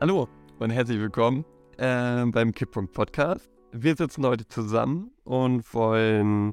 Hallo 0.00 0.28
und 0.60 0.70
herzlich 0.70 1.00
willkommen 1.00 1.44
äh, 1.76 2.24
beim 2.26 2.52
Kipppunkt 2.52 2.92
Podcast. 2.92 3.50
Wir 3.72 3.96
sitzen 3.96 4.24
heute 4.24 4.46
zusammen 4.46 5.10
und 5.24 5.74
wollen 5.74 6.52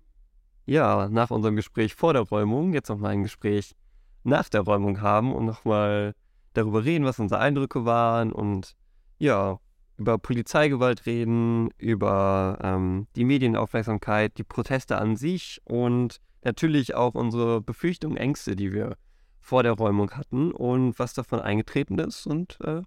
ja 0.66 1.08
nach 1.10 1.30
unserem 1.30 1.56
Gespräch 1.56 1.94
vor 1.94 2.14
der 2.14 2.24
Räumung 2.24 2.74
jetzt 2.74 2.90
nochmal 2.90 3.12
ein 3.12 3.22
Gespräch 3.22 3.76
nach 4.24 4.50
der 4.50 4.62
Räumung 4.62 5.00
haben 5.02 5.32
und 5.32 5.46
nochmal 5.46 6.16
darüber 6.54 6.86
reden, 6.86 7.06
was 7.06 7.20
unsere 7.20 7.40
Eindrücke 7.40 7.86
waren 7.86 8.32
und 8.32 8.76
ja, 9.20 9.60
über 9.98 10.18
Polizeigewalt 10.18 11.06
reden, 11.06 11.70
über 11.78 12.58
ähm, 12.64 13.06
die 13.16 13.26
Medienaufmerksamkeit, 13.26 14.40
die 14.40 14.44
Proteste 14.44 14.98
an 14.98 15.18
sich 15.18 15.62
und 15.66 16.20
natürlich 16.44 16.96
auch 16.96 17.14
unsere 17.14 17.62
Befürchtungen, 17.62 18.18
Ängste, 18.18 18.56
die 18.56 18.74
wir 18.74 18.98
vor 19.40 19.62
der 19.62 19.74
Räumung 19.74 20.10
hatten 20.14 20.52
und 20.52 20.98
was 20.98 21.14
davon 21.14 21.40
eingetreten 21.42 22.00
ist 22.00 22.26
und 22.26 22.58
äh, 22.62 22.82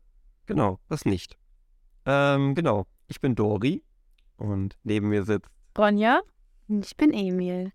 genau, 0.48 0.80
was 0.88 1.04
nicht. 1.04 1.38
Ähm, 2.04 2.54
genau, 2.54 2.86
ich 3.06 3.20
bin 3.20 3.34
Dori 3.34 3.84
und 4.36 4.76
neben 4.82 5.08
mir 5.08 5.24
sitzt 5.24 5.50
Ronja 5.76 6.20
und 6.66 6.84
ich 6.84 6.96
bin 6.96 7.12
Emil. 7.12 7.72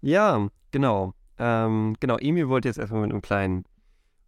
Ja, 0.00 0.48
genau. 0.70 1.14
Ähm, 1.38 1.96
genau, 1.98 2.16
Emil 2.18 2.48
wollte 2.48 2.68
jetzt 2.68 2.78
erstmal 2.78 3.00
mit 3.02 3.10
einem 3.10 3.22
kleinen 3.22 3.64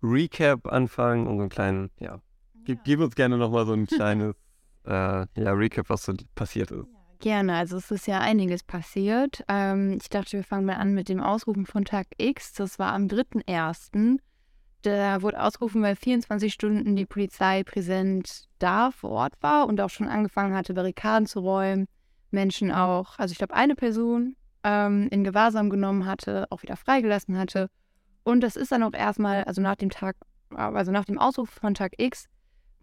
Recap 0.03 0.67
anfangen 0.67 1.27
und 1.27 1.37
so 1.37 1.41
einen 1.43 1.51
kleinen, 1.51 1.91
ja, 2.01 2.21
gib, 2.65 2.83
gib 2.85 3.01
uns 3.01 3.15
gerne 3.15 3.37
nochmal 3.37 3.67
so 3.67 3.75
ein 3.75 3.87
kleines 3.87 4.35
äh, 4.85 4.91
ja, 4.91 5.53
Recap, 5.53 5.89
was 5.89 6.05
so 6.05 6.15
passiert 6.35 6.71
ist. 6.71 6.89
Gerne, 7.21 7.55
also 7.55 7.77
es 7.77 7.91
ist 7.91 8.07
ja 8.07 8.21
einiges 8.21 8.63
passiert. 8.63 9.45
Ähm, 9.49 9.99
ich 10.01 10.09
dachte, 10.11 10.33
wir 10.33 10.45
fangen 10.45 10.67
mal 10.67 10.77
an 10.77 10.93
mit 10.93 11.09
dem 11.09 11.21
Ausrufen 11.21 11.65
von 11.65 11.85
Tag 11.85 12.09
X. 12.19 12.53
Das 12.55 12.79
war 12.79 12.93
am 12.93 13.07
3.1. 13.07 14.19
Da 14.87 15.21
wurde 15.21 15.43
ausgerufen, 15.43 15.83
weil 15.83 15.97
24 15.97 16.53
Stunden 16.53 16.95
die 16.95 17.07
Polizei 17.07 17.65
präsent 17.65 18.45
da 18.61 18.93
vor 18.93 19.11
Ort 19.11 19.33
war 19.41 19.67
und 19.67 19.81
auch 19.81 19.91
schon 19.91 20.07
angefangen 20.07 20.55
hatte, 20.55 20.75
Barrikaden 20.75 21.27
zu 21.27 21.41
räumen. 21.41 21.89
Menschen 22.31 22.71
auch, 22.71 23.19
also 23.19 23.33
ich 23.33 23.39
glaube, 23.39 23.55
eine 23.55 23.75
Person 23.75 24.37
ähm, 24.63 25.09
in 25.11 25.25
Gewahrsam 25.25 25.71
genommen 25.71 26.07
hatte, 26.07 26.47
auch 26.51 26.63
wieder 26.63 26.77
freigelassen 26.77 27.37
hatte. 27.37 27.69
Und 28.23 28.43
das 28.43 28.55
ist 28.55 28.71
dann 28.71 28.85
auch 28.85 28.93
erstmal, 28.93 29.43
also 29.43 29.61
nach 29.61 29.75
dem 29.75 29.91
Tag, 29.91 30.15
also 30.51 30.93
nach 30.93 31.05
dem 31.05 31.19
Ausruf 31.19 31.51
von 31.51 31.75
Tag 31.75 31.95
X, 31.99 32.27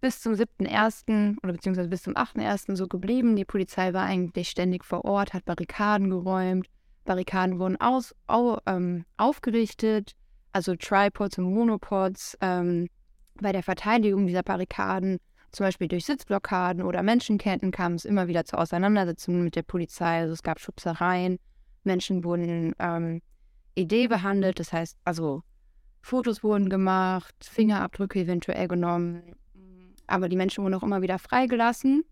bis 0.01 0.19
zum 0.19 0.33
7.1. 0.33 1.37
oder 1.41 1.53
beziehungsweise 1.53 1.87
bis 1.87 2.03
zum 2.03 2.15
8.1. 2.15 2.75
so 2.75 2.87
geblieben. 2.87 3.37
Die 3.37 3.45
Polizei 3.45 3.93
war 3.93 4.03
eigentlich 4.03 4.49
ständig 4.49 4.83
vor 4.83 5.05
Ort, 5.05 5.33
hat 5.33 5.45
Barrikaden 5.45 6.09
geräumt. 6.09 6.67
Barrikaden 7.05 7.59
wurden 7.59 7.79
aus, 7.79 8.13
au, 8.27 8.57
ähm, 8.65 9.05
aufgerichtet, 9.15 10.17
also 10.53 10.75
Tripods 10.75 11.37
und 11.37 11.53
Monopods 11.53 12.37
ähm, 12.41 12.87
bei 13.41 13.51
der 13.51 13.63
Verteidigung 13.63 14.27
dieser 14.27 14.43
Barrikaden, 14.43 15.19
zum 15.51 15.65
Beispiel 15.65 15.87
durch 15.87 16.05
Sitzblockaden 16.05 16.83
oder 16.83 17.03
Menschenketten, 17.03 17.71
kam 17.71 17.93
es 17.93 18.05
immer 18.05 18.27
wieder 18.27 18.45
zu 18.45 18.57
Auseinandersetzungen 18.57 19.43
mit 19.43 19.55
der 19.55 19.63
Polizei. 19.63 20.21
Also 20.21 20.33
es 20.33 20.43
gab 20.43 20.59
Schubsereien, 20.59 21.39
Menschen 21.83 22.23
wurden 22.23 22.73
ähm, 22.79 23.21
Idee 23.75 24.07
behandelt, 24.07 24.59
das 24.59 24.71
heißt, 24.71 24.97
also 25.03 25.43
Fotos 26.01 26.43
wurden 26.43 26.69
gemacht, 26.69 27.35
Fingerabdrücke 27.41 28.19
eventuell 28.19 28.67
genommen, 28.67 29.35
aber 30.07 30.29
die 30.29 30.35
Menschen 30.35 30.63
wurden 30.63 30.73
auch 30.73 30.83
immer 30.83 31.01
wieder 31.01 31.17
freigelassen. 31.17 32.03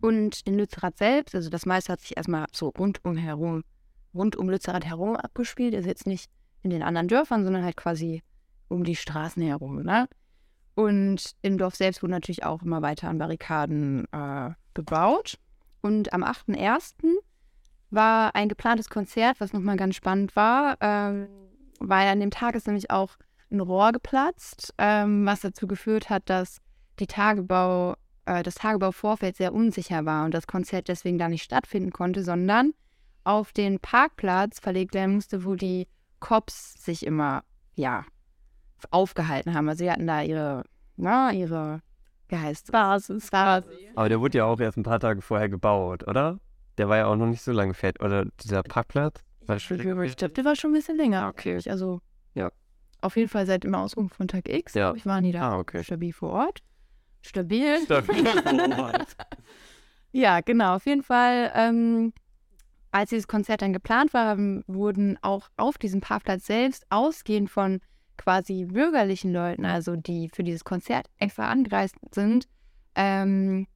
Und 0.00 0.40
in 0.44 0.58
Lützerath 0.58 0.98
selbst, 0.98 1.34
also 1.34 1.48
das 1.48 1.64
meiste 1.64 1.92
hat 1.92 2.00
sich 2.00 2.16
erstmal 2.16 2.44
so 2.52 2.68
rundum 2.68 3.16
herum, 3.16 3.64
rund 4.12 4.36
um 4.36 4.50
Lützerath 4.50 4.84
herum 4.84 5.16
abgespielt. 5.16 5.74
Also 5.74 5.88
jetzt 5.88 6.06
nicht 6.06 6.30
in 6.64 6.70
den 6.70 6.82
anderen 6.82 7.08
Dörfern, 7.08 7.44
sondern 7.44 7.62
halt 7.62 7.76
quasi 7.76 8.22
um 8.68 8.82
die 8.82 8.96
Straßen 8.96 9.42
herum. 9.42 9.82
Ne? 9.82 10.08
Und 10.74 11.36
im 11.42 11.58
Dorf 11.58 11.76
selbst 11.76 12.02
wurden 12.02 12.12
natürlich 12.12 12.44
auch 12.44 12.62
immer 12.62 12.82
weiter 12.82 13.08
an 13.08 13.18
Barrikaden 13.18 14.06
äh, 14.10 14.50
gebaut. 14.72 15.38
Und 15.82 16.12
am 16.12 16.24
8.1. 16.24 16.94
war 17.90 18.34
ein 18.34 18.48
geplantes 18.48 18.88
Konzert, 18.88 19.38
was 19.38 19.52
nochmal 19.52 19.76
ganz 19.76 19.94
spannend 19.94 20.34
war, 20.34 20.76
ähm, 20.80 21.28
weil 21.78 22.08
an 22.08 22.20
dem 22.20 22.30
Tag 22.30 22.54
ist 22.54 22.66
nämlich 22.66 22.90
auch 22.90 23.16
ein 23.50 23.60
Rohr 23.60 23.92
geplatzt, 23.92 24.74
ähm, 24.78 25.26
was 25.26 25.42
dazu 25.42 25.66
geführt 25.66 26.10
hat, 26.10 26.22
dass 26.26 26.60
die 26.98 27.06
Tagebau, 27.06 27.94
äh, 28.24 28.42
das 28.42 28.54
Tagebauvorfeld 28.54 29.36
sehr 29.36 29.52
unsicher 29.52 30.06
war 30.06 30.24
und 30.24 30.32
das 30.32 30.46
Konzert 30.46 30.88
deswegen 30.88 31.18
da 31.18 31.28
nicht 31.28 31.44
stattfinden 31.44 31.92
konnte, 31.92 32.24
sondern 32.24 32.72
auf 33.22 33.52
den 33.52 33.78
Parkplatz 33.78 34.60
verlegt 34.60 34.94
werden 34.94 35.16
musste, 35.16 35.44
wo 35.44 35.54
die 35.54 35.86
Cops 36.24 36.82
sich 36.82 37.04
immer, 37.04 37.44
ja, 37.74 38.06
aufgehalten 38.90 39.52
haben. 39.52 39.68
Also 39.68 39.84
sie 39.84 39.90
hatten 39.90 40.06
da 40.06 40.22
ihre, 40.22 40.64
na, 40.96 41.32
ihre, 41.32 41.82
wie 42.28 42.36
heißt 42.36 42.72
Basis. 42.72 43.30
Basis. 43.30 43.70
Aber 43.94 44.08
der 44.08 44.20
wurde 44.22 44.38
ja 44.38 44.46
auch 44.46 44.58
erst 44.58 44.78
ein 44.78 44.84
paar 44.84 45.00
Tage 45.00 45.20
vorher 45.20 45.50
gebaut, 45.50 46.08
oder? 46.08 46.40
Der 46.78 46.88
war 46.88 46.96
ja 46.96 47.06
auch 47.08 47.16
noch 47.16 47.26
nicht 47.26 47.42
so 47.42 47.52
lange 47.52 47.74
fett. 47.74 48.02
Oder 48.02 48.24
dieser 48.42 48.62
Parkplatz? 48.62 49.22
War 49.46 49.56
ich 49.56 49.68
glaube, 49.68 50.08
der 50.30 50.44
war 50.46 50.56
schon 50.56 50.70
ein 50.70 50.72
bisschen 50.72 50.96
länger. 50.96 51.28
Okay. 51.28 51.60
Also, 51.68 52.00
ja. 52.32 52.50
Auf 53.02 53.18
jeden 53.18 53.28
Fall 53.28 53.44
seit 53.44 53.64
dem 53.64 53.74
Ausruf 53.74 54.10
von 54.14 54.26
Tag 54.26 54.48
X, 54.48 54.72
ja. 54.72 54.94
ich, 54.94 55.04
waren 55.04 55.24
die 55.24 55.32
da 55.32 55.50
ah, 55.50 55.58
okay. 55.58 55.84
stabil 55.84 56.14
vor 56.14 56.30
Ort. 56.30 56.60
Stabil. 57.20 57.82
Stabil. 57.84 58.24
ja, 60.12 60.40
genau. 60.40 60.76
Auf 60.76 60.86
jeden 60.86 61.02
Fall, 61.02 61.52
ähm, 61.54 62.14
als 62.94 63.10
dieses 63.10 63.26
Konzert 63.26 63.60
dann 63.60 63.72
geplant 63.72 64.14
war, 64.14 64.38
wurden 64.68 65.18
auch 65.20 65.48
auf 65.56 65.78
diesem 65.78 66.00
Parkplatz 66.00 66.46
selbst, 66.46 66.86
ausgehend 66.90 67.50
von 67.50 67.80
quasi 68.16 68.66
bürgerlichen 68.66 69.32
Leuten, 69.32 69.64
also 69.64 69.96
die 69.96 70.28
für 70.32 70.44
dieses 70.44 70.62
Konzert 70.62 71.08
extra 71.18 71.50
angereist 71.50 71.96
sind, 72.12 72.46
ähm, 72.94 73.66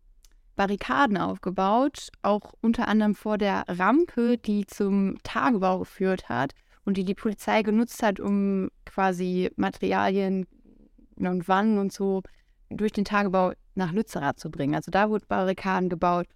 Barrikaden 0.54 1.16
aufgebaut, 1.16 2.10
auch 2.22 2.52
unter 2.60 2.86
anderem 2.86 3.16
vor 3.16 3.38
der 3.38 3.64
Rampe, 3.66 4.38
die 4.38 4.66
zum 4.66 5.20
Tagebau 5.24 5.80
geführt 5.80 6.28
hat 6.28 6.52
und 6.84 6.96
die 6.96 7.04
die 7.04 7.16
Polizei 7.16 7.62
genutzt 7.62 8.04
hat, 8.04 8.20
um 8.20 8.70
quasi 8.84 9.50
Materialien 9.56 10.46
und 11.16 11.48
Wannen 11.48 11.78
und 11.78 11.92
so 11.92 12.22
durch 12.70 12.92
den 12.92 13.04
Tagebau 13.04 13.50
nach 13.74 13.90
Lützerath 13.90 14.38
zu 14.38 14.48
bringen. 14.48 14.76
Also 14.76 14.92
da 14.92 15.10
wurden 15.10 15.26
Barrikaden 15.26 15.88
gebaut 15.88 16.28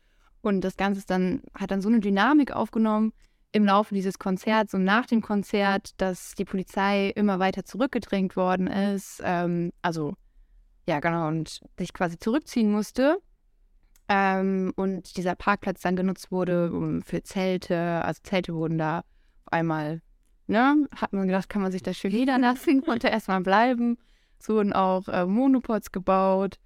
und 0.43 0.61
das 0.61 0.77
Ganze 0.77 1.03
dann, 1.07 1.43
hat 1.55 1.71
dann 1.71 1.81
so 1.81 1.89
eine 1.89 2.01
Dynamik 2.01 2.53
aufgenommen 2.53 3.13
im 3.53 3.65
Laufe 3.65 3.95
dieses 3.95 4.19
Konzerts 4.19 4.75
und 4.75 4.85
nach 4.85 5.07
dem 5.07 5.21
Konzert, 5.21 6.01
dass 6.01 6.35
die 6.35 6.45
Polizei 6.45 7.11
immer 7.11 7.39
weiter 7.39 7.65
zurückgedrängt 7.65 8.35
worden 8.37 8.67
ist. 8.67 9.21
Ähm, 9.25 9.73
also 9.83 10.15
ja, 10.89 11.01
genau, 11.01 11.29
und 11.29 11.61
sich 11.79 11.93
quasi 11.93 12.19
zurückziehen 12.19 12.73
musste. 12.73 13.19
Ähm, 14.09 14.73
und 14.77 15.17
dieser 15.17 15.35
Parkplatz 15.37 15.81
dann 15.83 15.97
genutzt 15.97 16.33
wurde 16.33 16.73
um, 16.73 17.03
für 17.03 17.23
Zelte. 17.23 17.79
Also 18.05 18.21
Zelte 18.25 18.55
wurden 18.55 18.79
da 18.79 18.99
auf 18.99 19.53
einmal, 19.53 20.01
ne, 20.47 20.89
hat 20.97 21.13
man 21.13 21.29
gedacht, 21.29 21.49
kann 21.49 21.63
man 21.63 21.73
sich 21.73 21.83
da 21.83 21.95
schön 21.95 22.13
niederlassen, 22.13 22.83
konnte 22.83 23.09
erstmal 23.09 23.43
bleiben. 23.43 23.99
Es 24.41 24.49
wurden 24.49 24.73
auch 24.73 25.07
äh, 25.09 25.25
Monopods 25.25 25.93
gebaut. 25.93 26.59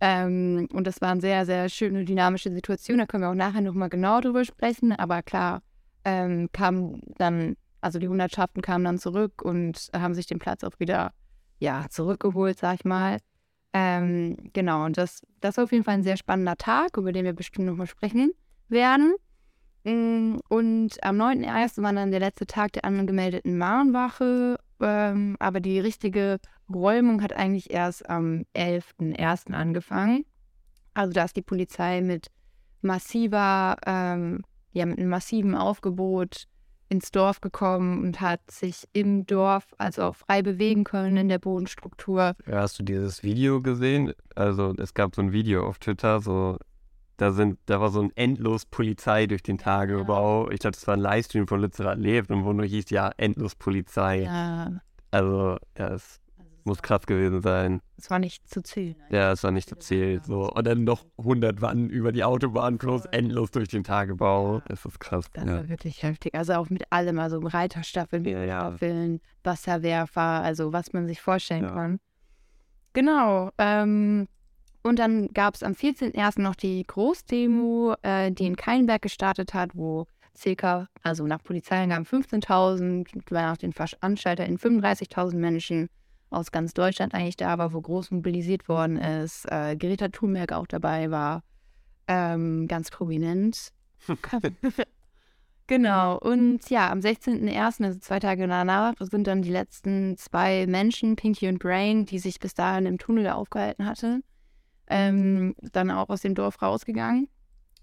Ähm, 0.00 0.68
und 0.72 0.86
das 0.86 1.00
war 1.00 1.10
eine 1.10 1.20
sehr, 1.20 1.46
sehr 1.46 1.68
schöne, 1.68 2.04
dynamische 2.04 2.52
Situation. 2.52 2.98
Da 2.98 3.06
können 3.06 3.22
wir 3.22 3.30
auch 3.30 3.34
nachher 3.34 3.62
nochmal 3.62 3.88
genau 3.88 4.20
drüber 4.20 4.44
sprechen. 4.44 4.92
Aber 4.92 5.22
klar, 5.22 5.62
ähm, 6.04 6.48
kamen 6.52 7.00
dann, 7.16 7.56
also 7.80 7.98
die 7.98 8.08
Hundertschaften 8.08 8.62
kamen 8.62 8.84
dann 8.84 8.98
zurück 8.98 9.42
und 9.42 9.90
haben 9.94 10.14
sich 10.14 10.26
den 10.26 10.38
Platz 10.38 10.64
auch 10.64 10.78
wieder, 10.78 11.12
ja, 11.58 11.86
zurückgeholt, 11.88 12.58
sag 12.58 12.76
ich 12.76 12.84
mal. 12.84 13.18
Ähm, 13.72 14.36
genau, 14.52 14.84
und 14.84 14.96
das, 14.96 15.22
das 15.40 15.56
war 15.56 15.64
auf 15.64 15.72
jeden 15.72 15.84
Fall 15.84 15.94
ein 15.94 16.02
sehr 16.02 16.16
spannender 16.16 16.56
Tag, 16.56 16.96
über 16.96 17.12
den 17.12 17.24
wir 17.24 17.32
bestimmt 17.32 17.66
nochmal 17.66 17.86
sprechen 17.86 18.32
werden. 18.68 19.14
Mm, 19.84 20.36
und 20.48 21.02
am 21.02 21.20
9.1. 21.20 21.82
war 21.82 21.92
dann 21.92 22.10
der 22.10 22.20
letzte 22.20 22.46
Tag 22.46 22.72
der 22.72 22.84
angemeldeten 22.84 23.58
Mahnwache 23.58 24.58
ähm, 24.80 25.36
aber 25.38 25.60
die 25.60 25.80
richtige 25.80 26.38
Räumung 26.72 27.22
hat 27.22 27.32
eigentlich 27.32 27.70
erst 27.70 28.08
am 28.08 28.44
11.01. 28.56 29.52
angefangen. 29.52 30.24
Also 30.94 31.12
da 31.12 31.24
ist 31.24 31.36
die 31.36 31.42
Polizei 31.42 32.00
mit 32.00 32.28
massiver, 32.80 33.76
ähm, 33.86 34.42
ja, 34.72 34.86
mit 34.86 34.98
einem 34.98 35.10
massiven 35.10 35.54
Aufgebot 35.54 36.46
ins 36.88 37.10
Dorf 37.10 37.40
gekommen 37.40 38.02
und 38.02 38.20
hat 38.20 38.50
sich 38.50 38.84
im 38.92 39.26
Dorf 39.26 39.74
also 39.78 40.04
auch 40.04 40.16
frei 40.16 40.42
bewegen 40.42 40.84
können 40.84 41.16
in 41.16 41.28
der 41.28 41.38
Bodenstruktur. 41.38 42.34
Ja, 42.46 42.60
hast 42.60 42.78
du 42.78 42.84
dieses 42.84 43.22
Video 43.22 43.60
gesehen? 43.60 44.12
Also 44.34 44.72
es 44.78 44.94
gab 44.94 45.14
so 45.14 45.22
ein 45.22 45.32
Video 45.32 45.66
auf 45.66 45.78
Twitter, 45.78 46.20
so 46.20 46.58
da 47.16 47.32
sind, 47.32 47.58
da 47.66 47.80
war 47.80 47.90
so 47.90 48.02
ein 48.02 48.12
endlos 48.14 48.66
Polizei 48.66 49.26
durch 49.26 49.42
den 49.42 49.58
Tagebau. 49.58 50.50
Ich 50.50 50.60
glaube, 50.60 50.74
das 50.74 50.86
war 50.86 50.94
ein 50.94 51.00
Livestream 51.00 51.46
von 51.46 51.60
Lützerath 51.60 51.98
lebt 51.98 52.30
und 52.30 52.44
wo 52.44 52.52
nur 52.52 52.66
hieß, 52.66 52.90
ja, 52.90 53.10
endlos 53.16 53.54
Polizei. 53.54 54.22
Ja. 54.24 54.80
Also, 55.10 55.56
ja, 55.78 55.86
also 55.86 56.04
muss 56.66 56.82
krass 56.82 57.06
gewesen 57.06 57.40
sein. 57.40 57.80
Es 57.96 58.10
war 58.10 58.18
nicht 58.18 58.48
zu 58.48 58.62
zählen. 58.62 58.96
Ja, 59.10 59.32
es 59.32 59.42
war 59.42 59.50
nicht 59.50 59.68
zu 59.68 59.78
zählen. 59.78 60.20
So. 60.24 60.50
Und 60.50 60.66
dann 60.66 60.84
noch 60.84 61.04
100 61.18 61.62
Wannen 61.62 61.88
über 61.88 62.12
die 62.12 62.24
Autobahn, 62.24 62.78
bloß 62.78 63.06
endlos 63.06 63.50
durch 63.50 63.68
den 63.68 63.84
Tagebau. 63.84 64.60
Das 64.66 64.84
ist 64.84 65.00
krass. 65.00 65.26
Das 65.32 65.44
ja. 65.44 65.54
war 65.54 65.68
wirklich 65.68 66.02
heftig. 66.02 66.34
Also 66.34 66.54
auch 66.54 66.68
mit 66.68 66.90
allem, 66.92 67.18
also 67.18 67.38
Reiterstaffeln, 67.38 68.24
ja, 68.24 68.44
ja. 68.44 68.74
Wasserwerfer, 69.44 70.20
also 70.20 70.72
was 70.72 70.92
man 70.92 71.06
sich 71.06 71.20
vorstellen 71.20 71.66
kann. 71.66 72.00
Genau. 72.92 73.50
Ähm, 73.58 74.26
und 74.82 74.98
dann 74.98 75.28
gab 75.28 75.54
es 75.54 75.62
am 75.62 75.72
14.01. 75.72 76.40
noch 76.40 76.54
die 76.54 76.84
Großdemo, 76.86 77.94
äh, 78.02 78.30
die 78.30 78.46
in 78.46 78.56
Keinberg 78.56 79.02
gestartet 79.02 79.52
hat, 79.52 79.70
wo 79.74 80.06
circa, 80.36 80.88
also 81.02 81.26
nach 81.26 81.42
Polizeiangaben 81.42 82.06
15.000, 82.06 83.06
nach 83.30 83.56
den 83.56 83.72
VeranstalterInnen 83.72 84.58
35.000 84.58 85.36
Menschen 85.36 85.88
aus 86.30 86.50
ganz 86.50 86.74
Deutschland 86.74 87.14
eigentlich 87.14 87.36
da 87.36 87.58
war, 87.58 87.72
wo 87.72 87.80
groß 87.80 88.10
mobilisiert 88.10 88.68
worden 88.68 88.96
ist. 88.96 89.46
Äh, 89.50 89.76
Greta 89.76 90.08
Thunberg 90.08 90.52
auch 90.52 90.66
dabei 90.66 91.10
war, 91.10 91.42
ähm, 92.08 92.66
ganz 92.68 92.90
prominent. 92.90 93.72
genau, 95.66 96.18
und 96.18 96.68
ja, 96.68 96.90
am 96.90 97.00
16.01., 97.00 97.84
also 97.84 97.98
zwei 97.98 98.20
Tage 98.20 98.46
danach, 98.46 98.94
sind 99.00 99.26
dann 99.26 99.42
die 99.42 99.50
letzten 99.50 100.16
zwei 100.16 100.66
Menschen, 100.66 101.16
Pinky 101.16 101.48
und 101.48 101.58
Brain, 101.58 102.06
die 102.06 102.18
sich 102.18 102.38
bis 102.38 102.54
dahin 102.54 102.86
im 102.86 102.98
Tunnel 102.98 103.28
aufgehalten 103.28 103.86
hatten, 103.86 104.22
ähm, 104.88 105.54
dann 105.72 105.90
auch 105.90 106.08
aus 106.08 106.22
dem 106.22 106.34
Dorf 106.34 106.60
rausgegangen. 106.60 107.28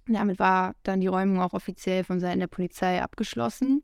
Damit 0.08 0.38
war 0.38 0.76
dann 0.84 1.00
die 1.00 1.08
Räumung 1.08 1.42
auch 1.42 1.54
offiziell 1.54 2.04
von 2.04 2.20
Seiten 2.20 2.40
der 2.40 2.48
Polizei 2.48 3.02
abgeschlossen. 3.02 3.84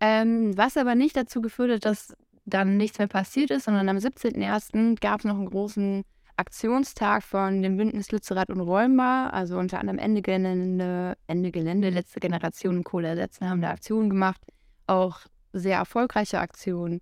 Ähm, 0.00 0.56
was 0.56 0.76
aber 0.76 0.94
nicht 0.94 1.16
dazu 1.16 1.40
geführt 1.40 1.72
hat, 1.72 1.84
dass 1.84 2.14
dann 2.48 2.76
nichts 2.76 2.98
mehr 2.98 3.08
passiert 3.08 3.50
ist, 3.50 3.64
sondern 3.64 3.88
am 3.88 3.96
17.01. 3.96 5.00
gab 5.00 5.20
es 5.20 5.24
noch 5.24 5.36
einen 5.36 5.50
großen 5.50 6.04
Aktionstag 6.36 7.22
von 7.24 7.62
dem 7.62 7.76
Bündnis 7.76 8.12
Lützerath 8.12 8.50
und 8.50 8.60
Räumbar, 8.60 9.32
also 9.32 9.58
unter 9.58 9.80
anderem 9.80 9.98
Ende 9.98 10.22
Gelände, 10.22 11.16
Ende 11.26 11.50
Gelände, 11.50 11.90
letzte 11.90 12.20
Generation 12.20 12.84
Kohle 12.84 13.08
ersetzen, 13.08 13.48
haben 13.48 13.60
da 13.60 13.70
Aktionen 13.70 14.08
gemacht, 14.08 14.40
auch 14.86 15.20
sehr 15.52 15.78
erfolgreiche 15.78 16.38
Aktionen. 16.38 17.00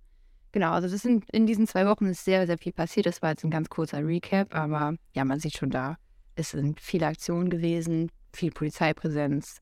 Genau, 0.51 0.71
also 0.71 0.89
das 0.89 1.01
sind 1.01 1.29
in 1.29 1.45
diesen 1.45 1.67
zwei 1.67 1.85
Wochen 1.85 2.07
ist 2.07 2.25
sehr, 2.25 2.47
sehr 2.47 2.57
viel 2.57 2.71
passiert. 2.71 3.05
Das 3.05 3.21
war 3.21 3.31
jetzt 3.31 3.43
ein 3.43 3.51
ganz 3.51 3.69
kurzer 3.69 4.05
Recap, 4.05 4.55
aber 4.55 4.95
ja, 5.13 5.23
man 5.23 5.39
sieht 5.39 5.55
schon 5.55 5.69
da, 5.69 5.97
es 6.35 6.51
sind 6.51 6.79
viele 6.79 7.07
Aktionen 7.07 7.49
gewesen, 7.49 8.09
viel 8.33 8.51
Polizeipräsenz. 8.51 9.61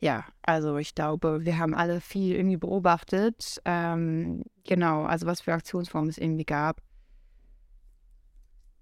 Ja, 0.00 0.24
also 0.42 0.78
ich 0.78 0.94
glaube, 0.94 1.44
wir 1.44 1.58
haben 1.58 1.74
alle 1.74 2.00
viel 2.00 2.34
irgendwie 2.34 2.56
beobachtet. 2.56 3.60
Ähm, 3.66 4.44
genau, 4.64 5.04
also 5.04 5.26
was 5.26 5.42
für 5.42 5.52
Aktionsformen 5.52 6.08
es 6.08 6.16
irgendwie 6.16 6.44
gab. 6.44 6.80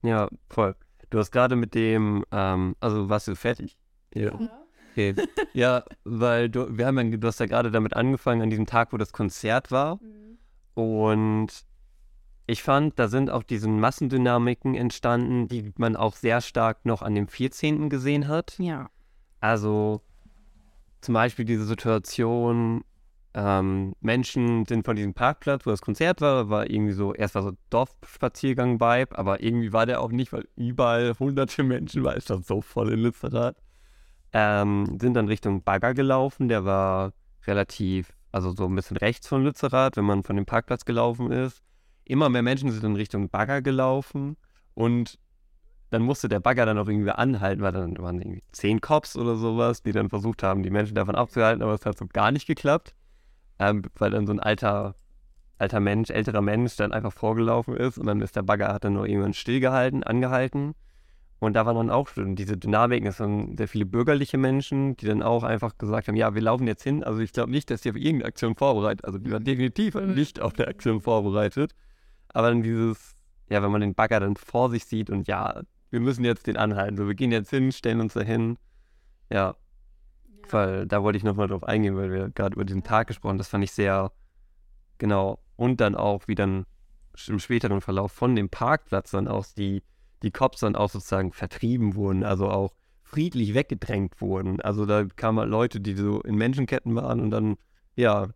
Ja, 0.03 0.29
voll. 0.49 0.77
Du 1.11 1.19
hast 1.19 1.33
gerade 1.33 1.57
mit 1.57 1.75
dem, 1.75 2.25
ähm, 2.31 2.77
also 2.79 3.09
warst 3.09 3.27
du 3.27 3.35
fertig? 3.35 3.77
Ja. 4.15 4.39
Okay. 4.93 5.15
ja, 5.53 5.85
weil 6.05 6.49
du, 6.49 6.77
wir 6.77 6.87
haben 6.87 6.99
ja, 6.99 7.17
du 7.17 7.27
hast 7.27 7.41
ja 7.41 7.47
gerade 7.47 7.71
damit 7.71 7.95
angefangen, 7.95 8.43
an 8.43 8.51
diesem 8.51 8.67
Tag, 8.67 8.93
wo 8.93 8.97
das 8.97 9.13
Konzert 9.13 9.71
war. 9.73 9.97
Mhm. 9.97 10.39
Und 10.75 11.49
ich 12.47 12.63
fand, 12.63 12.99
da 12.99 13.09
sind 13.09 13.31
auch 13.31 13.43
diese 13.43 13.69
Massendynamiken 13.69 14.75
entstanden, 14.75 15.49
die 15.49 15.73
man 15.79 15.97
auch 15.97 16.15
sehr 16.15 16.41
stark 16.41 16.87
noch 16.87 17.03
an 17.03 17.15
dem 17.15 17.27
14. 17.27 17.91
gesehen 17.91 18.29
hat. 18.29 18.57
Ja. 18.59 18.91
Also 19.41 20.03
zum 21.01 21.15
Beispiel 21.15 21.45
diese 21.45 21.65
Situation, 21.65 22.83
ähm, 23.35 23.95
Menschen 24.01 24.65
sind 24.67 24.85
von 24.85 24.97
diesem 24.97 25.15
Parkplatz, 25.15 25.67
wo 25.67 25.71
das 25.71 25.81
Konzert 25.81 26.21
war, 26.21 26.49
war 26.49 26.69
irgendwie 26.69 26.93
so, 26.93 27.15
erst 27.15 27.35
war 27.35 27.43
so 27.43 27.53
Dorfspaziergang-Vibe, 27.71 29.17
aber 29.17 29.43
irgendwie 29.43 29.73
war 29.73 29.87
der 29.87 30.01
auch 30.01 30.11
nicht, 30.11 30.33
weil 30.33 30.49
überall 30.57 31.15
hunderte 31.19 31.63
Menschen 31.63 32.03
war, 32.05 32.17
ist 32.17 32.31
das 32.31 32.47
so 32.47 32.61
voll 32.61 32.93
in 32.93 33.01
Lützerath. 33.01 33.57
Ähm, 34.33 34.99
sind 35.01 35.15
dann 35.15 35.29
Richtung 35.29 35.63
Bagger 35.63 35.95
gelaufen, 35.95 36.49
der 36.49 36.65
war 36.65 37.13
relativ, 37.47 38.13
also 38.33 38.51
so 38.51 38.67
ein 38.67 38.75
bisschen 38.75 38.97
rechts 38.97 39.29
von 39.29 39.45
Lützerath, 39.45 39.97
wenn 39.97 40.05
man 40.05 40.23
von 40.23 40.37
dem 40.37 40.47
Parkplatz 40.47 40.85
gelaufen 40.85 41.31
ist. 41.31 41.63
Immer 42.05 42.29
mehr 42.31 42.43
Menschen 42.43 42.71
sind 42.71 42.85
in 42.85 42.97
Richtung 42.97 43.29
Bagger 43.29 43.63
gelaufen 43.63 44.37
und 44.75 45.19
dann 45.91 46.03
musste 46.03 46.29
der 46.29 46.41
Bagger 46.41 46.67
dann 46.67 46.79
auch 46.79 46.89
irgendwie 46.89 47.11
anhalten, 47.11 47.63
weil 47.63 47.73
dann 47.73 47.97
waren 47.99 48.21
irgendwie 48.21 48.43
zehn 48.53 48.81
Cops 48.81 49.17
oder 49.17 49.37
sowas, 49.37 49.83
die 49.83 49.93
dann 49.93 50.11
versucht 50.11 50.43
haben, 50.43 50.63
die 50.63 50.71
Menschen 50.71 50.95
davon 50.95 51.15
abzuhalten, 51.15 51.63
aber 51.63 51.75
es 51.75 51.87
hat 51.87 51.97
so 51.97 52.07
gar 52.07 52.31
nicht 52.31 52.47
geklappt, 52.47 52.95
ähm, 53.59 53.83
weil 53.97 54.11
dann 54.11 54.27
so 54.27 54.33
ein 54.33 54.41
alter, 54.41 54.97
alter 55.59 55.81
Mensch, 55.81 56.11
älterer 56.11 56.43
Mensch 56.43 56.77
dann 56.77 56.93
einfach 56.93 57.13
vorgelaufen 57.13 57.77
ist 57.77 57.99
und 57.99 58.07
dann 58.07 58.21
ist 58.21 58.37
der 58.37 58.43
Bagger, 58.43 58.73
hat 58.73 58.85
dann 58.85 58.95
nur 58.95 59.07
irgendwann 59.07 59.35
stillgehalten, 59.35 60.03
angehalten. 60.03 60.75
Und 61.41 61.55
da 61.55 61.65
waren 61.67 61.77
dann 61.77 61.91
auch 61.91 62.09
schon 62.09 62.35
diese 62.35 62.57
Dynamiken, 62.57 63.07
es 63.07 63.21
waren 63.21 63.57
sehr 63.57 63.69
viele 63.69 63.87
bürgerliche 63.87 64.39
Menschen, 64.39 64.97
die 64.97 65.07
dann 65.07 65.23
auch 65.23 65.45
einfach 65.45 65.79
gesagt 65.79 66.09
haben, 66.09 66.17
ja, 66.17 66.35
wir 66.35 66.43
laufen 66.43 66.67
jetzt 66.67 66.83
hin, 66.83 67.05
also 67.05 67.21
ich 67.21 67.33
glaube 67.33 67.53
nicht, 67.53 67.71
dass 67.71 67.83
die 67.83 67.91
auf 67.91 67.97
irgendeine 67.97 68.25
Aktion 68.25 68.57
vorbereitet, 68.57 69.05
also 69.05 69.19
die 69.19 69.31
waren 69.31 69.45
definitiv 69.45 69.95
mhm. 69.95 70.15
nicht 70.15 70.41
auf 70.41 70.53
der 70.53 70.67
Aktion 70.67 71.01
vorbereitet, 71.01 71.77
aber 72.31 72.49
dann 72.49 72.65
dieses, 72.65 73.15
ja, 73.49 73.63
wenn 73.63 73.71
man 73.71 73.81
den 73.81 73.95
Bagger 73.95 74.19
dann 74.19 74.35
vor 74.35 74.69
sich 74.69 74.85
sieht 74.85 75.11
und 75.11 75.29
ja, 75.29 75.63
wir 75.91 76.01
müssen 76.01 76.25
jetzt 76.25 76.47
den 76.47 76.57
anhalten. 76.57 76.97
So, 76.97 77.07
wir 77.07 77.15
gehen 77.15 77.33
jetzt 77.33 77.51
hin, 77.51 77.73
stellen 77.73 78.01
uns 78.01 78.15
da 78.15 78.21
hin. 78.21 78.59
Ja. 79.31 79.57
Weil 80.51 80.87
da 80.87 81.03
wollte 81.03 81.19
ich 81.19 81.25
nochmal 81.25 81.49
drauf 81.49 81.65
eingehen, 81.65 81.97
weil 81.97 82.11
wir 82.11 82.31
gerade 82.31 82.55
über 82.55 82.65
diesen 82.65 82.83
Tag 82.83 83.09
gesprochen 83.09 83.33
haben. 83.33 83.39
Das 83.39 83.49
fand 83.49 83.65
ich 83.65 83.73
sehr 83.73 84.13
genau. 84.99 85.41
Und 85.57 85.81
dann 85.81 85.95
auch, 85.95 86.27
wie 86.27 86.35
dann 86.35 86.67
im 87.27 87.39
späteren 87.39 87.81
Verlauf 87.81 88.13
von 88.13 88.37
dem 88.37 88.49
Parkplatz 88.49 89.11
dann 89.11 89.29
auch 89.29 89.47
die, 89.57 89.83
die 90.23 90.31
Cops 90.31 90.61
dann 90.61 90.77
auch 90.77 90.91
sozusagen 90.91 91.33
vertrieben 91.33 91.95
wurden, 91.95 92.25
also 92.25 92.49
auch 92.49 92.75
friedlich 93.03 93.55
weggedrängt 93.55 94.21
wurden. 94.21 94.61
Also 94.61 94.87
da 94.87 95.05
kamen 95.05 95.41
halt 95.41 95.51
Leute, 95.51 95.81
die 95.81 95.95
so 95.95 96.21
in 96.21 96.37
Menschenketten 96.37 96.95
waren 96.95 97.21
und 97.21 97.31
dann, 97.31 97.57
ja, 97.97 98.29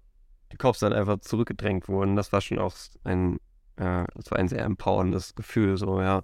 die 0.51 0.57
Cops 0.57 0.81
dann 0.81 0.93
einfach 0.93 1.21
zurückgedrängt 1.21 1.89
wurden. 1.89 2.17
Das 2.17 2.33
war 2.33 2.41
schon 2.41 2.59
auch 2.59 2.75
ein, 3.05 3.37
äh, 3.77 4.05
das 4.15 4.31
war 4.31 4.39
ein 4.39 4.49
sehr 4.49 4.65
empowerndes 4.65 5.35
Gefühl, 5.35 5.77
so, 5.77 6.01
ja. 6.01 6.23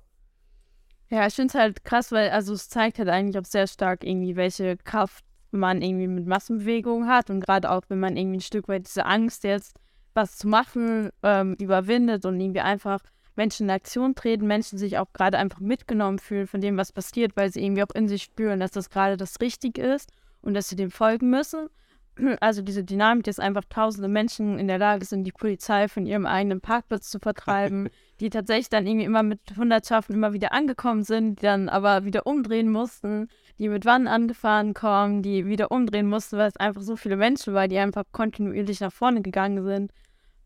Ja, 1.10 1.26
ich 1.26 1.34
finde 1.34 1.52
es 1.52 1.54
halt 1.54 1.84
krass, 1.84 2.12
weil 2.12 2.30
also 2.30 2.52
es 2.52 2.68
zeigt 2.68 2.98
halt 2.98 3.08
eigentlich 3.08 3.38
auch 3.38 3.48
sehr 3.48 3.66
stark 3.66 4.04
irgendwie, 4.04 4.36
welche 4.36 4.76
Kraft 4.76 5.24
man 5.50 5.80
irgendwie 5.80 6.06
mit 6.06 6.26
Massenbewegungen 6.26 7.08
hat 7.08 7.30
und 7.30 7.40
gerade 7.40 7.70
auch, 7.70 7.82
wenn 7.88 8.00
man 8.00 8.16
irgendwie 8.16 8.38
ein 8.38 8.42
Stück 8.42 8.68
weit 8.68 8.86
diese 8.86 9.06
Angst 9.06 9.44
jetzt, 9.44 9.74
was 10.12 10.36
zu 10.36 10.48
machen, 10.48 11.10
ähm, 11.22 11.54
überwindet 11.58 12.26
und 12.26 12.38
irgendwie 12.38 12.60
einfach 12.60 13.00
Menschen 13.36 13.66
in 13.66 13.70
Aktion 13.70 14.14
treten, 14.14 14.46
Menschen 14.46 14.78
sich 14.78 14.98
auch 14.98 15.12
gerade 15.14 15.38
einfach 15.38 15.60
mitgenommen 15.60 16.18
fühlen 16.18 16.46
von 16.46 16.60
dem, 16.60 16.76
was 16.76 16.92
passiert, 16.92 17.36
weil 17.36 17.50
sie 17.50 17.64
irgendwie 17.64 17.84
auch 17.84 17.94
in 17.94 18.08
sich 18.08 18.24
spüren, 18.24 18.60
dass 18.60 18.72
das 18.72 18.90
gerade 18.90 19.16
das 19.16 19.40
Richtige 19.40 19.80
ist 19.82 20.10
und 20.42 20.54
dass 20.54 20.68
sie 20.68 20.76
dem 20.76 20.90
folgen 20.90 21.30
müssen. 21.30 21.68
Also 22.40 22.62
diese 22.62 22.82
Dynamik, 22.82 23.22
dass 23.24 23.38
einfach 23.38 23.62
tausende 23.70 24.08
Menschen 24.08 24.58
in 24.58 24.66
der 24.66 24.78
Lage 24.78 25.04
sind, 25.04 25.22
die 25.22 25.30
Polizei 25.30 25.86
von 25.86 26.04
ihrem 26.04 26.26
eigenen 26.26 26.60
Parkplatz 26.60 27.10
zu 27.10 27.20
vertreiben, 27.20 27.90
die 28.20 28.30
tatsächlich 28.30 28.68
dann 28.68 28.86
irgendwie 28.86 29.06
immer 29.06 29.22
mit 29.22 29.40
Hundertschaften 29.56 30.14
immer 30.14 30.32
wieder 30.32 30.52
angekommen 30.52 31.04
sind, 31.04 31.40
die 31.40 31.46
dann 31.46 31.68
aber 31.68 32.04
wieder 32.04 32.26
umdrehen 32.26 32.70
mussten, 32.70 33.28
die 33.58 33.68
mit 33.68 33.84
Wannen 33.84 34.08
angefahren 34.08 34.74
kommen, 34.74 35.22
die 35.22 35.46
wieder 35.46 35.70
umdrehen 35.70 36.08
mussten, 36.08 36.38
weil 36.38 36.48
es 36.48 36.56
einfach 36.56 36.82
so 36.82 36.96
viele 36.96 37.16
Menschen 37.16 37.54
waren, 37.54 37.70
die 37.70 37.78
einfach 37.78 38.04
kontinuierlich 38.12 38.80
nach 38.80 38.92
vorne 38.92 39.22
gegangen 39.22 39.64
sind. 39.64 39.92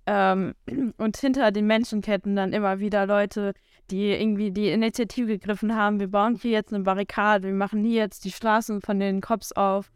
Ähm, 0.05 0.55
und 0.99 1.17
hinter 1.17 1.53
den 1.53 1.67
Menschenketten 1.67 2.35
dann 2.35 2.53
immer 2.53 2.81
wieder 2.81 3.07
Leute, 3.07 3.55
die 3.91 4.11
irgendwie 4.11 4.51
die 4.51 4.69
Initiative 4.69 5.39
gegriffen 5.39 5.77
haben, 5.77 6.01
wir 6.01 6.09
bauen 6.09 6.35
hier 6.35 6.51
jetzt 6.53 6.75
eine 6.75 6.83
Barrikade, 6.83 7.49
wir 7.49 7.55
machen 7.55 7.85
hier 7.85 8.01
jetzt 8.03 8.25
die 8.25 8.33
Straßen 8.33 8.81
von 8.81 8.99
den 8.99 9.21
Cops 9.21 9.53
auf. 9.53 9.93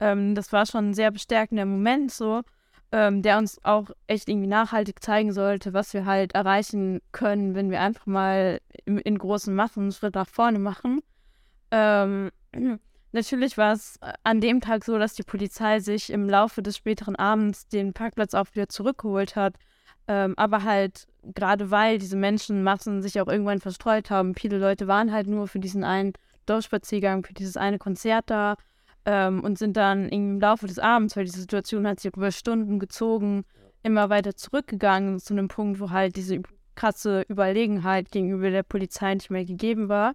Ähm, 0.00 0.34
das 0.34 0.52
war 0.52 0.64
schon 0.64 0.90
ein 0.90 0.94
sehr 0.94 1.10
bestärkender 1.10 1.66
Moment 1.66 2.12
so 2.12 2.42
ähm, 2.90 3.22
der 3.22 3.38
uns 3.38 3.62
auch 3.64 3.90
echt 4.06 4.28
irgendwie 4.28 4.48
nachhaltig 4.48 5.02
zeigen 5.02 5.32
sollte, 5.32 5.74
was 5.74 5.92
wir 5.92 6.06
halt 6.06 6.34
erreichen 6.34 7.00
können, 7.12 7.54
wenn 7.54 7.70
wir 7.70 7.80
einfach 7.80 8.06
mal 8.06 8.60
in, 8.86 8.98
in 8.98 9.18
großen 9.18 9.54
Massen 9.54 9.84
einen 9.84 9.92
Schritt 9.92 10.14
nach 10.14 10.28
vorne 10.28 10.58
machen. 10.58 11.02
Ähm, 11.70 12.30
natürlich 13.12 13.58
war 13.58 13.72
es 13.72 13.98
an 14.24 14.40
dem 14.40 14.60
Tag 14.60 14.84
so, 14.84 14.98
dass 14.98 15.14
die 15.14 15.22
Polizei 15.22 15.80
sich 15.80 16.10
im 16.10 16.28
Laufe 16.28 16.62
des 16.62 16.76
späteren 16.76 17.16
Abends 17.16 17.68
den 17.68 17.92
Parkplatz 17.92 18.34
auch 18.34 18.46
wieder 18.54 18.68
zurückgeholt 18.68 19.36
hat. 19.36 19.56
Ähm, 20.06 20.32
aber 20.38 20.62
halt 20.64 21.06
gerade 21.34 21.70
weil 21.70 21.98
diese 21.98 22.16
Menschenmassen 22.16 23.02
sich 23.02 23.20
auch 23.20 23.28
irgendwann 23.28 23.60
verstreut 23.60 24.08
haben, 24.10 24.34
viele 24.34 24.56
Leute 24.56 24.86
waren 24.86 25.12
halt 25.12 25.26
nur 25.26 25.46
für 25.48 25.58
diesen 25.58 25.84
einen 25.84 26.14
Dorfspaziergang, 26.46 27.24
für 27.24 27.34
dieses 27.34 27.58
eine 27.58 27.78
Konzert 27.78 28.30
da 28.30 28.56
ähm, 29.04 29.42
und 29.42 29.58
sind 29.58 29.76
dann 29.76 30.08
im 30.08 30.40
Laufe 30.40 30.66
des 30.66 30.78
Abends, 30.78 31.16
weil 31.16 31.24
diese 31.24 31.40
Situation 31.40 31.86
hat 31.86 32.00
sich 32.00 32.14
über 32.14 32.30
Stunden 32.30 32.78
gezogen, 32.78 33.44
immer 33.82 34.10
weiter 34.10 34.34
zurückgegangen 34.34 35.18
zu 35.18 35.34
einem 35.34 35.48
Punkt, 35.48 35.80
wo 35.80 35.90
halt 35.90 36.16
diese 36.16 36.40
krasse 36.74 37.24
Überlegenheit 37.28 38.10
gegenüber 38.10 38.50
der 38.50 38.62
Polizei 38.62 39.14
nicht 39.14 39.30
mehr 39.30 39.44
gegeben 39.44 39.88
war. 39.88 40.14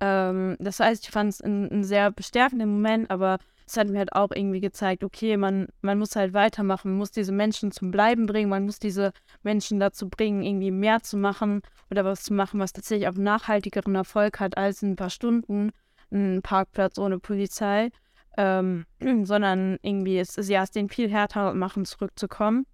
Ähm, 0.00 0.56
das 0.60 0.80
heißt, 0.80 1.04
ich 1.04 1.10
fand 1.10 1.30
es 1.30 1.40
ein, 1.40 1.70
ein, 1.70 1.84
sehr 1.84 2.10
bestärkender 2.10 2.66
Moment, 2.66 3.10
aber 3.10 3.38
es 3.66 3.76
hat 3.76 3.88
mir 3.88 3.98
halt 3.98 4.12
auch 4.12 4.30
irgendwie 4.32 4.60
gezeigt, 4.60 5.04
okay, 5.04 5.36
man, 5.36 5.66
man 5.82 5.98
muss 5.98 6.16
halt 6.16 6.32
weitermachen, 6.32 6.92
man 6.92 6.98
muss 6.98 7.10
diese 7.10 7.32
Menschen 7.32 7.72
zum 7.72 7.90
Bleiben 7.90 8.26
bringen, 8.26 8.48
man 8.48 8.64
muss 8.64 8.78
diese 8.78 9.12
Menschen 9.42 9.80
dazu 9.80 10.08
bringen, 10.08 10.42
irgendwie 10.42 10.70
mehr 10.70 11.02
zu 11.02 11.16
machen 11.16 11.62
oder 11.90 12.04
was 12.04 12.22
zu 12.22 12.32
machen, 12.32 12.60
was 12.60 12.72
tatsächlich 12.72 13.08
auch 13.08 13.14
nachhaltigeren 13.14 13.94
Erfolg 13.94 14.40
hat 14.40 14.56
als 14.56 14.82
in 14.82 14.92
ein 14.92 14.96
paar 14.96 15.10
Stunden 15.10 15.70
ein 16.10 16.40
Parkplatz 16.42 16.98
ohne 16.98 17.18
Polizei 17.18 17.90
ähm, 18.38 18.86
sondern 19.24 19.78
irgendwie 19.82 20.18
ist 20.18 20.38
es 20.38 20.48
ja, 20.48 20.62
es 20.62 20.70
den 20.70 20.88
viel 20.88 21.10
härter 21.10 21.52
machen, 21.52 21.84
zurückzukommen. 21.84 22.64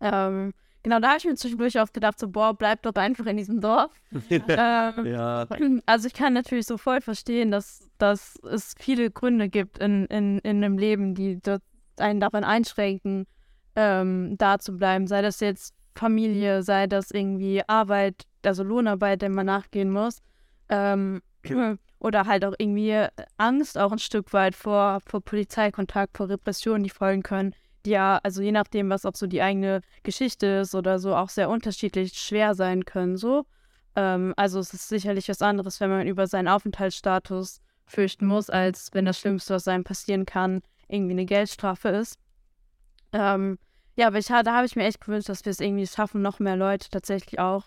Ähm, 0.00 0.52
Genau, 0.82 0.98
da 0.98 1.08
habe 1.08 1.18
ich 1.18 1.24
mir 1.26 1.34
zwischendurch 1.34 1.78
auch 1.78 1.92
gedacht, 1.92 2.18
so, 2.18 2.28
boah, 2.28 2.54
bleib 2.54 2.82
doch 2.82 2.94
einfach 2.94 3.26
in 3.26 3.36
diesem 3.36 3.60
Dorf. 3.60 3.92
ähm, 4.30 5.06
Ja, 5.06 5.46
Also 5.86 6.06
ich 6.06 6.14
kann 6.14 6.32
natürlich 6.32 6.66
so 6.66 6.78
voll 6.78 7.02
verstehen, 7.02 7.50
dass, 7.50 7.90
dass 7.98 8.36
es 8.50 8.74
viele 8.78 9.10
Gründe 9.10 9.50
gibt 9.50 9.78
in, 9.78 10.06
in, 10.06 10.38
in 10.38 10.64
einem 10.64 10.78
Leben, 10.78 11.14
die 11.14 11.38
einen 11.98 12.20
daran 12.20 12.44
einschränken, 12.44 13.26
ähm, 13.76 14.36
da 14.38 14.58
zu 14.58 14.76
bleiben. 14.78 15.06
Sei 15.06 15.20
das 15.20 15.40
jetzt 15.40 15.74
Familie, 15.94 16.62
sei 16.62 16.86
das 16.86 17.10
irgendwie 17.10 17.62
Arbeit, 17.66 18.24
also 18.42 18.62
Lohnarbeit, 18.62 19.20
der 19.20 19.28
man 19.28 19.46
nachgehen 19.46 19.90
muss. 19.90 20.22
Ähm, 20.70 21.20
oder 22.00 22.26
halt 22.26 22.44
auch 22.44 22.54
irgendwie 22.58 23.06
Angst 23.36 23.78
auch 23.78 23.92
ein 23.92 23.98
Stück 23.98 24.32
weit 24.32 24.56
vor, 24.56 25.00
vor 25.06 25.20
Polizeikontakt, 25.20 26.16
vor 26.16 26.28
Repressionen, 26.28 26.82
die 26.82 26.90
folgen 26.90 27.22
können, 27.22 27.54
die 27.84 27.90
ja, 27.90 28.18
also 28.22 28.42
je 28.42 28.52
nachdem, 28.52 28.90
was 28.90 29.04
auch 29.04 29.14
so 29.14 29.26
die 29.26 29.42
eigene 29.42 29.82
Geschichte 30.02 30.46
ist 30.46 30.74
oder 30.74 30.98
so, 30.98 31.14
auch 31.14 31.28
sehr 31.28 31.48
unterschiedlich 31.48 32.14
schwer 32.14 32.54
sein 32.54 32.84
können. 32.84 33.16
So. 33.16 33.44
Ähm, 33.96 34.34
also 34.36 34.58
es 34.58 34.74
ist 34.74 34.88
sicherlich 34.88 35.28
was 35.28 35.42
anderes, 35.42 35.78
wenn 35.80 35.90
man 35.90 36.06
über 36.06 36.26
seinen 36.26 36.48
Aufenthaltsstatus 36.48 37.60
fürchten 37.86 38.26
muss, 38.26 38.50
als 38.50 38.90
wenn 38.92 39.04
das 39.04 39.18
Schlimmste, 39.18 39.54
was 39.54 39.68
einem 39.68 39.84
passieren 39.84 40.24
kann, 40.24 40.62
irgendwie 40.88 41.12
eine 41.12 41.26
Geldstrafe 41.26 41.90
ist. 41.90 42.18
Ähm, 43.12 43.58
ja, 43.96 44.06
aber 44.06 44.18
ich, 44.18 44.26
da 44.26 44.44
habe 44.44 44.66
ich 44.66 44.76
mir 44.76 44.84
echt 44.84 45.00
gewünscht, 45.00 45.28
dass 45.28 45.44
wir 45.44 45.50
es 45.50 45.60
irgendwie 45.60 45.86
schaffen, 45.86 46.22
noch 46.22 46.38
mehr 46.38 46.56
Leute 46.56 46.88
tatsächlich 46.88 47.40
auch 47.40 47.64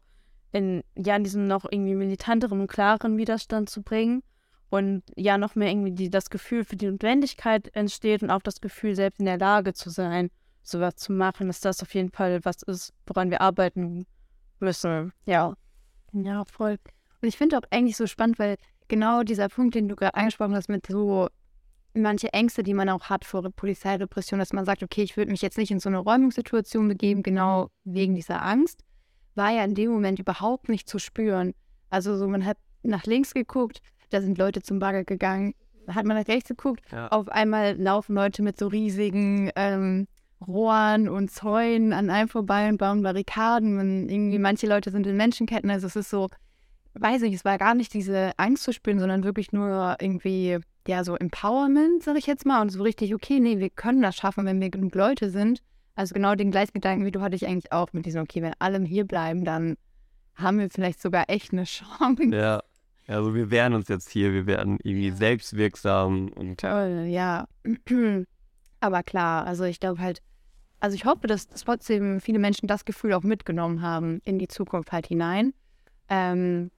in, 0.53 0.83
ja, 0.95 1.15
in 1.15 1.23
diesen 1.23 1.47
noch 1.47 1.65
irgendwie 1.69 1.95
militanteren 1.95 2.61
und 2.61 2.67
klareren 2.67 3.17
Widerstand 3.17 3.69
zu 3.69 3.81
bringen. 3.81 4.23
Und 4.69 5.03
ja, 5.15 5.37
noch 5.37 5.55
mehr 5.55 5.69
irgendwie 5.69 5.91
die, 5.91 6.09
das 6.09 6.29
Gefühl 6.29 6.63
für 6.63 6.75
die 6.75 6.89
Notwendigkeit 6.89 7.75
entsteht 7.75 8.23
und 8.23 8.31
auch 8.31 8.41
das 8.41 8.61
Gefühl, 8.61 8.95
selbst 8.95 9.19
in 9.19 9.25
der 9.25 9.37
Lage 9.37 9.73
zu 9.73 9.89
sein, 9.89 10.29
sowas 10.63 10.95
zu 10.95 11.11
machen, 11.11 11.47
dass 11.47 11.59
das 11.59 11.81
auf 11.81 11.93
jeden 11.93 12.11
Fall 12.11 12.39
was 12.43 12.63
ist, 12.63 12.93
woran 13.05 13.29
wir 13.29 13.41
arbeiten 13.41 14.05
müssen. 14.59 15.11
Ja. 15.25 15.53
Ja, 16.13 16.45
voll. 16.45 16.77
Und 17.21 17.27
ich 17.27 17.37
finde 17.37 17.57
auch 17.57 17.63
eigentlich 17.69 17.97
so 17.97 18.07
spannend, 18.07 18.39
weil 18.39 18.57
genau 18.87 19.23
dieser 19.23 19.49
Punkt, 19.49 19.75
den 19.75 19.87
du 19.87 19.95
gerade 19.95 20.15
angesprochen 20.15 20.55
hast, 20.55 20.69
mit 20.69 20.87
so 20.87 21.29
manche 21.93 22.33
Ängste, 22.33 22.63
die 22.63 22.73
man 22.73 22.89
auch 22.89 23.09
hat 23.09 23.25
vor 23.25 23.43
Polizeirepression, 23.51 24.39
dass 24.39 24.53
man 24.53 24.65
sagt, 24.65 24.83
okay, 24.83 25.03
ich 25.03 25.17
würde 25.17 25.31
mich 25.31 25.41
jetzt 25.41 25.57
nicht 25.57 25.71
in 25.71 25.79
so 25.79 25.89
eine 25.89 25.99
Räumungssituation 25.99 26.87
begeben, 26.87 27.23
genau 27.23 27.69
wegen 27.83 28.15
dieser 28.15 28.43
Angst, 28.43 28.83
war 29.35 29.51
ja 29.51 29.63
in 29.63 29.75
dem 29.75 29.91
Moment 29.91 30.19
überhaupt 30.19 30.69
nicht 30.69 30.89
zu 30.89 30.99
spüren. 30.99 31.53
Also 31.89 32.17
so, 32.17 32.27
man 32.27 32.45
hat 32.45 32.57
nach 32.83 33.05
links 33.05 33.33
geguckt, 33.33 33.81
da 34.09 34.21
sind 34.21 34.37
Leute 34.37 34.61
zum 34.61 34.79
Bagger 34.79 35.03
gegangen, 35.03 35.53
hat 35.87 36.05
man 36.05 36.17
nach 36.17 36.27
rechts 36.27 36.49
geguckt, 36.49 36.81
ja. 36.91 37.07
auf 37.09 37.29
einmal 37.29 37.75
laufen 37.75 38.15
Leute 38.15 38.41
mit 38.41 38.57
so 38.57 38.67
riesigen 38.67 39.51
ähm, 39.55 40.07
Rohren 40.47 41.09
und 41.09 41.31
Zäunen 41.31 41.93
an 41.93 42.09
einem 42.09 42.29
vorbei 42.29 42.69
und 42.69 42.77
bauen 42.77 43.01
Barrikaden. 43.01 43.75
Man, 43.75 44.09
irgendwie 44.09 44.39
manche 44.39 44.67
Leute 44.67 44.91
sind 44.91 45.07
in 45.07 45.17
Menschenketten. 45.17 45.69
Also 45.69 45.87
es 45.87 45.95
ist 45.95 46.09
so, 46.09 46.29
weiß 46.95 47.23
ich, 47.23 47.33
es 47.33 47.45
war 47.45 47.57
gar 47.57 47.75
nicht 47.75 47.93
diese 47.93 48.31
Angst 48.37 48.63
zu 48.63 48.73
spüren, 48.73 48.99
sondern 48.99 49.23
wirklich 49.23 49.51
nur 49.51 49.97
irgendwie, 49.99 50.59
ja, 50.87 51.03
so 51.03 51.15
Empowerment, 51.15 52.03
sag 52.03 52.17
ich 52.17 52.27
jetzt 52.27 52.45
mal. 52.45 52.61
Und 52.61 52.69
so 52.69 52.83
richtig, 52.83 53.13
okay, 53.13 53.39
nee, 53.39 53.59
wir 53.59 53.69
können 53.69 54.01
das 54.01 54.15
schaffen, 54.15 54.45
wenn 54.45 54.61
wir 54.61 54.69
genug 54.69 54.95
Leute 54.95 55.29
sind. 55.29 55.61
Also 55.95 56.13
genau 56.13 56.35
den 56.35 56.51
gleichen 56.51 56.73
Gedanken 56.73 57.05
wie 57.05 57.11
du 57.11 57.21
hatte 57.21 57.35
ich 57.35 57.45
eigentlich 57.45 57.71
auch 57.71 57.93
mit 57.93 58.05
diesem, 58.05 58.23
okay, 58.23 58.41
wenn 58.41 58.53
alle 58.59 58.81
hier 58.83 59.05
bleiben, 59.05 59.45
dann 59.45 59.77
haben 60.35 60.59
wir 60.59 60.69
vielleicht 60.69 61.01
sogar 61.01 61.25
echt 61.29 61.53
eine 61.53 61.63
Chance. 61.65 62.23
ja. 62.31 62.61
Also 63.05 63.35
wir 63.35 63.51
wehren 63.51 63.73
uns 63.73 63.89
jetzt 63.89 64.09
hier, 64.09 64.31
wir 64.31 64.45
werden 64.45 64.77
irgendwie 64.81 65.11
selbstwirksam 65.11 66.29
und 66.29 66.61
Toll, 66.61 67.07
ja. 67.09 67.47
Aber 68.79 69.03
klar, 69.03 69.45
also 69.45 69.65
ich 69.65 69.81
glaube 69.81 69.99
halt, 69.99 70.21
also 70.79 70.95
ich 70.95 71.05
hoffe, 71.05 71.27
dass, 71.27 71.47
dass 71.47 71.65
trotzdem 71.65 72.21
viele 72.21 72.39
Menschen 72.39 72.67
das 72.67 72.85
Gefühl 72.85 73.13
auch 73.13 73.23
mitgenommen 73.23 73.81
haben 73.81 74.21
in 74.23 74.39
die 74.39 74.47
Zukunft 74.47 74.91
halt 74.91 75.07
hinein. 75.07 75.53
Ähm, 76.09 76.71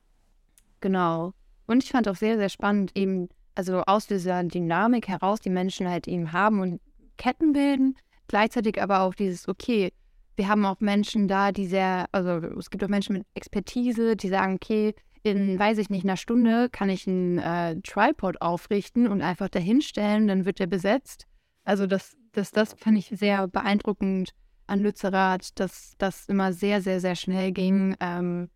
genau. 0.81 1.33
Und 1.67 1.83
ich 1.83 1.91
fand 1.91 2.07
auch 2.07 2.15
sehr, 2.15 2.37
sehr 2.37 2.49
spannend, 2.49 2.91
eben, 2.95 3.29
also 3.55 3.81
aus 3.83 4.07
dieser 4.07 4.43
Dynamik 4.43 5.07
heraus, 5.07 5.41
die 5.41 5.49
Menschen 5.49 5.87
halt 5.87 6.07
eben 6.07 6.31
haben 6.31 6.59
und 6.59 6.81
Ketten 7.17 7.53
bilden, 7.53 7.95
gleichzeitig 8.27 8.81
aber 8.81 9.01
auch 9.01 9.13
dieses, 9.13 9.47
okay, 9.47 9.91
wir 10.35 10.47
haben 10.47 10.65
auch 10.65 10.79
Menschen 10.79 11.27
da, 11.27 11.51
die 11.51 11.67
sehr, 11.67 12.07
also 12.11 12.37
es 12.57 12.69
gibt 12.69 12.83
auch 12.83 12.89
Menschen 12.89 13.13
mit 13.13 13.25
Expertise, 13.33 14.15
die 14.15 14.29
sagen, 14.29 14.55
okay, 14.55 14.93
in, 15.23 15.57
weiß 15.57 15.77
ich 15.79 15.89
nicht, 15.89 16.03
einer 16.03 16.17
Stunde 16.17 16.69
kann 16.69 16.89
ich 16.89 17.07
einen 17.07 17.39
äh, 17.39 17.79
Tripod 17.81 18.41
aufrichten 18.41 19.07
und 19.07 19.21
einfach 19.21 19.49
dahinstellen, 19.49 20.27
dann 20.27 20.45
wird 20.45 20.59
der 20.59 20.67
besetzt. 20.67 21.25
Also 21.63 21.87
das, 21.87 22.15
das, 22.31 22.51
das 22.51 22.73
fand 22.73 22.97
ich 22.97 23.07
sehr 23.07 23.47
beeindruckend 23.47 24.31
an 24.67 24.79
Lützerath, 24.79 25.59
dass 25.59 25.93
das 25.97 26.27
immer 26.27 26.53
sehr, 26.53 26.81
sehr, 26.81 26.99
sehr 26.99 27.15
schnell 27.15 27.51
ging 27.51 27.95
ähm, 27.99 28.49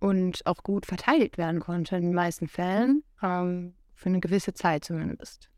und 0.00 0.46
auch 0.46 0.62
gut 0.62 0.86
verteidigt 0.86 1.38
werden 1.38 1.60
konnte 1.60 1.96
in 1.96 2.02
den 2.02 2.14
meisten 2.14 2.46
Fällen, 2.46 3.02
ähm, 3.22 3.74
für 3.94 4.10
eine 4.10 4.20
gewisse 4.20 4.54
Zeit 4.54 4.84
zumindest. 4.84 5.50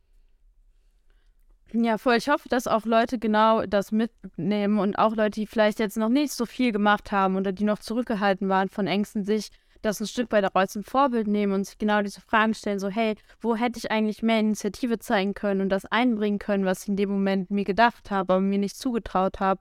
Ja, 1.72 1.98
voll. 1.98 2.16
Ich 2.16 2.28
hoffe, 2.28 2.48
dass 2.48 2.66
auch 2.68 2.84
Leute 2.84 3.18
genau 3.18 3.66
das 3.66 3.90
mitnehmen 3.92 4.78
und 4.78 4.98
auch 4.98 5.16
Leute, 5.16 5.40
die 5.40 5.46
vielleicht 5.46 5.80
jetzt 5.80 5.96
noch 5.96 6.08
nicht 6.08 6.32
so 6.32 6.46
viel 6.46 6.72
gemacht 6.72 7.10
haben 7.12 7.36
oder 7.36 7.52
die 7.52 7.64
noch 7.64 7.78
zurückgehalten 7.78 8.48
waren 8.48 8.68
von 8.68 8.86
Ängsten, 8.86 9.24
sich 9.24 9.50
das 9.82 10.00
ein 10.00 10.06
Stück 10.06 10.32
weit 10.32 10.54
als 10.54 10.76
ein 10.76 10.84
Vorbild 10.84 11.26
nehmen 11.26 11.52
und 11.52 11.64
sich 11.64 11.78
genau 11.78 12.02
diese 12.02 12.20
Fragen 12.20 12.54
stellen, 12.54 12.78
so, 12.78 12.88
hey, 12.88 13.14
wo 13.40 13.56
hätte 13.56 13.78
ich 13.78 13.90
eigentlich 13.90 14.22
mehr 14.22 14.40
Initiative 14.40 14.98
zeigen 14.98 15.34
können 15.34 15.60
und 15.60 15.68
das 15.68 15.84
einbringen 15.86 16.38
können, 16.38 16.64
was 16.64 16.82
ich 16.82 16.88
in 16.88 16.96
dem 16.96 17.10
Moment 17.10 17.50
mir 17.50 17.64
gedacht 17.64 18.10
habe, 18.10 18.34
aber 18.34 18.40
mir 18.40 18.58
nicht 18.58 18.76
zugetraut 18.76 19.40
habe? 19.40 19.60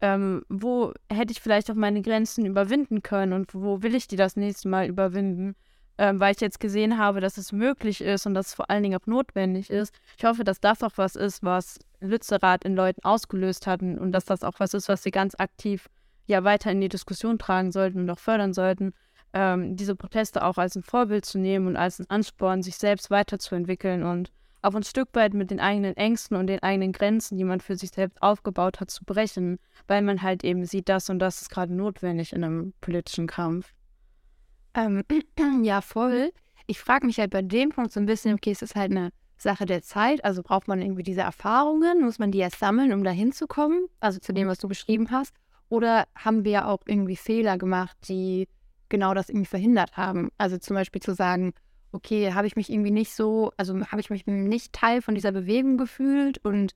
Ähm, 0.00 0.44
wo 0.48 0.92
hätte 1.10 1.32
ich 1.32 1.40
vielleicht 1.40 1.70
auch 1.70 1.76
meine 1.76 2.02
Grenzen 2.02 2.44
überwinden 2.44 3.02
können 3.02 3.32
und 3.32 3.54
wo 3.54 3.82
will 3.82 3.94
ich 3.94 4.06
die 4.06 4.16
das 4.16 4.36
nächste 4.36 4.68
Mal 4.68 4.86
überwinden? 4.86 5.54
Ähm, 5.96 6.18
weil 6.18 6.34
ich 6.34 6.40
jetzt 6.40 6.58
gesehen 6.58 6.98
habe, 6.98 7.20
dass 7.20 7.38
es 7.38 7.52
möglich 7.52 8.00
ist 8.00 8.26
und 8.26 8.34
dass 8.34 8.48
es 8.48 8.54
vor 8.54 8.68
allen 8.68 8.82
Dingen 8.82 9.00
auch 9.00 9.06
notwendig 9.06 9.70
ist. 9.70 9.94
Ich 10.18 10.24
hoffe, 10.24 10.42
dass 10.42 10.60
das 10.60 10.82
auch 10.82 10.92
was 10.96 11.14
ist, 11.14 11.44
was 11.44 11.78
Lützerath 12.00 12.64
in 12.64 12.74
Leuten 12.74 13.04
ausgelöst 13.04 13.66
hat 13.66 13.80
und 13.80 14.10
dass 14.10 14.24
das 14.24 14.42
auch 14.42 14.54
was 14.58 14.74
ist, 14.74 14.88
was 14.88 15.04
sie 15.04 15.12
ganz 15.12 15.34
aktiv 15.38 15.88
ja 16.26 16.42
weiter 16.42 16.70
in 16.70 16.80
die 16.80 16.88
Diskussion 16.88 17.38
tragen 17.38 17.70
sollten 17.70 18.00
und 18.00 18.10
auch 18.10 18.18
fördern 18.18 18.54
sollten, 18.54 18.92
ähm, 19.32 19.76
diese 19.76 19.96
Proteste 19.96 20.44
auch 20.44 20.58
als 20.58 20.76
ein 20.76 20.82
Vorbild 20.82 21.24
zu 21.24 21.38
nehmen 21.38 21.66
und 21.66 21.76
als 21.76 21.98
ein 21.98 22.08
Ansporn, 22.08 22.62
sich 22.62 22.76
selbst 22.76 23.10
weiterzuentwickeln 23.10 24.02
und 24.02 24.30
auch 24.62 24.74
ein 24.74 24.82
Stück 24.82 25.08
weit 25.12 25.34
mit 25.34 25.50
den 25.50 25.60
eigenen 25.60 25.96
Ängsten 25.96 26.36
und 26.36 26.46
den 26.46 26.62
eigenen 26.62 26.92
Grenzen, 26.92 27.36
die 27.36 27.44
man 27.44 27.60
für 27.60 27.76
sich 27.76 27.90
selbst 27.90 28.22
aufgebaut 28.22 28.80
hat, 28.80 28.90
zu 28.90 29.04
brechen, 29.04 29.58
weil 29.86 30.00
man 30.02 30.22
halt 30.22 30.42
eben 30.42 30.64
sieht, 30.64 30.88
das 30.88 31.10
und 31.10 31.18
das 31.18 31.42
ist 31.42 31.50
gerade 31.50 31.74
notwendig 31.74 32.32
in 32.32 32.42
einem 32.42 32.72
politischen 32.80 33.26
Kampf. 33.26 33.74
Ähm, 34.74 35.02
ja, 35.62 35.80
voll. 35.80 36.32
Ich 36.66 36.80
frage 36.80 37.06
mich 37.06 37.18
halt 37.18 37.30
bei 37.30 37.42
dem 37.42 37.70
Punkt 37.70 37.92
so 37.92 38.00
ein 38.00 38.06
bisschen, 38.06 38.34
okay, 38.34 38.50
es 38.50 38.62
ist 38.62 38.74
halt 38.74 38.90
eine 38.90 39.10
Sache 39.36 39.66
der 39.66 39.82
Zeit, 39.82 40.24
also 40.24 40.42
braucht 40.42 40.68
man 40.68 40.80
irgendwie 40.80 41.02
diese 41.02 41.20
Erfahrungen, 41.20 42.02
muss 42.02 42.18
man 42.18 42.30
die 42.30 42.38
erst 42.38 42.58
sammeln, 42.58 42.92
um 42.92 43.04
da 43.04 43.10
hinzukommen, 43.10 43.86
also 44.00 44.18
zu 44.18 44.32
dem, 44.32 44.48
was 44.48 44.58
du 44.58 44.68
beschrieben 44.68 45.10
hast, 45.10 45.34
oder 45.68 46.06
haben 46.14 46.44
wir 46.44 46.68
auch 46.68 46.80
irgendwie 46.86 47.16
Fehler 47.16 47.58
gemacht, 47.58 47.96
die 48.08 48.48
genau 48.88 49.12
das 49.12 49.28
irgendwie 49.28 49.46
verhindert 49.46 49.96
haben? 49.96 50.30
Also 50.38 50.56
zum 50.58 50.74
Beispiel 50.74 51.02
zu 51.02 51.14
sagen, 51.14 51.52
okay, 51.92 52.32
habe 52.32 52.46
ich 52.46 52.56
mich 52.56 52.70
irgendwie 52.70 52.90
nicht 52.90 53.12
so, 53.12 53.52
also 53.56 53.78
habe 53.86 54.00
ich 54.00 54.10
mich 54.10 54.26
nicht 54.26 54.72
Teil 54.72 55.02
von 55.02 55.14
dieser 55.14 55.32
Bewegung 55.32 55.78
gefühlt? 55.78 56.38
Und 56.44 56.74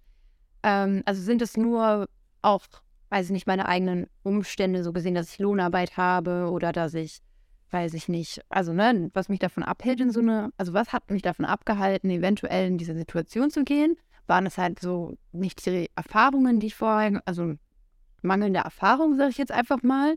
ähm, 0.62 1.02
also 1.04 1.22
sind 1.22 1.42
es 1.42 1.56
nur 1.56 2.08
auch, 2.42 2.64
weiß 3.10 3.26
ich 3.26 3.32
nicht, 3.32 3.46
meine 3.46 3.68
eigenen 3.68 4.06
Umstände 4.22 4.82
so 4.82 4.92
gesehen, 4.92 5.14
dass 5.14 5.32
ich 5.32 5.38
Lohnarbeit 5.38 5.96
habe 5.96 6.50
oder 6.50 6.72
dass 6.72 6.94
ich 6.94 7.20
weiß 7.70 7.94
ich 7.94 8.08
nicht, 8.08 8.40
also 8.48 8.72
ne, 8.72 9.10
was 9.14 9.28
mich 9.28 9.38
davon 9.38 9.62
abhält 9.62 10.00
in 10.00 10.10
so 10.10 10.20
eine, 10.20 10.50
also 10.56 10.72
was 10.72 10.92
hat 10.92 11.10
mich 11.10 11.22
davon 11.22 11.44
abgehalten, 11.44 12.10
eventuell 12.10 12.66
in 12.66 12.78
diese 12.78 12.94
Situation 12.94 13.50
zu 13.50 13.64
gehen? 13.64 13.96
Waren 14.26 14.46
es 14.46 14.58
halt 14.58 14.80
so 14.80 15.16
nicht 15.32 15.64
die 15.66 15.90
Erfahrungen, 15.94 16.60
die 16.60 16.68
ich 16.68 16.74
vorher, 16.74 17.22
also 17.24 17.54
mangelnde 18.22 18.60
Erfahrung, 18.60 19.16
sage 19.16 19.30
ich 19.30 19.38
jetzt 19.38 19.52
einfach 19.52 19.82
mal? 19.82 20.16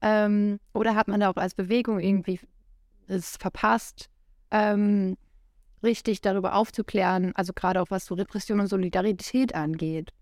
Ähm, 0.00 0.60
oder 0.72 0.94
hat 0.94 1.08
man 1.08 1.20
da 1.20 1.30
auch 1.30 1.36
als 1.36 1.54
Bewegung 1.54 1.98
irgendwie 1.98 2.40
es 3.06 3.36
verpasst, 3.36 4.10
ähm, 4.50 5.16
richtig 5.82 6.20
darüber 6.20 6.54
aufzuklären, 6.54 7.32
also 7.34 7.52
gerade 7.52 7.80
auch 7.80 7.90
was 7.90 8.06
so 8.06 8.14
Repression 8.14 8.60
und 8.60 8.66
Solidarität 8.68 9.54
angeht? 9.54 10.12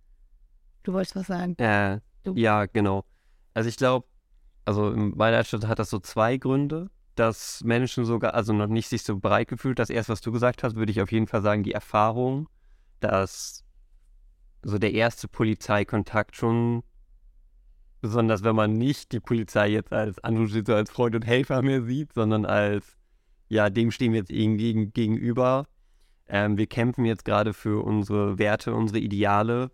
Du 0.83 0.93
wolltest 0.93 1.17
was 1.17 1.27
sagen? 1.27 1.57
Äh, 1.59 2.01
ja, 2.35 2.67
genau. 2.67 3.05
Also 3.55 3.69
ich 3.69 3.77
glaube, 3.77 4.07
also 4.67 4.91
in 4.91 5.17
meiner 5.17 5.43
Stadt 5.45 5.67
hat 5.67 5.79
das 5.79 5.91
so 5.91 5.99
zwei 6.01 6.37
Gründe, 6.37 6.91
dass 7.15 7.63
Menschen 7.65 8.05
sogar, 8.05 8.35
also 8.35 8.53
noch 8.53 8.67
nicht 8.67 8.89
sich 8.89 9.05
so 9.05 9.17
bereit 9.17 9.49
gefühlt. 9.49 9.79
Das 9.79 9.91
erste, 9.91 10.13
was 10.13 10.21
du 10.21 10.33
gesagt 10.33 10.63
hast, 10.63 10.77
würde 10.77 10.93
ich 10.93 11.01
auf 11.01 11.13
jeden 11.13 11.29
Fall 11.29 11.41
sagen, 11.41 11.63
die 11.63 11.73
Erfahrung, 11.73 12.49
dass 13.01 13.65
so 14.63 14.79
der 14.79 14.93
erste 14.93 15.29
Polizeikontakt 15.29 16.37
schon, 16.37 16.83
besonders 18.01 18.43
wenn 18.43 18.57
man 18.57 18.73
nicht 18.73 19.13
die 19.13 19.21
Polizei 19.21 19.69
jetzt 19.69 19.93
als 19.93 20.19
Angestellte, 20.19 20.75
als 20.75 20.91
Freund 20.91 21.15
und 21.15 21.25
Helfer 21.25 21.63
mehr 21.63 21.83
sieht, 21.83 22.13
sondern 22.13 22.45
als, 22.45 22.97
ja, 23.49 23.71
dem 23.71 23.93
stehen 23.93 24.13
wir 24.13 24.19
jetzt 24.19 24.33
irgendwie 24.33 24.87
gegenüber. 24.87 25.69
Ähm, 26.29 26.59
wir 26.59 26.67
kämpfen 26.67 27.05
jetzt 27.05 27.25
gerade 27.25 27.55
für 27.55 27.85
unsere 27.85 28.39
Werte, 28.39 28.75
unsere 28.75 28.99
Ideale 28.99 29.71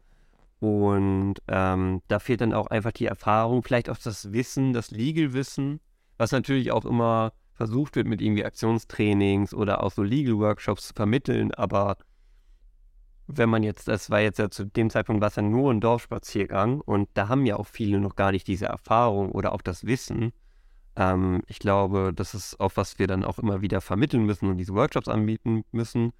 Und 0.63 1.35
ähm, 1.49 2.03
da 2.07 2.21
fehlt 2.21 2.41
dann 2.41 2.53
auch 2.53 2.69
einfach 2.69 2.93
die 2.93 3.07
Erfahrung, 3.07 3.65
vielleicht 3.65 3.91
auch 3.91 3.99
das 3.99 4.33
Wissen, 4.33 4.73
das 4.73 4.93
Legal-Wissen, 4.93 5.81
was 6.19 6.31
natürlich 6.31 6.71
auch 6.71 6.85
immer 6.85 7.33
versucht 7.53 7.97
wird, 7.97 8.07
mit 8.07 8.23
irgendwie 8.23 8.45
Aktionstrainings 8.45 9.55
oder 9.55 9.83
auch 9.83 9.91
so 9.91 10.05
Legal-Workshops 10.05 10.87
zu 10.87 10.95
vermitteln. 10.95 11.53
Aber 11.53 11.97
wenn 13.27 13.49
man 13.49 13.65
jetzt, 13.65 13.89
das 13.89 14.09
war 14.09 14.21
jetzt 14.21 14.39
ja 14.39 14.51
zu 14.51 14.65
dem 14.65 14.89
Zeitpunkt, 14.89 15.21
war 15.21 15.31
es 15.31 15.35
ja 15.35 15.43
nur 15.43 15.73
ein 15.73 15.81
Dorfspaziergang 15.81 16.81
und 16.81 17.09
da 17.15 17.27
haben 17.27 17.45
ja 17.45 17.57
auch 17.57 17.67
viele 17.67 17.99
noch 17.99 18.15
gar 18.15 18.31
nicht 18.31 18.47
diese 18.47 18.67
Erfahrung 18.67 19.33
oder 19.33 19.55
auch 19.55 19.63
das 19.63 19.85
Wissen. 19.85 20.33
Ähm, 20.95 21.43
ich 21.49 21.59
glaube, 21.59 22.13
das 22.15 22.35
ist 22.35 22.61
auch, 22.61 22.71
was 22.77 23.01
wir 23.01 23.09
dann 23.09 23.25
auch 23.25 23.41
immer 23.41 23.63
wieder 23.63 23.81
vermitteln 23.81 24.27
müssen 24.27 24.49
und 24.49 24.59
diese 24.59 24.75
Workshops 24.75 25.09
anbieten 25.09 25.65
müssen. 25.73 26.13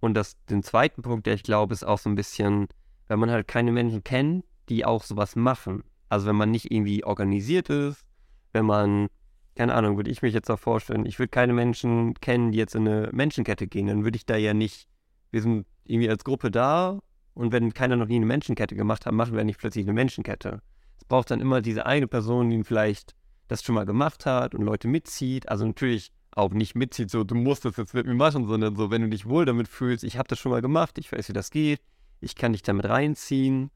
Und 0.00 0.14
das, 0.14 0.42
den 0.46 0.62
zweiten 0.62 1.02
Punkt, 1.02 1.26
der 1.26 1.34
ich 1.34 1.42
glaube, 1.42 1.74
ist 1.74 1.84
auch 1.84 1.98
so 1.98 2.08
ein 2.08 2.14
bisschen, 2.14 2.68
wenn 3.10 3.18
man 3.18 3.32
halt 3.32 3.48
keine 3.48 3.72
Menschen 3.72 4.04
kennt, 4.04 4.44
die 4.68 4.84
auch 4.84 5.02
sowas 5.02 5.34
machen. 5.34 5.82
Also 6.08 6.28
wenn 6.28 6.36
man 6.36 6.52
nicht 6.52 6.70
irgendwie 6.70 7.02
organisiert 7.02 7.68
ist, 7.68 8.04
wenn 8.52 8.64
man, 8.64 9.08
keine 9.56 9.74
Ahnung, 9.74 9.96
würde 9.96 10.12
ich 10.12 10.22
mich 10.22 10.32
jetzt 10.32 10.48
auch 10.48 10.60
vorstellen, 10.60 11.04
ich 11.04 11.18
würde 11.18 11.30
keine 11.30 11.52
Menschen 11.52 12.14
kennen, 12.20 12.52
die 12.52 12.58
jetzt 12.58 12.76
in 12.76 12.86
eine 12.86 13.10
Menschenkette 13.12 13.66
gehen, 13.66 13.88
dann 13.88 14.04
würde 14.04 14.14
ich 14.14 14.26
da 14.26 14.36
ja 14.36 14.54
nicht, 14.54 14.86
wir 15.32 15.42
sind 15.42 15.66
irgendwie 15.84 16.08
als 16.08 16.22
Gruppe 16.22 16.52
da 16.52 17.00
und 17.34 17.50
wenn 17.50 17.74
keiner 17.74 17.96
noch 17.96 18.06
nie 18.06 18.14
eine 18.14 18.26
Menschenkette 18.26 18.76
gemacht 18.76 19.06
hat, 19.06 19.12
machen 19.12 19.34
wir 19.34 19.42
nicht 19.42 19.58
plötzlich 19.58 19.86
eine 19.86 19.92
Menschenkette. 19.92 20.62
Es 20.96 21.04
braucht 21.04 21.32
dann 21.32 21.40
immer 21.40 21.62
diese 21.62 21.86
eine 21.86 22.06
Person, 22.06 22.48
die 22.48 22.62
vielleicht 22.62 23.16
das 23.48 23.64
schon 23.64 23.74
mal 23.74 23.86
gemacht 23.86 24.24
hat 24.24 24.54
und 24.54 24.62
Leute 24.62 24.86
mitzieht. 24.86 25.48
Also 25.48 25.66
natürlich 25.66 26.12
auch 26.30 26.52
nicht 26.52 26.76
mitzieht, 26.76 27.10
so 27.10 27.24
du 27.24 27.34
musst 27.34 27.64
das 27.64 27.76
jetzt 27.76 27.92
mit 27.92 28.06
mir 28.06 28.14
machen, 28.14 28.46
sondern 28.46 28.76
so, 28.76 28.92
wenn 28.92 29.02
du 29.02 29.08
dich 29.08 29.28
wohl 29.28 29.46
damit 29.46 29.66
fühlst, 29.66 30.04
ich 30.04 30.16
habe 30.16 30.28
das 30.28 30.38
schon 30.38 30.52
mal 30.52 30.62
gemacht, 30.62 30.96
ich 30.96 31.10
weiß, 31.10 31.28
wie 31.28 31.32
das 31.32 31.50
geht, 31.50 31.80
ich 32.20 32.34
kann 32.36 32.52
dich 32.52 32.62
damit 32.62 32.88
reinziehen. 32.88 33.70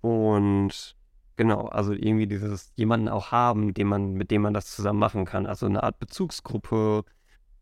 Und 0.00 0.96
genau, 1.36 1.66
also 1.66 1.92
irgendwie 1.92 2.26
dieses 2.26 2.72
jemanden 2.76 3.08
auch 3.08 3.32
haben, 3.32 3.74
den 3.74 3.86
man, 3.86 4.14
mit 4.14 4.30
dem 4.30 4.42
man 4.42 4.54
das 4.54 4.74
zusammen 4.74 4.98
machen 4.98 5.24
kann. 5.24 5.46
Also 5.46 5.66
eine 5.66 5.82
Art 5.82 5.98
Bezugsgruppe, 5.98 7.04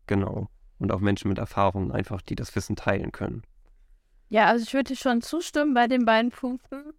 genau. 0.07 0.49
Und 0.79 0.91
auch 0.91 0.99
Menschen 0.99 1.29
mit 1.29 1.37
Erfahrung 1.37 1.91
einfach, 1.91 2.21
die 2.21 2.35
das 2.35 2.55
Wissen 2.55 2.75
teilen 2.75 3.11
können. 3.11 3.43
Ja, 4.29 4.47
also 4.47 4.63
ich 4.63 4.73
würde 4.73 4.95
schon 4.95 5.21
zustimmen 5.21 5.73
bei 5.73 5.87
den 5.87 6.05
beiden 6.05 6.31
Punkten. 6.31 6.93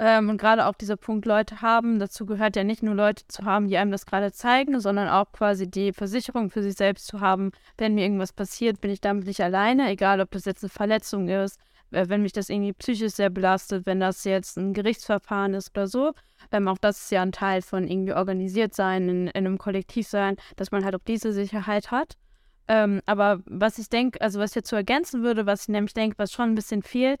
Ähm, 0.00 0.28
und 0.30 0.38
gerade 0.38 0.66
auch 0.66 0.74
dieser 0.74 0.96
Punkt 0.96 1.26
Leute 1.26 1.60
haben, 1.60 1.98
dazu 1.98 2.24
gehört 2.24 2.54
ja 2.54 2.62
nicht 2.62 2.84
nur 2.84 2.94
Leute 2.94 3.26
zu 3.26 3.44
haben, 3.44 3.66
die 3.66 3.76
einem 3.76 3.90
das 3.90 4.06
gerade 4.06 4.30
zeigen, 4.30 4.78
sondern 4.78 5.08
auch 5.08 5.32
quasi 5.32 5.68
die 5.68 5.92
Versicherung 5.92 6.50
für 6.50 6.62
sich 6.62 6.76
selbst 6.76 7.08
zu 7.08 7.20
haben, 7.20 7.50
wenn 7.76 7.94
mir 7.94 8.04
irgendwas 8.04 8.32
passiert, 8.32 8.80
bin 8.80 8.92
ich 8.92 9.00
damit 9.00 9.26
nicht 9.26 9.40
alleine, 9.40 9.90
egal 9.90 10.20
ob 10.20 10.30
das 10.30 10.44
jetzt 10.44 10.62
eine 10.62 10.70
Verletzung 10.70 11.28
ist, 11.28 11.58
wenn 11.90 12.22
mich 12.22 12.32
das 12.32 12.50
irgendwie 12.50 12.72
psychisch 12.72 13.12
sehr 13.12 13.30
belastet, 13.30 13.86
wenn 13.86 14.00
das 14.00 14.24
jetzt 14.24 14.56
ein 14.56 14.74
Gerichtsverfahren 14.74 15.54
ist 15.54 15.70
oder 15.70 15.86
so. 15.86 16.12
Ähm, 16.52 16.68
auch 16.68 16.78
das 16.78 17.02
ist 17.02 17.10
ja 17.10 17.22
ein 17.22 17.32
Teil 17.32 17.62
von 17.62 17.86
irgendwie 17.88 18.12
organisiert 18.12 18.74
sein, 18.74 19.08
in, 19.08 19.26
in 19.28 19.46
einem 19.46 19.58
Kollektiv 19.58 20.06
sein, 20.06 20.36
dass 20.56 20.70
man 20.70 20.84
halt 20.84 20.94
auch 20.94 21.04
diese 21.06 21.32
Sicherheit 21.32 21.90
hat. 21.90 22.14
Ähm, 22.68 23.00
aber 23.06 23.40
was 23.46 23.78
ich 23.78 23.88
denke, 23.88 24.20
also 24.20 24.38
was 24.38 24.54
ich 24.54 24.66
so 24.66 24.76
ergänzen 24.76 25.22
würde, 25.22 25.46
was 25.46 25.62
ich 25.62 25.68
nämlich 25.68 25.94
denke, 25.94 26.18
was 26.18 26.32
schon 26.32 26.50
ein 26.50 26.54
bisschen 26.54 26.82
fehlt, 26.82 27.20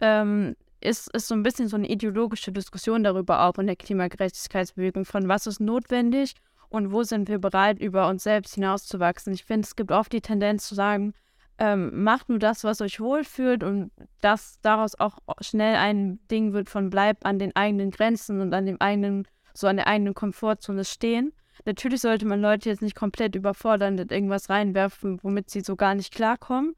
ähm, 0.00 0.56
ist, 0.80 1.14
ist 1.14 1.28
so 1.28 1.34
ein 1.34 1.42
bisschen 1.42 1.68
so 1.68 1.76
eine 1.76 1.88
ideologische 1.88 2.52
Diskussion 2.52 3.04
darüber 3.04 3.44
auch 3.44 3.58
in 3.58 3.66
der 3.66 3.76
Klimagerechtigkeitsbewegung, 3.76 5.04
von 5.04 5.28
was 5.28 5.46
ist 5.46 5.60
notwendig 5.60 6.34
und 6.68 6.92
wo 6.92 7.02
sind 7.02 7.28
wir 7.28 7.38
bereit, 7.38 7.78
über 7.78 8.08
uns 8.08 8.22
selbst 8.22 8.54
hinauszuwachsen. 8.54 9.32
Ich 9.34 9.44
finde, 9.44 9.66
es 9.66 9.76
gibt 9.76 9.92
oft 9.92 10.12
die 10.12 10.20
Tendenz 10.20 10.66
zu 10.66 10.74
sagen, 10.74 11.12
ähm, 11.58 12.02
macht 12.02 12.28
nur 12.28 12.38
das, 12.38 12.64
was 12.64 12.80
euch 12.80 13.00
wohlfühlt 13.00 13.62
und 13.62 13.90
dass 14.20 14.60
daraus 14.60 14.94
auch 14.98 15.18
schnell 15.40 15.76
ein 15.76 16.18
Ding 16.30 16.52
wird 16.52 16.68
von 16.68 16.90
bleibt 16.90 17.24
an 17.24 17.38
den 17.38 17.54
eigenen 17.56 17.90
Grenzen 17.90 18.40
und 18.40 18.52
an 18.52 18.66
dem 18.66 18.80
eigenen, 18.80 19.26
so 19.54 19.66
an 19.66 19.76
der 19.76 19.86
eigenen 19.86 20.14
Komfortzone 20.14 20.84
stehen. 20.84 21.32
Natürlich 21.64 22.02
sollte 22.02 22.26
man 22.26 22.40
Leute 22.40 22.68
jetzt 22.68 22.82
nicht 22.82 22.94
komplett 22.94 23.34
überfordern 23.34 23.98
und 23.98 24.12
irgendwas 24.12 24.50
reinwerfen, 24.50 25.18
womit 25.22 25.50
sie 25.50 25.60
so 25.60 25.76
gar 25.76 25.94
nicht 25.94 26.12
klarkommen. 26.12 26.74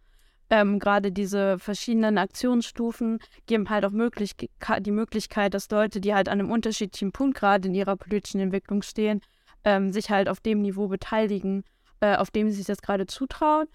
Ähm, 0.51 0.79
Gerade 0.79 1.13
diese 1.13 1.59
verschiedenen 1.59 2.17
Aktionsstufen 2.17 3.19
geben 3.47 3.69
halt 3.69 3.85
auch 3.85 3.91
möglich 3.91 4.35
die 4.37 4.91
Möglichkeit, 4.91 5.53
dass 5.53 5.71
Leute, 5.71 6.01
die 6.01 6.15
halt 6.15 6.29
an 6.29 6.41
einem 6.41 6.51
unterschiedlichen 6.51 7.13
Punkt 7.13 7.37
gerade 7.37 7.69
in 7.69 7.75
ihrer 7.75 7.97
politischen 7.97 8.41
Entwicklung 8.41 8.83
stehen, 8.83 9.21
ähm, 9.65 9.93
sich 9.93 10.09
halt 10.09 10.29
auf 10.29 10.41
dem 10.41 10.63
Niveau 10.63 10.89
beteiligen, 10.89 11.65
äh, 12.01 12.17
auf 12.17 12.31
dem 12.31 12.49
sie 12.49 12.57
sich 12.57 12.67
das 12.67 12.81
gerade 12.81 13.07
zutrauen. 13.07 13.67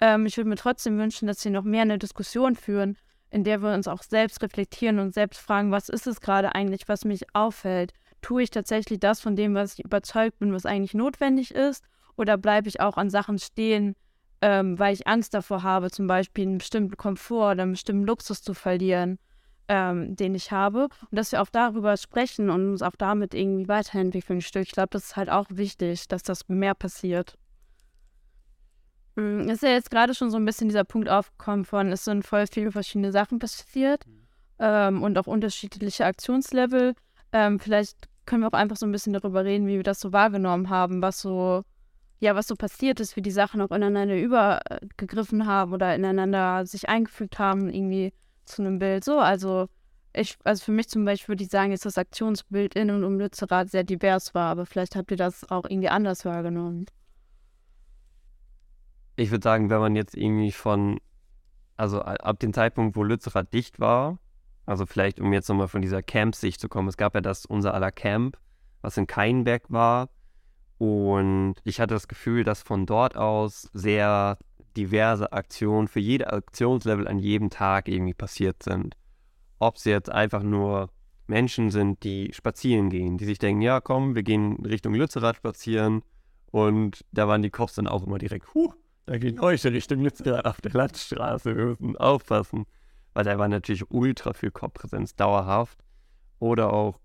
Ähm, 0.00 0.26
ich 0.26 0.36
würde 0.36 0.50
mir 0.50 0.56
trotzdem 0.56 0.98
wünschen, 0.98 1.26
dass 1.26 1.44
wir 1.44 1.52
noch 1.52 1.64
mehr 1.64 1.82
eine 1.82 1.98
Diskussion 1.98 2.54
führen, 2.54 2.96
in 3.30 3.44
der 3.44 3.62
wir 3.62 3.74
uns 3.74 3.88
auch 3.88 4.02
selbst 4.02 4.42
reflektieren 4.42 4.98
und 4.98 5.14
selbst 5.14 5.40
fragen, 5.40 5.70
was 5.70 5.88
ist 5.88 6.06
es 6.06 6.20
gerade 6.20 6.54
eigentlich, 6.54 6.88
was 6.88 7.04
mich 7.04 7.24
auffällt? 7.34 7.92
Tue 8.20 8.42
ich 8.42 8.50
tatsächlich 8.50 9.00
das 9.00 9.20
von 9.20 9.36
dem, 9.36 9.54
was 9.54 9.74
ich 9.74 9.84
überzeugt 9.84 10.38
bin, 10.38 10.52
was 10.52 10.66
eigentlich 10.66 10.94
notwendig 10.94 11.54
ist? 11.54 11.84
Oder 12.16 12.36
bleibe 12.36 12.68
ich 12.68 12.80
auch 12.80 12.96
an 12.96 13.10
Sachen 13.10 13.38
stehen, 13.38 13.94
ähm, 14.40 14.78
weil 14.78 14.94
ich 14.94 15.06
Angst 15.06 15.34
davor 15.34 15.62
habe, 15.62 15.90
zum 15.90 16.06
Beispiel 16.06 16.46
einen 16.46 16.58
bestimmten 16.58 16.96
Komfort 16.96 17.52
oder 17.52 17.62
einen 17.62 17.72
bestimmten 17.72 18.06
Luxus 18.06 18.42
zu 18.42 18.54
verlieren, 18.54 19.18
ähm, 19.68 20.16
den 20.16 20.34
ich 20.34 20.50
habe. 20.50 20.84
Und 21.10 21.16
dass 21.18 21.32
wir 21.32 21.42
auch 21.42 21.50
darüber 21.50 21.96
sprechen 21.96 22.50
und 22.50 22.70
uns 22.70 22.82
auch 22.82 22.96
damit 22.96 23.34
irgendwie 23.34 23.68
weiterentwickeln. 23.68 24.40
Ich 24.40 24.72
glaube, 24.72 24.88
das 24.90 25.04
ist 25.04 25.16
halt 25.16 25.30
auch 25.30 25.46
wichtig, 25.50 26.08
dass 26.08 26.22
das 26.22 26.48
mehr 26.48 26.74
passiert. 26.74 27.36
Es 29.18 29.54
ist 29.54 29.62
ja 29.62 29.70
jetzt 29.70 29.90
gerade 29.90 30.14
schon 30.14 30.30
so 30.30 30.36
ein 30.36 30.44
bisschen 30.44 30.68
dieser 30.68 30.84
Punkt 30.84 31.08
aufgekommen 31.08 31.64
von, 31.64 31.90
es 31.90 32.04
sind 32.04 32.24
voll 32.24 32.46
viele 32.46 32.72
verschiedene 32.72 33.12
Sachen 33.12 33.38
passiert 33.38 34.06
mhm. 34.06 34.12
ähm, 34.58 35.02
und 35.02 35.18
auch 35.18 35.26
unterschiedliche 35.26 36.04
Aktionslevel. 36.04 36.94
Ähm, 37.32 37.58
vielleicht 37.58 38.08
können 38.26 38.42
wir 38.42 38.48
auch 38.48 38.58
einfach 38.58 38.76
so 38.76 38.86
ein 38.86 38.92
bisschen 38.92 39.12
darüber 39.12 39.44
reden, 39.44 39.66
wie 39.66 39.76
wir 39.76 39.82
das 39.82 40.00
so 40.00 40.12
wahrgenommen 40.12 40.70
haben, 40.70 41.02
was 41.02 41.20
so 41.20 41.64
ja, 42.20 42.34
was 42.34 42.48
so 42.48 42.56
passiert 42.56 43.00
ist, 43.00 43.16
wie 43.16 43.22
die 43.22 43.30
Sachen 43.30 43.60
auch 43.60 43.70
ineinander 43.70 44.18
übergegriffen 44.18 45.46
haben 45.46 45.72
oder 45.72 45.94
ineinander 45.94 46.66
sich 46.66 46.88
eingefügt 46.88 47.38
haben, 47.38 47.72
irgendwie 47.72 48.12
zu 48.44 48.62
einem 48.62 48.78
Bild. 48.78 49.04
So, 49.04 49.18
also 49.18 49.68
ich, 50.12 50.36
also 50.42 50.64
für 50.64 50.72
mich 50.72 50.88
zum 50.88 51.04
Beispiel 51.04 51.34
würde 51.34 51.44
ich 51.44 51.50
sagen, 51.50 51.70
dass 51.70 51.80
das 51.80 51.98
Aktionsbild 51.98 52.74
in 52.74 52.90
und 52.90 53.04
um 53.04 53.18
Lützerath 53.18 53.70
sehr 53.70 53.84
divers 53.84 54.34
war, 54.34 54.50
aber 54.50 54.66
vielleicht 54.66 54.96
habt 54.96 55.10
ihr 55.10 55.16
das 55.16 55.48
auch 55.50 55.64
irgendwie 55.64 55.90
anders 55.90 56.24
wahrgenommen. 56.24 56.86
Ich 59.18 59.30
würde 59.30 59.42
sagen, 59.42 59.68
wenn 59.68 59.80
man 59.80 59.96
jetzt 59.96 60.16
irgendwie 60.16 60.52
von, 60.52 61.00
also 61.76 62.02
ab 62.02 62.38
dem 62.38 62.52
Zeitpunkt, 62.52 62.96
wo 62.96 63.02
Lützerath 63.02 63.52
dicht 63.52 63.80
war, 63.80 64.18
also 64.64 64.86
vielleicht 64.86 65.20
um 65.20 65.32
jetzt 65.32 65.48
nochmal 65.48 65.68
von 65.68 65.82
dieser 65.82 66.02
Camp-Sicht 66.02 66.60
zu 66.60 66.68
kommen, 66.68 66.88
es 66.88 66.96
gab 66.96 67.14
ja 67.14 67.20
das 67.20 67.44
unser 67.44 67.74
aller 67.74 67.90
Camp, 67.90 68.38
was 68.80 68.96
in 68.96 69.06
Keinberg 69.06 69.64
war, 69.68 70.08
und 70.78 71.56
ich 71.64 71.80
hatte 71.80 71.94
das 71.94 72.06
Gefühl, 72.06 72.44
dass 72.44 72.62
von 72.62 72.86
dort 72.86 73.16
aus 73.16 73.68
sehr 73.72 74.38
diverse 74.76 75.32
Aktionen 75.32 75.88
für 75.88 75.98
jede 75.98 76.32
Aktionslevel 76.32 77.08
an 77.08 77.18
jedem 77.18 77.50
Tag 77.50 77.88
irgendwie 77.88 78.14
passiert 78.14 78.62
sind. 78.62 78.94
Ob 79.58 79.74
es 79.74 79.84
jetzt 79.84 80.08
einfach 80.08 80.44
nur 80.44 80.90
Menschen 81.26 81.72
sind, 81.72 82.04
die 82.04 82.32
spazieren 82.32 82.88
gehen, 82.90 83.18
die 83.18 83.24
sich 83.24 83.40
denken, 83.40 83.60
ja 83.60 83.80
komm, 83.80 84.14
wir 84.14 84.22
gehen 84.22 84.64
Richtung 84.64 84.94
Lützerath 84.94 85.36
spazieren. 85.36 86.02
Und 86.52 87.04
da 87.10 87.26
waren 87.26 87.42
die 87.42 87.50
Cops 87.50 87.74
dann 87.74 87.88
auch 87.88 88.06
immer 88.06 88.18
direkt, 88.18 88.54
huh, 88.54 88.72
da 89.08 89.16
gehen 89.16 89.40
heute 89.40 89.72
Richtung 89.72 90.00
Lützerath 90.00 90.44
auf 90.44 90.60
der 90.60 90.72
Landstraße, 90.72 91.56
wir 91.56 91.64
müssen 91.64 91.96
aufpassen. 91.96 92.66
Weil 93.14 93.24
da 93.24 93.38
war 93.38 93.48
natürlich 93.48 93.90
ultra 93.90 94.34
viel 94.34 94.50
Cop-Präsenz 94.50 95.16
dauerhaft. 95.16 95.78
Oder 96.38 96.72
auch, 96.72 97.00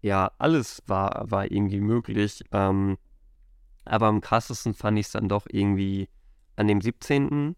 ja, 0.00 0.32
alles 0.38 0.82
war, 0.86 1.30
war 1.30 1.50
irgendwie 1.50 1.80
möglich. 1.80 2.42
Ähm, 2.52 2.96
aber 3.84 4.06
am 4.06 4.22
krassesten 4.22 4.72
fand 4.72 4.98
ich 4.98 5.06
es 5.06 5.12
dann 5.12 5.28
doch 5.28 5.46
irgendwie 5.48 6.08
an 6.56 6.68
dem 6.68 6.80
17., 6.80 7.54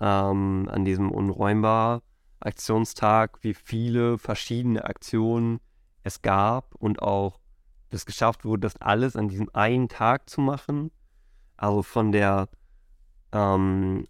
ähm, 0.00 0.68
an 0.70 0.84
diesem 0.84 1.10
unräumbar 1.10 2.02
Aktionstag, 2.40 3.42
wie 3.42 3.54
viele 3.54 4.18
verschiedene 4.18 4.84
Aktionen 4.84 5.60
es 6.02 6.22
gab 6.22 6.74
und 6.74 7.02
auch 7.02 7.38
es 7.90 8.06
geschafft 8.06 8.44
wurde, 8.44 8.60
das 8.60 8.76
alles 8.80 9.14
an 9.14 9.28
diesem 9.28 9.50
einen 9.52 9.88
Tag 9.88 10.28
zu 10.30 10.40
machen. 10.40 10.90
Also 11.56 11.82
von 11.82 12.12
der 12.12 12.48
ähm, 13.36 14.06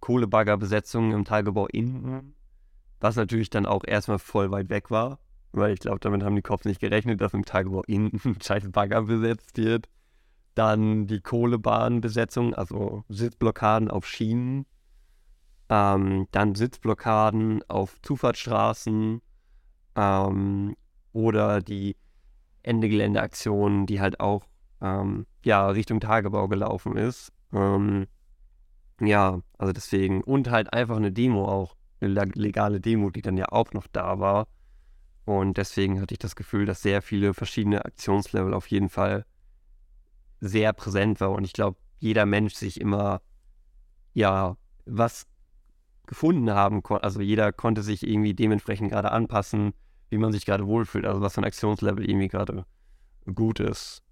Kohlebaggerbesetzung 0.00 1.12
im 1.12 1.24
Tagebau 1.24 1.66
innen, 1.66 2.34
was 3.00 3.16
natürlich 3.16 3.50
dann 3.50 3.66
auch 3.66 3.84
erstmal 3.86 4.18
voll 4.18 4.50
weit 4.50 4.68
weg 4.68 4.90
war, 4.90 5.18
weil 5.52 5.72
ich 5.72 5.80
glaube, 5.80 6.00
damit 6.00 6.22
haben 6.22 6.36
die 6.36 6.42
Cops 6.42 6.64
nicht 6.64 6.80
gerechnet, 6.80 7.20
dass 7.20 7.34
im 7.34 7.44
Tagebau 7.44 7.82
innen 7.86 8.20
ein 8.24 8.40
scheiß 8.40 8.70
Bagger 8.70 9.02
besetzt 9.02 9.56
wird. 9.56 9.88
Dann 10.54 11.06
die 11.06 11.20
Kohlebahnbesetzung, 11.20 12.54
also 12.54 13.04
Sitzblockaden 13.08 13.90
auf 13.90 14.06
Schienen. 14.06 14.66
Ähm, 15.68 16.26
dann 16.32 16.56
Sitzblockaden 16.56 17.62
auf 17.68 17.96
Zufahrtsstraßen. 18.02 19.22
Ähm, 19.94 20.76
oder 21.12 21.60
die 21.60 21.96
Ende 22.64 22.88
Geländeaktion, 22.88 23.86
die 23.86 24.00
halt 24.00 24.18
auch 24.18 24.44
ähm, 24.80 25.26
ja, 25.44 25.68
Richtung 25.68 26.00
Tagebau 26.00 26.48
gelaufen 26.48 26.96
ist. 26.96 27.32
Ähm, 27.52 28.08
ja, 29.00 29.40
also 29.58 29.72
deswegen. 29.72 30.22
Und 30.22 30.50
halt 30.50 30.72
einfach 30.72 30.96
eine 30.96 31.12
Demo 31.12 31.46
auch. 31.46 31.76
Eine 32.00 32.24
legale 32.34 32.80
Demo, 32.80 33.10
die 33.10 33.22
dann 33.22 33.36
ja 33.36 33.46
auch 33.50 33.72
noch 33.72 33.86
da 33.88 34.20
war. 34.20 34.46
Und 35.24 35.56
deswegen 35.58 36.00
hatte 36.00 36.14
ich 36.14 36.18
das 36.18 36.36
Gefühl, 36.36 36.64
dass 36.64 36.80
sehr 36.80 37.02
viele 37.02 37.34
verschiedene 37.34 37.84
Aktionslevel 37.84 38.54
auf 38.54 38.68
jeden 38.68 38.88
Fall 38.88 39.26
sehr 40.40 40.72
präsent 40.72 41.20
war. 41.20 41.32
Und 41.32 41.44
ich 41.44 41.52
glaube, 41.52 41.76
jeder 41.98 42.24
Mensch 42.24 42.54
sich 42.54 42.80
immer, 42.80 43.20
ja, 44.14 44.56
was 44.86 45.26
gefunden 46.06 46.50
haben 46.50 46.82
konnte. 46.82 47.04
Also 47.04 47.20
jeder 47.20 47.52
konnte 47.52 47.82
sich 47.82 48.06
irgendwie 48.06 48.34
dementsprechend 48.34 48.90
gerade 48.90 49.12
anpassen, 49.12 49.74
wie 50.08 50.18
man 50.18 50.32
sich 50.32 50.46
gerade 50.46 50.66
wohlfühlt. 50.66 51.04
Also 51.04 51.20
was 51.20 51.34
für 51.34 51.42
ein 51.42 51.44
Aktionslevel 51.44 52.08
irgendwie 52.08 52.28
gerade 52.28 52.64
gut 53.34 53.60
ist. 53.60 54.02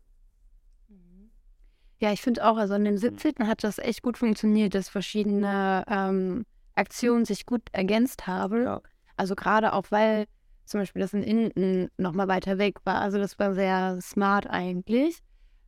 Ja, 1.98 2.12
ich 2.12 2.20
finde 2.20 2.44
auch, 2.44 2.58
also 2.58 2.74
an 2.74 2.84
dem 2.84 2.98
17. 2.98 3.46
hat 3.46 3.64
das 3.64 3.78
echt 3.78 4.02
gut 4.02 4.18
funktioniert, 4.18 4.74
dass 4.74 4.88
verschiedene 4.88 5.84
ähm, 5.88 6.44
Aktionen 6.74 7.24
sich 7.24 7.46
gut 7.46 7.62
ergänzt 7.72 8.26
haben. 8.26 8.64
Ja. 8.64 8.82
Also 9.16 9.34
gerade 9.34 9.72
auch, 9.72 9.86
weil 9.90 10.26
zum 10.66 10.80
Beispiel 10.80 11.00
das 11.00 11.14
in 11.14 11.22
Inden 11.22 11.88
nochmal 11.96 12.28
weiter 12.28 12.58
weg 12.58 12.78
war. 12.84 13.00
Also 13.00 13.18
das 13.18 13.38
war 13.38 13.54
sehr 13.54 13.98
smart 14.02 14.46
eigentlich. 14.46 15.20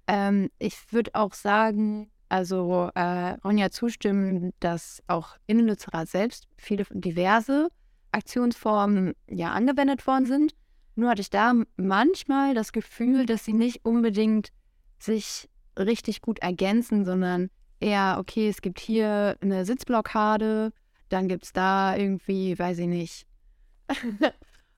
Ähm, 0.06 0.50
ich 0.58 0.92
würde 0.92 1.12
auch 1.14 1.32
sagen, 1.32 2.10
also 2.28 2.90
äh, 2.94 3.36
Ronja 3.44 3.70
zustimmen, 3.70 4.52
dass 4.60 5.02
auch 5.06 5.36
in 5.46 5.60
Lützerath 5.60 6.08
selbst 6.08 6.46
viele 6.56 6.84
diverse 6.90 7.68
Aktionsformen 8.12 9.14
ja 9.28 9.52
angewendet 9.52 10.06
worden 10.06 10.26
sind. 10.26 10.54
Nur 10.94 11.10
hatte 11.10 11.22
ich 11.22 11.30
da 11.30 11.54
manchmal 11.76 12.54
das 12.54 12.72
Gefühl, 12.72 13.24
dass 13.24 13.44
sie 13.44 13.52
nicht 13.52 13.84
unbedingt 13.84 14.50
sich 14.98 15.48
richtig 15.78 16.20
gut 16.22 16.38
ergänzen, 16.40 17.04
sondern 17.04 17.50
eher, 17.80 18.16
okay, 18.18 18.48
es 18.48 18.60
gibt 18.60 18.80
hier 18.80 19.36
eine 19.40 19.64
Sitzblockade, 19.64 20.72
dann 21.08 21.28
gibt 21.28 21.44
es 21.44 21.52
da 21.52 21.96
irgendwie, 21.96 22.58
weiß 22.58 22.78
ich 22.78 22.86
nicht, 22.86 23.26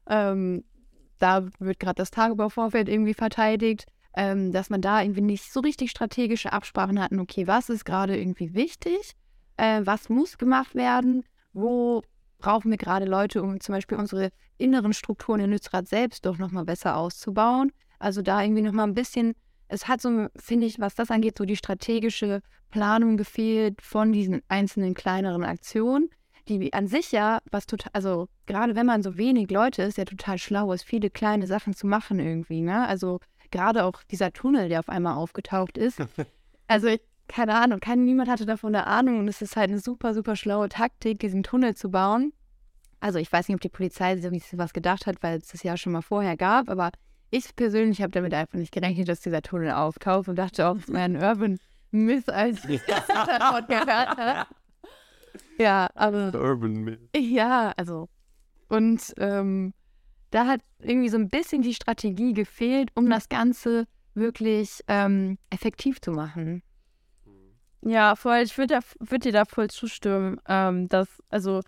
ähm, 0.09 0.65
da 1.19 1.47
wird 1.59 1.81
gerade 1.81 1.97
das 1.97 2.11
Tagebauvorfeld 2.11 2.89
irgendwie 2.89 3.15
verteidigt, 3.15 3.87
ähm, 4.15 4.53
dass 4.53 4.71
man 4.71 4.81
da 4.81 5.03
irgendwie 5.03 5.21
nicht 5.21 5.53
so 5.53 5.61
richtig 5.61 5.91
strategische 5.91 6.53
Absprachen 6.53 7.01
hatten, 7.01 7.21
okay, 7.21 7.47
was 7.47 7.69
ist 7.69 7.85
gerade 7.85 8.19
irgendwie 8.19 8.55
wichtig, 8.55 9.13
äh, 9.57 9.83
was 9.85 10.09
muss 10.09 10.39
gemacht 10.39 10.75
werden, 10.75 11.25
wo 11.53 12.03
brauchen 12.39 12.71
wir 12.71 12.79
gerade 12.79 13.05
Leute, 13.05 13.43
um 13.43 13.61
zum 13.61 13.75
Beispiel 13.75 13.99
unsere 13.99 14.31
inneren 14.59 14.93
Strukturen 14.93 15.41
in 15.41 15.51
Nützrad 15.51 15.87
selbst 15.87 16.25
doch 16.27 16.39
nochmal 16.39 16.65
besser 16.65 16.97
auszubauen. 16.97 17.71
Also 17.99 18.23
da 18.23 18.43
irgendwie 18.43 18.63
nochmal 18.63 18.87
ein 18.87 18.95
bisschen 18.95 19.35
es 19.71 19.89
hat 19.89 20.01
so, 20.01 20.27
finde 20.37 20.67
ich, 20.67 20.81
was 20.81 20.95
das 20.95 21.11
angeht, 21.11 21.39
so 21.39 21.45
die 21.45 21.57
strategische 21.57 22.43
Planung 22.71 23.17
gefehlt 23.17 23.81
von 23.81 24.13
diesen 24.13 24.43
einzelnen 24.49 24.95
kleineren 24.95 25.45
Aktionen, 25.45 26.11
die 26.49 26.73
an 26.73 26.87
sich 26.87 27.13
ja 27.13 27.39
was 27.51 27.67
total, 27.67 27.91
also 27.93 28.29
gerade 28.47 28.75
wenn 28.75 28.87
man 28.87 29.03
so 29.03 29.17
wenig 29.17 29.51
Leute 29.51 29.83
ist, 29.83 29.99
ja 29.99 30.05
total 30.05 30.39
schlau 30.39 30.73
ist, 30.73 30.83
viele 30.83 31.11
kleine 31.11 31.47
Sachen 31.47 31.75
zu 31.75 31.87
machen 31.87 32.19
irgendwie, 32.19 32.61
ne? 32.61 32.87
Also 32.87 33.21
gerade 33.51 33.85
auch 33.85 34.03
dieser 34.05 34.33
Tunnel, 34.33 34.69
der 34.69 34.81
auf 34.81 34.89
einmal 34.89 35.15
aufgetaucht 35.15 35.79
ist. 35.79 35.99
Also 36.67 36.87
ich, 36.87 37.01
keine 37.27 37.57
Ahnung, 37.57 37.81
kein, 37.81 38.05
niemand 38.05 38.31
hatte 38.31 38.47
davon 38.47 38.73
eine 38.73 38.87
Ahnung 38.87 39.19
und 39.19 39.27
es 39.27 39.43
ist 39.43 39.57
halt 39.57 39.71
eine 39.71 39.81
super, 39.81 40.15
super 40.15 40.37
schlaue 40.37 40.69
Taktik, 40.69 41.19
diesen 41.19 41.43
Tunnel 41.43 41.75
zu 41.75 41.91
bauen. 41.91 42.33
Also 43.01 43.19
ich 43.19 43.33
weiß 43.33 43.49
nicht, 43.49 43.57
ob 43.57 43.61
die 43.61 43.69
Polizei 43.69 44.17
sich 44.17 44.45
was 44.53 44.73
gedacht 44.73 45.07
hat, 45.07 45.21
weil 45.21 45.39
es 45.39 45.49
das 45.49 45.65
ja 45.65 45.77
schon 45.77 45.91
mal 45.93 46.01
vorher 46.01 46.37
gab, 46.37 46.69
aber 46.69 46.93
ich 47.31 47.55
persönlich 47.57 48.03
habe 48.03 48.13
damit 48.13 48.35
einfach 48.35 48.59
nicht 48.59 48.73
gerechnet, 48.73 49.09
dass 49.09 49.21
dieser 49.21 49.43
Tunnel 49.43 49.71
auftaucht 49.71 50.29
und 50.29 50.37
dachte 50.37 50.67
auch, 50.67 50.77
es 50.77 50.89
wäre 50.93 51.05
ein 51.05 51.17
Urban 51.17 51.59
Myth, 51.91 52.29
als 52.29 52.65
ich 52.65 52.83
das 52.87 53.07
davon 53.07 53.67
gehört 53.67 54.17
habe. 54.17 54.47
Ja, 55.59 55.89
aber. 55.95 56.33
Urban 56.35 56.73
Myth. 56.73 57.01
Ja, 57.17 57.73
also. 57.77 58.09
Und 58.69 59.15
ähm, 59.19 59.75
da 60.31 60.47
hat 60.47 60.61
irgendwie 60.79 61.09
so 61.09 61.17
ein 61.17 61.29
bisschen 61.29 61.63
die 61.63 61.75
Strategie 61.75 62.33
gefehlt, 62.33 62.91
um 62.95 63.11
das 63.11 63.29
Ganze 63.29 63.87
wirklich 64.15 64.81
ähm, 64.87 65.39
effektiv 65.51 66.01
zu 66.01 66.13
machen. 66.13 66.63
Ja, 67.83 68.15
voll. 68.15 68.39
Ich 68.39 68.57
würde 68.59 68.81
würd 68.99 69.25
dir 69.25 69.33
da 69.33 69.45
voll 69.45 69.71
zustimmen, 69.71 70.41
ähm, 70.47 70.89
dass, 70.89 71.09
also 71.31 71.63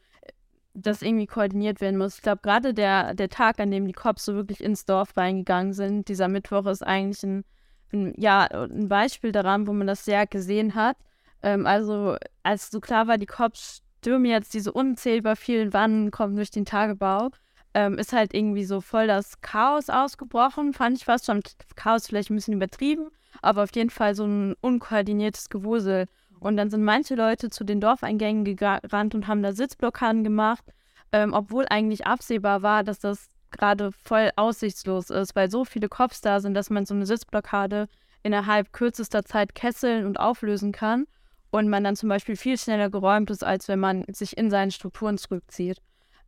das 0.74 1.02
irgendwie 1.02 1.26
koordiniert 1.26 1.80
werden 1.80 1.98
muss. 1.98 2.16
Ich 2.16 2.22
glaube, 2.22 2.40
gerade 2.42 2.74
der, 2.74 3.14
der 3.14 3.28
Tag, 3.28 3.60
an 3.60 3.70
dem 3.70 3.86
die 3.86 3.92
Cops 3.92 4.24
so 4.24 4.34
wirklich 4.34 4.62
ins 4.62 4.84
Dorf 4.84 5.16
reingegangen 5.16 5.72
sind, 5.72 6.08
dieser 6.08 6.28
Mittwoch 6.28 6.66
ist 6.66 6.82
eigentlich 6.82 7.22
ein, 7.22 7.44
ein 7.92 8.14
ja, 8.16 8.44
ein 8.44 8.88
Beispiel 8.88 9.32
daran, 9.32 9.66
wo 9.66 9.72
man 9.72 9.86
das 9.86 10.04
sehr 10.04 10.26
gesehen 10.26 10.74
hat. 10.74 10.96
Ähm, 11.42 11.66
also, 11.66 12.16
als 12.42 12.70
so 12.70 12.80
klar 12.80 13.06
war, 13.06 13.18
die 13.18 13.26
Cops 13.26 13.82
stürmen 13.98 14.26
jetzt 14.26 14.54
diese 14.54 14.72
unzählbar 14.72 15.36
vielen 15.36 15.72
Wannen, 15.72 16.10
kommen 16.10 16.36
durch 16.36 16.50
den 16.50 16.64
Tagebau, 16.64 17.30
ähm, 17.74 17.98
ist 17.98 18.12
halt 18.12 18.34
irgendwie 18.34 18.64
so 18.64 18.80
voll 18.80 19.06
das 19.06 19.40
Chaos 19.40 19.88
ausgebrochen, 19.90 20.72
fand 20.72 20.96
ich 20.96 21.04
fast 21.04 21.26
schon. 21.26 21.40
Chaos 21.76 22.06
vielleicht 22.06 22.30
ein 22.30 22.34
bisschen 22.34 22.54
übertrieben, 22.54 23.10
aber 23.40 23.62
auf 23.62 23.74
jeden 23.74 23.90
Fall 23.90 24.14
so 24.14 24.24
ein 24.24 24.54
unkoordiniertes 24.60 25.48
Gewusel. 25.50 26.06
Und 26.42 26.56
dann 26.56 26.70
sind 26.70 26.82
manche 26.82 27.14
Leute 27.14 27.50
zu 27.50 27.64
den 27.64 27.80
Dorfeingängen 27.80 28.44
gerannt 28.44 29.14
und 29.14 29.28
haben 29.28 29.42
da 29.42 29.52
Sitzblockaden 29.52 30.24
gemacht, 30.24 30.64
ähm, 31.12 31.32
obwohl 31.32 31.66
eigentlich 31.70 32.06
absehbar 32.06 32.62
war, 32.62 32.82
dass 32.82 32.98
das 32.98 33.28
gerade 33.52 33.92
voll 33.92 34.30
aussichtslos 34.34 35.10
ist, 35.10 35.36
weil 35.36 35.50
so 35.50 35.64
viele 35.64 35.88
Cops 35.88 36.20
da 36.20 36.40
sind, 36.40 36.54
dass 36.54 36.70
man 36.70 36.84
so 36.84 36.94
eine 36.94 37.06
Sitzblockade 37.06 37.86
innerhalb 38.22 38.72
kürzester 38.72 39.24
Zeit 39.24 39.54
kesseln 39.54 40.04
und 40.06 40.18
auflösen 40.18 40.72
kann 40.72 41.06
und 41.50 41.68
man 41.68 41.84
dann 41.84 41.96
zum 41.96 42.08
Beispiel 42.08 42.36
viel 42.36 42.58
schneller 42.58 42.90
geräumt 42.90 43.30
ist, 43.30 43.44
als 43.44 43.68
wenn 43.68 43.78
man 43.78 44.04
sich 44.08 44.36
in 44.36 44.50
seinen 44.50 44.70
Strukturen 44.70 45.18
zurückzieht. 45.18 45.78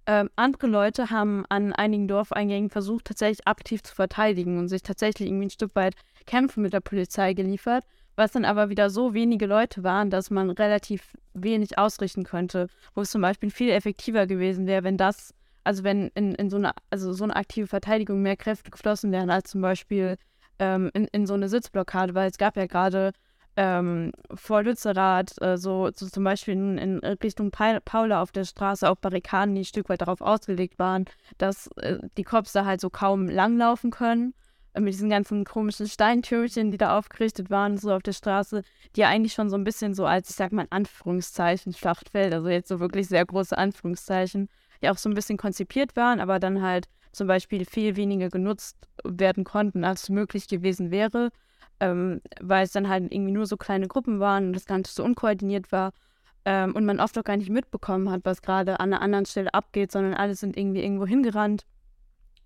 Ähm, 0.06 0.28
andere 0.36 0.66
Leute 0.66 1.10
haben 1.10 1.44
an 1.48 1.72
einigen 1.72 2.06
Dorfeingängen 2.06 2.68
versucht, 2.70 3.06
tatsächlich 3.06 3.46
aktiv 3.48 3.82
zu 3.82 3.94
verteidigen 3.94 4.58
und 4.58 4.68
sich 4.68 4.82
tatsächlich 4.82 5.28
irgendwie 5.28 5.46
ein 5.46 5.50
Stück 5.50 5.74
weit 5.74 5.96
Kämpfe 6.26 6.60
mit 6.60 6.72
der 6.72 6.80
Polizei 6.80 7.32
geliefert 7.32 7.84
was 8.16 8.32
dann 8.32 8.44
aber 8.44 8.68
wieder 8.68 8.90
so 8.90 9.14
wenige 9.14 9.46
Leute 9.46 9.82
waren, 9.82 10.10
dass 10.10 10.30
man 10.30 10.50
relativ 10.50 11.16
wenig 11.34 11.78
ausrichten 11.78 12.24
könnte, 12.24 12.68
wo 12.94 13.02
es 13.02 13.10
zum 13.10 13.22
Beispiel 13.22 13.50
viel 13.50 13.70
effektiver 13.70 14.26
gewesen 14.26 14.66
wäre, 14.66 14.84
wenn 14.84 14.96
das, 14.96 15.34
also 15.64 15.84
wenn 15.84 16.08
in, 16.14 16.34
in 16.34 16.50
so 16.50 16.56
eine, 16.56 16.72
also 16.90 17.12
so 17.12 17.24
eine 17.24 17.36
aktive 17.36 17.66
Verteidigung 17.66 18.22
mehr 18.22 18.36
Kräfte 18.36 18.70
geflossen 18.70 19.12
wären, 19.12 19.30
als 19.30 19.50
zum 19.50 19.60
Beispiel 19.60 20.16
ähm, 20.58 20.90
in, 20.94 21.06
in 21.06 21.26
so 21.26 21.34
eine 21.34 21.48
Sitzblockade, 21.48 22.14
weil 22.14 22.30
es 22.30 22.38
gab 22.38 22.56
ja 22.56 22.66
gerade 22.66 23.12
ähm, 23.56 24.12
vor 24.34 24.62
Lützerath, 24.62 25.40
äh, 25.40 25.56
so, 25.56 25.90
so, 25.94 26.08
zum 26.08 26.24
Beispiel 26.24 26.54
in, 26.54 26.78
in 26.78 26.98
Richtung 26.98 27.50
pa 27.50 27.78
Paula 27.84 28.20
auf 28.20 28.32
der 28.32 28.44
Straße 28.44 28.88
auch 28.88 28.96
Barrikaden, 28.96 29.54
die 29.54 29.62
ein 29.62 29.64
Stück 29.64 29.88
weit 29.88 30.00
darauf 30.00 30.20
ausgelegt 30.20 30.78
waren, 30.78 31.04
dass 31.38 31.68
äh, 31.76 31.98
die 32.16 32.24
Cops 32.24 32.52
da 32.52 32.64
halt 32.64 32.80
so 32.80 32.90
kaum 32.90 33.28
langlaufen 33.28 33.90
können 33.90 34.34
mit 34.78 34.92
diesen 34.92 35.10
ganzen 35.10 35.44
komischen 35.44 35.86
Steintürchen, 35.86 36.70
die 36.70 36.78
da 36.78 36.98
aufgerichtet 36.98 37.50
waren, 37.50 37.76
so 37.76 37.92
auf 37.92 38.02
der 38.02 38.12
Straße, 38.12 38.62
die 38.96 39.00
ja 39.00 39.08
eigentlich 39.08 39.32
schon 39.32 39.48
so 39.48 39.56
ein 39.56 39.64
bisschen 39.64 39.94
so 39.94 40.04
als, 40.06 40.30
ich 40.30 40.36
sag 40.36 40.52
mal 40.52 40.66
Anführungszeichen, 40.70 41.72
Schlachtfeld, 41.72 42.34
also 42.34 42.48
jetzt 42.48 42.68
so 42.68 42.80
wirklich 42.80 43.08
sehr 43.08 43.24
große 43.24 43.56
Anführungszeichen, 43.56 44.48
ja 44.82 44.92
auch 44.92 44.98
so 44.98 45.08
ein 45.08 45.14
bisschen 45.14 45.36
konzipiert 45.36 45.96
waren, 45.96 46.20
aber 46.20 46.40
dann 46.40 46.62
halt 46.62 46.88
zum 47.12 47.28
Beispiel 47.28 47.64
viel 47.64 47.96
weniger 47.96 48.28
genutzt 48.28 48.76
werden 49.04 49.44
konnten, 49.44 49.84
als 49.84 50.08
möglich 50.08 50.48
gewesen 50.48 50.90
wäre, 50.90 51.30
ähm, 51.78 52.20
weil 52.40 52.64
es 52.64 52.72
dann 52.72 52.88
halt 52.88 53.12
irgendwie 53.12 53.32
nur 53.32 53.46
so 53.46 53.56
kleine 53.56 53.86
Gruppen 53.86 54.18
waren 54.18 54.48
und 54.48 54.52
das 54.54 54.66
Ganze 54.66 54.92
so 54.92 55.04
unkoordiniert 55.04 55.70
war 55.70 55.92
ähm, 56.44 56.74
und 56.74 56.84
man 56.84 57.00
oft 57.00 57.16
auch 57.18 57.24
gar 57.24 57.36
nicht 57.36 57.50
mitbekommen 57.50 58.10
hat, 58.10 58.22
was 58.24 58.42
gerade 58.42 58.80
an 58.80 58.92
einer 58.92 59.02
anderen 59.02 59.26
Stelle 59.26 59.54
abgeht, 59.54 59.92
sondern 59.92 60.14
alle 60.14 60.34
sind 60.34 60.56
irgendwie 60.56 60.82
irgendwo 60.82 61.06
hingerannt. 61.06 61.64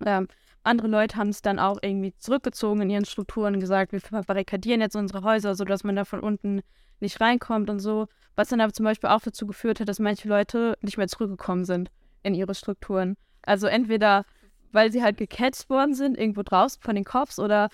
Ähm, 0.05 0.29
andere 0.69 0.89
Leute 0.89 1.17
haben 1.17 1.31
es 1.31 1.43
dann 1.43 1.59
auch 1.59 1.79
irgendwie 1.83 2.15
zurückgezogen 2.17 2.83
in 2.83 2.91
ihren 2.91 3.05
Strukturen 3.05 3.55
und 3.55 3.61
gesagt, 3.61 3.93
wir 3.93 4.01
barrikadieren 4.23 4.81
jetzt 4.81 4.97
unsere 4.97 5.23
Häuser, 5.23 5.55
sodass 5.55 5.85
man 5.85 5.97
da 5.97 6.05
von 6.05 6.21
unten 6.21 6.61
nicht 7.01 7.21
reinkommt 7.21 7.71
und 7.71 7.81
so. 7.81 8.07
Was 8.37 8.49
dann 8.49 8.61
aber 8.61 8.73
zum 8.73 8.85
Beispiel 8.85 9.11
auch 9.11 9.21
dazu 9.21 9.47
geführt 9.47 9.81
hat, 9.81 9.89
dass 9.89 9.99
manche 9.99 10.29
Leute 10.29 10.77
nicht 10.81 10.97
mehr 10.97 11.09
zurückgekommen 11.09 11.65
sind 11.65 11.91
in 12.23 12.35
ihre 12.35 12.55
Strukturen. 12.55 13.17
Also 13.43 13.67
entweder, 13.67 14.25
weil 14.71 14.93
sie 14.93 15.03
halt 15.03 15.17
gecatcht 15.17 15.69
worden 15.71 15.95
sind, 15.95 16.17
irgendwo 16.17 16.43
draußen 16.43 16.81
von 16.81 16.95
den 16.95 17.05
Cops, 17.05 17.39
oder 17.39 17.69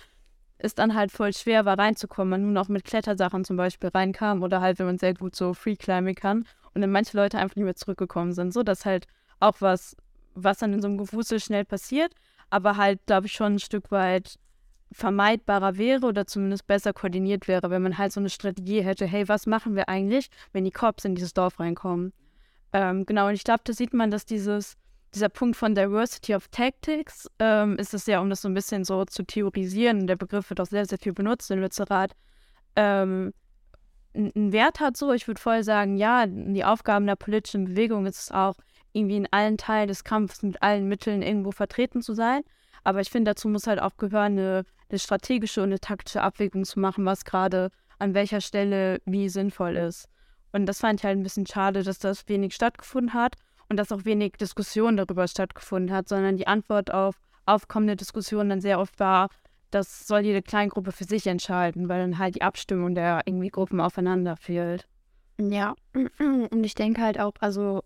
es 0.59 0.75
dann 0.75 0.95
halt 0.95 1.13
voll 1.13 1.33
schwer 1.33 1.65
war 1.65 1.79
reinzukommen. 1.79 2.31
Man 2.31 2.43
nun 2.43 2.57
auch 2.57 2.69
mit 2.69 2.85
Klettersachen 2.85 3.45
zum 3.45 3.57
Beispiel 3.57 3.91
reinkam 3.91 4.43
oder 4.43 4.61
halt, 4.61 4.79
wenn 4.79 4.87
man 4.87 4.99
sehr 4.99 5.15
gut 5.15 5.37
so 5.37 5.53
Free-Climbing 5.53 6.15
kann 6.15 6.47
und 6.73 6.81
dann 6.81 6.91
manche 6.91 7.17
Leute 7.17 7.39
einfach 7.39 7.57
nicht 7.57 7.65
mehr 7.65 7.77
zurückgekommen 7.77 8.33
sind. 8.33 8.53
So, 8.53 8.63
dass 8.63 8.87
halt 8.87 9.07
auch 9.41 9.57
was, 9.61 9.97
was 10.35 10.59
dann 10.59 10.73
in 10.73 10.81
so 10.81 10.89
einem 10.89 10.99
Gewusel 10.99 11.41
schnell 11.41 11.65
passiert, 11.65 12.15
aber 12.55 12.77
halt, 12.77 13.05
glaube 13.07 13.27
ich, 13.27 13.33
schon 13.33 13.55
ein 13.55 13.59
Stück 13.59 13.91
weit 13.91 14.39
vermeidbarer 14.93 15.77
wäre 15.77 16.07
oder 16.07 16.25
zumindest 16.25 16.69
besser 16.69 16.93
koordiniert 16.93 17.49
wäre, 17.49 17.69
wenn 17.69 17.83
man 17.83 17.99
halt 17.99 18.13
so 18.13 18.21
eine 18.21 18.31
Strategie 18.31 18.81
hätte, 18.81 19.07
hey, 19.07 19.29
was 19.29 19.47
machen 19.47 19.75
wir 19.75 19.89
eigentlich, 19.89 20.29
wenn 20.53 20.65
die 20.65 20.71
Cops 20.71 21.05
in 21.05 21.17
dieses 21.17 21.35
Dorf 21.35 21.59
reinkommen? 21.59 22.13
Ähm, 22.73 23.07
genau, 23.07 23.27
und 23.27 23.35
ich 23.35 23.43
glaube, 23.43 23.63
da 23.65 23.73
sieht 23.73 23.93
man, 23.93 24.13
dass 24.13 24.25
dieses, 24.25 24.77
dieser 25.13 25.29
Punkt 25.31 25.57
von 25.57 25.75
Diversity 25.75 26.33
of 26.37 26.47
Tactics 26.47 27.29
ähm, 27.41 27.77
ist 27.77 27.93
es 27.93 28.07
ja, 28.07 28.21
um 28.21 28.31
das 28.31 28.43
so 28.43 28.49
ein 28.49 28.55
bisschen 28.55 28.85
so 28.85 29.05
zu 29.05 29.25
theorisieren, 29.25 30.07
der 30.07 30.17
Begriff 30.17 30.49
wird 30.49 30.61
auch 30.61 30.67
sehr, 30.67 30.87
sehr 30.87 30.99
viel 30.99 31.13
benutzt 31.13 31.51
in 31.51 31.59
Lützerath, 31.59 32.13
ähm, 32.77 33.33
einen 34.15 34.53
Wert 34.53 34.79
hat 34.79 34.97
so. 34.97 35.13
Ich 35.13 35.27
würde 35.27 35.41
voll 35.41 35.65
sagen, 35.65 35.97
ja, 35.97 36.25
die 36.29 36.65
Aufgaben 36.65 37.07
der 37.07 37.17
politischen 37.17 37.65
Bewegung 37.65 38.07
ist 38.07 38.21
es 38.21 38.31
auch, 38.31 38.55
irgendwie 38.95 39.17
in 39.17 39.29
allen 39.31 39.59
Teilen 39.59 39.89
des 39.89 40.05
Kampfes 40.05 40.43
mit 40.43 40.63
allen 40.63 40.89
Mitteln 40.89 41.21
irgendwo 41.21 41.51
vertreten 41.51 42.01
zu 42.01 42.15
sein. 42.15 42.43
Aber 42.85 43.01
ich 43.01 43.11
finde, 43.11 43.33
dazu 43.33 43.49
muss 43.49 43.67
halt 43.67 43.81
auch 43.81 43.97
gehören, 43.97 44.39
eine, 44.39 44.65
eine 44.89 44.99
strategische 44.99 45.61
und 45.61 45.69
eine 45.69 45.81
taktische 45.81 46.23
Abwägung 46.23 46.65
zu 46.65 46.81
machen, 46.81 47.05
was 47.05 47.25
gerade 47.25 47.71
an 47.99 48.15
welcher 48.15 48.41
Stelle 48.41 49.01
wie 49.05 49.29
sinnvoll 49.29 49.77
ist. 49.77 50.09
Und 50.53 50.67
das 50.67 50.81
fand 50.81 51.01
ich 51.01 51.05
halt 51.05 51.19
ein 51.19 51.23
bisschen 51.23 51.47
schade, 51.47 51.83
dass 51.83 51.99
das 51.99 52.29
wenig 52.29 52.55
stattgefunden 52.55 53.15
hat 53.15 53.35
und 53.69 53.77
dass 53.77 53.93
auch 53.93 54.05
wenig 54.05 54.33
Diskussion 54.33 54.97
darüber 54.97 55.27
stattgefunden 55.27 55.95
hat, 55.95 56.09
sondern 56.09 56.37
die 56.37 56.47
Antwort 56.47 56.93
auf 56.93 57.17
aufkommende 57.47 57.97
Diskussionen 57.97 58.49
dann 58.49 58.61
sehr 58.61 58.79
oft 58.79 58.99
war, 59.01 59.29
das 59.71 60.07
soll 60.07 60.21
jede 60.21 60.43
Kleingruppe 60.43 60.93
für 60.93 61.05
sich 61.05 61.27
entscheiden, 61.27 61.89
weil 61.89 62.01
dann 62.01 62.19
halt 62.19 62.37
die 62.37 62.43
Abstimmung 62.43 62.95
der 62.95 63.23
irgendwie 63.27 63.49
Gruppen 63.49 63.81
aufeinander 63.81 64.37
fehlt. 64.37 64.87
Ja, 65.39 65.75
und 66.19 66.65
ich 66.65 66.75
denke 66.75 67.03
halt 67.03 67.19
auch, 67.19 67.33
also 67.41 67.83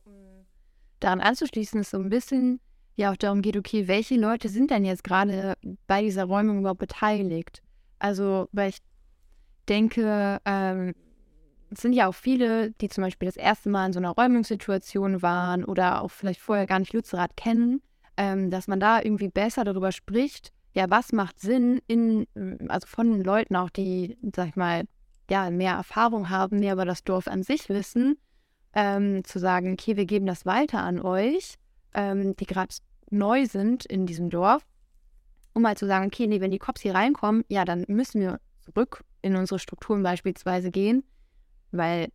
daran 1.00 1.20
anzuschließen, 1.20 1.80
ist 1.80 1.90
so 1.90 1.98
ein 1.98 2.08
bisschen 2.08 2.60
ja 2.98 3.12
auch 3.12 3.16
darum 3.16 3.42
geht, 3.42 3.56
okay, 3.56 3.86
welche 3.88 4.16
Leute 4.16 4.48
sind 4.48 4.70
denn 4.70 4.84
jetzt 4.84 5.04
gerade 5.04 5.56
bei 5.86 6.02
dieser 6.02 6.24
Räumung 6.24 6.58
überhaupt 6.58 6.80
beteiligt? 6.80 7.62
Also, 8.00 8.48
weil 8.52 8.70
ich 8.70 8.78
denke, 9.68 10.40
ähm, 10.44 10.94
es 11.70 11.82
sind 11.82 11.92
ja 11.92 12.08
auch 12.08 12.14
viele, 12.14 12.72
die 12.72 12.88
zum 12.88 13.04
Beispiel 13.04 13.26
das 13.26 13.36
erste 13.36 13.70
Mal 13.70 13.86
in 13.86 13.92
so 13.92 14.00
einer 14.00 14.10
Räumungssituation 14.10 15.22
waren 15.22 15.64
oder 15.64 16.02
auch 16.02 16.10
vielleicht 16.10 16.40
vorher 16.40 16.66
gar 16.66 16.80
nicht 16.80 16.92
Lützerath 16.92 17.36
kennen, 17.36 17.82
ähm, 18.16 18.50
dass 18.50 18.66
man 18.66 18.80
da 18.80 19.00
irgendwie 19.00 19.28
besser 19.28 19.64
darüber 19.64 19.92
spricht, 19.92 20.52
ja, 20.74 20.90
was 20.90 21.12
macht 21.12 21.40
Sinn 21.40 21.80
in, 21.86 22.26
also 22.68 22.86
von 22.86 23.22
Leuten 23.22 23.56
auch, 23.56 23.70
die, 23.70 24.18
sag 24.34 24.48
ich 24.48 24.56
mal, 24.56 24.84
ja, 25.30 25.50
mehr 25.50 25.74
Erfahrung 25.74 26.30
haben, 26.30 26.58
mehr 26.58 26.72
über 26.72 26.84
das 26.84 27.04
Dorf 27.04 27.28
an 27.28 27.42
sich 27.42 27.68
wissen, 27.68 28.18
ähm, 28.74 29.24
zu 29.24 29.38
sagen, 29.38 29.72
okay, 29.72 29.96
wir 29.96 30.06
geben 30.06 30.26
das 30.26 30.46
weiter 30.46 30.82
an 30.82 31.00
euch, 31.00 31.54
ähm, 31.94 32.36
die 32.36 32.46
gerade 32.46 32.74
neu 33.10 33.46
sind 33.46 33.86
in 33.86 34.06
diesem 34.06 34.30
Dorf, 34.30 34.62
um 35.54 35.62
mal 35.62 35.76
zu 35.76 35.86
sagen, 35.86 36.06
okay, 36.06 36.26
nee, 36.26 36.40
wenn 36.40 36.50
die 36.50 36.58
Cops 36.58 36.82
hier 36.82 36.94
reinkommen, 36.94 37.44
ja, 37.48 37.64
dann 37.64 37.84
müssen 37.88 38.20
wir 38.20 38.40
zurück 38.60 39.04
in 39.22 39.36
unsere 39.36 39.58
Strukturen 39.58 40.02
beispielsweise 40.02 40.70
gehen, 40.70 41.04
weil 41.70 42.08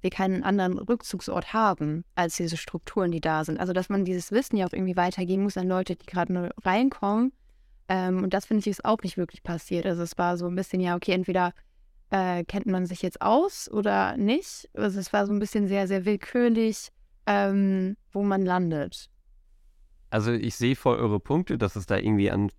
wir 0.00 0.10
keinen 0.10 0.44
anderen 0.44 0.78
Rückzugsort 0.78 1.52
haben 1.52 2.04
als 2.14 2.36
diese 2.36 2.56
Strukturen, 2.56 3.10
die 3.10 3.20
da 3.22 3.42
sind. 3.44 3.58
Also 3.58 3.72
dass 3.72 3.88
man 3.88 4.04
dieses 4.04 4.30
Wissen 4.30 4.56
ja 4.56 4.66
auch 4.66 4.72
irgendwie 4.72 4.96
weitergeben 4.96 5.44
muss 5.44 5.56
an 5.56 5.66
Leute, 5.66 5.96
die 5.96 6.06
gerade 6.06 6.32
neu 6.32 6.50
reinkommen. 6.62 7.32
Ähm, 7.88 8.22
und 8.22 8.34
das 8.34 8.46
finde 8.46 8.60
ich 8.60 8.66
ist 8.66 8.84
auch 8.84 8.98
nicht 9.02 9.16
wirklich 9.16 9.42
passiert. 9.42 9.86
Also 9.86 10.02
es 10.02 10.16
war 10.18 10.36
so 10.36 10.46
ein 10.46 10.54
bisschen, 10.54 10.80
ja, 10.80 10.94
okay, 10.94 11.12
entweder 11.12 11.52
äh, 12.14 12.44
kennt 12.44 12.66
man 12.66 12.86
sich 12.86 13.02
jetzt 13.02 13.20
aus 13.20 13.68
oder 13.68 14.16
nicht. 14.16 14.70
Also 14.74 15.00
es 15.00 15.12
war 15.12 15.26
so 15.26 15.32
ein 15.32 15.40
bisschen 15.40 15.66
sehr, 15.66 15.88
sehr 15.88 16.04
willkürlich, 16.04 16.90
ähm, 17.26 17.96
wo 18.12 18.22
man 18.22 18.42
landet. 18.42 19.10
Also 20.10 20.30
ich 20.30 20.54
sehe 20.54 20.76
voll 20.76 20.96
eure 20.96 21.18
Punkte, 21.18 21.58
dass 21.58 21.74
es 21.74 21.86
da 21.86 21.96
irgendwie 21.96 22.30
an 22.30 22.52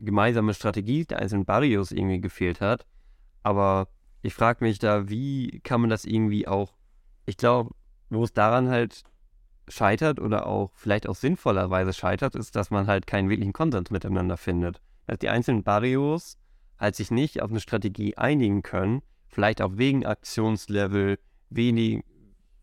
gemeinsame 0.00 0.54
Strategie 0.54 1.04
der 1.04 1.18
einzelnen 1.18 1.44
Barrios 1.44 1.92
irgendwie 1.92 2.22
gefehlt 2.22 2.62
hat. 2.62 2.86
Aber 3.42 3.88
ich 4.22 4.32
frage 4.32 4.64
mich 4.64 4.78
da, 4.78 5.10
wie 5.10 5.60
kann 5.60 5.82
man 5.82 5.90
das 5.90 6.06
irgendwie 6.06 6.48
auch, 6.48 6.72
ich 7.26 7.36
glaube, 7.36 7.74
wo 8.08 8.24
es 8.24 8.32
daran 8.32 8.70
halt 8.70 9.02
scheitert 9.68 10.20
oder 10.20 10.46
auch 10.46 10.70
vielleicht 10.74 11.06
auch 11.06 11.16
sinnvollerweise 11.16 11.92
scheitert, 11.92 12.34
ist, 12.34 12.56
dass 12.56 12.70
man 12.70 12.86
halt 12.86 13.06
keinen 13.06 13.28
wirklichen 13.28 13.52
Konsens 13.52 13.90
miteinander 13.90 14.38
findet. 14.38 14.80
Dass 15.06 15.18
die 15.18 15.28
einzelnen 15.28 15.64
Barrios 15.64 16.38
halt 16.78 16.94
sich 16.96 17.10
nicht 17.10 17.42
auf 17.42 17.50
eine 17.50 17.60
Strategie 17.60 18.16
einigen 18.16 18.62
können, 18.62 19.02
vielleicht 19.28 19.62
auch 19.62 19.72
wegen 19.74 20.04
Aktionslevel, 20.06 21.18
wenig, 21.50 22.04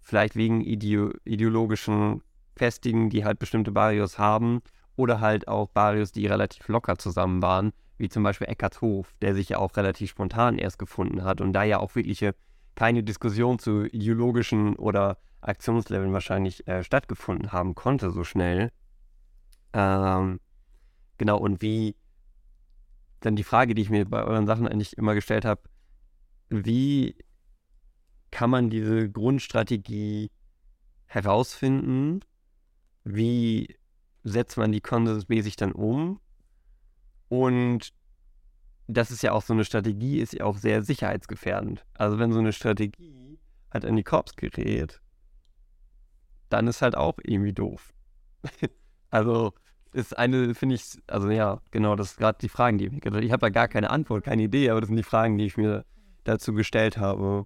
vielleicht 0.02 0.36
wegen 0.36 0.62
ideo 0.62 1.12
ideologischen 1.24 2.22
Festigen, 2.56 3.10
die 3.10 3.26
halt 3.26 3.40
bestimmte 3.40 3.72
Barrios 3.72 4.20
haben, 4.20 4.62
oder 4.96 5.20
halt 5.20 5.48
auch 5.48 5.70
Barrios, 5.70 6.12
die 6.12 6.28
relativ 6.28 6.68
locker 6.68 6.98
zusammen 6.98 7.42
waren, 7.42 7.74
wie 7.98 8.10
zum 8.10 8.24
Beispiel 8.24 8.48
Eckart 8.48 8.82
Hof, 8.82 9.14
der 9.22 9.34
sich 9.34 9.50
ja 9.50 9.58
auch 9.58 9.76
relativ 9.76 10.12
spontan 10.12 10.58
erst 10.58 10.78
gefunden 10.78 11.24
hat 11.24 11.42
und 11.42 11.54
da 11.54 11.64
ja 11.64 11.80
auch 11.80 11.96
wirklich 11.96 12.24
keine 12.76 13.04
Diskussion 13.04 13.60
zu 13.60 13.86
ideologischen 13.86 14.76
oder 14.76 15.18
Aktionsleveln 15.42 16.14
wahrscheinlich 16.14 16.68
äh, 16.68 16.84
stattgefunden 16.84 17.52
haben 17.52 17.76
konnte 17.76 18.12
so 18.12 18.24
schnell. 18.24 18.72
Ähm, 19.74 20.40
genau, 21.18 21.38
und 21.38 21.62
wie 21.62 21.96
dann 23.26 23.36
die 23.36 23.44
Frage, 23.44 23.74
die 23.74 23.82
ich 23.82 23.90
mir 23.90 24.06
bei 24.06 24.24
euren 24.24 24.46
Sachen 24.46 24.68
eigentlich 24.68 24.98
immer 24.98 25.16
gestellt 25.16 25.46
habe, 25.46 25.62
wie 26.50 27.16
kann 28.32 28.50
man 28.50 28.70
diese 28.70 29.10
Grundstrategie 29.10 30.30
herausfinden? 31.06 32.22
Wie 33.04 33.78
setzt 34.24 34.58
man 34.58 34.72
die 34.72 34.82
konsensmäßig 34.82 35.56
dann 35.56 35.72
um? 35.72 36.20
Und 37.30 37.94
das 38.88 39.12
ist 39.12 39.24
ja 39.24 39.32
auch 39.32 39.42
so 39.42 39.54
eine 39.54 39.66
Strategie, 39.66 40.20
ist 40.20 40.34
ja 40.34 40.46
auch 40.46 40.58
sehr 40.58 40.84
sicherheitsgefährdend. 40.84 41.86
Also 41.94 42.20
wenn 42.20 42.32
so 42.32 42.40
eine 42.40 42.54
Strategie 42.54 43.40
halt 43.72 43.86
an 43.86 43.96
die 43.96 44.04
Korps 44.04 44.36
gerät, 44.36 45.02
dann 46.50 46.68
ist 46.68 46.82
halt 46.82 46.96
auch 46.96 47.18
irgendwie 47.24 47.54
doof. 47.54 47.94
also 49.10 49.54
ist 49.94 50.18
eine, 50.18 50.54
finde 50.56 50.76
ich, 50.76 50.98
also 51.08 51.30
ja, 51.30 51.62
genau, 51.72 51.96
das 51.96 52.12
sind 52.12 52.20
gerade 52.20 52.38
die 52.42 52.50
Fragen, 52.50 52.78
die 52.78 52.86
ich 52.86 52.92
mir 52.92 53.22
Ich 53.22 53.32
habe 53.32 53.42
da 53.42 53.50
gar 53.50 53.68
keine 53.68 53.90
Antwort, 53.90 54.24
keine 54.24 54.44
Idee, 54.44 54.70
aber 54.70 54.82
das 54.82 54.88
sind 54.88 54.98
die 54.98 55.04
Fragen, 55.04 55.38
die 55.38 55.46
ich 55.46 55.58
mir 55.58 55.86
dazu 56.24 56.54
gestellt 56.54 56.98
habe. 56.98 57.46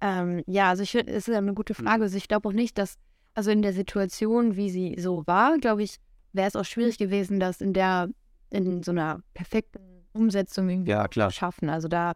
Ähm, 0.00 0.42
ja, 0.46 0.70
also 0.70 0.82
ich 0.82 0.90
finde, 0.90 1.12
es 1.12 1.28
ist 1.28 1.34
eine 1.34 1.54
gute 1.54 1.74
Frage. 1.74 2.04
Also 2.04 2.16
ich 2.16 2.28
glaube 2.28 2.48
auch 2.48 2.52
nicht, 2.52 2.78
dass, 2.78 2.98
also 3.34 3.50
in 3.50 3.62
der 3.62 3.72
Situation, 3.72 4.56
wie 4.56 4.70
sie 4.70 4.96
so 4.98 5.26
war, 5.26 5.58
glaube 5.58 5.82
ich, 5.82 5.96
wäre 6.32 6.48
es 6.48 6.56
auch 6.56 6.64
schwierig 6.64 6.98
gewesen, 6.98 7.40
das 7.40 7.60
in 7.60 7.72
der, 7.72 8.08
in 8.50 8.82
so 8.82 8.90
einer 8.90 9.20
perfekten 9.34 9.80
Umsetzung 10.12 10.68
irgendwie 10.68 10.90
ja, 10.90 11.08
klar. 11.08 11.30
zu 11.30 11.36
schaffen. 11.36 11.68
Also 11.68 11.88
da 11.88 12.12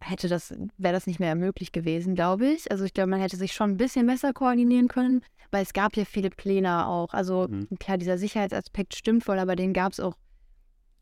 hätte 0.00 0.28
das, 0.28 0.54
wäre 0.76 0.94
das 0.94 1.06
nicht 1.06 1.20
mehr 1.20 1.34
möglich 1.34 1.72
gewesen, 1.72 2.14
glaube 2.14 2.46
ich. 2.46 2.70
Also 2.70 2.84
ich 2.84 2.94
glaube, 2.94 3.10
man 3.10 3.20
hätte 3.20 3.36
sich 3.36 3.52
schon 3.52 3.70
ein 3.70 3.76
bisschen 3.76 4.06
besser 4.06 4.32
koordinieren 4.32 4.88
können, 4.88 5.22
weil 5.50 5.62
es 5.62 5.72
gab 5.72 5.96
ja 5.96 6.04
viele 6.04 6.30
Pläne 6.30 6.86
auch. 6.86 7.12
Also 7.14 7.48
mhm. 7.48 7.68
klar, 7.78 7.98
dieser 7.98 8.18
Sicherheitsaspekt 8.18 8.94
stimmt 8.94 9.24
voll, 9.24 9.38
aber 9.38 9.56
den 9.56 9.72
gab 9.72 9.92
es 9.92 10.00
auch 10.00 10.14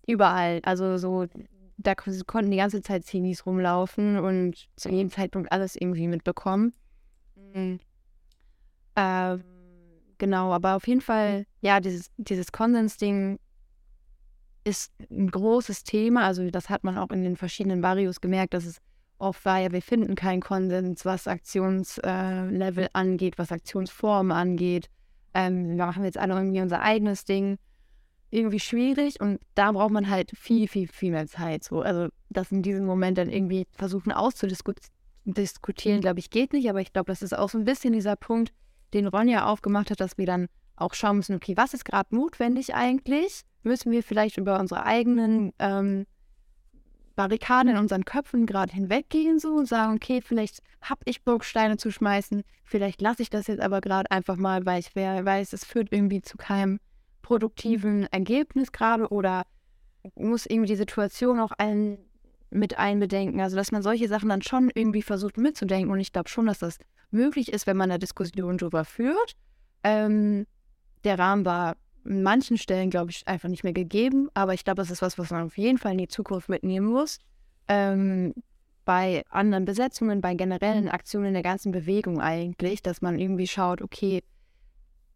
überall. 0.06 0.60
Also 0.64 0.96
so, 0.96 1.26
da 1.76 1.94
konnten 1.94 2.50
die 2.50 2.56
ganze 2.56 2.82
Zeit 2.82 3.04
Zinis 3.04 3.46
rumlaufen 3.46 4.18
und 4.18 4.68
zu 4.76 4.88
jedem 4.90 5.10
Zeitpunkt 5.10 5.50
alles 5.52 5.76
irgendwie 5.76 6.08
mitbekommen. 6.08 6.72
Mhm. 7.36 7.80
Ähm, 8.96 9.44
genau, 10.18 10.52
aber 10.52 10.76
auf 10.76 10.86
jeden 10.86 11.00
Fall, 11.00 11.46
ja, 11.60 11.80
dieses, 11.80 12.10
dieses 12.16 12.52
Konsens-Ding 12.52 13.38
ist 14.64 14.92
ein 15.10 15.30
großes 15.30 15.84
Thema. 15.84 16.24
Also 16.24 16.50
das 16.50 16.70
hat 16.70 16.84
man 16.84 16.98
auch 16.98 17.10
in 17.10 17.22
den 17.22 17.36
verschiedenen 17.36 17.80
Barrios 17.80 18.20
gemerkt, 18.20 18.54
dass 18.54 18.64
es 18.64 18.80
oft 19.18 19.44
war, 19.44 19.58
ja, 19.58 19.72
wir 19.72 19.82
finden 19.82 20.14
keinen 20.14 20.40
Konsens, 20.40 21.04
was 21.04 21.28
Aktionslevel 21.28 22.84
äh, 22.84 22.88
angeht, 22.92 23.38
was 23.38 23.52
Aktionsformen 23.52 24.32
angeht. 24.32 24.88
Ähm, 25.34 25.76
wir 25.76 25.86
machen 25.86 26.04
jetzt 26.04 26.18
alle 26.18 26.34
irgendwie 26.34 26.60
unser 26.60 26.80
eigenes 26.80 27.24
Ding. 27.24 27.58
Irgendwie 28.30 28.60
schwierig 28.60 29.20
und 29.20 29.40
da 29.54 29.70
braucht 29.70 29.92
man 29.92 30.10
halt 30.10 30.32
viel, 30.36 30.66
viel, 30.66 30.88
viel 30.88 31.12
mehr 31.12 31.28
Zeit. 31.28 31.62
So. 31.62 31.82
Also 31.82 32.08
das 32.30 32.50
in 32.50 32.62
diesem 32.62 32.84
Moment 32.84 33.16
dann 33.16 33.30
irgendwie 33.30 33.64
versuchen 33.70 34.10
auszudiskutieren, 34.10 36.00
glaube 36.00 36.18
ich, 36.18 36.30
geht 36.30 36.52
nicht. 36.52 36.68
Aber 36.68 36.80
ich 36.80 36.92
glaube, 36.92 37.06
das 37.06 37.22
ist 37.22 37.36
auch 37.36 37.48
so 37.48 37.58
ein 37.58 37.64
bisschen 37.64 37.92
dieser 37.92 38.16
Punkt, 38.16 38.52
den 38.92 39.06
Ronja 39.06 39.46
aufgemacht 39.46 39.92
hat, 39.92 40.00
dass 40.00 40.18
wir 40.18 40.26
dann 40.26 40.48
auch 40.74 40.94
schauen 40.94 41.18
müssen, 41.18 41.36
okay, 41.36 41.56
was 41.56 41.74
ist 41.74 41.84
gerade 41.84 42.12
notwendig 42.12 42.74
eigentlich? 42.74 43.42
Müssen 43.64 43.92
wir 43.92 44.02
vielleicht 44.02 44.38
über 44.38 44.60
unsere 44.60 44.84
eigenen 44.84 45.52
ähm, 45.58 46.06
Barrikaden 47.16 47.72
in 47.72 47.78
unseren 47.78 48.04
Köpfen 48.04 48.46
gerade 48.46 48.72
hinweggehen 48.72 49.38
so 49.38 49.54
und 49.54 49.66
sagen, 49.66 49.94
okay, 49.94 50.20
vielleicht 50.20 50.60
habe 50.80 51.00
ich 51.04 51.22
Bock, 51.22 51.44
Steine 51.44 51.76
zu 51.76 51.90
schmeißen, 51.90 52.42
vielleicht 52.64 53.00
lasse 53.00 53.22
ich 53.22 53.30
das 53.30 53.46
jetzt 53.46 53.60
aber 53.60 53.80
gerade 53.80 54.10
einfach 54.10 54.36
mal, 54.36 54.66
weil 54.66 54.80
ich 54.80 54.94
weiß, 54.94 55.52
es 55.52 55.64
führt 55.64 55.92
irgendwie 55.92 56.22
zu 56.22 56.36
keinem 56.36 56.80
produktiven 57.22 58.06
Ergebnis 58.12 58.72
gerade 58.72 59.08
oder 59.08 59.44
muss 60.14 60.46
irgendwie 60.46 60.68
die 60.68 60.76
Situation 60.76 61.40
auch 61.40 61.52
allen 61.56 61.98
mit 62.50 62.78
einbedenken. 62.78 63.40
Also, 63.40 63.56
dass 63.56 63.72
man 63.72 63.82
solche 63.82 64.08
Sachen 64.08 64.28
dann 64.28 64.42
schon 64.42 64.70
irgendwie 64.74 65.02
versucht 65.02 65.38
mitzudenken. 65.38 65.90
Und 65.90 66.00
ich 66.00 66.12
glaube 66.12 66.28
schon, 66.28 66.46
dass 66.46 66.58
das 66.58 66.78
möglich 67.10 67.52
ist, 67.52 67.66
wenn 67.66 67.76
man 67.76 67.90
eine 67.90 67.98
Diskussion 67.98 68.58
darüber 68.58 68.84
führt. 68.84 69.34
Ähm, 69.82 70.46
der 71.04 71.18
Rahmen 71.18 71.44
war 71.44 71.76
an 72.04 72.22
manchen 72.22 72.58
Stellen, 72.58 72.90
glaube 72.90 73.10
ich, 73.10 73.26
einfach 73.26 73.48
nicht 73.48 73.64
mehr 73.64 73.72
gegeben. 73.72 74.28
Aber 74.34 74.54
ich 74.54 74.64
glaube, 74.64 74.82
das 74.82 74.90
ist 74.90 75.02
was, 75.02 75.18
was 75.18 75.30
man 75.30 75.46
auf 75.46 75.58
jeden 75.58 75.78
Fall 75.78 75.92
in 75.92 75.98
die 75.98 76.08
Zukunft 76.08 76.48
mitnehmen 76.48 76.86
muss. 76.86 77.18
Ähm, 77.68 78.34
bei 78.84 79.24
anderen 79.30 79.64
Besetzungen, 79.64 80.20
bei 80.20 80.34
generellen 80.34 80.88
Aktionen 80.88 81.26
in 81.26 81.34
der 81.34 81.42
ganzen 81.42 81.72
Bewegung 81.72 82.20
eigentlich, 82.20 82.82
dass 82.82 83.00
man 83.00 83.18
irgendwie 83.18 83.46
schaut, 83.46 83.80
okay, 83.80 84.22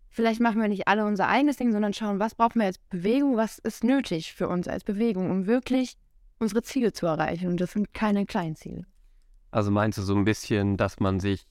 vielleicht 0.08 0.40
machen 0.40 0.60
wir 0.60 0.68
nicht 0.68 0.88
alle 0.88 1.04
unser 1.04 1.28
eigenes 1.28 1.56
Ding, 1.56 1.72
sondern 1.72 1.92
schauen, 1.92 2.18
was 2.18 2.34
brauchen 2.34 2.60
wir 2.60 2.66
als 2.66 2.78
Bewegung, 2.78 3.36
was 3.36 3.58
ist 3.58 3.84
nötig 3.84 4.32
für 4.32 4.48
uns 4.48 4.68
als 4.68 4.84
Bewegung, 4.84 5.30
um 5.30 5.46
wirklich 5.46 5.96
unsere 6.38 6.62
Ziele 6.62 6.92
zu 6.92 7.06
erreichen. 7.06 7.48
Und 7.48 7.60
das 7.60 7.72
sind 7.72 7.92
keine 7.92 8.24
kleinen 8.24 8.56
Ziele. 8.56 8.84
Also 9.50 9.70
meinst 9.70 9.98
du 9.98 10.02
so 10.02 10.14
ein 10.14 10.24
bisschen, 10.24 10.76
dass 10.76 11.00
man 11.00 11.20
sich 11.20 11.46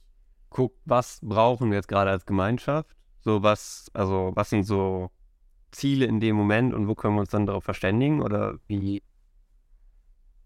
guckt, 0.49 0.79
was 0.85 1.19
brauchen 1.21 1.69
wir 1.69 1.77
jetzt 1.77 1.87
gerade 1.87 2.11
als 2.11 2.25
Gemeinschaft? 2.25 2.89
So 3.21 3.43
was, 3.43 3.89
also 3.93 4.31
was 4.35 4.49
sind 4.49 4.63
so 4.63 5.11
Ziele 5.71 6.05
in 6.05 6.19
dem 6.19 6.35
Moment 6.35 6.73
und 6.73 6.87
wo 6.87 6.95
können 6.95 7.15
wir 7.15 7.21
uns 7.21 7.29
dann 7.29 7.45
darauf 7.45 7.63
verständigen 7.63 8.21
oder 8.21 8.57
wie? 8.67 9.01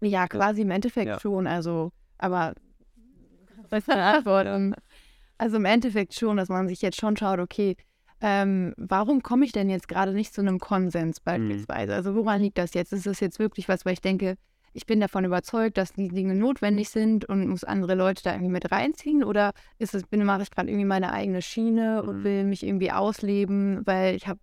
Ja, 0.00 0.26
quasi 0.26 0.62
im 0.62 0.70
Endeffekt 0.70 1.08
Ja. 1.08 1.20
schon. 1.20 1.46
Also, 1.46 1.92
aber 2.18 2.54
dann 3.70 3.98
antworten? 3.98 4.74
Also 5.38 5.56
im 5.56 5.64
Endeffekt 5.64 6.14
schon, 6.14 6.36
dass 6.36 6.48
man 6.48 6.68
sich 6.68 6.82
jetzt 6.82 7.00
schon 7.00 7.16
schaut, 7.16 7.38
okay, 7.38 7.76
ähm, 8.20 8.74
warum 8.76 9.22
komme 9.22 9.44
ich 9.44 9.52
denn 9.52 9.68
jetzt 9.68 9.88
gerade 9.88 10.12
nicht 10.12 10.32
zu 10.32 10.40
einem 10.40 10.58
Konsens 10.60 11.20
beispielsweise? 11.20 11.94
Also 11.94 12.14
woran 12.14 12.40
liegt 12.40 12.58
das 12.58 12.74
jetzt? 12.74 12.92
Ist 12.92 13.06
das 13.06 13.20
jetzt 13.20 13.38
wirklich 13.38 13.68
was, 13.68 13.84
weil 13.84 13.94
ich 13.94 14.00
denke, 14.00 14.36
ich 14.74 14.86
bin 14.86 15.00
davon 15.00 15.24
überzeugt, 15.24 15.76
dass 15.76 15.92
die 15.92 16.08
Dinge 16.08 16.34
notwendig 16.34 16.88
sind 16.88 17.24
und 17.26 17.46
muss 17.48 17.64
andere 17.64 17.94
Leute 17.94 18.22
da 18.22 18.32
irgendwie 18.32 18.52
mit 18.52 18.70
reinziehen? 18.70 19.24
Oder 19.24 19.52
ist 19.78 19.94
es, 19.94 20.04
bin, 20.04 20.24
mache 20.24 20.42
ich 20.42 20.50
gerade 20.50 20.68
irgendwie 20.70 20.86
meine 20.86 21.12
eigene 21.12 21.42
Schiene 21.42 22.02
und 22.02 22.20
Mhm. 22.20 22.24
will 22.24 22.44
mich 22.44 22.64
irgendwie 22.64 22.92
ausleben, 22.92 23.82
weil 23.84 24.14
ich 24.14 24.28
habe 24.28 24.40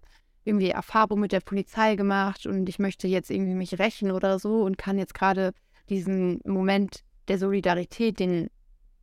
irgendwie 0.49 0.69
Erfahrung 0.69 1.19
mit 1.19 1.31
der 1.31 1.39
Polizei 1.39 1.95
gemacht 1.95 2.45
und 2.45 2.67
ich 2.67 2.79
möchte 2.79 3.07
jetzt 3.07 3.31
irgendwie 3.31 3.55
mich 3.55 3.79
rächen 3.79 4.11
oder 4.11 4.39
so 4.39 4.63
und 4.63 4.77
kann 4.77 4.97
jetzt 4.97 5.13
gerade 5.13 5.53
diesen 5.89 6.41
Moment 6.45 7.03
der 7.27 7.37
Solidarität, 7.37 8.19
den, 8.19 8.49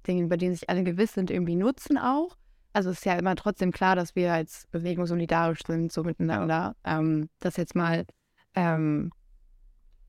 den, 0.06 0.24
über 0.24 0.36
den 0.36 0.54
sich 0.54 0.68
alle 0.68 0.84
gewiss 0.84 1.14
sind, 1.14 1.30
irgendwie 1.30 1.56
nutzen 1.56 1.96
auch. 1.96 2.36
Also 2.72 2.90
ist 2.90 3.06
ja 3.06 3.14
immer 3.14 3.36
trotzdem 3.36 3.72
klar, 3.72 3.96
dass 3.96 4.14
wir 4.14 4.32
als 4.32 4.66
Bewegung 4.70 5.06
solidarisch 5.06 5.60
sind, 5.66 5.90
so 5.90 6.04
miteinander. 6.04 6.76
Ähm, 6.84 7.30
das 7.38 7.56
jetzt 7.56 7.74
mal 7.74 8.04
ähm, 8.54 9.10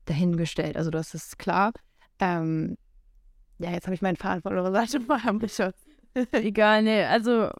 dahingestellt. 0.04 0.76
Also 0.76 0.90
das 0.90 1.14
ist 1.14 1.38
klar. 1.38 1.72
Ähm, 2.18 2.76
ja, 3.58 3.70
jetzt 3.70 3.86
habe 3.86 3.94
ich 3.94 4.02
meinen 4.02 4.16
Faden 4.16 4.42
von 4.42 4.52
eurer 4.52 4.72
Seite 4.72 5.00
mal 5.00 5.24
Egal, 6.32 6.82
nee, 6.82 7.04
also 7.04 7.50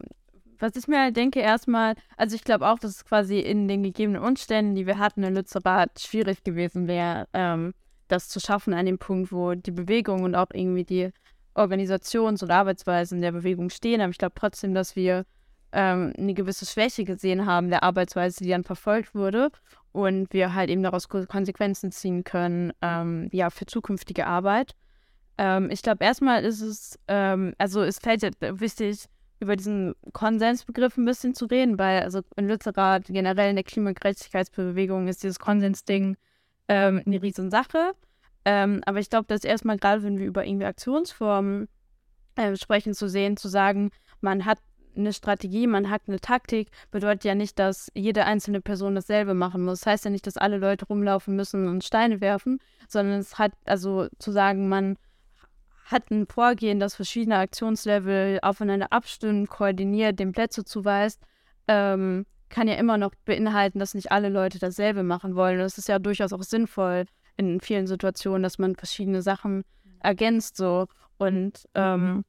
was 0.58 0.76
ich 0.76 0.88
mir 0.88 1.12
denke, 1.12 1.40
erstmal, 1.40 1.94
also 2.16 2.34
ich 2.34 2.44
glaube 2.44 2.68
auch, 2.68 2.78
dass 2.78 2.90
es 2.96 3.04
quasi 3.04 3.40
in 3.40 3.68
den 3.68 3.82
gegebenen 3.82 4.22
Umständen, 4.22 4.74
die 4.74 4.86
wir 4.86 4.98
hatten 4.98 5.22
in 5.22 5.34
Lützerath, 5.34 6.00
schwierig 6.00 6.44
gewesen 6.44 6.88
wäre, 6.88 7.28
ähm, 7.32 7.74
das 8.08 8.28
zu 8.28 8.40
schaffen 8.40 8.74
an 8.74 8.86
dem 8.86 8.98
Punkt, 8.98 9.32
wo 9.32 9.54
die 9.54 9.70
Bewegung 9.70 10.22
und 10.22 10.34
auch 10.34 10.48
irgendwie 10.52 10.84
die 10.84 11.10
Organisations- 11.54 12.42
und 12.42 12.50
Arbeitsweisen 12.50 13.20
der 13.20 13.32
Bewegung 13.32 13.70
stehen. 13.70 14.00
Aber 14.00 14.10
ich 14.10 14.18
glaube 14.18 14.34
trotzdem, 14.34 14.74
dass 14.74 14.96
wir 14.96 15.24
ähm, 15.72 16.12
eine 16.16 16.34
gewisse 16.34 16.64
Schwäche 16.66 17.04
gesehen 17.04 17.44
haben 17.44 17.68
der 17.68 17.82
Arbeitsweise, 17.82 18.42
die 18.42 18.50
dann 18.50 18.64
verfolgt 18.64 19.14
wurde 19.14 19.50
und 19.92 20.32
wir 20.32 20.54
halt 20.54 20.70
eben 20.70 20.82
daraus 20.82 21.08
Ko- 21.08 21.26
Konsequenzen 21.26 21.92
ziehen 21.92 22.24
können, 22.24 22.72
ähm, 22.80 23.28
ja, 23.32 23.50
für 23.50 23.66
zukünftige 23.66 24.26
Arbeit. 24.26 24.74
Ähm, 25.36 25.70
ich 25.70 25.82
glaube, 25.82 26.04
erstmal 26.04 26.44
ist 26.44 26.62
es, 26.62 26.98
ähm, 27.08 27.54
also 27.58 27.82
es 27.82 27.98
fällt 27.98 28.22
ja 28.22 28.30
wichtig, 28.40 29.04
über 29.40 29.56
diesen 29.56 29.94
Konsensbegriff 30.12 30.96
ein 30.96 31.04
bisschen 31.04 31.34
zu 31.34 31.46
reden, 31.46 31.78
weil 31.78 32.02
also 32.02 32.22
in 32.36 32.48
Lützerath 32.48 33.06
generell 33.06 33.50
in 33.50 33.56
der 33.56 33.64
Klimagerechtigkeitsbewegung 33.64 35.08
ist 35.08 35.22
dieses 35.22 35.38
Konsensding 35.38 36.16
ähm, 36.68 37.02
eine 37.06 37.22
Riesensache. 37.22 37.92
Ähm, 38.44 38.82
aber 38.86 38.98
ich 38.98 39.10
glaube, 39.10 39.26
dass 39.26 39.44
erstmal 39.44 39.78
gerade, 39.78 40.02
wenn 40.02 40.18
wir 40.18 40.26
über 40.26 40.44
irgendwie 40.44 40.66
Aktionsformen 40.66 41.68
äh, 42.36 42.56
sprechen, 42.56 42.94
zu 42.94 43.08
sehen, 43.08 43.36
zu 43.36 43.48
sagen, 43.48 43.90
man 44.20 44.44
hat 44.44 44.58
eine 44.96 45.12
Strategie, 45.12 45.66
man 45.66 45.90
hat 45.90 46.02
eine 46.08 46.20
Taktik, 46.20 46.70
bedeutet 46.90 47.24
ja 47.24 47.34
nicht, 47.34 47.58
dass 47.58 47.90
jede 47.94 48.24
einzelne 48.24 48.60
Person 48.60 48.94
dasselbe 48.94 49.34
machen 49.34 49.62
muss. 49.62 49.80
Das 49.80 49.86
heißt 49.86 50.04
ja 50.06 50.10
nicht, 50.10 50.26
dass 50.26 50.36
alle 50.36 50.58
Leute 50.58 50.86
rumlaufen 50.86 51.36
müssen 51.36 51.68
und 51.68 51.84
Steine 51.84 52.20
werfen, 52.20 52.58
sondern 52.88 53.20
es 53.20 53.38
hat 53.38 53.52
also 53.64 54.08
zu 54.18 54.32
sagen, 54.32 54.68
man 54.68 54.96
hat 55.90 56.10
ein 56.10 56.26
Vorgehen, 56.26 56.80
das 56.80 56.94
verschiedene 56.94 57.36
Aktionslevel 57.36 58.40
aufeinander 58.42 58.92
abstimmt, 58.92 59.48
koordiniert, 59.48 60.18
den 60.18 60.32
Plätze 60.32 60.64
zuweist, 60.64 61.20
ähm, 61.66 62.26
kann 62.50 62.68
ja 62.68 62.74
immer 62.74 62.98
noch 62.98 63.12
beinhalten, 63.24 63.78
dass 63.78 63.94
nicht 63.94 64.12
alle 64.12 64.28
Leute 64.28 64.58
dasselbe 64.58 65.02
machen 65.02 65.34
wollen. 65.34 65.58
Und 65.58 65.64
es 65.64 65.78
ist 65.78 65.88
ja 65.88 65.98
durchaus 65.98 66.32
auch 66.32 66.42
sinnvoll 66.42 67.06
in 67.36 67.60
vielen 67.60 67.86
Situationen, 67.86 68.42
dass 68.42 68.58
man 68.58 68.76
verschiedene 68.76 69.22
Sachen 69.22 69.64
ergänzt 70.00 70.56
so. 70.56 70.86
Und 71.16 71.66
ähm, 71.74 72.24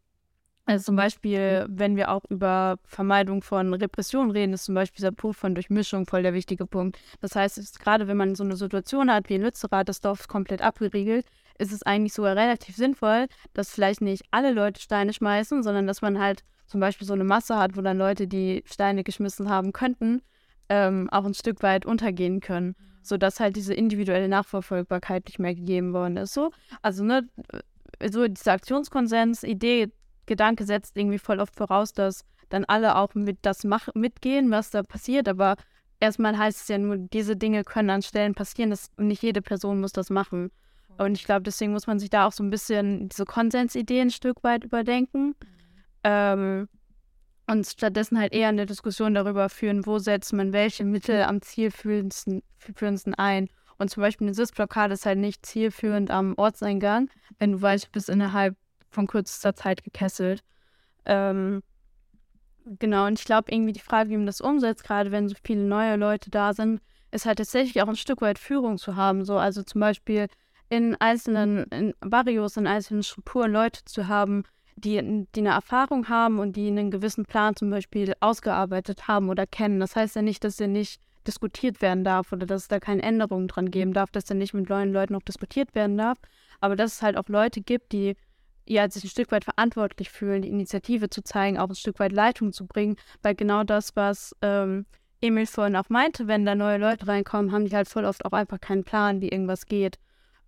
also 0.66 0.86
zum 0.86 0.96
Beispiel, 0.96 1.66
wenn 1.68 1.96
wir 1.96 2.12
auch 2.12 2.24
über 2.30 2.78
Vermeidung 2.86 3.42
von 3.42 3.74
Repression 3.74 4.32
reden, 4.32 4.54
ist 4.54 4.66
zum 4.66 4.76
Beispiel 4.76 4.98
dieser 4.98 5.12
Punkt 5.12 5.38
von 5.38 5.56
Durchmischung 5.56 6.06
voll 6.06 6.22
der 6.22 6.34
wichtige 6.34 6.66
Punkt. 6.66 6.98
Das 7.22 7.36
heißt, 7.36 7.58
es 7.58 7.66
ist 7.66 7.80
gerade 7.80 8.08
wenn 8.08 8.18
man 8.18 8.36
so 8.36 8.44
eine 8.44 8.56
Situation 8.56 9.12
hat 9.12 9.30
wie 9.30 9.36
in 9.36 9.42
Lützerath, 9.42 9.90
das 9.90 10.00
Dorf 10.00 10.22
ist 10.22 10.28
komplett 10.28 10.62
abgeriegelt, 10.62 11.26
ist 11.60 11.72
es 11.72 11.84
eigentlich 11.84 12.14
sogar 12.14 12.36
relativ 12.36 12.76
sinnvoll, 12.76 13.28
dass 13.54 13.72
vielleicht 13.72 14.02
nicht 14.02 14.24
alle 14.32 14.52
Leute 14.52 14.82
Steine 14.82 15.14
schmeißen, 15.14 15.62
sondern 15.62 15.86
dass 15.86 16.02
man 16.02 16.20
halt 16.20 16.44
zum 16.66 16.80
Beispiel 16.80 17.06
so 17.06 17.14
eine 17.14 17.24
Masse 17.24 17.58
hat, 17.58 17.76
wo 17.76 17.82
dann 17.82 17.98
Leute, 17.98 18.28
die 18.28 18.64
Steine 18.66 19.04
geschmissen 19.04 19.50
haben 19.50 19.74
könnten, 19.74 20.22
ähm, 20.70 21.10
auch 21.12 21.26
ein 21.26 21.34
Stück 21.34 21.62
weit 21.64 21.86
untergehen 21.86 22.40
können, 22.40 22.76
sodass 23.02 23.40
halt 23.40 23.56
diese 23.56 23.74
individuelle 23.74 24.30
Nachverfolgbarkeit 24.30 25.26
nicht 25.26 25.40
mehr 25.40 25.56
gegeben 25.56 25.94
worden 25.94 26.18
ist. 26.18 26.34
So, 26.34 26.52
also 26.82 27.04
ne, 27.04 27.28
so 28.10 28.28
diese 28.28 28.52
Aktionskonsens-Idee, 28.52 29.92
Gedanke 30.28 30.64
setzt 30.64 30.96
irgendwie 30.96 31.18
voll 31.18 31.40
oft 31.40 31.56
voraus, 31.56 31.92
dass 31.92 32.24
dann 32.50 32.66
alle 32.66 32.96
auch 32.96 33.16
mit 33.16 33.40
das 33.42 33.64
mach 33.64 33.90
mitgehen, 33.96 34.52
was 34.52 34.70
da 34.70 34.84
passiert, 34.84 35.28
aber 35.28 35.56
erstmal 36.00 36.38
heißt 36.38 36.62
es 36.62 36.68
ja 36.68 36.78
nur, 36.78 36.98
diese 36.98 37.36
Dinge 37.36 37.64
können 37.64 37.90
an 37.90 38.02
Stellen 38.02 38.36
passieren, 38.36 38.70
dass 38.70 38.92
nicht 38.98 39.24
jede 39.24 39.42
Person 39.42 39.82
muss 39.82 39.92
das 39.92 40.10
machen. 40.10 40.52
Und 41.00 41.14
ich 41.14 41.24
glaube, 41.24 41.44
deswegen 41.44 41.72
muss 41.72 41.88
man 41.88 41.98
sich 41.98 42.10
da 42.10 42.28
auch 42.28 42.34
so 42.34 42.44
ein 42.44 42.50
bisschen 42.50 43.08
diese 43.08 43.24
Konsensidee 43.24 44.02
ein 44.02 44.12
Stück 44.12 44.44
weit 44.44 44.66
überdenken. 44.66 45.34
Ähm, 46.04 46.68
und 47.48 47.66
stattdessen 47.66 48.20
halt 48.20 48.34
eher 48.34 48.50
eine 48.50 48.66
Diskussion 48.66 49.14
darüber 49.14 49.48
führen, 49.48 49.86
wo 49.86 49.98
setzt 49.98 50.34
man 50.34 50.52
welche 50.52 50.84
Mittel 50.84 51.24
am 51.24 51.42
zielführendsten, 51.42 52.44
führendsten 52.76 53.16
ein. 53.16 53.48
Und 53.78 53.90
zum 53.90 54.02
Beispiel 54.02 54.28
eine 54.28 54.34
Sitzblockade 54.34 54.94
ist 54.94 55.06
halt 55.06 55.20
nicht 55.20 55.46
zielführend 55.46 56.12
am 56.12 56.34
Ortseingang, 56.36 57.10
wenn 57.40 57.54
du 57.54 57.62
weißt, 57.62 57.86
du 57.88 57.92
bist 57.92 58.10
innerhalb 58.10 58.58
von 58.90 59.08
kürzester 59.08 59.56
Zeit 59.56 59.86
gekesselt. 59.86 60.44
Ähm, 61.06 61.64
genau, 62.66 63.08
und 63.08 63.18
ich 63.18 63.26
glaube 63.26 63.54
irgendwie 63.54 63.72
die 63.72 63.80
Frage, 63.80 64.10
wie 64.10 64.18
man 64.18 64.26
das 64.26 64.42
umsetzt, 64.42 64.84
gerade 64.84 65.12
wenn 65.12 65.30
so 65.30 65.36
viele 65.44 65.64
neue 65.64 65.96
Leute 65.96 66.30
da 66.30 66.54
sind, 66.54 66.82
ist 67.12 67.26
halt 67.26 67.38
tatsächlich 67.38 67.82
auch 67.82 67.88
ein 67.88 67.96
Stück 67.96 68.20
weit 68.20 68.38
Führung 68.38 68.78
zu 68.78 68.98
haben. 68.98 69.24
So, 69.24 69.38
also 69.38 69.64
zum 69.64 69.80
Beispiel 69.80 70.28
in 70.70 70.96
einzelnen 70.96 71.64
in 71.66 71.94
Barrios, 72.00 72.58
in 72.58 72.68
einzelnen 72.68 73.04
Strukturen 73.04 73.52
Leute 73.52 73.84
zu 73.86 74.08
haben, 74.08 74.44
die, 74.76 75.26
die 75.36 75.40
eine 75.40 75.50
Erfahrung 75.50 76.08
haben 76.10 76.40
und 76.40 76.56
die 76.56 76.68
einen 76.68 76.92
gewissen 76.92 77.26
Plan 77.26 77.56
zum 77.56 77.70
Beispiel 77.70 78.14
ausgearbeitet 78.20 79.08
haben 79.08 79.30
oder 79.30 79.46
kennen. 79.46 79.80
Das 79.80 79.96
heißt 79.96 80.16
ja 80.16 80.22
nicht, 80.22 80.44
dass 80.44 80.58
der 80.58 80.68
nicht 80.68 81.02
diskutiert 81.28 81.82
werden 81.82 82.04
darf 82.04 82.32
oder 82.32 82.46
dass 82.46 82.64
es 82.64 82.68
da 82.70 82.80
keine 82.80 83.04
Änderungen 83.04 83.48
dran 83.48 83.72
geben 83.72 83.94
darf, 83.94 84.12
dass 84.12 84.26
der 84.26 84.38
nicht 84.38 84.54
mit 84.54 84.70
neuen 84.70 84.94
Leuten 84.94 85.14
noch 85.14 85.22
diskutiert 85.22 85.76
werden 85.76 85.98
darf, 85.98 86.18
aber 86.62 86.76
dass 86.76 86.94
es 86.94 87.02
halt 87.02 87.18
auch 87.18 87.28
Leute 87.28 87.62
gibt, 87.62 87.92
die 87.92 88.16
ja 88.66 88.90
sich 88.90 89.04
ein 89.04 89.10
Stück 89.10 89.32
weit 89.32 89.44
verantwortlich 89.44 90.10
fühlen, 90.10 90.44
die 90.44 90.50
Initiative 90.50 91.10
zu 91.10 91.24
zeigen, 91.24 91.58
auch 91.58 91.70
ein 91.70 91.76
Stück 91.76 92.00
weit 92.00 92.14
Leitung 92.14 92.54
zu 92.54 92.66
bringen, 92.66 92.96
weil 93.22 93.36
genau 93.36 93.64
das, 93.64 93.96
was 93.96 94.36
ähm, 94.42 94.86
Emil 95.22 95.46
vorhin 95.46 95.76
auch 95.76 95.90
meinte, 95.90 96.28
wenn 96.28 96.46
da 96.46 96.56
neue 96.56 96.78
Leute 96.78 97.08
reinkommen, 97.08 97.52
haben 97.52 97.66
die 97.66 97.76
halt 97.76 97.90
voll 97.90 98.06
oft 98.06 98.26
auch 98.26 98.32
einfach 98.32 98.62
keinen 98.62 98.84
Plan, 98.84 99.22
wie 99.22 99.30
irgendwas 99.30 99.66
geht. 99.66 100.00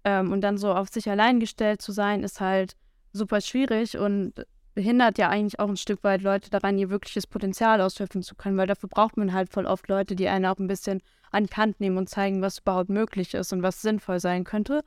Ähm, 0.03 0.31
und 0.31 0.41
dann 0.41 0.57
so 0.57 0.73
auf 0.73 0.89
sich 0.89 1.09
allein 1.09 1.39
gestellt 1.39 1.81
zu 1.81 1.91
sein, 1.91 2.23
ist 2.23 2.41
halt 2.41 2.75
super 3.13 3.41
schwierig 3.41 3.97
und 3.97 4.33
behindert 4.73 5.17
ja 5.17 5.29
eigentlich 5.29 5.59
auch 5.59 5.67
ein 5.67 5.77
Stück 5.77 6.03
weit 6.03 6.21
Leute 6.21 6.49
daran, 6.49 6.77
ihr 6.77 6.89
wirkliches 6.89 7.27
Potenzial 7.27 7.81
ausschöpfen 7.81 8.23
zu 8.23 8.35
können, 8.35 8.57
weil 8.57 8.67
dafür 8.67 8.89
braucht 8.89 9.17
man 9.17 9.33
halt 9.33 9.51
voll 9.51 9.65
oft 9.65 9.87
Leute, 9.89 10.15
die 10.15 10.29
einen 10.29 10.45
auch 10.45 10.57
ein 10.59 10.67
bisschen 10.67 11.01
an 11.31 11.45
die 11.45 11.55
Hand 11.55 11.79
nehmen 11.79 11.97
und 11.97 12.09
zeigen, 12.09 12.41
was 12.41 12.59
überhaupt 12.59 12.89
möglich 12.89 13.33
ist 13.33 13.51
und 13.53 13.63
was 13.63 13.81
sinnvoll 13.81 14.19
sein 14.19 14.43
könnte. 14.43 14.83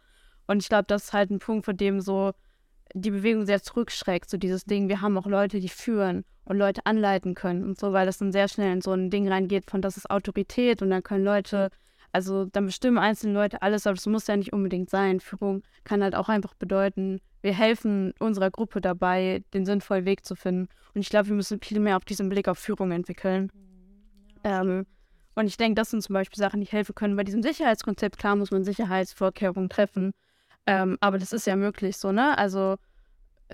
Und 0.46 0.62
ich 0.62 0.68
glaube, 0.68 0.84
das 0.86 1.04
ist 1.04 1.12
halt 1.12 1.30
ein 1.30 1.38
Punkt, 1.38 1.64
von 1.64 1.76
dem 1.76 2.00
so 2.00 2.32
die 2.94 3.10
Bewegung 3.10 3.46
sehr 3.46 3.62
zurückschreckt, 3.62 4.30
so 4.30 4.36
dieses 4.36 4.64
Ding, 4.64 4.88
wir 4.88 5.00
haben 5.00 5.18
auch 5.18 5.26
Leute, 5.26 5.60
die 5.60 5.68
führen 5.68 6.24
und 6.44 6.58
Leute 6.58 6.84
anleiten 6.84 7.34
können 7.34 7.64
und 7.64 7.78
so, 7.78 7.92
weil 7.92 8.06
das 8.06 8.18
dann 8.18 8.32
sehr 8.32 8.48
schnell 8.48 8.72
in 8.72 8.82
so 8.82 8.92
ein 8.92 9.10
Ding 9.10 9.28
reingeht 9.28 9.70
von, 9.70 9.82
das 9.82 9.96
ist 9.96 10.10
Autorität 10.10 10.82
und 10.82 10.90
dann 10.90 11.02
können 11.02 11.24
Leute, 11.24 11.70
also 12.14 12.44
dann 12.44 12.66
bestimmen 12.66 12.98
einzelne 12.98 13.34
Leute 13.34 13.60
alles, 13.60 13.88
aber 13.88 13.96
das 13.96 14.06
muss 14.06 14.28
ja 14.28 14.36
nicht 14.36 14.52
unbedingt 14.52 14.88
sein. 14.88 15.18
Führung 15.18 15.64
kann 15.82 16.00
halt 16.00 16.14
auch 16.14 16.28
einfach 16.28 16.54
bedeuten, 16.54 17.20
wir 17.42 17.52
helfen 17.52 18.14
unserer 18.20 18.52
Gruppe 18.52 18.80
dabei, 18.80 19.42
den 19.52 19.66
sinnvollen 19.66 20.04
Weg 20.04 20.24
zu 20.24 20.36
finden. 20.36 20.68
Und 20.94 21.00
ich 21.00 21.08
glaube, 21.08 21.30
wir 21.30 21.34
müssen 21.34 21.60
viel 21.60 21.80
mehr 21.80 21.96
auf 21.96 22.04
diesen 22.04 22.28
Blick 22.28 22.46
auf 22.46 22.56
Führung 22.56 22.92
entwickeln. 22.92 23.50
Ähm, 24.44 24.86
und 25.34 25.46
ich 25.48 25.56
denke, 25.56 25.74
das 25.74 25.90
sind 25.90 26.02
zum 26.02 26.14
Beispiel 26.14 26.38
Sachen, 26.38 26.60
die 26.60 26.68
helfen 26.68 26.94
können. 26.94 27.16
Bei 27.16 27.24
diesem 27.24 27.42
Sicherheitskonzept, 27.42 28.16
klar, 28.16 28.36
muss 28.36 28.52
man 28.52 28.62
Sicherheitsvorkehrungen 28.62 29.68
treffen. 29.68 30.12
Ähm, 30.66 30.96
aber 31.00 31.18
das 31.18 31.32
ist 31.32 31.48
ja 31.48 31.56
möglich 31.56 31.96
so, 31.96 32.12
ne? 32.12 32.38
Also 32.38 32.76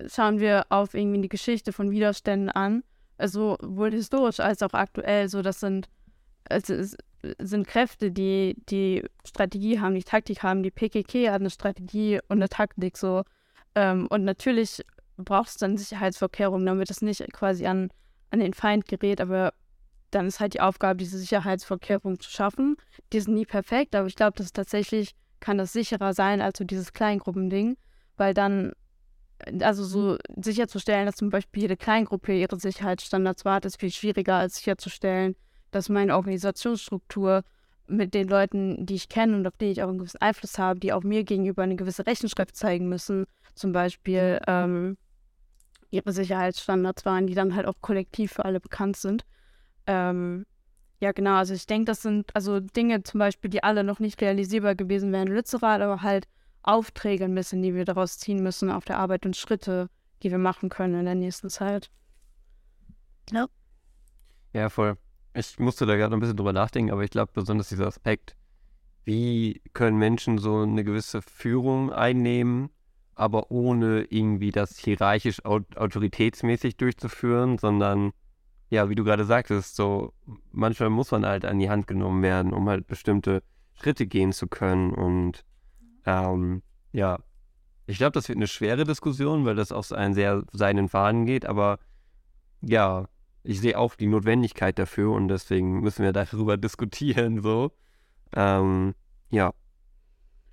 schauen 0.07 0.39
wir 0.39 0.67
auf 0.69 0.93
irgendwie 0.93 1.23
die 1.23 1.31
Geschichte 1.31 1.73
von 1.73 1.91
Widerständen 1.91 2.51
an, 2.51 2.85
also 3.17 3.57
sowohl 3.59 3.93
historisch 3.93 4.41
als 4.41 4.63
auch 4.63 4.75
aktuell, 4.75 5.31
so 5.31 5.41
das 5.41 5.61
sind, 5.61 5.89
es 6.45 6.69
ist, 6.69 6.99
sind 7.39 7.67
Kräfte, 7.67 8.11
die 8.11 8.57
die 8.69 9.05
Strategie 9.27 9.81
haben, 9.81 9.95
die 9.95 10.03
Taktik 10.03 10.43
haben, 10.43 10.63
die 10.63 10.71
PKK 10.71 11.31
hat 11.31 11.41
eine 11.41 11.51
Strategie 11.51 12.21
und 12.29 12.39
eine 12.39 12.49
Taktik 12.49 12.97
so. 12.97 13.25
Ähm, 13.75 14.07
und 14.09 14.25
natürlich 14.25 14.83
braucht 15.17 15.51
es 15.51 15.57
dann 15.57 15.77
Sicherheitsvorkehrungen, 15.77 16.67
damit 16.67 16.91
es 16.91 17.03
nicht 17.03 17.25
quasi 17.33 17.67
an, 17.67 17.91
an 18.31 18.41
den 18.41 18.55
Feind 18.55 18.87
gerät, 18.87 19.21
aber 19.21 19.53
dann 20.11 20.27
ist 20.27 20.41
halt 20.41 20.55
die 20.55 20.61
Aufgabe, 20.61 20.97
diese 20.97 21.19
Sicherheitsvorkehrungen 21.19 22.19
zu 22.19 22.31
schaffen. 22.31 22.77
Die 23.13 23.21
sind 23.21 23.35
nie 23.35 23.47
perfekt, 23.47 23.95
aber 23.95 24.07
ich 24.07 24.17
glaube, 24.17 24.33
das 24.37 24.47
ist 24.47 24.57
tatsächlich 24.57 25.15
kann 25.41 25.59
das 25.59 25.73
sicherer 25.73 26.13
sein 26.13 26.41
als 26.41 26.59
so 26.59 26.65
dieses 26.65 26.93
Kleingruppending, 26.93 27.77
weil 28.17 28.35
dann, 28.35 28.73
also 29.61 29.85
so 29.85 30.19
sicherzustellen, 30.37 31.07
dass 31.07 31.17
zum 31.17 31.31
Beispiel 31.31 31.63
jede 31.63 31.77
Kleingruppe 31.77 32.35
ihre 32.35 32.61
Sicherheitsstandards 32.61 33.45
wahrt, 33.45 33.65
ist 33.65 33.81
viel 33.81 33.91
schwieriger 33.91 34.37
als 34.37 34.57
sicherzustellen, 34.57 35.35
dass 35.71 35.89
meine 35.89 36.17
Organisationsstruktur 36.17 37.43
mit 37.87 38.15
den 38.15 38.29
Leuten, 38.29 38.87
die 38.87 38.95
ich 38.95 39.09
kenne 39.09 39.37
und 39.37 39.47
auf 39.47 39.57
die 39.57 39.67
ich 39.67 39.83
auch 39.83 39.89
einen 39.89 39.99
gewissen 39.99 40.21
Einfluss 40.21 40.59
habe, 40.59 40.79
die 40.79 40.93
auch 40.93 41.03
mir 41.03 41.25
gegenüber 41.25 41.63
eine 41.63 41.77
gewisse 41.77 42.07
Rechenschaft 42.07 42.57
zeigen 42.57 42.89
müssen, 42.89 43.27
zum 43.55 43.73
Beispiel 43.73 44.41
ähm, 44.47 44.97
ihre 45.91 46.13
Sicherheitsstandards 46.13 47.05
waren, 47.05 47.27
die 47.27 47.35
dann 47.35 47.55
halt 47.55 47.67
auch 47.67 47.81
kollektiv 47.81 48.33
für 48.33 48.45
alle 48.45 48.61
bekannt 48.61 48.97
sind. 48.97 49.25
Ähm, 49.87 50.47
ja, 51.01 51.13
genau. 51.13 51.35
Also 51.35 51.55
ich 51.55 51.67
denke, 51.67 51.87
das 51.87 52.03
sind 52.03 52.35
also 52.35 52.61
Dinge 52.61 53.03
zum 53.03 53.19
Beispiel, 53.19 53.51
die 53.51 53.63
alle 53.63 53.85
noch 53.85 53.99
nicht 53.99 54.21
realisierbar 54.21 54.75
gewesen 54.75 55.13
wären 55.13 55.29
in 55.29 55.35
Lützerath, 55.35 55.81
aber 55.81 56.03
halt 56.03 56.29
Aufträge 56.63 57.25
ein 57.25 57.35
bisschen, 57.35 57.63
die 57.63 57.75
wir 57.75 57.85
daraus 57.85 58.19
ziehen 58.19 58.43
müssen 58.43 58.71
auf 58.71 58.85
der 58.85 58.99
Arbeit 58.99 59.25
und 59.27 59.37
Schritte, 59.37 59.89
die 60.23 60.31
wir 60.31 60.39
machen 60.39 60.69
können 60.69 60.95
in 61.01 61.07
der 61.07 61.15
nächsten 61.15 61.49
Zeit. 61.49 61.91
Ja. 63.33 63.47
Ja, 64.53 64.69
voll. 64.69 64.97
Ich 65.35 65.59
musste 65.59 65.87
da 65.87 65.97
gerade 65.97 66.17
ein 66.17 66.21
bisschen 66.21 66.37
drüber 66.37 66.53
nachdenken, 66.53 66.91
aber 66.91 67.05
ich 67.05 67.11
glaube 67.11 67.31
besonders 67.33 67.69
dieser 67.69 67.87
Aspekt, 67.87 68.37
wie 69.05 69.63
können 69.73 69.99
Menschen 69.99 70.39
so 70.39 70.63
eine 70.63 70.85
gewisse 70.85 71.23
Führung 71.23 71.93
einnehmen, 71.93 72.71
aber 73.15 73.51
ohne 73.51 74.03
irgendwie 74.05 74.51
das 74.51 74.79
hierarchisch 74.79 75.45
autoritätsmäßig 75.45 76.77
durchzuführen, 76.77 77.59
sondern 77.59 78.13
ja, 78.71 78.89
wie 78.89 78.95
du 78.95 79.05
gerade 79.05 79.25
sagtest, 79.25 79.77
so 79.77 80.13
manchmal 80.53 80.91
muss 80.91 81.11
man 81.11 81.27
halt 81.27 81.45
an 81.45 81.59
die 81.59 81.71
Hand 81.71 81.87
genommen 81.87 82.23
werden, 82.23 82.53
um 82.53 82.69
halt 82.69 82.87
bestimmte 82.87 83.43
Schritte 83.75 84.07
gehen 84.07 84.33
zu 84.33 84.47
können. 84.47 84.95
Und 84.95 85.45
ähm, 86.07 86.63
ja, 86.93 87.19
ich 87.87 87.99
glaube, 87.99 88.13
das 88.13 88.29
wird 88.29 88.37
eine 88.37 88.47
schwere 88.47 88.85
Diskussion, 88.85 89.45
weil 89.45 89.57
das 89.57 89.73
auf 89.73 89.91
einen 89.93 90.15
sehr 90.15 90.45
seinen 90.53 90.89
Faden 90.89 91.27
geht, 91.27 91.47
aber 91.47 91.79
ja, 92.63 93.09
ich 93.43 93.61
sehe 93.61 93.79
auch 93.79 93.95
die 93.95 94.07
Notwendigkeit 94.07 94.79
dafür 94.79 95.13
und 95.13 95.29
deswegen 95.29 95.81
müssen 95.81 96.05
wir 96.05 96.13
darüber 96.13 96.57
diskutieren, 96.59 97.43
so. 97.43 97.73
Ähm, 98.35 98.95
ja. 99.31 99.53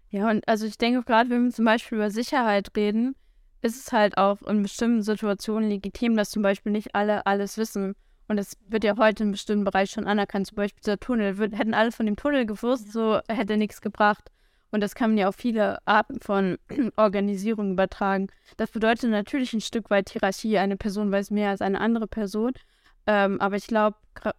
Ja, 0.09 0.29
und 0.29 0.47
also 0.47 0.65
ich 0.65 0.77
denke 0.77 1.03
gerade, 1.03 1.29
wenn 1.29 1.45
wir 1.45 1.51
zum 1.51 1.65
Beispiel 1.65 1.97
über 1.97 2.09
Sicherheit 2.09 2.71
reden, 2.75 3.15
ist 3.61 3.75
es 3.75 3.91
halt 3.91 4.17
auch 4.17 4.41
in 4.43 4.63
bestimmten 4.63 5.01
Situationen 5.01 5.69
legitim, 5.69 6.15
dass 6.15 6.29
zum 6.29 6.41
Beispiel 6.41 6.71
nicht 6.71 6.95
alle 6.95 7.25
alles 7.25 7.57
wissen. 7.57 7.95
Und 8.29 8.37
es 8.37 8.57
wird 8.67 8.83
ja 8.83 8.97
heute 8.97 9.23
in 9.23 9.31
bestimmten 9.31 9.63
Bereichen 9.63 9.93
schon 9.93 10.07
anerkannt, 10.07 10.47
zum 10.47 10.55
Beispiel 10.55 10.81
dieser 10.81 10.99
Tunnel. 10.99 11.37
Wird, 11.37 11.57
hätten 11.57 11.73
alle 11.73 11.91
von 11.91 12.05
dem 12.05 12.15
Tunnel 12.15 12.45
gewusst, 12.45 12.91
so 12.91 13.19
hätte 13.27 13.57
nichts 13.57 13.81
gebracht. 13.81 14.31
Und 14.69 14.81
das 14.81 14.95
kann 14.95 15.11
man 15.11 15.17
ja 15.17 15.29
auf 15.29 15.35
viele 15.35 15.79
Arten 15.85 16.19
von 16.19 16.57
Organisierung 16.97 17.71
übertragen. 17.71 18.27
Das 18.57 18.71
bedeutet 18.71 19.09
natürlich 19.09 19.53
ein 19.53 19.61
Stück 19.61 19.89
weit 19.89 20.09
Hierarchie. 20.09 20.57
Eine 20.57 20.75
Person 20.75 21.11
weiß 21.11 21.31
mehr 21.31 21.51
als 21.51 21.61
eine 21.61 21.79
andere 21.79 22.07
Person. 22.07 22.51
Ähm, 23.07 23.39
aber 23.39 23.55
ich 23.55 23.67
glaube, 23.67 23.97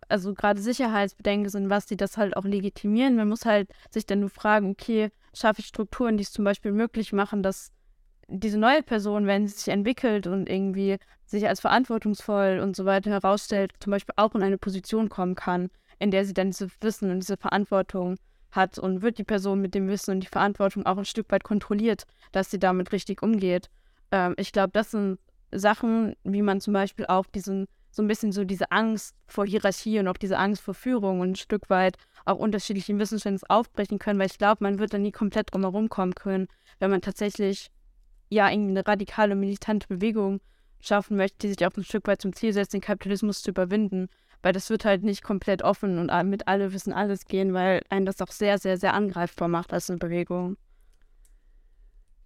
also 0.09 0.35
gerade 0.35 0.61
Sicherheitsbedenken 0.61 1.49
sind 1.49 1.71
was, 1.71 1.87
die 1.87 1.97
das 1.97 2.17
halt 2.19 2.37
auch 2.37 2.45
legitimieren. 2.45 3.17
Man 3.17 3.29
muss 3.29 3.47
halt 3.47 3.71
sich 3.91 4.05
dann 4.07 4.21
nur 4.21 4.31
fragen, 4.31 4.71
okay, 4.71 5.11
schaffe 5.35 5.61
ich 5.61 5.67
Strukturen, 5.67 6.17
die 6.17 6.23
es 6.23 6.33
zum 6.33 6.45
Beispiel 6.45 6.73
möglich 6.73 7.13
machen, 7.13 7.43
dass 7.43 7.73
diese 8.29 8.59
neue 8.59 8.83
Person, 8.83 9.27
wenn 9.27 9.47
sie 9.47 9.57
sich 9.57 9.69
entwickelt 9.69 10.27
und 10.27 10.49
irgendwie 10.49 10.99
sich 11.25 11.49
als 11.49 11.61
verantwortungsvoll 11.61 12.61
und 12.63 12.77
so 12.77 12.85
weiter 12.85 13.11
herausstellt, 13.11 13.73
zum 13.81 13.91
Beispiel 13.91 14.15
auch 14.17 14.35
in 14.35 14.43
eine 14.43 14.59
Position 14.59 15.09
kommen 15.09 15.35
kann, 15.35 15.71
in 15.99 16.11
der 16.11 16.27
sie 16.27 16.35
dann 16.35 16.51
dieses 16.51 16.71
Wissen 16.81 17.11
und 17.11 17.21
diese 17.21 17.39
Verantwortung 17.39 18.17
hat 18.51 18.79
und 18.79 19.03
wird 19.03 19.19
die 19.19 19.25
Person 19.25 19.61
mit 19.61 19.75
dem 19.75 19.89
Wissen 19.89 20.13
und 20.13 20.21
die 20.21 20.29
Verantwortung 20.29 20.87
auch 20.87 20.99
ein 20.99 21.05
Stück 21.05 21.31
weit 21.31 21.45
kontrolliert, 21.45 22.05
dass 22.33 22.51
sie 22.51 22.59
damit 22.59 22.93
richtig 22.93 23.23
umgeht. 23.23 23.71
Ähm, 24.11 24.35
ich 24.37 24.53
glaube, 24.53 24.71
das 24.73 24.91
sind 24.91 25.19
Sachen, 25.51 26.15
wie 26.25 26.43
man 26.43 26.61
zum 26.61 26.75
Beispiel 26.75 27.07
auch 27.07 27.27
diesen, 27.27 27.67
so 27.91 28.03
ein 28.03 28.09
bisschen 28.09 28.33
so 28.33 28.45
diese 28.45 28.71
Angst 28.71 29.15
vor 29.27 29.47
Hierarchie 29.47 29.99
und 29.99 30.09
auch 30.09 30.17
diese 30.17 30.39
Angst 30.39 30.63
vor 30.63 30.75
Führung 30.75 31.21
und 31.21 31.33
ein 31.33 31.37
Stück 31.37 31.71
weit 31.71 31.97
auch 32.25 32.39
unterschiedlichen 32.39 32.99
Wissensständen 32.99 33.43
aufbrechen 33.49 33.99
können, 33.99 34.19
weil 34.19 34.27
ich 34.27 34.39
glaube, 34.39 34.63
man 34.63 34.79
wird 34.79 34.93
da 34.93 34.99
nie 34.99 35.13
komplett 35.13 35.53
drum 35.53 35.63
herum 35.63 35.89
kommen 35.89 36.15
können, 36.15 36.49
wenn 36.79 36.91
man 36.91 37.01
tatsächlich 37.01 37.71
ja 38.29 38.51
irgendwie 38.51 38.71
eine 38.71 38.87
radikale 38.87 39.35
militante 39.35 39.89
Bewegung 39.89 40.41
schaffen 40.81 41.17
möchte, 41.17 41.39
die 41.39 41.49
sich 41.49 41.67
auch 41.67 41.77
ein 41.77 41.85
Stück 41.85 42.07
weit 42.07 42.21
zum 42.23 42.33
Ziel 42.33 42.53
setzt, 42.53 42.75
den 42.75 42.81
Kapitalismus 42.81 43.43
zu 43.43 43.51
überwinden. 43.51 44.09
Weil 44.43 44.53
das 44.53 44.71
wird 44.71 44.85
halt 44.85 45.03
nicht 45.03 45.25
komplett 45.25 45.63
offen 45.63 45.99
und 45.99 46.29
mit 46.29 46.47
alle 46.47 46.73
wissen 46.73 46.93
alles 46.93 47.25
gehen, 47.25 47.55
weil 47.55 47.83
einen 47.89 48.07
das 48.07 48.21
auch 48.21 48.31
sehr, 48.31 48.59
sehr, 48.59 48.77
sehr 48.77 48.95
angreifbar 48.95 49.49
macht 49.49 49.73
als 49.73 49.91
eine 49.91 49.99
Bewegung. 49.99 50.57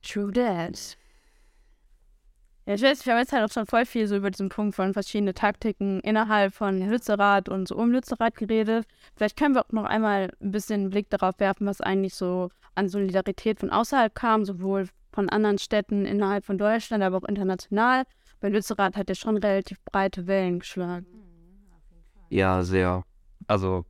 True 0.02 0.30
that. 0.32 0.98
Ja, 2.64 2.74
ich 2.74 2.82
weiß, 2.82 3.04
wir 3.04 3.14
haben 3.14 3.20
jetzt 3.20 3.32
halt 3.32 3.44
auch 3.44 3.52
schon 3.52 3.66
voll 3.66 3.84
viel 3.84 4.06
so 4.06 4.16
über 4.16 4.30
diesen 4.30 4.48
Punkt 4.48 4.76
von 4.76 4.92
verschiedenen 4.92 5.34
Taktiken 5.34 5.98
innerhalb 6.00 6.54
von 6.54 6.80
Lützerath 6.88 7.48
und 7.48 7.66
so 7.66 7.76
um 7.76 7.90
Lützerath 7.90 8.36
geredet. 8.36 8.86
Vielleicht 9.16 9.36
können 9.36 9.56
wir 9.56 9.64
auch 9.64 9.72
noch 9.72 9.84
einmal 9.84 10.30
ein 10.40 10.52
bisschen 10.52 10.82
einen 10.82 10.90
Blick 10.90 11.10
darauf 11.10 11.40
werfen, 11.40 11.66
was 11.66 11.80
eigentlich 11.80 12.14
so 12.14 12.50
an 12.76 12.88
Solidarität 12.88 13.58
von 13.58 13.70
außerhalb 13.70 14.14
kam, 14.14 14.44
sowohl 14.44 14.88
von 15.12 15.28
anderen 15.28 15.58
Städten 15.58 16.06
innerhalb 16.06 16.44
von 16.44 16.56
Deutschland, 16.56 17.02
aber 17.02 17.16
auch 17.16 17.28
international. 17.28 18.04
Weil 18.40 18.52
Lützerath 18.52 18.96
hat 18.96 19.08
ja 19.08 19.16
schon 19.16 19.38
relativ 19.38 19.78
breite 19.84 20.28
Wellen 20.28 20.60
geschlagen. 20.60 21.06
Ja, 22.30 22.62
sehr. 22.62 23.04
Also, 23.48 23.84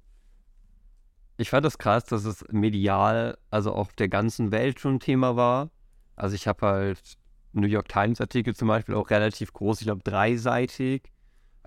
ich 1.37 1.51
fand 1.51 1.67
das 1.67 1.77
krass, 1.77 2.07
dass 2.07 2.25
es 2.25 2.43
medial, 2.51 3.37
also 3.51 3.73
auf 3.73 3.93
der 3.93 4.09
ganzen 4.09 4.51
Welt 4.51 4.81
schon 4.81 4.99
Thema 4.99 5.37
war. 5.37 5.71
Also, 6.17 6.35
ich 6.35 6.49
habe 6.49 6.67
halt 6.67 7.19
New 7.53 7.67
York 7.67 7.89
Times 7.89 8.21
Artikel 8.21 8.55
zum 8.55 8.69
Beispiel 8.69 8.95
auch 8.95 9.11
relativ 9.11 9.53
groß, 9.53 9.81
ich 9.81 9.87
glaube 9.87 10.03
dreiseitig 10.03 11.03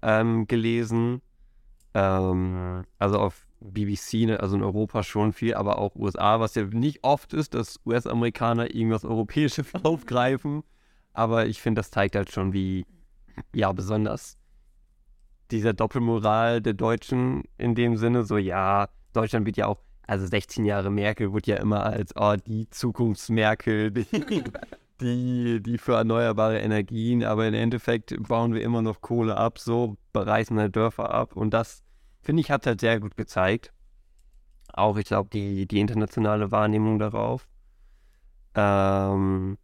ähm, 0.02 0.48
gelesen. 0.48 1.22
Ähm, 1.94 2.84
also 3.00 3.20
auf 3.20 3.48
BBC, 3.60 4.26
ne, 4.26 4.40
also 4.40 4.56
in 4.56 4.64
Europa 4.64 5.04
schon 5.04 5.34
viel, 5.34 5.54
aber 5.56 5.80
auch 5.80 5.96
USA, 5.96 6.40
was 6.40 6.56
ja 6.56 6.64
nicht 6.64 7.04
oft 7.04 7.34
ist, 7.34 7.54
dass 7.54 7.80
US-Amerikaner 7.86 8.74
irgendwas 8.74 9.06
Europäisches 9.06 9.74
aufgreifen. 9.84 10.64
Aber 11.14 11.48
ich 11.48 11.62
finde, 11.62 11.80
das 11.80 11.92
zeigt 11.92 12.16
halt 12.16 12.32
schon, 12.32 12.54
wie, 12.54 12.86
ja, 13.54 13.72
besonders 13.72 14.38
dieser 15.52 15.74
Doppelmoral 15.74 16.62
der 16.62 16.74
Deutschen 16.74 17.44
in 17.58 17.76
dem 17.76 17.98
Sinne, 17.98 18.24
so, 18.24 18.38
ja, 18.38 18.90
Deutschland 19.14 19.46
wird 19.46 19.58
ja 19.58 19.68
auch, 19.68 19.80
also 20.08 20.26
16 20.26 20.66
Jahre 20.66 20.92
Merkel 20.92 21.34
wird 21.34 21.48
ja 21.48 21.58
immer 21.58 21.84
als, 21.84 22.14
oh, 22.16 22.36
die 22.36 22.70
Zukunftsmerkel, 22.70 23.94
die, 25.02 25.62
die, 25.62 25.78
für 25.78 25.94
erneuerbare 25.94 26.60
Energien, 26.60 27.24
aber 27.24 27.48
im 27.48 27.54
Endeffekt 27.54 28.16
bauen 28.28 28.54
wir 28.54 28.62
immer 28.62 28.82
noch 28.82 29.02
Kohle 29.02 29.38
ab, 29.38 29.60
so, 29.60 29.98
bereißen 30.14 30.58
halt 30.60 30.76
Dörfer 30.76 31.12
ab 31.12 31.36
und 31.36 31.54
das 31.54 31.84
finde 32.22 32.42
ich, 32.42 32.52
hat 32.52 32.66
halt 32.66 32.82
sehr 32.82 33.00
gut 33.00 33.18
gezeigt. 33.18 33.72
Auch, 34.74 34.98
ich 34.98 35.06
glaube, 35.06 35.30
die, 35.32 35.68
die 35.68 35.80
internationale 35.80 36.52
Wahrnehmung 36.52 37.00
darauf. 37.00 37.48
Ähm, 38.56 39.58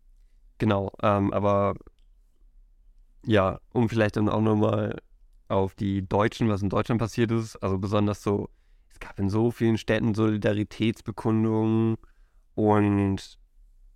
genau, 0.58 0.92
ähm, 1.02 1.34
aber 1.34 1.74
ja, 3.26 3.60
um 3.74 3.90
vielleicht 3.90 4.18
dann 4.18 4.30
auch 4.30 4.42
nochmal 4.42 5.02
auf 5.48 5.76
die 5.76 6.08
Deutschen, 6.08 6.50
was 6.50 6.62
in 6.62 6.70
Deutschland 6.70 7.00
passiert 7.00 7.32
ist, 7.32 7.58
also 7.58 7.78
besonders 7.78 8.24
so, 8.24 8.50
es 8.90 9.00
gab 9.00 9.20
in 9.20 9.30
so 9.30 9.52
vielen 9.52 9.78
Städten 9.78 10.14
Solidaritätsbekundungen 10.14 11.98
und 12.56 13.40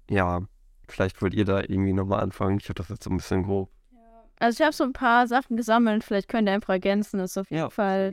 ja, 0.10 0.42
vielleicht 0.92 1.22
wollt 1.22 1.34
ihr 1.34 1.46
da 1.46 1.62
irgendwie 1.62 1.94
nochmal 1.94 2.22
anfangen. 2.22 2.58
Ich 2.60 2.70
habe 2.70 2.76
das 2.76 2.90
jetzt 2.90 3.04
so 3.04 3.10
ein 3.10 3.18
bisschen 3.18 3.44
grob 3.44 3.70
also 4.40 4.62
ich 4.62 4.66
habe 4.66 4.76
so 4.76 4.84
ein 4.84 4.94
paar 4.94 5.28
Sachen 5.28 5.56
gesammelt, 5.58 6.04
vielleicht 6.04 6.28
könnt 6.28 6.50
ihr 6.50 6.54
einfach 6.54 6.74
ergänzen, 6.74 7.20
das 7.20 7.32
ist 7.32 7.38
auf 7.38 7.50
jeden 7.50 7.64
ja, 7.64 7.70
Fall 7.70 8.12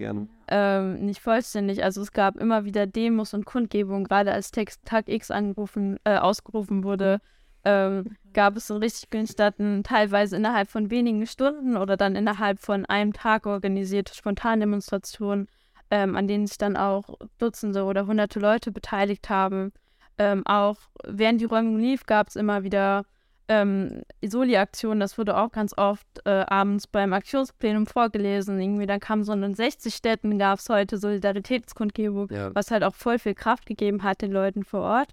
ähm, 0.49 1.05
nicht 1.05 1.21
vollständig. 1.21 1.83
Also 1.83 2.01
es 2.03 2.13
gab 2.13 2.37
immer 2.37 2.65
wieder 2.65 2.87
Demos 2.87 3.35
und 3.35 3.45
Kundgebungen, 3.45 4.05
gerade 4.05 4.33
als 4.33 4.51
Text 4.51 4.85
Tag 4.85 5.09
X 5.09 5.31
angerufen, 5.31 5.99
äh, 6.05 6.17
ausgerufen 6.17 6.85
wurde, 6.85 7.21
ähm, 7.65 8.17
gab 8.33 8.57
es 8.57 8.71
in 8.71 8.77
richtig 8.77 9.09
Städten 9.29 9.83
teilweise 9.83 10.37
innerhalb 10.37 10.69
von 10.69 10.91
wenigen 10.91 11.27
Stunden 11.27 11.77
oder 11.77 11.97
dann 11.97 12.17
innerhalb 12.17 12.61
von 12.61 12.87
einem 12.87 13.13
Tag 13.13 13.47
organisierte 13.47 14.15
Spontandemonstrationen, 14.15 15.49
ähm, 15.91 16.17
an 16.17 16.29
denen 16.29 16.47
sich 16.47 16.59
dann 16.59 16.77
auch 16.77 17.19
Dutzende 17.39 17.85
oder 17.85 18.07
hunderte 18.07 18.39
Leute 18.41 18.73
beteiligt 18.73 19.29
haben. 19.29 19.73
Ähm, 20.19 20.43
auch 20.47 20.77
während 21.05 21.41
die 21.41 21.47
Räumung 21.47 21.79
lief, 21.79 22.07
gab 22.07 22.29
es 22.29 22.37
immer 22.37 22.63
wieder 22.63 23.05
ähm, 23.49 24.03
Soli-Aktion, 24.25 25.01
das 25.01 25.19
wurde 25.19 25.37
auch 25.37 25.51
ganz 25.51 25.77
oft 25.77 26.07
äh, 26.25 26.45
abends 26.47 26.87
beim 26.87 27.13
Aktionsplenum 27.13 27.87
vorgelesen. 27.87 28.61
Irgendwie, 28.61 28.87
dann 28.87 29.01
kam 29.01 29.25
so 29.25 29.33
in 29.33 29.55
60 29.55 29.95
Städten, 29.95 30.39
gab 30.39 30.59
es 30.59 30.69
heute 30.69 30.97
Solidaritätskundgebung, 30.97 32.29
ja. 32.31 32.55
was 32.55 32.71
halt 32.71 32.85
auch 32.85 32.95
voll 32.95 33.19
viel 33.19 33.35
Kraft 33.35 33.67
gegeben 33.67 34.03
hat 34.03 34.23
den 34.23 34.33
Leuten 34.33 34.65
vor 34.65 34.83
Ort. 34.83 35.11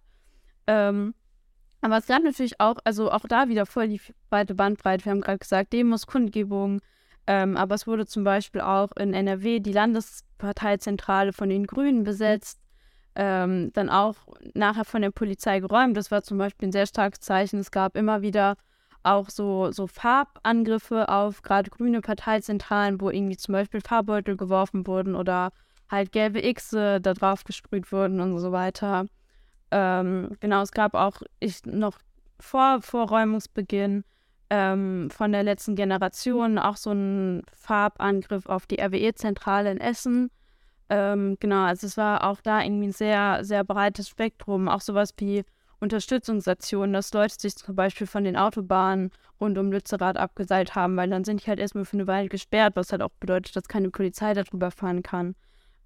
Ähm, 0.68 1.16
aber 1.82 1.98
es 1.98 2.08
gab 2.08 2.24
natürlich 2.24 2.60
auch, 2.60 2.78
also 2.84 3.12
auch 3.12 3.26
da 3.28 3.50
wieder 3.50 3.66
voll 3.66 3.88
die 3.88 4.02
weite 4.30 4.54
Bandbreite. 4.54 5.06
Wir 5.06 5.12
haben 5.12 5.22
gerade 5.22 5.40
gesagt, 5.40 5.74
Demos, 5.74 6.08
Kundgebungen, 6.08 6.82
Ähm, 7.28 7.58
aber 7.58 7.76
es 7.76 7.86
wurde 7.86 8.08
zum 8.08 8.24
Beispiel 8.24 8.62
auch 8.62 8.90
in 8.98 9.14
NRW 9.14 9.60
die 9.60 9.72
Landesparteizentrale 9.72 11.32
von 11.32 11.50
den 11.50 11.68
Grünen 11.68 12.04
besetzt, 12.04 12.59
ähm, 13.20 13.72
dann 13.74 13.90
auch 13.90 14.16
nachher 14.54 14.86
von 14.86 15.02
der 15.02 15.12
Polizei 15.12 15.60
geräumt. 15.60 15.98
Das 15.98 16.10
war 16.10 16.24
zum 16.24 16.38
Beispiel 16.38 16.70
ein 16.70 16.72
sehr 16.72 16.86
starkes 16.86 17.20
Zeichen. 17.20 17.60
Es 17.60 17.70
gab 17.70 17.98
immer 17.98 18.22
wieder 18.22 18.56
auch 19.04 19.30
so, 19.30 19.72
so 19.72 19.88
Farbangriffe 19.88 21.10
auf 21.10 21.42
gerade 21.42 21.70
grüne 21.70 22.00
Parteizentralen, 22.00 23.02
wo 23.02 23.10
irgendwie 23.10 23.36
zum 23.36 23.52
Beispiel 23.52 23.82
Farbbeutel 23.82 24.38
geworfen 24.38 24.88
wurden 24.88 25.16
oder 25.16 25.52
halt 25.92 26.14
gelbe 26.14 26.42
Xe 26.54 27.02
da 27.02 27.14
drauf 27.14 27.44
gesprüht 27.44 27.92
wurden 27.92 28.22
und 28.22 28.40
so 28.40 28.54
weiter. 28.54 29.06
Ähm, 29.72 30.38
genau, 30.40 30.62
es 30.62 30.72
gab 30.72 30.94
auch 30.94 31.22
ich, 31.42 31.66
noch 31.66 31.98
vor 32.40 32.82
Vorräumungsbeginn 32.82 34.06
ähm, 34.50 35.10
von 35.12 35.34
der 35.34 35.44
letzten 35.44 35.76
Generation 35.76 36.58
auch 36.58 36.78
so 36.78 36.92
einen 36.92 37.44
Farbangriff 37.54 38.46
auf 38.46 38.66
die 38.66 38.80
RWE-Zentrale 38.82 39.72
in 39.72 39.82
Essen. 39.82 40.32
Ähm, 40.90 41.38
genau, 41.40 41.66
also 41.66 41.86
es 41.88 41.98
war 41.98 42.24
auch 42.30 42.42
da 42.42 42.64
irgendwie 42.64 42.88
ein 42.88 42.92
sehr, 42.94 43.44
sehr 43.44 43.64
breites 43.64 44.10
Spektrum, 44.10 44.68
auch 44.68 44.82
sowas 44.82 45.14
wie 45.18 45.44
Unterstützungsaktionen, 45.80 46.94
dass 46.94 47.14
Leute 47.14 47.36
sich 47.40 47.56
zum 47.56 47.76
Beispiel 47.76 48.08
von 48.08 48.24
den 48.24 48.36
Autobahnen 48.36 49.12
rund 49.40 49.58
um 49.58 49.72
Lützerath 49.72 50.18
abgeseilt 50.18 50.76
haben, 50.76 50.98
weil 50.98 51.10
dann 51.10 51.24
sind 51.24 51.44
die 51.44 51.50
halt 51.50 51.60
erstmal 51.60 51.86
für 51.86 51.96
eine 51.98 52.08
Weile 52.08 52.28
gesperrt, 52.28 52.76
was 52.76 52.92
halt 52.92 53.02
auch 53.02 53.12
bedeutet, 53.20 53.56
dass 53.56 53.68
keine 53.68 53.90
Polizei 53.90 54.34
darüber 54.34 54.72
fahren 54.72 55.04
kann. 55.04 55.36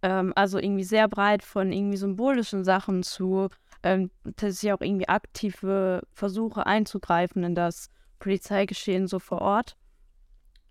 Ähm, 0.02 0.34
also 0.36 0.58
irgendwie 0.58 0.84
sehr 0.84 1.08
breit 1.08 1.44
von 1.44 1.72
irgendwie 1.72 1.98
symbolischen 1.98 2.64
Sachen 2.64 3.04
zu 3.04 3.50
ähm, 3.84 4.10
tatsächlich 4.38 4.74
auch 4.74 4.82
irgendwie 4.82 5.10
aktive 5.10 6.02
Versuche 6.14 6.66
einzugreifen 6.66 7.44
in 7.44 7.54
das 7.54 7.90
Polizeigeschehen 8.20 9.08
so 9.08 9.20
vor 9.20 9.42
Ort. 9.42 9.76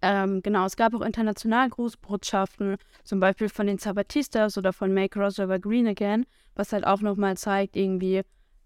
Ähm, 0.03 0.43
genau, 0.43 0.67
es 0.67 0.77
gab 0.77 0.95
auch 0.95 1.01
international 1.01 1.71
Grußbotschaften, 1.71 2.77
zum 3.05 3.21
Beispiel 3.21 3.49
von 3.49 3.69
den 3.69 3.79
Zapatistas 3.79 4.59
oder 4.59 4.73
von 4.73 4.93
Make 4.93 5.19
Rojava 5.19 5.59
Green 5.59 5.87
Again, 5.87 6.27
was 6.57 6.73
halt 6.73 6.85
auch 6.85 7.01
nochmal 7.01 7.37
zeigt, 7.37 7.77
irgendwie, 7.77 8.23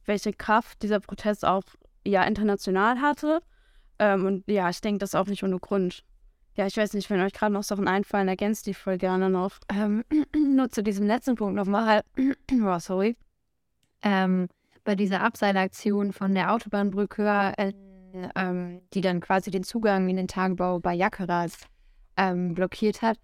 welche 0.06 0.32
Kraft 0.32 0.82
dieser 0.82 0.98
Protest 0.98 1.44
auch 1.44 1.62
ja 2.06 2.24
international 2.24 3.00
hatte. 3.02 3.40
Ähm, 3.98 4.24
und 4.24 4.44
ja, 4.48 4.70
ich 4.70 4.80
denke, 4.80 4.98
das 4.98 5.14
auch 5.14 5.26
nicht 5.26 5.44
ohne 5.44 5.58
Grund. 5.58 6.02
Ja, 6.54 6.66
ich 6.66 6.76
weiß 6.76 6.94
nicht, 6.94 7.10
wenn 7.10 7.20
euch 7.20 7.34
gerade 7.34 7.52
noch 7.52 7.62
Sachen 7.62 7.86
einfallen, 7.86 8.28
ergänzt 8.28 8.66
die 8.66 8.72
voll 8.72 8.96
gerne 8.96 9.28
noch. 9.28 9.58
Ähm, 9.68 10.04
nur 10.34 10.70
zu 10.70 10.82
diesem 10.82 11.06
letzten 11.06 11.34
Punkt 11.34 11.54
nochmal. 11.54 12.02
oh, 12.18 12.78
sorry. 12.78 13.16
Ähm, 14.02 14.48
bei 14.84 14.94
dieser 14.94 15.20
Abseilaktion 15.20 16.12
von 16.14 16.34
der 16.34 16.54
Autobahnbrücke, 16.54 17.52
äh, 17.58 17.72
ähm, 18.34 18.82
die 18.94 19.00
dann 19.00 19.20
quasi 19.20 19.50
den 19.50 19.64
Zugang 19.64 20.08
in 20.08 20.16
den 20.16 20.28
Tagebau 20.28 20.78
bei 20.80 20.94
Jackeras 20.94 21.58
ähm, 22.16 22.54
blockiert 22.54 23.02
hat, 23.02 23.18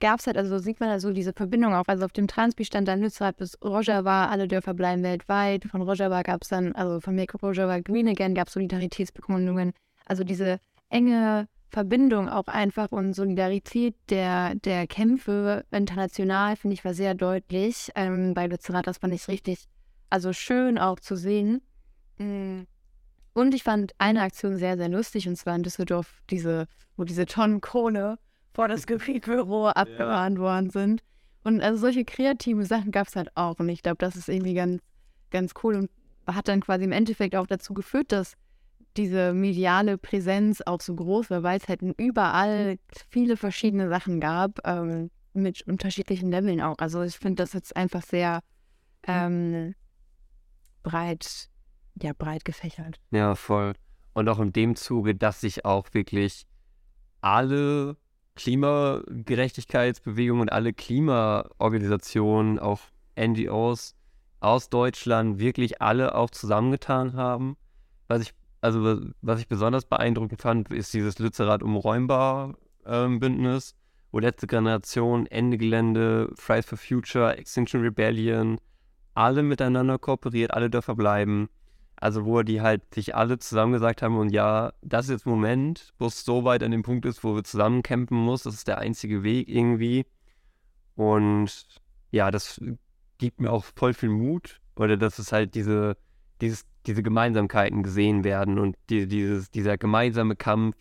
gab 0.00 0.20
es 0.20 0.26
halt, 0.26 0.36
also 0.36 0.58
sieht 0.58 0.80
man 0.80 0.88
also 0.88 1.12
diese 1.12 1.32
Verbindung 1.32 1.74
auch. 1.74 1.84
Also 1.86 2.04
auf 2.04 2.12
dem 2.12 2.26
Transpi 2.28 2.64
stand 2.64 2.88
dann 2.88 3.00
Lützerath 3.00 3.36
bis 3.36 3.58
Rojava, 3.62 4.26
alle 4.26 4.48
Dörfer 4.48 4.74
bleiben 4.74 5.02
weltweit. 5.02 5.64
Von 5.64 5.82
Rojava 5.82 6.22
gab 6.22 6.42
es 6.42 6.48
dann, 6.48 6.72
also 6.72 7.00
von 7.00 7.14
Make 7.14 7.38
Rojava 7.38 7.80
Green 7.80 8.08
Again 8.08 8.34
gab 8.34 8.48
es 8.48 8.54
Solidaritätsbekundungen. 8.54 9.72
Also 10.06 10.24
diese 10.24 10.58
enge 10.88 11.48
Verbindung 11.70 12.28
auch 12.28 12.48
einfach 12.48 12.92
und 12.92 13.14
Solidarität 13.14 13.94
der, 14.10 14.54
der 14.56 14.86
Kämpfe 14.86 15.64
international, 15.70 16.56
finde 16.56 16.74
ich, 16.74 16.84
war 16.84 16.94
sehr 16.94 17.14
deutlich. 17.14 17.90
Ähm, 17.94 18.34
bei 18.34 18.46
Lützerath, 18.46 18.86
das 18.86 18.98
fand 18.98 19.14
ich 19.14 19.26
richtig, 19.28 19.68
also 20.10 20.32
schön 20.32 20.78
auch 20.78 21.00
zu 21.00 21.16
sehen. 21.16 21.62
Mm. 22.18 22.62
Und 23.34 23.54
ich 23.54 23.62
fand 23.62 23.92
eine 23.98 24.22
Aktion 24.22 24.56
sehr, 24.56 24.76
sehr 24.76 24.88
lustig, 24.88 25.28
und 25.28 25.36
zwar 25.36 25.56
in 25.56 25.62
Düsseldorf, 25.62 26.22
diese, 26.30 26.66
wo 26.96 27.04
diese 27.04 27.26
Tonnen 27.26 27.60
Kohle 27.60 28.18
vor 28.52 28.68
das 28.68 28.86
Gebietbüro 28.86 29.68
abgefahren 29.74 30.34
ja. 30.34 30.40
worden 30.40 30.70
sind. 30.70 31.02
Und 31.44 31.60
also 31.60 31.78
solche 31.78 32.04
kreativen 32.04 32.64
Sachen 32.64 32.90
gab 32.92 33.08
es 33.08 33.16
halt 33.16 33.36
auch. 33.36 33.58
Und 33.58 33.68
ich 33.68 33.82
glaube, 33.82 33.98
das 33.98 34.16
ist 34.16 34.28
irgendwie 34.28 34.54
ganz, 34.54 34.80
ganz 35.30 35.52
cool 35.62 35.76
und 35.76 35.90
hat 36.26 36.48
dann 36.48 36.60
quasi 36.60 36.84
im 36.84 36.92
Endeffekt 36.92 37.34
auch 37.34 37.46
dazu 37.46 37.74
geführt, 37.74 38.12
dass 38.12 38.34
diese 38.96 39.32
mediale 39.32 39.96
Präsenz 39.98 40.60
auch 40.60 40.80
so 40.80 40.94
groß 40.94 41.30
war, 41.30 41.42
weil 41.42 41.58
es 41.58 41.68
halt 41.68 41.80
überall 41.96 42.78
viele 43.08 43.36
verschiedene 43.36 43.88
Sachen 43.88 44.20
gab, 44.20 44.60
ähm, 44.66 45.10
mit 45.32 45.66
unterschiedlichen 45.66 46.30
Leveln 46.30 46.60
auch. 46.60 46.76
Also 46.78 47.02
ich 47.02 47.16
finde 47.16 47.42
das 47.42 47.54
jetzt 47.54 47.74
einfach 47.74 48.02
sehr 48.02 48.40
ähm, 49.06 49.74
breit, 50.82 51.48
ja, 52.00 52.12
breit 52.16 52.44
gefächert. 52.44 53.00
Ja, 53.10 53.34
voll. 53.34 53.74
Und 54.14 54.28
auch 54.28 54.40
in 54.40 54.52
dem 54.52 54.76
Zuge, 54.76 55.14
dass 55.14 55.40
sich 55.40 55.64
auch 55.64 55.88
wirklich 55.92 56.46
alle 57.20 57.96
Klimagerechtigkeitsbewegungen 58.36 60.42
und 60.42 60.52
alle 60.52 60.72
Klimaorganisationen, 60.72 62.58
auch 62.58 62.80
NGOs 63.18 63.94
aus 64.40 64.70
Deutschland, 64.70 65.38
wirklich 65.38 65.82
alle 65.82 66.14
auch 66.14 66.30
zusammengetan 66.30 67.14
haben. 67.14 67.56
Was 68.08 68.22
ich 68.22 68.34
also 68.62 69.00
was 69.20 69.40
ich 69.40 69.48
besonders 69.48 69.84
beeindruckend 69.84 70.40
fand, 70.40 70.72
ist 70.72 70.94
dieses 70.94 71.18
Lützerath 71.18 71.62
umräumbar 71.62 72.54
Bündnis, 72.84 73.74
wo 74.10 74.18
letzte 74.18 74.46
Generation, 74.46 75.26
Ende 75.26 75.58
Gelände, 75.58 76.32
Fridays 76.36 76.66
for 76.66 76.78
Future, 76.78 77.36
Extinction 77.36 77.80
Rebellion, 77.80 78.58
alle 79.14 79.42
miteinander 79.42 79.98
kooperiert, 79.98 80.52
alle 80.52 80.70
Dörfer 80.70 80.94
bleiben. 80.94 81.48
Also 82.02 82.24
wo 82.26 82.42
die 82.42 82.60
halt 82.60 82.82
sich 82.92 83.14
alle 83.14 83.38
zusammen 83.38 83.72
gesagt 83.72 84.02
haben 84.02 84.18
und 84.18 84.32
ja, 84.32 84.72
das 84.82 85.04
ist 85.04 85.10
jetzt 85.12 85.26
Moment, 85.26 85.94
wo 86.00 86.06
es 86.06 86.24
so 86.24 86.42
weit 86.42 86.64
an 86.64 86.72
dem 86.72 86.82
Punkt 86.82 87.06
ist, 87.06 87.22
wo 87.22 87.36
wir 87.36 87.44
zusammen 87.44 87.82
campen 87.84 88.16
muss, 88.16 88.42
das 88.42 88.54
ist 88.54 88.66
der 88.66 88.78
einzige 88.78 89.22
Weg 89.22 89.48
irgendwie. 89.48 90.04
Und 90.96 91.64
ja, 92.10 92.32
das 92.32 92.60
gibt 93.18 93.40
mir 93.40 93.52
auch 93.52 93.64
voll 93.76 93.94
viel 93.94 94.08
Mut. 94.08 94.60
Oder 94.74 94.96
dass 94.96 95.20
es 95.20 95.30
halt 95.30 95.54
diese, 95.54 95.96
dieses 96.40 96.66
diese 96.86 97.04
Gemeinsamkeiten 97.04 97.84
gesehen 97.84 98.24
werden 98.24 98.58
und 98.58 98.76
die, 98.90 99.06
dieses, 99.06 99.52
dieser 99.52 99.78
gemeinsame 99.78 100.34
Kampf, 100.34 100.76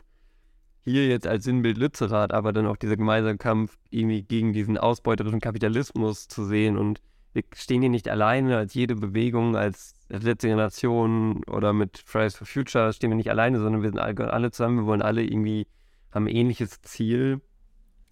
hier 0.83 1.07
jetzt 1.07 1.27
als 1.27 1.43
Sinnbild 1.43 1.77
Lützerath, 1.77 2.33
aber 2.33 2.51
dann 2.51 2.65
auch 2.65 2.77
dieser 2.77 2.97
gemeinsame 2.97 3.37
Kampf 3.37 3.77
irgendwie 3.91 4.23
gegen 4.23 4.53
diesen 4.53 4.79
ausbeuterischen 4.79 5.39
Kapitalismus 5.39 6.27
zu 6.27 6.45
sehen 6.45 6.79
und 6.79 6.99
wir 7.33 7.43
stehen 7.53 7.81
hier 7.81 7.89
nicht 7.89 8.09
alleine 8.09 8.57
als 8.57 8.73
jede 8.73 8.95
Bewegung, 8.95 9.55
als, 9.55 9.93
letzte 10.09 10.47
Generation 10.47 11.43
oder 11.45 11.73
mit 11.73 11.97
Fridays 11.97 12.35
for 12.35 12.45
Future 12.45 12.91
stehen 12.91 13.09
wir 13.09 13.15
nicht 13.15 13.29
alleine, 13.29 13.59
sondern 13.59 13.81
wir 13.81 13.89
sind 13.89 13.99
alle, 13.99 14.51
zusammen, 14.51 14.79
wir 14.79 14.85
wollen 14.85 15.01
alle 15.01 15.23
irgendwie, 15.23 15.67
haben 16.11 16.25
ein 16.25 16.35
ähnliches 16.35 16.81
Ziel 16.81 17.41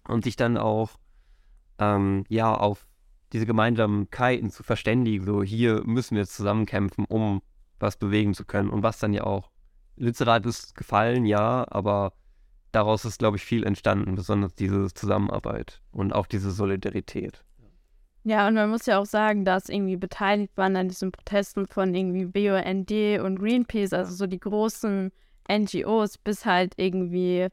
und 0.08 0.24
sich 0.24 0.36
dann 0.36 0.56
auch 0.56 0.92
ähm, 1.78 2.24
ja 2.28 2.54
auf 2.54 2.86
diese 3.32 3.46
Gemeinsamkeiten 3.46 4.50
zu 4.50 4.62
verständigen, 4.62 5.24
so 5.24 5.42
hier 5.42 5.82
müssen 5.84 6.16
wir 6.16 6.26
zusammenkämpfen, 6.26 7.04
um 7.04 7.42
was 7.78 7.96
bewegen 7.96 8.34
zu 8.34 8.44
können 8.44 8.70
und 8.70 8.82
was 8.82 8.98
dann 8.98 9.12
ja 9.12 9.24
auch. 9.24 9.50
Lützerath 9.96 10.46
ist 10.46 10.74
gefallen, 10.74 11.26
ja, 11.26 11.66
aber 11.70 12.12
daraus 12.72 13.04
ist, 13.04 13.18
glaube 13.18 13.36
ich, 13.36 13.44
viel 13.44 13.64
entstanden, 13.64 14.14
besonders 14.14 14.54
diese 14.54 14.92
Zusammenarbeit 14.92 15.82
und 15.92 16.12
auch 16.12 16.26
diese 16.26 16.50
Solidarität. 16.50 17.44
Ja, 18.24 18.48
und 18.48 18.54
man 18.54 18.68
muss 18.70 18.86
ja 18.86 18.98
auch 18.98 19.06
sagen, 19.06 19.44
dass 19.44 19.68
irgendwie 19.68 19.96
beteiligt 19.96 20.56
waren 20.56 20.76
an 20.76 20.88
diesen 20.88 21.10
Protesten 21.10 21.66
von 21.66 21.94
irgendwie 21.94 22.26
BUND 22.26 22.90
und 23.22 23.38
Greenpeace, 23.38 23.94
also 23.94 24.14
so 24.14 24.26
die 24.26 24.40
großen 24.40 25.10
NGOs, 25.50 26.18
bis 26.18 26.44
halt 26.44 26.74
irgendwie 26.76 27.48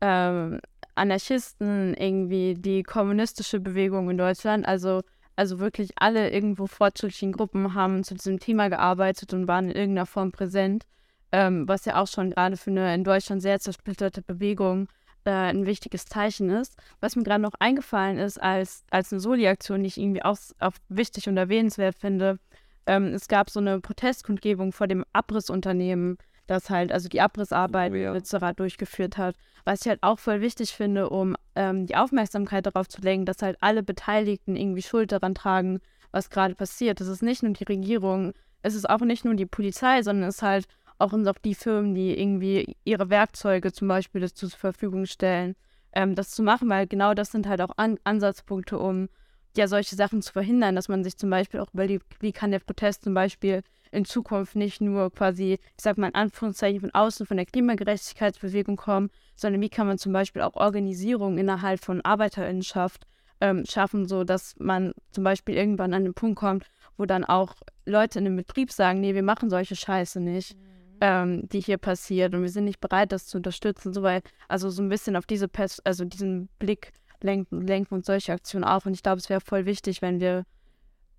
ähm, 0.00 0.60
Anarchisten, 0.94 1.94
irgendwie 1.94 2.54
die 2.54 2.82
kommunistische 2.82 3.60
Bewegung 3.60 4.08
in 4.08 4.16
Deutschland. 4.16 4.66
Also 4.66 5.02
also 5.36 5.60
wirklich 5.60 5.90
alle 5.96 6.30
irgendwo 6.30 6.66
fortschrittlichen 6.66 7.32
Gruppen 7.32 7.74
haben 7.74 8.02
zu 8.02 8.14
diesem 8.14 8.40
Thema 8.40 8.68
gearbeitet 8.68 9.34
und 9.34 9.46
waren 9.46 9.66
in 9.66 9.76
irgendeiner 9.76 10.06
Form 10.06 10.32
präsent, 10.32 10.84
ähm, 11.30 11.68
was 11.68 11.84
ja 11.84 12.00
auch 12.00 12.06
schon 12.06 12.30
gerade 12.30 12.56
für 12.56 12.70
eine 12.70 12.94
in 12.94 13.04
Deutschland 13.04 13.42
sehr 13.42 13.60
zersplitterte 13.60 14.22
Bewegung 14.22 14.88
äh, 15.26 15.30
ein 15.30 15.66
wichtiges 15.66 16.06
Zeichen 16.06 16.50
ist. 16.50 16.76
Was 17.00 17.16
mir 17.16 17.24
gerade 17.24 17.42
noch 17.42 17.54
eingefallen 17.58 18.18
ist 18.18 18.40
als, 18.40 18.84
als 18.90 19.12
eine 19.12 19.20
Soli-Aktion, 19.20 19.82
die 19.82 19.88
ich 19.88 19.98
irgendwie 19.98 20.22
auch, 20.22 20.38
auch 20.60 20.72
wichtig 20.88 21.28
und 21.28 21.36
erwähnenswert 21.36 21.96
finde, 21.96 22.38
ähm, 22.86 23.06
es 23.14 23.28
gab 23.28 23.50
so 23.50 23.60
eine 23.60 23.80
Protestkundgebung 23.80 24.72
vor 24.72 24.86
dem 24.86 25.04
Abrissunternehmen, 25.12 26.18
das 26.46 26.70
halt 26.70 26.92
also 26.92 27.08
die 27.08 27.20
Abrissarbeit 27.20 27.92
oh, 27.92 27.96
ja. 27.96 28.12
Lützerath 28.12 28.60
durchgeführt 28.60 29.18
hat. 29.18 29.34
Was 29.64 29.80
ich 29.80 29.88
halt 29.88 30.02
auch 30.02 30.20
voll 30.20 30.40
wichtig 30.40 30.72
finde, 30.72 31.10
um 31.10 31.34
ähm, 31.56 31.86
die 31.86 31.96
Aufmerksamkeit 31.96 32.66
darauf 32.66 32.88
zu 32.88 33.02
lenken, 33.02 33.26
dass 33.26 33.42
halt 33.42 33.56
alle 33.60 33.82
Beteiligten 33.82 34.54
irgendwie 34.54 34.82
Schuld 34.82 35.10
daran 35.10 35.34
tragen, 35.34 35.80
was 36.12 36.30
gerade 36.30 36.54
passiert. 36.54 37.00
Das 37.00 37.08
ist 37.08 37.22
nicht 37.22 37.42
nur 37.42 37.52
die 37.52 37.64
Regierung, 37.64 38.32
es 38.62 38.74
ist 38.74 38.88
auch 38.88 39.00
nicht 39.00 39.24
nur 39.24 39.34
die 39.34 39.46
Polizei, 39.46 40.02
sondern 40.02 40.28
es 40.28 40.36
ist 40.36 40.42
halt 40.42 40.66
auch 40.98 41.12
noch 41.12 41.38
die 41.38 41.54
Firmen, 41.54 41.94
die 41.94 42.18
irgendwie 42.18 42.76
ihre 42.84 43.10
Werkzeuge 43.10 43.72
zum 43.72 43.88
Beispiel 43.88 44.20
das 44.20 44.34
zur 44.34 44.50
Verfügung 44.50 45.06
stellen, 45.06 45.56
ähm, 45.92 46.14
das 46.14 46.30
zu 46.30 46.42
machen, 46.42 46.68
weil 46.68 46.86
genau 46.86 47.14
das 47.14 47.32
sind 47.32 47.46
halt 47.46 47.60
auch 47.60 47.72
An 47.76 47.98
Ansatzpunkte, 48.04 48.78
um 48.78 49.08
ja 49.56 49.68
solche 49.68 49.96
Sachen 49.96 50.22
zu 50.22 50.32
verhindern, 50.32 50.76
dass 50.76 50.88
man 50.88 51.04
sich 51.04 51.16
zum 51.16 51.30
Beispiel 51.30 51.60
auch 51.60 51.72
überlegt, 51.72 52.04
wie 52.20 52.32
kann 52.32 52.50
der 52.50 52.58
Protest 52.58 53.04
zum 53.04 53.14
Beispiel 53.14 53.62
in 53.92 54.04
Zukunft 54.04 54.56
nicht 54.56 54.80
nur 54.80 55.10
quasi, 55.10 55.54
ich 55.54 55.82
sag 55.82 55.96
mal 55.96 56.08
in 56.08 56.14
Anführungszeichen, 56.14 56.80
von 56.80 56.94
außen 56.94 57.26
von 57.26 57.36
der 57.36 57.46
Klimagerechtigkeitsbewegung 57.46 58.76
kommen, 58.76 59.10
sondern 59.36 59.62
wie 59.62 59.68
kann 59.68 59.86
man 59.86 59.98
zum 59.98 60.12
Beispiel 60.12 60.42
auch 60.42 60.54
Organisierung 60.54 61.38
innerhalb 61.38 61.82
von 61.82 62.00
Arbeiterinnenschaft 62.02 63.06
ähm, 63.40 63.64
schaffen, 63.66 64.06
so 64.06 64.24
dass 64.24 64.54
man 64.58 64.92
zum 65.12 65.24
Beispiel 65.24 65.54
irgendwann 65.54 65.94
an 65.94 66.04
den 66.04 66.14
Punkt 66.14 66.38
kommt, 66.38 66.66
wo 66.96 67.06
dann 67.06 67.24
auch 67.24 67.54
Leute 67.84 68.18
in 68.18 68.24
dem 68.24 68.36
Betrieb 68.36 68.72
sagen, 68.72 69.00
nee, 69.00 69.14
wir 69.14 69.22
machen 69.22 69.50
solche 69.50 69.76
Scheiße 69.76 70.20
nicht, 70.20 70.56
mhm. 70.56 70.75
Ähm, 71.00 71.48
die 71.48 71.60
hier 71.60 71.78
passiert 71.78 72.34
und 72.34 72.42
wir 72.42 72.48
sind 72.48 72.64
nicht 72.64 72.80
bereit, 72.80 73.12
das 73.12 73.26
zu 73.26 73.36
unterstützen, 73.38 73.92
so 73.92 74.02
weil, 74.02 74.22
also 74.48 74.70
so 74.70 74.82
ein 74.82 74.88
bisschen 74.88 75.16
auf 75.16 75.26
diese, 75.26 75.48
Pers 75.48 75.80
also 75.80 76.04
diesen 76.04 76.48
Blick 76.58 76.92
lenken, 77.20 77.66
lenken 77.66 77.94
und 77.94 78.04
solche 78.04 78.32
Aktionen 78.32 78.64
auf 78.64 78.86
und 78.86 78.94
ich 78.94 79.02
glaube, 79.02 79.18
es 79.18 79.28
wäre 79.28 79.40
voll 79.40 79.66
wichtig, 79.66 80.02
wenn 80.02 80.20
wir 80.20 80.44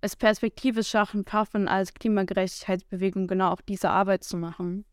es 0.00 0.16
perspektivisch 0.16 0.88
schaffen, 0.88 1.24
schaffen, 1.28 1.68
als 1.68 1.94
Klimagerechtigkeitsbewegung 1.94 3.26
genau 3.26 3.50
auch 3.50 3.60
diese 3.60 3.90
Arbeit 3.90 4.24
zu 4.24 4.36
machen. 4.36 4.84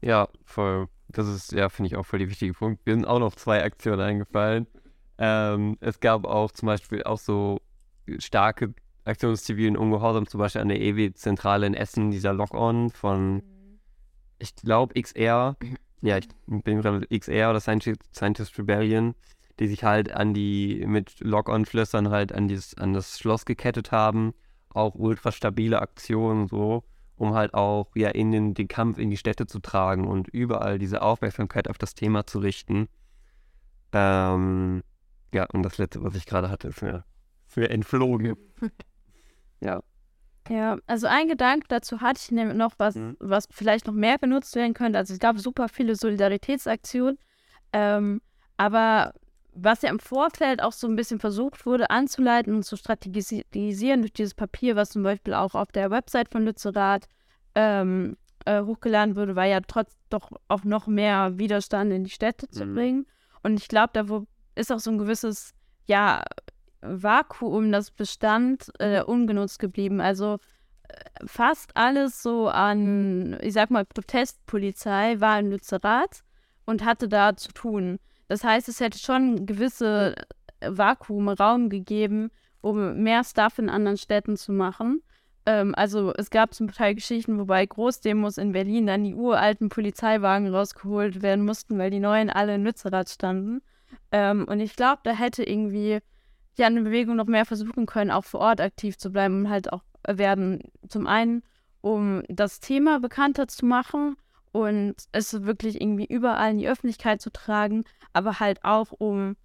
Ja, 0.00 0.28
voll. 0.44 0.88
Das 1.08 1.26
ist, 1.26 1.52
ja, 1.52 1.68
finde 1.68 1.88
ich 1.88 1.96
auch 1.96 2.04
voll 2.04 2.18
die 2.18 2.28
wichtige 2.28 2.52
Punkt. 2.52 2.84
Mir 2.86 2.94
sind 2.94 3.06
auch 3.06 3.18
noch 3.18 3.34
zwei 3.34 3.64
Aktionen 3.64 4.00
eingefallen. 4.00 4.66
Ähm, 5.16 5.76
es 5.80 6.00
gab 6.00 6.24
auch 6.24 6.52
zum 6.52 6.66
Beispiel 6.66 7.02
auch 7.02 7.18
so 7.18 7.60
starke 8.18 8.74
Aktionen 9.08 9.34
des 9.34 9.44
zivilen 9.44 9.76
Ungehorsam, 9.76 10.26
zum 10.26 10.38
Beispiel 10.38 10.60
an 10.60 10.68
der 10.68 10.80
EW-Zentrale 10.80 11.66
in 11.66 11.74
Essen, 11.74 12.10
dieser 12.10 12.32
Lock-On 12.32 12.90
von, 12.90 13.36
mhm. 13.36 13.42
ich 14.38 14.54
glaube, 14.56 15.00
XR. 15.00 15.56
Ja, 16.00 16.18
ich 16.18 16.28
bin 16.46 16.80
gerade 16.80 17.06
XR 17.08 17.50
oder 17.50 17.60
Scientist, 17.60 18.02
Scientist 18.14 18.58
Rebellion, 18.58 19.14
die 19.58 19.66
sich 19.66 19.82
halt 19.82 20.12
an 20.12 20.34
die, 20.34 20.84
mit 20.86 21.20
Lock-On-Schlössern 21.20 22.10
halt 22.10 22.32
an, 22.32 22.48
dieses, 22.48 22.76
an 22.78 22.92
das 22.92 23.18
Schloss 23.18 23.44
gekettet 23.44 23.90
haben. 23.90 24.34
Auch 24.70 24.94
ultra 24.94 25.32
stabile 25.32 25.80
Aktionen 25.82 26.46
so 26.46 26.84
um 27.18 27.34
halt 27.34 27.54
auch 27.54 27.88
ja 27.94 28.08
in 28.10 28.30
den, 28.30 28.54
den 28.54 28.68
Kampf 28.68 28.98
in 28.98 29.10
die 29.10 29.16
Städte 29.16 29.46
zu 29.46 29.58
tragen 29.58 30.06
und 30.06 30.28
überall 30.28 30.78
diese 30.78 31.02
Aufmerksamkeit 31.02 31.68
auf 31.68 31.78
das 31.78 31.94
Thema 31.94 32.26
zu 32.26 32.38
richten. 32.38 32.88
Ähm, 33.92 34.82
ja, 35.34 35.46
und 35.52 35.62
das 35.62 35.78
letzte, 35.78 36.02
was 36.02 36.14
ich 36.14 36.26
gerade 36.26 36.48
hatte, 36.48 36.68
ist 36.68 36.82
mir, 36.82 37.04
mir 37.56 37.70
entflogen. 37.70 38.36
ja. 39.60 39.82
Ja, 40.48 40.78
also 40.86 41.06
ein 41.06 41.28
Gedanke 41.28 41.66
dazu 41.68 42.00
hatte 42.00 42.20
ich 42.22 42.30
nämlich 42.30 42.56
noch, 42.56 42.72
was, 42.78 42.94
mhm. 42.94 43.16
was 43.20 43.46
vielleicht 43.50 43.86
noch 43.86 43.92
mehr 43.92 44.16
benutzt 44.18 44.56
werden 44.56 44.72
könnte. 44.72 44.98
Also 44.98 45.12
es 45.12 45.20
gab 45.20 45.38
super 45.38 45.68
viele 45.68 45.94
Solidaritätsaktionen, 45.94 47.18
ähm, 47.74 48.22
aber 48.56 49.12
was 49.52 49.82
ja 49.82 49.90
im 49.90 49.98
Vorfeld 49.98 50.62
auch 50.62 50.72
so 50.72 50.86
ein 50.86 50.96
bisschen 50.96 51.18
versucht 51.18 51.66
wurde 51.66 51.90
anzuleiten 51.90 52.54
und 52.54 52.62
zu 52.62 52.76
strategisieren 52.76 54.00
durch 54.00 54.12
dieses 54.12 54.34
Papier, 54.34 54.76
was 54.76 54.90
zum 54.90 55.02
Beispiel 55.02 55.34
auch 55.34 55.54
auf 55.54 55.70
der 55.72 55.90
Website 55.90 56.30
von 56.30 56.44
Lützerath 56.44 57.08
ähm, 57.54 58.16
äh, 58.44 58.62
hochgeladen 58.62 59.16
wurde, 59.16 59.36
war 59.36 59.46
ja 59.46 59.60
trotz 59.60 59.96
doch 60.10 60.30
auch 60.48 60.64
noch 60.64 60.86
mehr 60.86 61.38
Widerstand 61.38 61.92
in 61.92 62.04
die 62.04 62.10
Städte 62.10 62.48
zu 62.48 62.64
mhm. 62.64 62.74
bringen. 62.74 63.06
Und 63.42 63.60
ich 63.60 63.68
glaube, 63.68 63.90
da 63.92 64.04
ist 64.54 64.72
auch 64.72 64.78
so 64.78 64.90
ein 64.90 64.98
gewisses, 64.98 65.52
ja, 65.86 66.22
Vakuum, 66.80 67.72
das 67.72 67.90
Bestand 67.90 68.70
äh, 68.78 69.02
ungenutzt 69.02 69.58
geblieben. 69.58 70.00
Also 70.00 70.38
äh, 70.88 71.26
fast 71.26 71.76
alles 71.76 72.22
so 72.22 72.48
an, 72.48 73.38
ich 73.40 73.52
sag 73.52 73.70
mal, 73.70 73.84
Protestpolizei 73.84 75.20
war 75.20 75.38
in 75.40 75.50
Lützerath 75.50 76.22
und 76.66 76.84
hatte 76.84 77.08
da 77.08 77.36
zu 77.36 77.52
tun. 77.52 77.98
Das 78.28 78.44
heißt, 78.44 78.68
es 78.68 78.80
hätte 78.80 78.98
schon 78.98 79.46
gewisse 79.46 80.14
äh, 80.60 80.70
Vakuum, 80.70 81.28
Raum 81.28 81.68
gegeben, 81.70 82.30
um 82.60 83.02
mehr 83.02 83.24
Stuff 83.24 83.58
in 83.58 83.70
anderen 83.70 83.96
Städten 83.96 84.36
zu 84.36 84.52
machen. 84.52 85.02
Ähm, 85.46 85.74
also 85.74 86.12
es 86.16 86.30
gab 86.30 86.52
zum 86.52 86.70
Teil 86.70 86.94
Geschichten, 86.94 87.38
wobei 87.38 87.64
Großdemos 87.64 88.36
in 88.36 88.52
Berlin 88.52 88.86
dann 88.86 89.04
die 89.04 89.14
uralten 89.14 89.70
Polizeiwagen 89.70 90.54
rausgeholt 90.54 91.22
werden 91.22 91.44
mussten, 91.44 91.78
weil 91.78 91.90
die 91.90 92.00
neuen 92.00 92.28
alle 92.28 92.56
in 92.56 92.64
Lützerath 92.64 93.08
standen. 93.08 93.62
Ähm, 94.12 94.44
und 94.46 94.60
ich 94.60 94.76
glaube, 94.76 95.00
da 95.04 95.12
hätte 95.12 95.42
irgendwie 95.42 96.00
ja 96.58 96.66
eine 96.66 96.82
Bewegung 96.82 97.16
noch 97.16 97.26
mehr 97.26 97.44
versuchen 97.44 97.86
können, 97.86 98.10
auch 98.10 98.24
vor 98.24 98.40
Ort 98.40 98.60
aktiv 98.60 98.98
zu 98.98 99.10
bleiben 99.10 99.44
und 99.44 99.50
halt 99.50 99.72
auch 99.72 99.82
werden. 100.06 100.62
Zum 100.88 101.06
einen, 101.06 101.42
um 101.80 102.22
das 102.28 102.60
Thema 102.60 103.00
bekannter 103.00 103.48
zu 103.48 103.66
machen 103.66 104.16
und 104.52 104.94
es 105.12 105.44
wirklich 105.44 105.80
irgendwie 105.80 106.06
überall 106.06 106.52
in 106.52 106.58
die 106.58 106.68
Öffentlichkeit 106.68 107.20
zu 107.20 107.30
tragen, 107.30 107.84
aber 108.12 108.40
halt 108.40 108.64
auch 108.64 108.92
um 108.92 109.36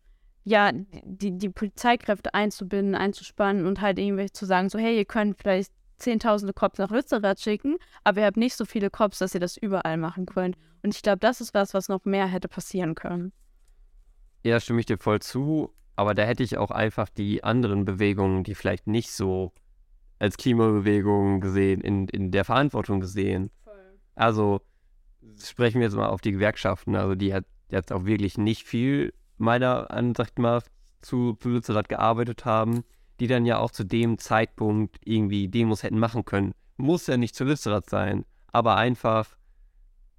ja 0.43 0.72
die, 0.74 1.38
die 1.38 1.49
Polizeikräfte 1.49 2.34
einzubinden, 2.34 2.95
einzuspannen 2.95 3.66
und 3.66 3.82
halt 3.82 3.99
irgendwie 3.99 4.32
zu 4.32 4.45
sagen, 4.45 4.70
so 4.70 4.78
hey, 4.78 4.97
ihr 4.97 5.05
könnt 5.05 5.38
vielleicht 5.38 5.72
zehntausende 5.97 6.53
Cops 6.53 6.80
nach 6.80 6.91
Lützerath 6.91 7.39
schicken, 7.39 7.78
aber 8.03 8.22
ihr 8.22 8.26
habt 8.26 8.38
nicht 8.38 8.55
so 8.55 8.66
viele 8.66 8.89
Cops, 8.89 9.20
dass 9.20 9.34
ihr 9.34 9.39
das 9.39 9.57
überall 9.57 9.97
machen 9.97 10.26
könnt. 10.26 10.57
Und 10.82 10.93
ich 10.93 11.01
glaube, 11.01 11.20
das 11.20 11.39
ist 11.39 11.53
was, 11.53 11.74
was 11.74 11.88
noch 11.88 12.03
mehr 12.03 12.28
hätte 12.28 12.49
passieren 12.49 12.93
können. 12.93 13.32
Ja, 14.43 14.59
stimme 14.59 14.82
ich 14.82 14.86
dir 14.86 14.97
voll 14.97 15.22
zu. 15.22 15.74
Aber 15.95 16.13
da 16.13 16.23
hätte 16.23 16.43
ich 16.43 16.57
auch 16.57 16.71
einfach 16.71 17.09
die 17.09 17.43
anderen 17.43 17.85
Bewegungen, 17.85 18.43
die 18.43 18.55
vielleicht 18.55 18.87
nicht 18.87 19.11
so 19.11 19.53
als 20.19 20.37
Klimabewegung 20.37 21.41
gesehen, 21.41 21.81
in, 21.81 22.07
in 22.07 22.31
der 22.31 22.45
Verantwortung 22.45 22.99
gesehen. 22.99 23.51
Voll. 23.63 23.73
Also 24.15 24.61
sprechen 25.41 25.79
wir 25.79 25.87
jetzt 25.87 25.95
mal 25.95 26.09
auf 26.09 26.21
die 26.21 26.31
Gewerkschaften. 26.31 26.95
Also 26.95 27.15
die 27.15 27.33
hat 27.33 27.45
jetzt 27.69 27.91
auch 27.91 28.05
wirklich 28.05 28.37
nicht 28.37 28.63
viel 28.63 29.13
meiner 29.37 29.91
Ansicht 29.91 30.39
nach 30.39 30.63
zu, 31.01 31.37
Lützerath 31.43 31.89
gearbeitet 31.89 32.45
haben, 32.45 32.83
die 33.19 33.27
dann 33.27 33.45
ja 33.45 33.59
auch 33.59 33.71
zu 33.71 33.83
dem 33.83 34.17
Zeitpunkt 34.17 34.97
irgendwie 35.03 35.47
Demos 35.47 35.83
hätten 35.83 35.99
machen 35.99 36.25
können. 36.25 36.53
Muss 36.77 37.07
ja 37.07 37.17
nicht 37.17 37.35
zu 37.35 37.43
Lützerath 37.43 37.89
sein, 37.89 38.25
aber 38.51 38.77
einfach, 38.77 39.27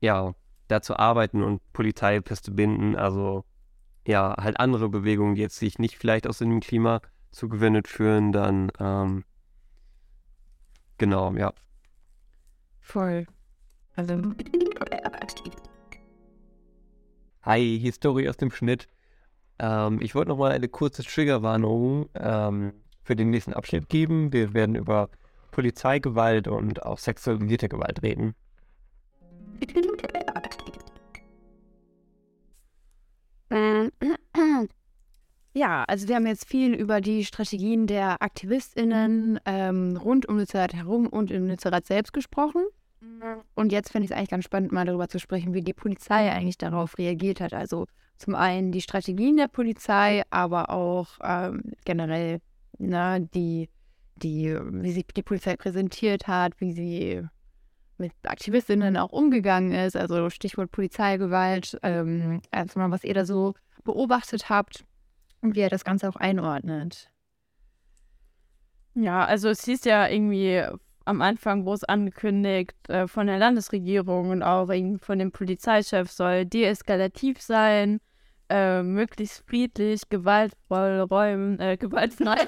ja, 0.01 0.35
da 0.69 0.81
zu 0.81 0.99
arbeiten 0.99 1.43
und 1.43 1.61
Polizei 1.73 2.21
fest 2.23 2.45
zu 2.45 2.55
binden. 2.55 2.97
Also, 2.97 3.45
ja, 4.07 4.35
halt 4.39 4.61
andere 4.61 4.89
Bewegungen, 4.89 5.35
die 5.35 5.43
jetzt 5.43 5.59
sich 5.59 5.79
nicht 5.79 5.97
vielleicht 5.97 6.27
aus 6.27 6.39
dem 6.39 6.61
Klima 6.61 7.01
zugewendet 7.31 7.89
führen, 7.89 8.33
dann, 8.33 8.71
ähm, 8.79 9.25
genau, 10.99 11.33
ja. 11.35 11.53
Voll. 12.81 13.27
Also. 13.97 14.21
Hi, 17.43 17.79
Historie 17.79 18.29
aus 18.29 18.37
dem 18.37 18.51
Schnitt. 18.51 18.89
Ähm, 19.59 20.01
ich 20.01 20.15
wollte 20.15 20.31
nochmal 20.31 20.53
eine 20.53 20.69
kurze 20.69 21.03
Triggerwarnung 21.03 22.09
ähm, 22.15 22.73
für 23.03 23.17
den 23.17 23.31
nächsten 23.31 23.53
Abschnitt 23.53 23.89
geben. 23.89 24.33
Wir 24.33 24.55
werden 24.55 24.75
über 24.75 25.11
Polizeigewalt 25.51 26.49
und 26.49 26.83
auch 26.85 26.99
sexualisierte 26.99 27.69
Gewalt 27.69 28.03
reden. 28.03 28.35
Ja, 35.57 35.85
also 35.87 36.09
wir 36.09 36.17
haben 36.17 36.27
jetzt 36.27 36.49
viel 36.49 36.75
über 36.75 37.01
die 37.01 37.25
Strategien 37.25 37.87
der 37.87 38.21
AktivistInnen 38.21 39.39
ähm, 39.45 39.97
rund 39.97 40.27
um 40.27 40.37
Lützerath 40.37 40.75
herum 40.75 41.07
und 41.07 41.31
im 41.31 41.47
Lützerath 41.47 41.87
selbst 41.87 42.13
gesprochen. 42.13 42.65
Und 43.55 43.71
jetzt 43.71 43.93
finde 43.93 44.07
ich 44.07 44.11
es 44.11 44.17
eigentlich 44.17 44.31
ganz 44.31 44.45
spannend, 44.45 44.73
mal 44.73 44.85
darüber 44.85 45.09
zu 45.09 45.21
sprechen, 45.21 45.55
wie 45.55 45.61
die 45.61 45.73
Polizei 45.73 46.33
eigentlich 46.33 46.59
darauf 46.59 46.99
reagiert 46.99 47.41
hat. 47.41 47.55
Also 47.55 47.87
zum 48.19 48.35
einen 48.35 48.73
die 48.73 48.81
Strategien 48.81 49.37
der 49.37 49.47
Polizei, 49.47 50.23
aber 50.31 50.71
auch 50.71 51.19
ähm, 51.23 51.63
generell 51.85 52.41
ne, 52.79 53.29
die, 53.33 53.69
die, 54.17 54.59
wie 54.59 54.93
sich 54.93 55.07
die 55.15 55.23
Polizei 55.23 55.57
präsentiert 55.57 56.27
hat, 56.27 56.61
wie 56.61 56.73
sie 56.73 57.23
mit 57.99 58.13
Aktivistinnen 58.25 58.97
auch 58.97 59.13
umgegangen 59.13 59.73
ist. 59.73 59.97
Also 59.97 60.31
Stichwort 60.31 60.71
Polizeigewalt. 60.71 61.79
Ähm, 61.83 62.41
erstmal, 62.51 62.91
was 62.91 63.05
ihr 63.05 63.15
da 63.15 63.25
so 63.25 63.55
beobachtet 63.85 64.49
habt 64.49 64.85
und 65.41 65.55
wie 65.55 65.61
ihr 65.61 65.71
das 65.71 65.85
Ganze 65.85 66.09
auch 66.09 66.17
einordnet. 66.17 67.11
Ja, 68.95 69.25
also 69.25 69.49
es 69.49 69.65
hieß 69.65 69.85
ja 69.85 70.09
irgendwie 70.09 70.63
am 71.05 71.21
Anfang 71.21 71.65
groß 71.65 71.85
angekündigt 71.85 72.75
äh, 72.89 73.07
von 73.07 73.27
der 73.27 73.39
Landesregierung 73.39 74.31
und 74.31 74.43
auch 74.43 74.69
von 75.01 75.19
dem 75.19 75.33
Polizeichef 75.33 76.11
soll 76.11 76.47
deeskalativ 76.47 77.41
sein, 77.41 78.01
äh, 78.49 78.83
möglichst 78.83 79.47
friedlich, 79.49 80.03
gewaltvoll 80.09 81.01
räumen, 81.01 81.59
äh, 81.61 81.77
gewaltfrei. 81.79 82.47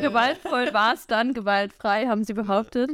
gewaltvoll 0.00 0.72
war 0.72 0.94
es 0.94 1.06
dann, 1.06 1.32
gewaltfrei, 1.32 2.06
haben 2.06 2.24
sie 2.24 2.34
behauptet. 2.34 2.90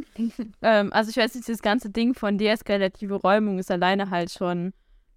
ähm, 0.63 0.93
also 0.93 1.11
ich 1.11 1.17
weiß 1.17 1.35
nicht, 1.35 1.49
das 1.49 1.63
ganze 1.63 1.91
Ding 1.91 2.15
von 2.15 2.39
deeskalative 2.39 3.15
Räumung 3.15 3.59
ist 3.59 3.71
alleine 3.71 4.11
halt 4.11 4.31
schon, 4.31 4.73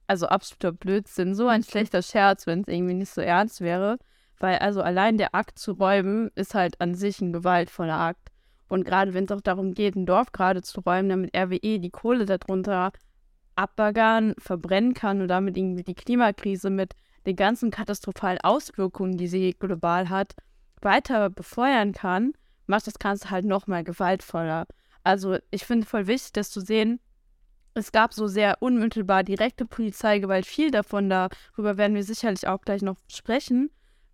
also 0.08 0.28
absoluter 0.28 0.72
Blödsinn, 0.72 1.36
so 1.36 1.48
ein 1.48 1.64
schlechter 1.64 2.02
Scherz, 2.02 2.48
wenn 2.48 2.62
es 2.62 2.68
irgendwie 2.68 2.96
nicht 2.96 3.14
so 3.14 3.22
ernst 3.22 3.62
wäre. 3.62 3.98
Weil 4.40 4.58
also 4.58 4.82
allein 4.82 5.18
der 5.18 5.36
Akt 5.36 5.60
zu 5.60 5.74
räumen 5.74 6.32
ist 6.36 6.56
halt 6.56 6.82
an 6.82 6.96
sich 6.96 7.22
ein 7.22 7.32
gewaltvoller 7.32 8.00
Akt. 8.00 8.30
Und 8.68 8.86
gerade 8.86 9.14
wenn 9.14 9.26
es 9.26 9.32
auch 9.32 9.42
darum 9.42 9.74
geht, 9.74 9.96
ein 9.96 10.06
Dorf 10.06 10.32
gerade 10.32 10.62
zu 10.62 10.82
räumen, 10.82 11.10
damit 11.10 11.36
RWE 11.38 11.80
die 11.80 11.92
Kohle 11.92 12.26
darunter 12.26 12.92
abbaggern, 13.56 14.34
verbrennen 14.38 14.94
kann 14.94 15.22
und 15.22 15.28
damit 15.28 15.58
irgendwie 15.58 15.84
die 15.84 15.96
Klimakrise 15.96 16.70
mit 16.70 16.94
den 17.26 17.36
ganzen 17.36 17.72
katastrophalen 17.72 18.40
Auswirkungen, 18.42 19.18
die 19.18 19.28
sie 19.28 19.56
global 19.58 20.10
hat, 20.10 20.36
weiter 20.82 21.30
befeuern 21.30 21.92
kann, 21.94 22.34
macht 22.66 22.88
das 22.88 23.00
Ganze 23.00 23.30
halt 23.30 23.46
nochmal 23.46 23.84
gewaltvoller. 23.84 24.66
Also 25.04 25.38
ich 25.52 25.66
finde 25.66 25.86
voll 25.86 26.08
wichtig, 26.08 26.34
das 26.34 26.50
zu 26.50 26.62
sehen. 26.62 27.00
Es 27.74 27.92
gab 27.92 28.14
so 28.14 28.28
sehr 28.28 28.58
unmittelbar 28.62 29.24
direkte 29.24 29.66
Polizeigewalt, 29.66 30.46
viel 30.46 30.72
davon, 30.72 31.10
darüber 31.10 31.78
werden 31.78 31.96
wir 31.96 32.04
sicherlich 32.04 32.48
auch 32.48 32.62
gleich 32.62 32.82
noch 32.82 32.98
sprechen. 33.08 33.70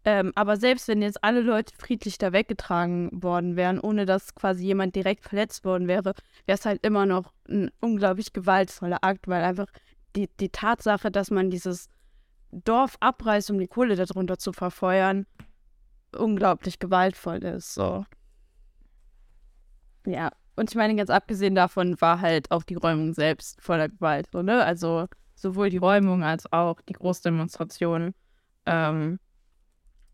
Ähm, 0.08 0.32
aber 0.36 0.56
selbst 0.56 0.88
wenn 0.88 1.02
jetzt 1.02 1.22
alle 1.22 1.42
Leute 1.42 1.74
friedlich 1.78 2.18
da 2.18 2.32
weggetragen 2.32 3.10
worden 3.12 3.58
wären, 3.58 3.78
ohne 3.78 4.06
dass 4.06 4.34
quasi 4.36 4.64
jemand 4.64 4.96
direkt 4.96 5.26
verletzt 5.26 5.66
worden 5.66 5.90
wäre, 5.90 6.14
wäre 6.46 6.58
es 6.58 6.66
halt 6.66 6.86
immer 6.86 7.06
noch 7.06 7.34
ein 7.50 7.72
unglaublich 7.82 8.32
gewaltvoller 8.32 9.04
Akt, 9.04 9.28
weil 9.28 9.44
einfach 9.44 9.68
die, 10.16 10.30
die 10.40 10.48
Tatsache, 10.48 11.12
dass 11.12 11.30
man 11.30 11.50
dieses 11.50 11.90
Dorf 12.54 12.96
abreißt, 13.02 13.52
um 13.52 13.60
die 13.60 13.68
Kohle 13.68 13.98
darunter 13.98 14.38
zu 14.38 14.54
verfeuern, 14.54 15.26
unglaublich 16.18 16.80
gewaltvoll 16.80 17.44
ist. 17.44 17.74
So. 17.74 18.06
Ja, 20.06 20.32
und 20.56 20.70
ich 20.70 20.78
meine, 20.78 20.96
ganz 20.96 21.10
abgesehen 21.10 21.54
davon 21.54 22.00
war 22.00 22.22
halt 22.22 22.50
auch 22.52 22.64
die 22.64 22.76
Räumung 22.76 23.14
selbst 23.14 23.62
voller 23.62 23.90
Gewalt, 23.90 24.30
so, 24.32 24.42
ne? 24.42 24.64
Also 24.64 25.08
sowohl 25.36 25.70
die 25.70 25.76
Räumung 25.76 26.24
als 26.24 26.50
auch 26.54 26.80
die 26.80 26.94
Großdemonstration. 26.94 28.14
Ähm, 28.66 29.20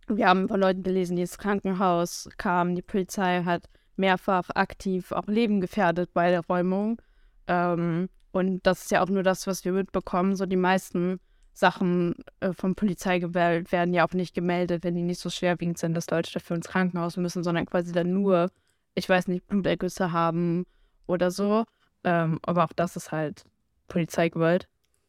wir 0.08 0.28
haben 0.28 0.48
von 0.48 0.60
Leuten 0.60 0.84
gelesen, 0.84 1.16
die 1.16 1.22
ins 1.24 1.38
Krankenhaus 1.38 2.30
kamen. 2.38 2.76
Die 2.76 2.82
Polizei 2.82 3.44
hat 3.44 3.70
mehrfach 3.96 4.50
aktiv 4.56 5.12
auch 5.12 5.28
Leben 5.28 5.62
gefährdet 5.62 6.14
bei 6.14 6.30
der 6.30 6.46
Räumung. 6.46 7.02
Ähm, 7.48 8.10
und 8.32 8.66
das 8.66 8.84
ist 8.84 8.92
ja 8.92 9.04
auch 9.04 9.10
nur 9.10 9.24
das, 9.24 9.48
was 9.48 9.64
wir 9.64 9.72
mitbekommen. 9.74 10.36
So 10.36 10.46
die 10.46 10.56
meisten 10.56 11.20
Sachen 11.54 12.16
äh, 12.40 12.52
vom 12.54 12.76
Polizeigewalt 12.76 13.72
werden 13.72 13.94
ja 13.94 14.08
auch 14.08 14.14
nicht 14.14 14.34
gemeldet, 14.34 14.84
wenn 14.84 14.96
die 14.96 15.04
nicht 15.04 15.20
so 15.20 15.30
schwerwiegend 15.30 15.78
sind, 15.78 15.94
dass 15.94 16.10
Leute 16.10 16.34
dafür 16.34 16.56
ins 16.56 16.68
Krankenhaus 16.68 17.18
müssen, 17.18 17.44
sondern 17.44 17.68
quasi 17.68 17.92
dann 17.92 18.12
nur, 18.12 18.50
ich 18.96 19.08
weiß 19.08 19.28
nicht, 19.28 19.48
Blutergüsse 19.48 20.12
haben 20.12 20.66
oder 21.06 21.30
so. 21.30 21.66
Ähm, 22.04 22.40
aber 22.42 22.66
auch 22.66 22.74
das 22.74 22.96
ist 22.96 23.12
halt 23.12 23.46
Polizeigewalt. 23.88 24.68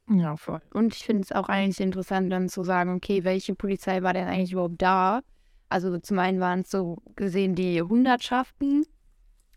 Ja, 0.09 0.37
voll. 0.37 0.61
Und 0.73 0.95
ich 0.95 1.05
finde 1.05 1.23
es 1.23 1.33
auch 1.33 1.49
eigentlich 1.49 1.81
interessant, 1.81 2.31
dann 2.31 2.49
zu 2.49 2.63
sagen, 2.63 2.95
okay, 2.95 3.25
welche 3.25 3.55
Polizei 3.55 4.03
war 4.03 4.13
denn 4.13 4.29
eigentlich 4.29 4.53
überhaupt 4.53 4.83
da? 4.83 5.23
Also 5.71 5.99
zum 5.99 6.19
einen 6.19 6.41
waren 6.41 6.61
es 6.61 6.71
so 6.71 6.99
gesehen 7.17 7.55
die 7.55 7.81
Hundertschaften, 7.81 8.85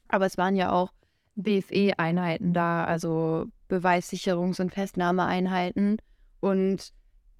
aber 0.08 0.26
es 0.26 0.38
waren 0.38 0.56
ja 0.56 0.72
auch 0.72 0.92
BFE-Einheiten 1.36 2.54
da, 2.54 2.86
also 2.86 3.46
Beweissicherungs- 3.70 4.62
und 4.62 4.72
Festnahmeeinheiten. 4.72 5.98
Und 6.40 6.94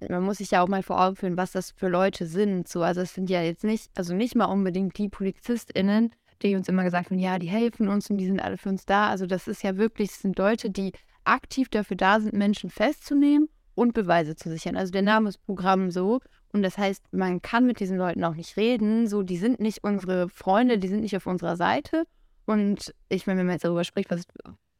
man 0.06 0.22
muss 0.22 0.38
sich 0.38 0.50
ja 0.50 0.62
auch 0.62 0.68
mal 0.68 0.82
vor 0.82 1.02
Augen 1.02 1.16
führen, 1.16 1.36
was 1.36 1.52
das 1.52 1.72
für 1.72 1.88
Leute 1.88 2.26
sind. 2.26 2.68
So, 2.68 2.82
also 2.82 3.00
es 3.00 3.14
sind 3.14 3.30
ja 3.30 3.42
jetzt 3.42 3.64
nicht, 3.64 3.90
also 3.96 4.14
nicht 4.14 4.36
mal 4.36 4.44
unbedingt 4.44 4.98
die 4.98 5.08
PolizistInnen, 5.08 6.10
die 6.42 6.54
uns 6.54 6.68
immer 6.68 6.84
gesagt 6.84 7.10
haben, 7.10 7.18
ja, 7.18 7.38
die 7.38 7.48
helfen 7.48 7.88
uns 7.88 8.08
und 8.10 8.18
die 8.18 8.26
sind 8.26 8.40
alle 8.40 8.58
für 8.58 8.68
uns 8.68 8.86
da. 8.86 9.08
Also 9.08 9.26
das 9.26 9.48
ist 9.48 9.62
ja 9.62 9.76
wirklich, 9.76 10.10
es 10.10 10.20
sind 10.20 10.38
Leute, 10.38 10.70
die 10.70 10.92
aktiv 11.28 11.68
dafür 11.68 11.96
da 11.96 12.20
sind, 12.20 12.34
Menschen 12.34 12.70
festzunehmen 12.70 13.48
und 13.74 13.94
Beweise 13.94 14.34
zu 14.34 14.48
sichern. 14.48 14.76
Also 14.76 14.90
der 14.90 15.02
Name 15.02 15.28
ist 15.28 15.44
Programm 15.44 15.90
so. 15.90 16.20
Und 16.52 16.62
das 16.62 16.78
heißt, 16.78 17.12
man 17.12 17.42
kann 17.42 17.66
mit 17.66 17.78
diesen 17.78 17.98
Leuten 17.98 18.24
auch 18.24 18.34
nicht 18.34 18.56
reden. 18.56 19.06
So, 19.06 19.22
die 19.22 19.36
sind 19.36 19.60
nicht 19.60 19.84
unsere 19.84 20.28
Freunde, 20.28 20.78
die 20.78 20.88
sind 20.88 21.00
nicht 21.00 21.16
auf 21.16 21.26
unserer 21.26 21.56
Seite. 21.56 22.04
Und 22.46 22.94
ich 23.08 23.26
meine, 23.26 23.40
wenn 23.40 23.46
man 23.46 23.54
jetzt 23.54 23.64
darüber 23.64 23.84
spricht, 23.84 24.10
was 24.10 24.22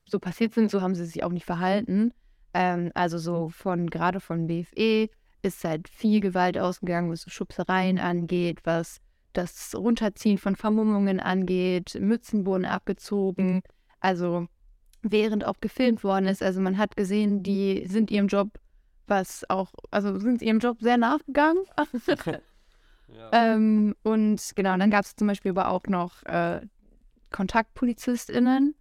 so 0.07 0.19
passiert 0.19 0.55
sind, 0.55 0.71
so 0.71 0.81
haben 0.81 0.95
sie 0.95 1.05
sich 1.05 1.23
auch 1.23 1.31
nicht 1.31 1.45
verhalten. 1.45 2.13
Ähm, 2.55 2.91
also 2.95 3.19
so 3.19 3.51
von, 3.51 3.91
gerade 3.91 4.21
von 4.21 4.47
BFE 4.47 5.11
ist 5.43 5.65
halt 5.65 5.89
viel 5.89 6.21
Gewalt 6.21 6.59
ausgegangen, 6.59 7.11
was 7.11 7.23
so 7.23 7.31
Schubsereien 7.31 7.99
angeht, 7.99 8.61
was 8.65 9.01
das 9.33 9.75
Runterziehen 9.77 10.39
von 10.39 10.57
Vermummungen 10.57 11.21
angeht, 11.21 11.97
Mützen 12.01 12.47
wurden 12.47 12.65
abgezogen. 12.65 13.63
Also 14.01 14.49
während 15.03 15.45
auch 15.45 15.61
gefilmt 15.61 16.05
worden 16.05 16.27
ist. 16.27 16.43
Also 16.43 16.61
man 16.61 16.79
hat 16.79 16.97
gesehen, 16.97 17.43
die 17.43 17.87
sind 17.87 18.11
ihrem 18.11 18.29
Job, 18.29 18.49
was 19.07 19.49
auch, 19.49 19.73
also 19.91 20.19
sind 20.19 20.43
ihrem 20.43 20.59
Job 20.59 20.79
sehr 20.81 20.97
nachgegangen. 20.97 21.65
ja. 23.09 23.31
ähm, 23.33 23.95
und 24.03 24.53
genau, 24.55 24.77
dann 24.77 24.91
gab 24.91 25.05
es 25.05 25.17
zum 25.17 25.27
Beispiel 25.27 25.51
aber 25.53 25.69
auch 25.71 25.85
noch 25.87 26.23
äh, 26.25 26.61
KontaktpolizistInnen. 27.31 28.75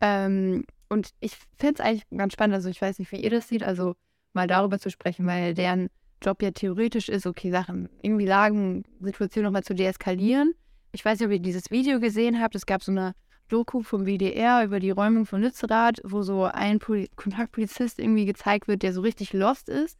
Ähm, 0.00 0.64
und 0.88 1.10
ich 1.20 1.36
finde 1.58 1.74
es 1.74 1.80
eigentlich 1.80 2.08
ganz 2.10 2.34
spannend, 2.34 2.54
also 2.54 2.68
ich 2.68 2.82
weiß 2.82 2.98
nicht, 2.98 3.12
wie 3.12 3.22
ihr 3.22 3.30
das 3.30 3.48
seht, 3.48 3.62
also 3.62 3.94
mal 4.34 4.46
darüber 4.46 4.78
zu 4.78 4.90
sprechen, 4.90 5.26
weil 5.26 5.54
deren 5.54 5.88
Job 6.22 6.42
ja 6.42 6.50
theoretisch 6.50 7.08
ist, 7.08 7.26
okay, 7.26 7.50
Sachen, 7.50 7.88
irgendwie 8.02 8.26
Lagen, 8.26 8.84
Situationen 9.00 9.46
nochmal 9.46 9.64
zu 9.64 9.74
deeskalieren. 9.74 10.54
Ich 10.92 11.04
weiß 11.04 11.18
nicht, 11.18 11.26
ob 11.26 11.32
ihr 11.32 11.40
dieses 11.40 11.70
Video 11.70 12.00
gesehen 12.00 12.40
habt. 12.40 12.54
Es 12.54 12.66
gab 12.66 12.82
so 12.82 12.92
eine 12.92 13.14
Doku 13.52 13.82
vom 13.82 14.06
WDR 14.06 14.64
über 14.64 14.80
die 14.80 14.90
Räumung 14.90 15.26
von 15.26 15.42
Lützerath, 15.42 16.00
wo 16.04 16.22
so 16.22 16.44
ein 16.44 16.78
Poli 16.78 17.10
Kontaktpolizist 17.16 17.98
irgendwie 17.98 18.24
gezeigt 18.24 18.66
wird, 18.66 18.82
der 18.82 18.92
so 18.92 19.02
richtig 19.02 19.32
lost 19.32 19.68
ist. 19.68 19.98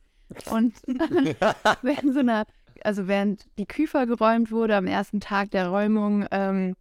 Und 0.50 0.74
während 1.82 2.14
so 2.14 2.20
einer, 2.20 2.44
also 2.82 3.06
während 3.08 3.46
die 3.58 3.66
Küfer 3.66 4.06
geräumt 4.06 4.50
wurde 4.50 4.76
am 4.76 4.86
ersten 4.86 5.20
Tag 5.20 5.50
der 5.50 5.68
Räumung, 5.68 6.26
ähm, 6.30 6.74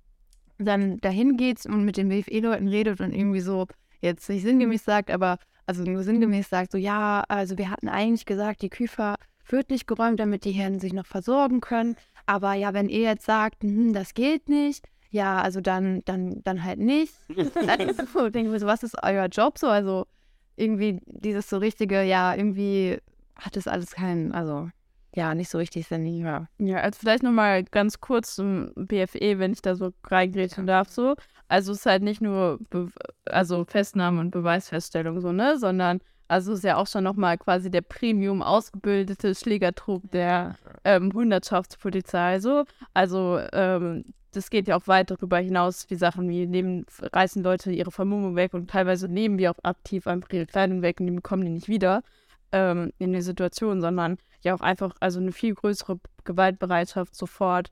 dann 0.57 0.99
dahin 0.99 1.37
geht 1.37 1.65
und 1.65 1.83
mit 1.83 1.97
den 1.97 2.09
BFE-Leuten 2.09 2.67
redet 2.67 3.01
und 3.01 3.13
irgendwie 3.13 3.41
so, 3.41 3.67
jetzt 3.99 4.29
nicht 4.29 4.43
sinngemäß 4.43 4.85
sagt, 4.85 5.11
aber 5.11 5.39
also 5.65 5.83
nur 5.83 6.03
sinngemäß 6.03 6.49
sagt, 6.49 6.71
so 6.71 6.77
ja, 6.77 7.23
also 7.27 7.57
wir 7.57 7.69
hatten 7.69 7.89
eigentlich 7.89 8.25
gesagt, 8.25 8.61
die 8.61 8.69
Küfer 8.69 9.15
wird 9.47 9.69
nicht 9.69 9.87
geräumt, 9.87 10.19
damit 10.19 10.45
die 10.45 10.51
Herren 10.51 10.79
sich 10.79 10.93
noch 10.93 11.05
versorgen 11.05 11.61
können. 11.61 11.95
Aber 12.25 12.53
ja, 12.53 12.73
wenn 12.73 12.89
ihr 12.89 13.01
jetzt 13.01 13.25
sagt, 13.25 13.63
hm, 13.63 13.93
das 13.93 14.13
geht 14.13 14.47
nicht, 14.47 14.87
ja, 15.11 15.41
also 15.41 15.61
dann, 15.61 16.01
dann, 16.05 16.41
dann 16.43 16.63
halt 16.63 16.79
nicht. 16.79 17.13
dann 17.35 18.07
so, 18.13 18.29
denke 18.29 18.47
ich 18.47 18.53
mir 18.53 18.59
so, 18.59 18.65
was 18.67 18.83
ist 18.83 18.95
euer 19.03 19.27
Job 19.27 19.57
so? 19.57 19.67
Also 19.67 20.07
irgendwie 20.55 21.01
dieses 21.05 21.49
so 21.49 21.57
richtige, 21.57 22.01
ja, 22.03 22.33
irgendwie 22.33 22.97
hat 23.35 23.55
das 23.55 23.67
alles 23.67 23.91
keinen, 23.91 24.31
also 24.31 24.69
ja, 25.13 25.35
nicht 25.35 25.49
so 25.49 25.57
richtig 25.57 25.87
Sinn. 25.87 26.05
Ja, 26.05 26.47
ja 26.57 26.77
also 26.77 26.99
vielleicht 26.99 27.23
nochmal 27.23 27.63
ganz 27.65 27.99
kurz 27.99 28.35
zum 28.35 28.71
BFE, 28.75 29.39
wenn 29.39 29.51
ich 29.51 29.61
da 29.61 29.75
so 29.75 29.91
reingrätschen 30.05 30.65
darf, 30.65 30.89
so. 30.89 31.15
Also 31.49 31.73
es 31.73 31.79
ist 31.79 31.85
halt 31.85 32.01
nicht 32.01 32.21
nur 32.21 32.59
Be 32.69 32.87
also 33.25 33.65
Festnahme 33.65 34.21
und 34.21 34.31
Beweisfeststellung 34.31 35.19
so, 35.19 35.33
ne, 35.33 35.57
sondern 35.57 35.99
also 36.29 36.53
ist 36.53 36.63
ja 36.63 36.77
auch 36.77 36.87
schon 36.87 37.03
nochmal 37.03 37.37
quasi 37.37 37.69
der 37.69 37.81
Premium 37.81 38.41
ausgebildete 38.41 39.35
Schlägertrupp 39.35 40.09
der 40.11 40.55
ähm, 40.85 41.11
Hundertschaftspolizei 41.13 42.39
so. 42.39 42.63
Also 42.93 43.37
ähm, 43.51 44.05
das 44.31 44.49
geht 44.49 44.67
ja 44.67 44.77
auch 44.77 44.87
weit 44.87 45.11
darüber 45.11 45.37
hinaus, 45.37 45.89
wie 45.89 45.95
Sachen 45.95 46.29
wie 46.29 46.47
nehmen, 46.47 46.85
reißen 47.01 47.43
Leute 47.43 47.71
ihre 47.71 47.91
Vermummung 47.91 48.35
weg 48.35 48.53
und 48.53 48.69
teilweise 48.69 49.07
nehmen 49.07 49.37
wir 49.37 49.51
auch 49.51 49.63
aktiv 49.63 50.07
einfach 50.07 50.29
ihre 50.31 50.45
Kleidung 50.45 50.81
weg 50.81 50.99
und 50.99 51.07
die 51.07 51.13
bekommen 51.13 51.45
die 51.45 51.51
nicht 51.51 51.67
wieder 51.67 52.03
ähm, 52.51 52.91
in 52.97 53.11
der 53.11 53.21
Situation, 53.21 53.81
sondern 53.81 54.17
ja 54.41 54.55
auch 54.55 54.61
einfach 54.61 54.95
also 54.99 55.19
eine 55.19 55.31
viel 55.31 55.53
größere 55.53 55.99
Gewaltbereitschaft 56.23 57.15
sofort. 57.15 57.71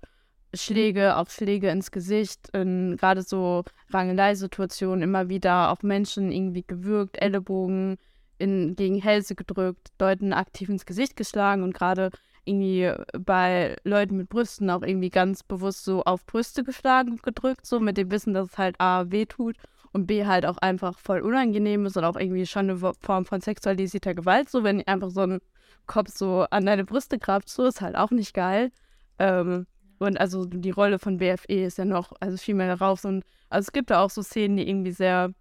Schläge, 0.56 1.16
auch 1.18 1.30
Schläge 1.30 1.70
ins 1.70 1.92
Gesicht, 1.92 2.52
gerade 2.52 3.22
so 3.22 3.64
Rangeleisituationen 3.92 5.04
immer 5.04 5.30
wieder 5.30 5.70
auf 5.70 5.84
Menschen 5.84 6.32
irgendwie 6.32 6.64
gewürgt, 6.66 7.22
Ellenbogen 7.22 7.98
in, 8.40 8.76
gegen 8.76 9.00
Hälse 9.00 9.36
gedrückt, 9.36 9.90
Leuten 10.00 10.34
aktiv 10.34 10.70
ins 10.70 10.88
Gesicht 10.88 11.16
geschlagen 11.16 11.62
und 11.62 11.76
gerade 11.76 12.10
irgendwie 12.46 12.92
bei 13.18 13.76
Leuten 13.84 14.18
mit 14.18 14.30
Brüsten 14.30 14.70
auch 14.70 14.82
irgendwie 14.82 15.10
ganz 15.10 15.44
bewusst 15.44 15.84
so 15.84 16.04
auf 16.04 16.26
Brüste 16.26 16.64
geschlagen 16.64 17.12
und 17.12 17.24
gedrückt, 17.24 17.66
so 17.66 17.80
mit 17.80 17.98
dem 17.98 18.12
Wissen, 18.12 18.34
dass 18.34 18.50
es 18.50 18.58
halt 18.58 18.76
A 18.80 19.06
weh 19.10 19.26
tut 19.26 19.56
und 19.92 20.08
B 20.08 20.26
halt 20.26 20.46
auch 20.46 20.58
einfach 20.58 20.98
voll 21.00 21.22
unangenehm 21.22 21.86
ist 21.86 21.98
und 21.98 22.04
auch 22.04 22.16
irgendwie 22.16 22.46
schon 22.46 22.70
eine 22.70 22.94
Form 23.02 23.26
von 23.26 23.42
sexualisierter 23.42 24.14
Gewalt, 24.14 24.50
so 24.50 24.64
wenn 24.64 24.86
einfach 24.88 25.10
so 25.10 25.22
ein 25.22 25.40
Kopf 25.88 26.10
so 26.10 26.46
an 26.52 26.66
deine 26.66 26.86
Brüste 26.86 27.18
grabt, 27.18 27.50
so 27.50 27.66
ist 27.66 27.82
halt 27.82 27.96
auch 27.96 28.12
nicht 28.12 28.34
geil. 28.34 28.72
Ähm, 29.18 29.66
und 30.00 30.20
also 30.20 30.46
die 30.46 30.72
Rolle 30.72 30.98
von 30.98 31.18
BFE 31.18 31.66
ist 31.66 31.78
ja 31.78 31.86
noch, 31.86 32.14
also 32.22 32.38
viel 32.38 32.56
mehr 32.56 32.76
darauf. 32.76 33.04
Und 33.04 33.24
also 33.50 33.68
es 33.68 33.72
gibt 33.74 33.90
da 33.90 34.02
auch 34.02 34.10
so 34.10 34.22
Szenen, 34.22 34.58
die 34.58 34.68
irgendwie 34.68 34.92
sehr, 34.92 35.34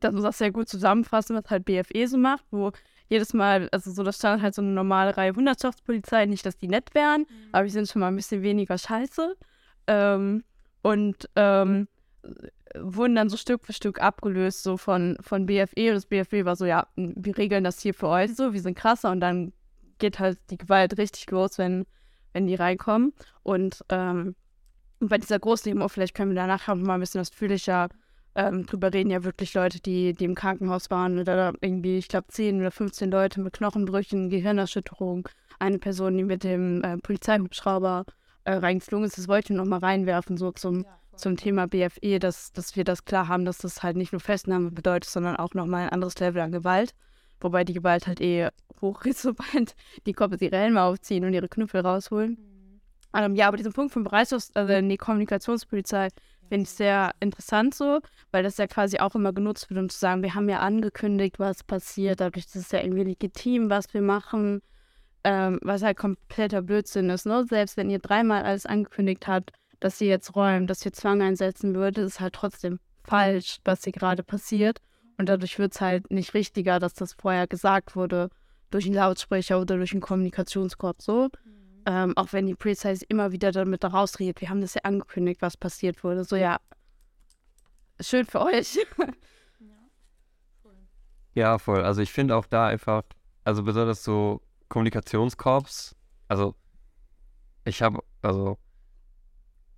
dass 0.00 0.14
man 0.14 0.22
das 0.22 0.38
sehr 0.38 0.52
gut 0.52 0.68
zusammenfassen, 0.68 1.36
was 1.36 1.50
halt 1.50 1.64
BFE 1.64 2.06
so 2.06 2.16
macht, 2.16 2.44
wo 2.50 2.70
jedes 3.08 3.34
Mal, 3.34 3.68
also 3.70 3.90
so, 3.90 4.02
da 4.02 4.12
stand 4.12 4.42
halt 4.42 4.54
so 4.54 4.62
eine 4.62 4.72
normale 4.72 5.16
Reihe 5.16 5.34
Hundertschaftspolizei, 5.34 6.26
nicht, 6.26 6.44
dass 6.44 6.56
die 6.56 6.68
nett 6.68 6.94
wären, 6.94 7.22
mhm. 7.22 7.48
aber 7.52 7.64
die 7.64 7.70
sind 7.70 7.88
schon 7.88 8.00
mal 8.00 8.08
ein 8.08 8.16
bisschen 8.16 8.42
weniger 8.42 8.78
scheiße. 8.78 9.36
Ähm, 9.86 10.42
und 10.82 11.28
ähm, 11.36 11.88
wurden 12.78 13.14
dann 13.14 13.28
so 13.28 13.36
Stück 13.36 13.64
für 13.64 13.72
Stück 13.72 14.00
abgelöst, 14.00 14.62
so 14.62 14.76
von, 14.76 15.16
von 15.20 15.46
BFE. 15.46 15.88
Und 15.88 15.94
das 15.94 16.06
BFE 16.06 16.44
war 16.44 16.56
so, 16.56 16.64
ja, 16.64 16.86
wir 16.96 17.36
regeln 17.36 17.64
das 17.64 17.80
hier 17.80 17.94
für 17.94 18.08
euch 18.08 18.34
so, 18.34 18.52
wir 18.52 18.60
sind 18.60 18.76
krasser 18.76 19.10
und 19.10 19.20
dann 19.20 19.52
geht 19.98 20.18
halt 20.18 20.38
die 20.50 20.58
Gewalt 20.58 20.98
richtig 20.98 21.30
los, 21.30 21.58
wenn, 21.58 21.86
wenn 22.32 22.46
die 22.46 22.54
reinkommen. 22.54 23.12
Und 23.42 23.84
ähm, 23.88 24.34
bei 25.00 25.18
dieser 25.18 25.38
Großdemo, 25.38 25.88
vielleicht 25.88 26.14
können 26.14 26.32
wir 26.32 26.36
danach 26.36 26.66
noch 26.68 26.76
mal 26.76 26.94
ein 26.94 27.00
bisschen 27.00 27.20
ausführlicher 27.20 27.88
ähm, 28.36 28.66
drüber 28.66 28.92
reden 28.92 29.10
ja 29.10 29.24
wirklich 29.24 29.54
Leute, 29.54 29.80
die, 29.80 30.12
die 30.12 30.24
im 30.26 30.34
Krankenhaus 30.34 30.90
waren 30.90 31.18
oder 31.18 31.54
irgendwie, 31.60 31.96
ich 31.96 32.08
glaube, 32.08 32.26
10 32.28 32.60
oder 32.60 32.70
15 32.70 33.10
Leute 33.10 33.40
mit 33.40 33.54
Knochenbrüchen, 33.54 34.28
Gehirnerschütterung, 34.28 35.28
eine 35.58 35.78
Person, 35.78 36.16
die 36.16 36.24
mit 36.24 36.44
dem 36.44 36.84
äh, 36.84 36.98
Polizeihubschrauber 36.98 38.04
äh, 38.44 38.52
reingeflogen 38.52 39.06
ist. 39.06 39.16
Das 39.16 39.26
wollte 39.26 39.52
ich 39.52 39.56
noch 39.56 39.64
mal 39.64 39.78
reinwerfen, 39.78 40.36
so 40.36 40.52
zum, 40.52 40.84
zum 41.16 41.36
Thema 41.36 41.66
BFE, 41.66 42.18
dass, 42.18 42.52
dass 42.52 42.76
wir 42.76 42.84
das 42.84 43.06
klar 43.06 43.28
haben, 43.28 43.46
dass 43.46 43.58
das 43.58 43.82
halt 43.82 43.96
nicht 43.96 44.12
nur 44.12 44.20
Festnahme 44.20 44.70
bedeutet, 44.70 45.10
sondern 45.10 45.36
auch 45.36 45.54
nochmal 45.54 45.84
ein 45.84 45.90
anderes 45.90 46.18
Level 46.18 46.42
an 46.42 46.52
Gewalt. 46.52 46.94
Wobei 47.40 47.64
die 47.64 47.74
Gewalt 47.74 48.06
halt 48.06 48.20
eh 48.20 48.50
hoch 48.82 49.02
ist, 49.06 49.22
sobald 49.22 49.74
die 50.06 50.12
Koppel 50.12 50.42
ihre 50.42 50.58
Helme 50.58 50.82
aufziehen 50.82 51.24
und 51.24 51.32
ihre 51.32 51.48
Knüppel 51.48 51.80
rausholen. 51.80 52.32
Mhm. 52.32 52.56
Ähm, 53.14 53.34
ja, 53.34 53.48
aber 53.48 53.56
diesen 53.56 53.72
Punkt 53.72 53.94
vom 53.94 54.06
Bereitschafts-, 54.06 54.50
also 54.54 54.86
die 54.86 54.96
Kommunikationspolizei, 54.98 56.08
finde 56.48 56.64
ich 56.64 56.70
sehr 56.70 57.12
interessant 57.20 57.74
so, 57.74 58.00
weil 58.30 58.42
das 58.42 58.56
ja 58.56 58.66
quasi 58.66 58.98
auch 58.98 59.14
immer 59.14 59.32
genutzt 59.32 59.70
wird, 59.70 59.80
um 59.80 59.88
zu 59.88 59.98
sagen, 59.98 60.22
wir 60.22 60.34
haben 60.34 60.48
ja 60.48 60.60
angekündigt, 60.60 61.38
was 61.38 61.64
passiert, 61.64 62.20
dadurch 62.20 62.46
ist 62.46 62.56
es 62.56 62.72
ja 62.72 62.80
irgendwie 62.80 63.04
legitim, 63.04 63.70
was 63.70 63.92
wir 63.94 64.02
machen, 64.02 64.62
ähm, 65.24 65.58
was 65.62 65.82
halt 65.82 65.96
kompletter 65.96 66.62
Blödsinn 66.62 67.10
ist. 67.10 67.26
Ne? 67.26 67.44
Selbst 67.48 67.76
wenn 67.76 67.90
ihr 67.90 67.98
dreimal 67.98 68.44
alles 68.44 68.66
angekündigt 68.66 69.26
habt, 69.26 69.52
dass 69.80 69.98
sie 69.98 70.06
jetzt 70.06 70.34
räumen, 70.34 70.66
dass 70.66 70.84
ihr 70.84 70.92
Zwang 70.92 71.20
einsetzen 71.22 71.74
würde, 71.74 72.02
ist 72.02 72.20
halt 72.20 72.34
trotzdem 72.34 72.78
falsch, 73.04 73.58
was 73.64 73.84
hier 73.84 73.92
gerade 73.92 74.22
passiert. 74.22 74.80
Und 75.18 75.28
dadurch 75.28 75.58
wird 75.58 75.74
es 75.74 75.80
halt 75.80 76.10
nicht 76.10 76.34
richtiger, 76.34 76.78
dass 76.78 76.94
das 76.94 77.14
vorher 77.14 77.46
gesagt 77.46 77.96
wurde 77.96 78.28
durch 78.70 78.86
einen 78.86 78.94
Lautsprecher 78.94 79.60
oder 79.60 79.76
durch 79.76 79.92
einen 79.92 80.00
Kommunikationskorb 80.00 81.00
so. 81.00 81.28
Mhm. 81.44 81.55
Ähm, 81.86 82.16
auch 82.16 82.32
wenn 82.32 82.46
die 82.46 82.56
Polizei 82.56 82.96
immer 83.08 83.30
wieder 83.30 83.52
damit 83.52 83.84
da 83.84 83.88
rausredet, 83.88 84.40
wir 84.40 84.50
haben 84.50 84.60
das 84.60 84.74
ja 84.74 84.80
angekündigt, 84.82 85.40
was 85.40 85.56
passiert 85.56 86.02
wurde. 86.02 86.24
So, 86.24 86.34
ja, 86.34 86.58
schön 88.00 88.26
für 88.26 88.40
euch. 88.40 88.78
ja, 91.34 91.58
voll. 91.58 91.84
Also 91.84 92.02
ich 92.02 92.12
finde 92.12 92.36
auch 92.36 92.46
da 92.46 92.66
einfach, 92.66 93.04
also 93.44 93.62
besonders 93.62 94.02
so 94.02 94.42
Kommunikationskorps, 94.68 95.94
also 96.26 96.56
ich 97.64 97.82
habe, 97.82 98.02
also 98.20 98.58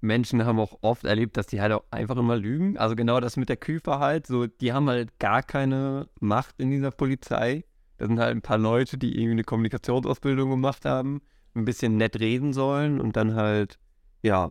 Menschen 0.00 0.44
haben 0.44 0.60
auch 0.60 0.78
oft 0.80 1.04
erlebt, 1.04 1.36
dass 1.36 1.46
die 1.46 1.60
halt 1.60 1.72
auch 1.72 1.84
einfach 1.90 2.16
immer 2.16 2.36
lügen. 2.36 2.78
Also 2.78 2.96
genau 2.96 3.20
das 3.20 3.36
mit 3.36 3.48
der 3.48 3.56
Küfer 3.56 3.98
halt, 3.98 4.26
so, 4.26 4.46
die 4.46 4.72
haben 4.72 4.88
halt 4.88 5.18
gar 5.18 5.42
keine 5.42 6.08
Macht 6.20 6.54
in 6.58 6.70
dieser 6.70 6.90
Polizei. 6.90 7.64
Das 7.96 8.08
sind 8.08 8.20
halt 8.20 8.36
ein 8.36 8.42
paar 8.42 8.58
Leute, 8.58 8.96
die 8.96 9.14
irgendwie 9.14 9.32
eine 9.32 9.44
Kommunikationsausbildung 9.44 10.50
gemacht 10.50 10.84
haben, 10.84 11.20
ein 11.54 11.64
bisschen 11.64 11.96
nett 11.96 12.18
reden 12.20 12.52
sollen 12.52 13.00
und 13.00 13.16
dann 13.16 13.34
halt, 13.34 13.78
ja, 14.22 14.48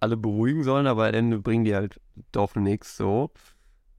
alle 0.00 0.16
beruhigen 0.16 0.62
sollen, 0.62 0.86
aber 0.86 1.08
am 1.08 1.14
Ende 1.14 1.38
bringen 1.38 1.64
die 1.64 1.74
halt 1.74 2.00
doch 2.32 2.54
nichts 2.54 2.96
so. 2.96 3.30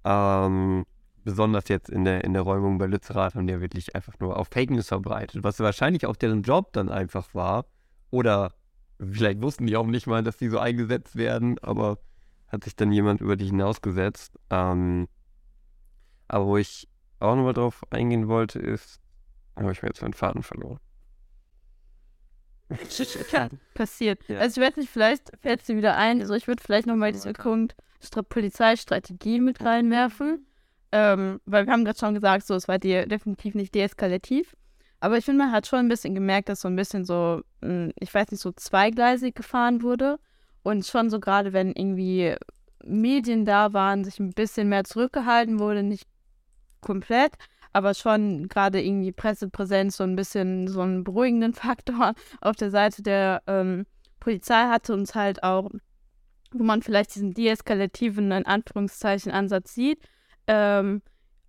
Ähm, 0.04 0.86
besonders 1.24 1.68
jetzt 1.68 1.90
in 1.90 2.06
der, 2.06 2.24
in 2.24 2.34
der 2.34 2.44
Räumung 2.44 2.78
bei 2.78 2.86
Lützerath 2.86 3.36
haben 3.36 3.48
die 3.48 3.54
ja 3.54 3.62
wirklich 3.62 3.96
einfach 3.96 4.18
nur 4.20 4.38
auf 4.38 4.48
Fake 4.52 4.72
News 4.72 4.88
verbreitet, 4.88 5.44
was 5.44 5.60
wahrscheinlich 5.60 6.06
auch 6.06 6.16
deren 6.16 6.44
Job 6.44 6.74
dann 6.74 6.90
einfach 6.90 7.34
war. 7.34 7.66
Oder 8.12 8.54
vielleicht 9.00 9.42
wussten 9.42 9.68
die 9.68 9.76
auch 9.76 9.86
nicht 9.86 10.08
mal, 10.08 10.24
dass 10.24 10.38
die 10.38 10.50
so 10.50 10.60
eingesetzt 10.60 11.16
werden, 11.16 11.60
aber 11.60 12.00
hat 12.48 12.64
sich 12.64 12.76
dann 12.76 12.92
jemand 12.92 13.22
über 13.22 13.36
die 13.36 13.46
hinausgesetzt. 13.46 14.40
Ähm, 14.50 15.08
aber 16.28 16.46
wo 16.46 16.58
ich 16.58 16.88
auch 17.20 17.36
nochmal 17.36 17.54
drauf 17.54 17.84
eingehen 17.92 18.28
wollte, 18.28 18.60
ist, 18.60 19.00
habe 19.56 19.72
ich 19.72 19.82
mir 19.82 19.90
jetzt 19.90 20.02
meinen 20.02 20.14
Faden 20.14 20.44
verloren. 20.44 20.80
Passiert. 23.74 24.20
Ja. 24.28 24.40
Also 24.40 24.62
ich 24.62 24.68
weiß 24.68 24.78
nicht, 24.78 24.90
vielleicht 24.90 25.32
fällt 25.42 25.66
sie 25.66 25.76
wieder 25.76 25.98
ein. 25.98 26.22
Also 26.22 26.34
ich 26.36 26.48
würde 26.48 26.64
vielleicht 26.64 26.88
nochmal 26.88 27.12
diese 27.12 27.34
Punkt 27.34 27.76
Polizeistrategie 28.30 29.40
mit 29.40 29.64
reinwerfen. 29.64 30.46
Ähm, 30.92 31.40
weil 31.46 31.66
wir 31.66 31.74
haben 31.74 31.86
gerade 31.86 32.00
schon 32.00 32.14
gesagt, 32.16 32.48
so, 32.48 32.56
es 32.56 32.68
war 32.68 32.80
de 32.80 33.06
definitiv 33.06 33.54
nicht 33.54 33.76
deeskalativ. 33.76 34.56
Aber 35.00 35.18
ich 35.18 35.26
finde, 35.26 35.46
man 35.46 35.52
hat 35.52 35.68
schon 35.68 35.80
ein 35.80 35.88
bisschen 35.88 36.16
gemerkt, 36.16 36.50
dass 36.50 36.62
so 36.62 36.68
ein 36.68 36.76
bisschen 36.76 37.06
so, 37.06 37.42
hm, 37.62 37.92
ich 38.00 38.14
weiß 38.14 38.32
nicht, 38.32 38.42
so 38.42 38.52
zweigleisig 38.52 39.36
gefahren 39.36 39.82
wurde. 39.82 40.20
Und 40.64 40.86
schon 40.86 41.10
so 41.10 41.20
gerade, 41.20 41.54
wenn 41.54 41.72
irgendwie 41.72 42.36
Medien 42.84 43.46
da 43.46 43.74
waren, 43.74 44.04
sich 44.04 44.20
ein 44.20 44.32
bisschen 44.32 44.70
mehr 44.70 44.84
zurückgehalten 44.84 45.60
wurde, 45.60 45.84
nicht 45.84 46.08
komplett, 46.82 47.34
aber 47.74 47.94
schon 47.94 48.48
gerade 48.48 48.82
irgendwie 48.82 49.12
Pressepräsenz 49.12 49.98
so 49.98 50.04
ein 50.04 50.16
bisschen 50.16 50.68
so 50.68 50.82
einen 50.82 51.04
beruhigenden 51.04 51.54
Faktor 51.56 52.14
auf 52.42 52.56
der 52.56 52.72
Seite 52.72 53.02
der 53.02 53.42
ähm, 53.48 53.86
Polizei 54.20 54.68
hatte 54.68 54.94
uns 54.94 55.16
halt 55.16 55.44
auch, 55.44 55.70
wo 56.52 56.64
man 56.64 56.82
vielleicht 56.82 57.16
diesen 57.16 57.34
deeskalativen, 57.34 58.32
in 58.32 58.46
Anführungszeichen, 58.46 59.32
Ansatz 59.32 59.74
sieht, 59.74 60.00
ähm, 60.48 61.02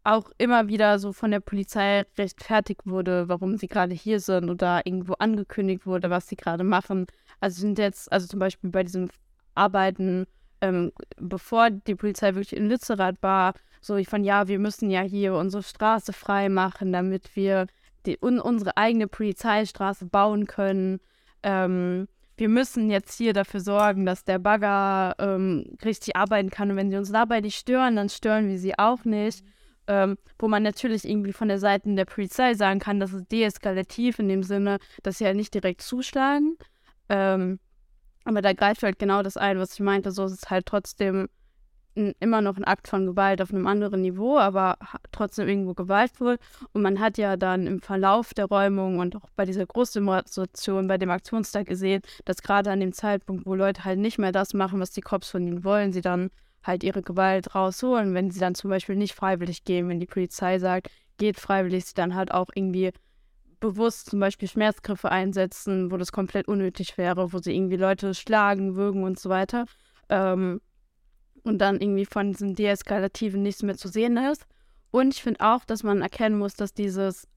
auch 0.05 0.31
immer 0.39 0.68
wieder 0.68 0.99
so 0.99 1.12
von 1.12 1.31
der 1.31 1.41
Polizei 1.41 2.05
rechtfertigt 2.16 2.83
wurde, 2.87 3.29
warum 3.29 3.57
sie 3.57 3.68
gerade 3.68 3.95
hier 3.95 4.21
sind 4.21 4.49
oder 4.49 4.87
irgendwo 4.87 5.14
angekündigt 5.14 5.87
wurde, 5.87 6.11
was 6.11 6.29
sie 6.29 6.37
gerade 6.37 6.64
machen. 6.64 7.07
Also 7.41 7.61
sind 7.61 7.79
jetzt, 7.79 8.11
also 8.11 8.27
zum 8.27 8.39
Beispiel 8.39 8.71
bei 8.71 8.83
diesem 8.83 9.11
Arbeiten, 9.55 10.27
ähm, 10.61 10.93
bevor 11.18 11.71
die 11.71 11.95
Polizei 11.95 12.35
wirklich 12.35 12.57
in 12.57 12.68
Lützerath 12.68 13.23
war, 13.23 13.55
so 13.81 13.97
ich 13.97 14.09
von 14.09 14.24
ja, 14.24 14.49
wir 14.49 14.59
müssen 14.59 14.91
ja 14.91 15.03
hier 15.03 15.35
unsere 15.35 15.62
Straße 15.62 16.12
frei 16.12 16.49
machen, 16.49 16.93
damit 16.93 17.35
wir 17.37 17.66
die, 18.07 18.18
un, 18.20 18.41
unsere 18.41 18.76
eigene 18.76 19.07
Polizeistraße 19.07 20.07
bauen 20.07 20.47
können. 20.47 21.01
Ähm, 21.43 22.09
wir 22.37 22.49
müssen 22.49 22.91
jetzt 22.91 23.16
hier 23.18 23.33
dafür 23.33 23.61
sorgen, 23.61 24.07
dass 24.07 24.24
der 24.24 24.39
Bagger 24.39 25.14
ähm, 25.18 25.76
richtig 25.85 26.16
arbeiten 26.16 26.51
kann. 26.51 26.70
Und 26.70 26.76
wenn 26.76 26.91
sie 26.91 26.97
uns 26.97 27.12
dabei 27.12 27.41
nicht 27.41 27.59
stören, 27.59 27.97
dann 27.97 28.09
stören 28.09 28.49
wir 28.49 28.59
sie 28.59 28.78
auch 28.78 29.05
nicht. 29.05 29.45
Ähm, 29.87 30.18
wo 30.39 30.47
man 30.47 30.62
natürlich 30.62 31.05
irgendwie 31.05 31.33
von 31.33 31.49
der 31.49 31.59
Seite 31.59 31.93
der 31.95 32.05
Polizei 32.05 32.55
sagen 32.55 32.78
kann, 32.78 33.01
das 33.01 33.12
ist 33.12 33.31
deeskalativ 33.33 34.18
in 34.18 34.28
dem 34.28 34.43
Sinne, 34.43 34.78
dass 35.03 35.18
sie 35.18 35.26
halt 35.26 35.37
nicht 35.37 35.53
direkt 35.53 35.83
zuschlagen. 35.83 36.57
Ähm, 37.09 37.59
aber 38.24 38.41
da 38.41 38.53
greift 38.53 38.83
halt 38.83 38.99
genau 38.99 39.22
das 39.22 39.37
ein, 39.37 39.59
was 39.59 39.74
ich 39.74 39.81
meinte. 39.81 40.11
So 40.12 40.24
ist 40.24 40.33
es 40.33 40.51
halt 40.51 40.66
trotzdem 40.66 41.28
immer 41.95 42.41
noch 42.41 42.57
ein 42.57 42.64
Akt 42.64 42.88
von 42.88 43.07
Gewalt 43.07 43.43
auf 43.43 43.53
einem 43.53 43.66
anderen 43.66 44.03
Niveau, 44.03 44.38
aber 44.38 44.76
trotzdem 45.12 45.49
irgendwo 45.49 45.74
gewaltvoll. 45.74 46.38
Und 46.72 46.82
man 46.82 47.01
hat 47.01 47.18
ja 47.18 47.36
dann 47.36 47.66
im 47.66 47.80
Verlauf 47.80 48.32
der 48.34 48.47
Räumung 48.47 48.99
und 48.99 49.16
auch 49.16 49.28
bei 49.36 49.45
dieser 49.45 49.66
Großdemonstration, 49.66 50.86
bei 50.86 50.99
dem 50.99 51.11
Aktionstag 51.11 51.66
gesehen, 51.66 52.03
dass 52.24 52.43
gerade 52.43 52.70
an 52.70 52.80
dem 52.80 52.93
Zeitpunkt, 52.93 53.47
wo 53.47 53.55
Leute 53.55 53.84
halt 53.84 53.99
nicht 53.99 54.18
mehr 54.18 54.32
das 54.32 54.55
machen, 54.55 54.80
was 54.80 54.93
die 54.93 55.01
Cops 55.01 55.30
von 55.30 55.47
ihnen 55.47 55.64
wollen, 55.64 55.93
sie 55.93 56.01
dann 56.01 56.30
halt 56.62 56.84
ihre 56.84 57.03
Gewalt 57.03 57.55
rausholen. 57.55 58.14
Wenn 58.14 58.30
sie 58.30 58.41
dann 58.41 58.55
zum 58.55 58.70
Beispiel 58.70 58.97
nicht 58.97 59.14
freiwillig 59.14 59.64
gehen, 59.64 59.88
wenn 59.88 60.01
die 60.01 60.07
Polizei 60.07 60.59
sagt, 60.59 60.91
geht 61.18 61.38
freiwillig, 61.38 61.86
sie 61.86 61.95
dann 61.95 62.14
halt 62.14 62.32
auch 62.32 62.49
irgendwie 62.55 62.93
bewusst 63.61 64.11
zum 64.11 64.20
Beispiel 64.20 64.49
Schmerzgriffe 64.49 65.11
einsetzen, 65.11 65.91
wo 65.91 65.97
das 65.97 66.12
komplett 66.12 66.49
unnötig 66.49 66.97
wäre, 66.97 67.32
wo 67.32 67.38
sie 67.38 67.55
irgendwie 67.55 67.76
Leute 67.76 68.14
schlagen, 68.14 68.74
würgen 68.74 69.05
und 69.05 69.18
so 69.18 69.28
weiter. 69.28 69.66
Ähm, 70.09 70.61
und 71.45 71.59
dann 71.59 71.80
irgendwie 71.80 72.07
von 72.07 72.32
diesem 72.32 72.55
Deeskalativen 72.55 73.43
nichts 73.43 73.62
mehr 73.62 73.76
zu 73.76 73.88
sehen 73.88 74.16
ist. 74.16 74.47
Und 74.91 75.14
ich 75.14 75.22
finde 75.22 75.41
auch, 75.41 75.64
dass 75.64 75.82
man 75.82 76.03
erkennen 76.03 76.38
muss, 76.38 76.55
dass 76.55 76.74
dieses 76.74 77.28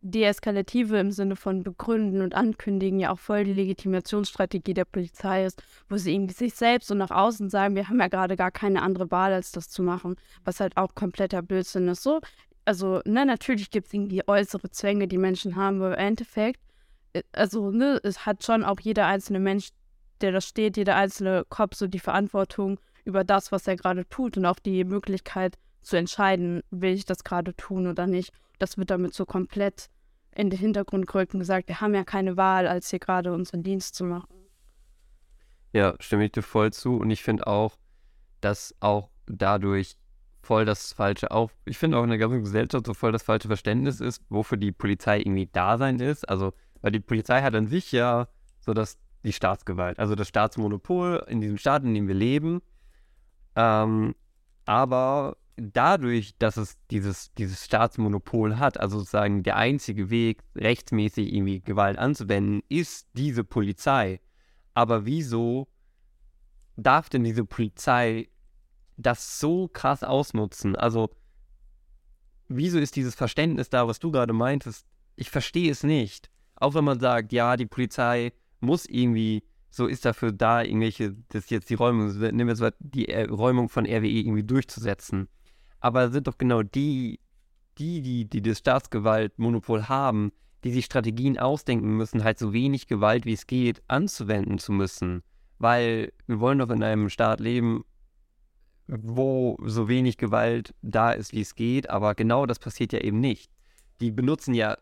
Deeskalative 0.00 0.98
im 0.98 1.10
Sinne 1.10 1.34
von 1.34 1.64
begründen 1.64 2.22
und 2.22 2.34
ankündigen 2.34 3.00
ja 3.00 3.10
auch 3.10 3.18
voll 3.18 3.44
die 3.44 3.52
Legitimationsstrategie 3.52 4.74
der 4.74 4.84
Polizei 4.84 5.44
ist, 5.44 5.62
wo 5.88 5.96
sie 5.96 6.14
irgendwie 6.14 6.34
sich 6.34 6.54
selbst 6.54 6.90
und 6.90 6.98
nach 6.98 7.10
außen 7.10 7.50
sagen, 7.50 7.74
wir 7.74 7.88
haben 7.88 7.98
ja 7.98 8.08
gerade 8.08 8.36
gar 8.36 8.52
keine 8.52 8.82
andere 8.82 9.10
Wahl, 9.10 9.32
als 9.32 9.50
das 9.50 9.68
zu 9.68 9.82
machen, 9.82 10.14
was 10.44 10.60
halt 10.60 10.76
auch 10.76 10.94
kompletter 10.94 11.42
Blödsinn 11.42 11.88
ist. 11.88 12.02
So, 12.02 12.20
also, 12.64 13.00
ne, 13.06 13.24
natürlich 13.26 13.70
gibt 13.70 13.88
es 13.88 13.94
irgendwie 13.94 14.22
äußere 14.26 14.70
Zwänge, 14.70 15.08
die 15.08 15.18
Menschen 15.18 15.56
haben, 15.56 15.78
aber 15.78 15.94
im 15.94 16.06
Endeffekt, 16.06 16.60
äh, 17.14 17.22
also, 17.32 17.70
ne, 17.70 17.98
es 18.02 18.24
hat 18.24 18.44
schon 18.44 18.62
auch 18.62 18.78
jeder 18.80 19.06
einzelne 19.06 19.40
Mensch, 19.40 19.70
der 20.20 20.32
da 20.32 20.40
steht, 20.40 20.76
jeder 20.76 20.96
einzelne 20.96 21.44
Kopf 21.48 21.74
so 21.74 21.86
die 21.86 21.98
Verantwortung, 21.98 22.78
über 23.08 23.24
das, 23.24 23.50
was 23.50 23.66
er 23.66 23.76
gerade 23.76 24.06
tut 24.08 24.36
und 24.36 24.44
auch 24.44 24.58
die 24.58 24.84
Möglichkeit 24.84 25.56
zu 25.80 25.96
entscheiden, 25.96 26.62
will 26.70 26.92
ich 26.92 27.06
das 27.06 27.24
gerade 27.24 27.56
tun 27.56 27.86
oder 27.86 28.06
nicht. 28.06 28.32
Das 28.58 28.76
wird 28.76 28.90
damit 28.90 29.14
so 29.14 29.24
komplett 29.24 29.88
in 30.36 30.50
den 30.50 30.58
Hintergrund 30.58 31.06
gerückt 31.06 31.32
und 31.32 31.40
gesagt, 31.40 31.68
wir 31.68 31.80
haben 31.80 31.94
ja 31.94 32.04
keine 32.04 32.36
Wahl, 32.36 32.68
als 32.68 32.90
hier 32.90 32.98
gerade 32.98 33.32
unseren 33.32 33.62
Dienst 33.62 33.94
zu 33.94 34.04
machen. 34.04 34.28
Ja, 35.72 35.94
stimme 36.00 36.26
ich 36.26 36.32
dir 36.32 36.42
voll 36.42 36.72
zu. 36.72 36.96
Und 36.96 37.10
ich 37.10 37.22
finde 37.22 37.46
auch, 37.46 37.76
dass 38.42 38.74
auch 38.80 39.10
dadurch 39.26 39.96
voll 40.42 40.66
das 40.66 40.92
falsche, 40.92 41.30
auch, 41.30 41.50
ich 41.64 41.78
finde 41.78 41.96
auch 41.96 42.04
in 42.04 42.10
der 42.10 42.18
ganzen 42.18 42.42
Gesellschaft 42.42 42.86
so 42.86 42.94
voll 42.94 43.12
das 43.12 43.22
falsche 43.22 43.48
Verständnis 43.48 44.00
ist, 44.00 44.22
wofür 44.28 44.58
die 44.58 44.72
Polizei 44.72 45.18
irgendwie 45.18 45.48
da 45.50 45.78
sein 45.78 45.98
ist. 45.98 46.28
Also, 46.28 46.52
weil 46.82 46.92
die 46.92 47.00
Polizei 47.00 47.40
hat 47.40 47.54
an 47.54 47.66
sich 47.66 47.90
ja 47.90 48.28
so 48.60 48.74
das, 48.74 48.98
die 49.24 49.32
Staatsgewalt, 49.32 49.98
also 49.98 50.14
das 50.14 50.28
Staatsmonopol 50.28 51.24
in 51.28 51.40
diesem 51.40 51.56
Staat, 51.56 51.84
in 51.84 51.94
dem 51.94 52.06
wir 52.06 52.14
leben. 52.14 52.60
Ähm, 53.58 54.14
aber 54.66 55.36
dadurch, 55.56 56.38
dass 56.38 56.56
es 56.56 56.78
dieses, 56.92 57.34
dieses 57.34 57.64
Staatsmonopol 57.64 58.58
hat, 58.58 58.78
also 58.78 59.00
sozusagen 59.00 59.42
der 59.42 59.56
einzige 59.56 60.10
Weg, 60.10 60.44
rechtsmäßig 60.54 61.32
irgendwie 61.32 61.60
Gewalt 61.60 61.98
anzuwenden, 61.98 62.62
ist 62.68 63.08
diese 63.14 63.42
Polizei. 63.42 64.20
Aber 64.74 65.06
wieso 65.06 65.66
darf 66.76 67.08
denn 67.08 67.24
diese 67.24 67.44
Polizei 67.44 68.28
das 68.96 69.40
so 69.40 69.66
krass 69.66 70.04
ausnutzen? 70.04 70.76
Also, 70.76 71.10
wieso 72.46 72.78
ist 72.78 72.94
dieses 72.94 73.16
Verständnis 73.16 73.70
da, 73.70 73.88
was 73.88 73.98
du 73.98 74.12
gerade 74.12 74.32
meintest? 74.32 74.86
Ich 75.16 75.30
verstehe 75.30 75.72
es 75.72 75.82
nicht. 75.82 76.30
Auch 76.54 76.74
wenn 76.74 76.84
man 76.84 77.00
sagt, 77.00 77.32
ja, 77.32 77.56
die 77.56 77.66
Polizei 77.66 78.32
muss 78.60 78.86
irgendwie 78.86 79.42
so 79.70 79.86
ist 79.86 80.04
dafür 80.04 80.32
da, 80.32 80.62
irgendwelche, 80.62 81.14
das 81.28 81.50
jetzt 81.50 81.70
die 81.70 81.74
Räumung, 81.74 82.08
nehmen 82.18 82.46
wir 82.46 82.48
jetzt 82.48 82.60
mal 82.60 82.74
die 82.78 83.12
Räumung 83.12 83.68
von 83.68 83.84
RWE 83.84 84.08
irgendwie 84.08 84.44
durchzusetzen. 84.44 85.28
Aber 85.80 86.10
sind 86.10 86.26
doch 86.26 86.38
genau 86.38 86.62
die, 86.62 87.20
die, 87.78 88.02
die, 88.02 88.24
die 88.28 88.42
das 88.42 88.58
Staatsgewaltmonopol 88.58 89.88
haben, 89.88 90.32
die 90.64 90.72
sich 90.72 90.86
Strategien 90.86 91.38
ausdenken 91.38 91.96
müssen, 91.96 92.24
halt 92.24 92.38
so 92.38 92.52
wenig 92.52 92.88
Gewalt 92.88 93.24
wie 93.26 93.32
es 93.32 93.46
geht 93.46 93.82
anzuwenden 93.88 94.58
zu 94.58 94.72
müssen. 94.72 95.22
Weil 95.58 96.12
wir 96.26 96.40
wollen 96.40 96.58
doch 96.58 96.70
in 96.70 96.82
einem 96.82 97.08
Staat 97.08 97.40
leben, 97.40 97.84
wo 98.86 99.56
so 99.64 99.88
wenig 99.88 100.16
Gewalt 100.16 100.74
da 100.82 101.12
ist, 101.12 101.32
wie 101.32 101.42
es 101.42 101.54
geht, 101.54 101.90
aber 101.90 102.14
genau 102.14 102.46
das 102.46 102.58
passiert 102.58 102.92
ja 102.92 103.00
eben 103.00 103.20
nicht. 103.20 103.50
Die 104.00 104.10
benutzen 104.10 104.54
ja 104.54 104.78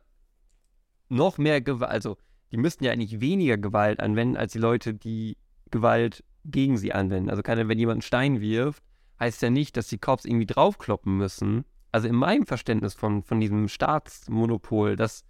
noch 1.09 1.39
mehr 1.39 1.61
Gewalt, 1.61 1.91
also 1.91 2.16
die 2.53 2.57
müssten 2.57 2.85
ja 2.85 2.93
eigentlich 2.93 3.21
weniger 3.21 3.57
Gewalt 3.57 4.01
anwenden, 4.01 4.37
als 4.37 4.53
die 4.53 4.59
Leute, 4.59 4.95
die 4.95 5.37
Gewalt 5.71 6.25
gegen 6.45 6.77
sie 6.77 6.93
anwenden. 6.93 7.31
Also 7.31 7.43
keine, 7.43 7.69
wenn 7.69 7.79
jemand 7.79 7.97
einen 7.97 8.03
Stein 8.03 8.41
wirft, 8.41 8.83
heißt 9.19 9.43
ja 9.43 9.51
nicht, 9.51 9.77
dass 9.77 9.89
die 9.89 9.99
Cops 9.99 10.25
irgendwie 10.25 10.47
draufkloppen 10.47 11.17
müssen. 11.17 11.65
Also 11.93 12.09
in 12.09 12.15
meinem 12.15 12.47
Verständnis 12.47 12.95
von, 12.95 13.23
von 13.23 13.41
diesem 13.41 13.69
Staatsmonopol, 13.69 14.97
dass 14.97 15.25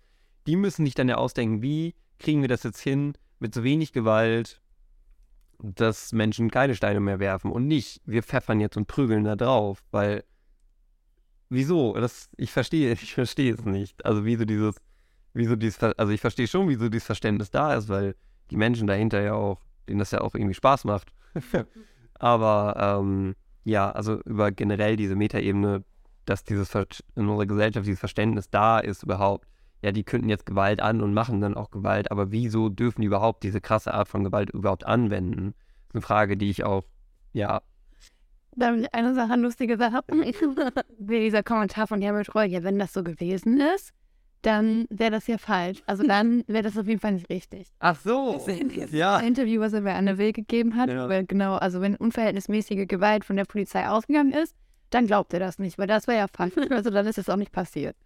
die 0.47 0.57
müssen 0.57 0.85
sich 0.85 0.95
dann 0.95 1.09
ja 1.09 1.17
ausdenken, 1.17 1.63
wie 1.63 1.95
kriegen 2.19 2.41
wir 2.41 2.49
das 2.49 2.63
jetzt 2.63 2.81
hin, 2.81 3.15
mit 3.39 3.55
so 3.55 3.63
wenig 3.65 3.93
Gewalt, 3.93 4.61
dass 5.59 6.13
Menschen 6.13 6.51
keine 6.51 6.75
Steine 6.75 7.01
mehr 7.01 7.19
werfen 7.19 7.51
und 7.51 7.67
nicht, 7.67 8.01
wir 8.05 8.23
pfeffern 8.23 8.61
jetzt 8.61 8.77
und 8.77 8.87
prügeln 8.87 9.25
da 9.25 9.37
drauf, 9.37 9.83
weil 9.91 10.25
wieso? 11.49 11.95
Das, 11.95 12.29
ich 12.37 12.51
verstehe, 12.53 12.93
ich 13.01 13.15
verstehe 13.15 13.55
es 13.55 13.65
nicht. 13.65 14.05
Also 14.05 14.25
wieso 14.25 14.45
dieses, 14.45 14.77
wieso 15.37 15.57
dieses, 15.57 15.83
also 15.83 16.13
ich 16.13 16.21
verstehe 16.21 16.47
schon, 16.47 16.69
wieso 16.69 16.89
dieses 16.89 17.07
Verständnis 17.07 17.51
da 17.51 17.75
ist, 17.75 17.89
weil 17.89 18.15
die 18.51 18.57
Menschen 18.57 18.87
dahinter 18.87 19.21
ja 19.21 19.35
auch, 19.35 19.61
denen 19.89 19.99
das 19.99 20.11
ja 20.11 20.21
auch 20.21 20.35
irgendwie 20.35 20.55
Spaß 20.55 20.85
macht. 20.85 21.13
Aber 22.19 23.01
ähm, 23.01 23.35
ja, 23.65 23.91
also 23.91 24.21
über 24.23 24.51
generell 24.53 24.97
diese 24.97 25.17
Metaebene, 25.17 25.85
dass 26.25 26.45
dieses 26.45 26.75
in 26.75 27.29
unserer 27.29 27.47
Gesellschaft 27.47 27.87
dieses 27.87 28.01
Verständnis 28.01 28.51
da 28.51 28.79
ist 28.79 29.03
überhaupt, 29.03 29.47
ja, 29.83 29.93
die 29.93 30.05
könnten 30.05 30.29
jetzt 30.29 30.47
Gewalt 30.47 30.81
an 30.81 31.03
und 31.03 31.13
machen 31.13 31.41
dann 31.41 31.55
auch 31.55 31.71
Gewalt, 31.71 32.11
aber 32.11 32.33
wieso 32.33 32.71
dürfen 32.71 33.03
die 33.03 33.07
überhaupt 33.07 33.43
diese 33.45 33.61
krasse 33.61 33.93
Art 33.93 34.09
von 34.09 34.25
Gewalt 34.25 34.51
überhaupt 34.51 34.87
anwenden? 34.87 35.53
Das 35.53 35.89
ist 35.89 35.95
eine 35.95 36.03
Frage, 36.03 36.37
die 36.37 36.51
ich 36.51 36.65
auch, 36.65 36.85
ja. 37.33 37.61
Dann 38.57 38.87
eine 38.93 39.15
Sache, 39.15 39.37
lustige 39.37 39.77
Sache, 39.77 40.01
wie 40.99 41.21
dieser 41.21 41.43
Kommentar 41.43 41.87
von 41.87 42.01
Herbert 42.01 42.35
Roy, 42.35 42.47
ja, 42.47 42.63
wenn 42.63 42.79
das 42.79 42.95
so 42.95 43.05
gewesen 43.05 43.61
ist, 43.61 43.93
dann 44.43 44.87
wäre 44.91 45.11
das 45.11 45.27
ja 45.27 45.39
falsch. 45.39 45.83
Also 45.87 46.07
dann 46.07 46.45
wäre 46.47 46.63
das 46.63 46.79
auf 46.79 46.87
jeden 46.87 47.01
Fall 47.01 47.13
nicht 47.13 47.29
richtig. 47.31 47.69
Ach 47.79 47.97
so. 47.97 48.43
Das 48.47 48.93
ja. 48.93 49.19
Interview, 49.19 49.61
was 49.61 49.73
er 49.73 49.83
bei 49.83 49.95
Anne 49.95 50.19
Will 50.19 50.33
gegeben 50.33 50.77
hat, 50.77 50.89
ja. 50.89 51.09
weil 51.09 51.25
genau, 51.25 51.57
also 51.57 51.81
wenn 51.81 51.97
unverhältnismäßige 51.97 52.87
Gewalt 52.87 53.25
von 53.25 53.37
der 53.37 53.45
Polizei 53.45 53.89
ausgegangen 53.89 54.33
ist, 54.33 54.55
dann 54.91 55.07
glaubt 55.07 55.33
er 55.35 55.41
das 55.41 55.59
nicht, 55.59 55.79
weil 55.79 55.87
das 55.87 56.07
wäre 56.07 56.19
ja 56.19 56.27
falsch. 56.29 56.55
Also 56.71 56.91
dann 56.91 57.07
ist 57.07 57.19
es 57.19 57.29
auch 57.29 57.37
nicht 57.37 57.53
passiert. 57.53 57.97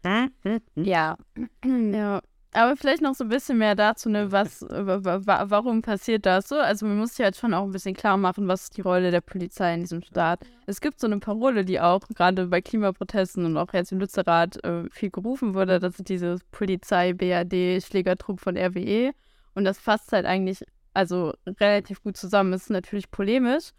ja. 0.77 1.17
ja. 1.65 2.21
Aber 2.53 2.77
vielleicht 2.77 3.01
noch 3.01 3.15
so 3.15 3.23
ein 3.25 3.29
bisschen 3.29 3.59
mehr 3.59 3.77
dazu, 3.77 4.11
ne, 4.11 4.33
was, 4.33 4.63
warum 4.63 5.83
passiert 5.83 6.27
das 6.27 6.49
so? 6.49 6.57
Also 6.57 6.85
man 6.85 6.99
muss 6.99 7.15
sich 7.15 7.25
halt 7.25 7.37
schon 7.37 7.55
auch 7.55 7.63
ein 7.63 7.71
bisschen 7.71 7.95
klar 7.95 8.17
machen, 8.17 8.49
was 8.49 8.65
ist 8.65 8.77
die 8.77 8.81
Rolle 8.81 9.13
der 9.13 9.21
Polizei 9.21 9.73
in 9.75 9.83
diesem 9.83 10.03
Staat. 10.03 10.41
Es 10.67 10.81
gibt 10.81 10.99
so 10.99 11.07
eine 11.07 11.21
Parole, 11.21 11.65
die 11.65 11.81
auch 11.81 12.01
gerade 12.09 12.49
bei 12.49 12.61
Klimaprotesten 12.61 13.45
und 13.45 13.57
auch 13.57 13.73
jetzt 13.73 13.93
im 13.93 14.01
Lützerath 14.01 14.65
äh, 14.65 14.91
viel 14.91 15.11
gerufen 15.11 15.55
wurde, 15.55 15.79
das 15.79 16.01
ist 16.01 16.09
diese 16.09 16.39
Polizei-BRD-Schlägertrupp 16.51 18.41
von 18.41 18.57
RWE. 18.57 19.13
Und 19.55 19.65
das 19.65 19.79
fasst 19.79 20.11
halt 20.13 20.27
eigentlich 20.27 20.65
also 20.93 21.35
relativ 21.47 22.03
gut 22.03 22.17
zusammen. 22.17 22.53
Ist 22.53 22.69
natürlich 22.69 23.11
polemisch, 23.13 23.71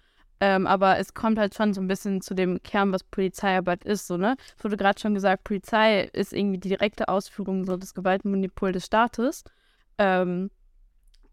ähm, 0.44 0.66
aber 0.66 0.98
es 0.98 1.14
kommt 1.14 1.38
halt 1.38 1.54
schon 1.54 1.72
so 1.76 1.80
ein 1.80 1.88
bisschen 1.88 2.20
zu 2.20 2.34
dem 2.34 2.62
Kern, 2.64 2.92
was 2.92 3.04
Polizeiarbeit 3.04 3.84
ist. 3.86 4.08
So, 4.08 4.18
ne? 4.18 4.36
Es 4.58 4.64
wurde 4.64 4.76
gerade 4.76 5.00
schon 5.00 5.14
gesagt, 5.14 5.44
Polizei 5.44 6.10
ist 6.14 6.34
irgendwie 6.34 6.58
die 6.58 6.70
direkte 6.70 7.10
Ausführung 7.10 7.64
so 7.64 7.78
des 7.78 7.94
Gewaltmonopol 7.94 8.72
des 8.72 8.88
Staates. 8.88 9.44
Ähm, 10.00 10.50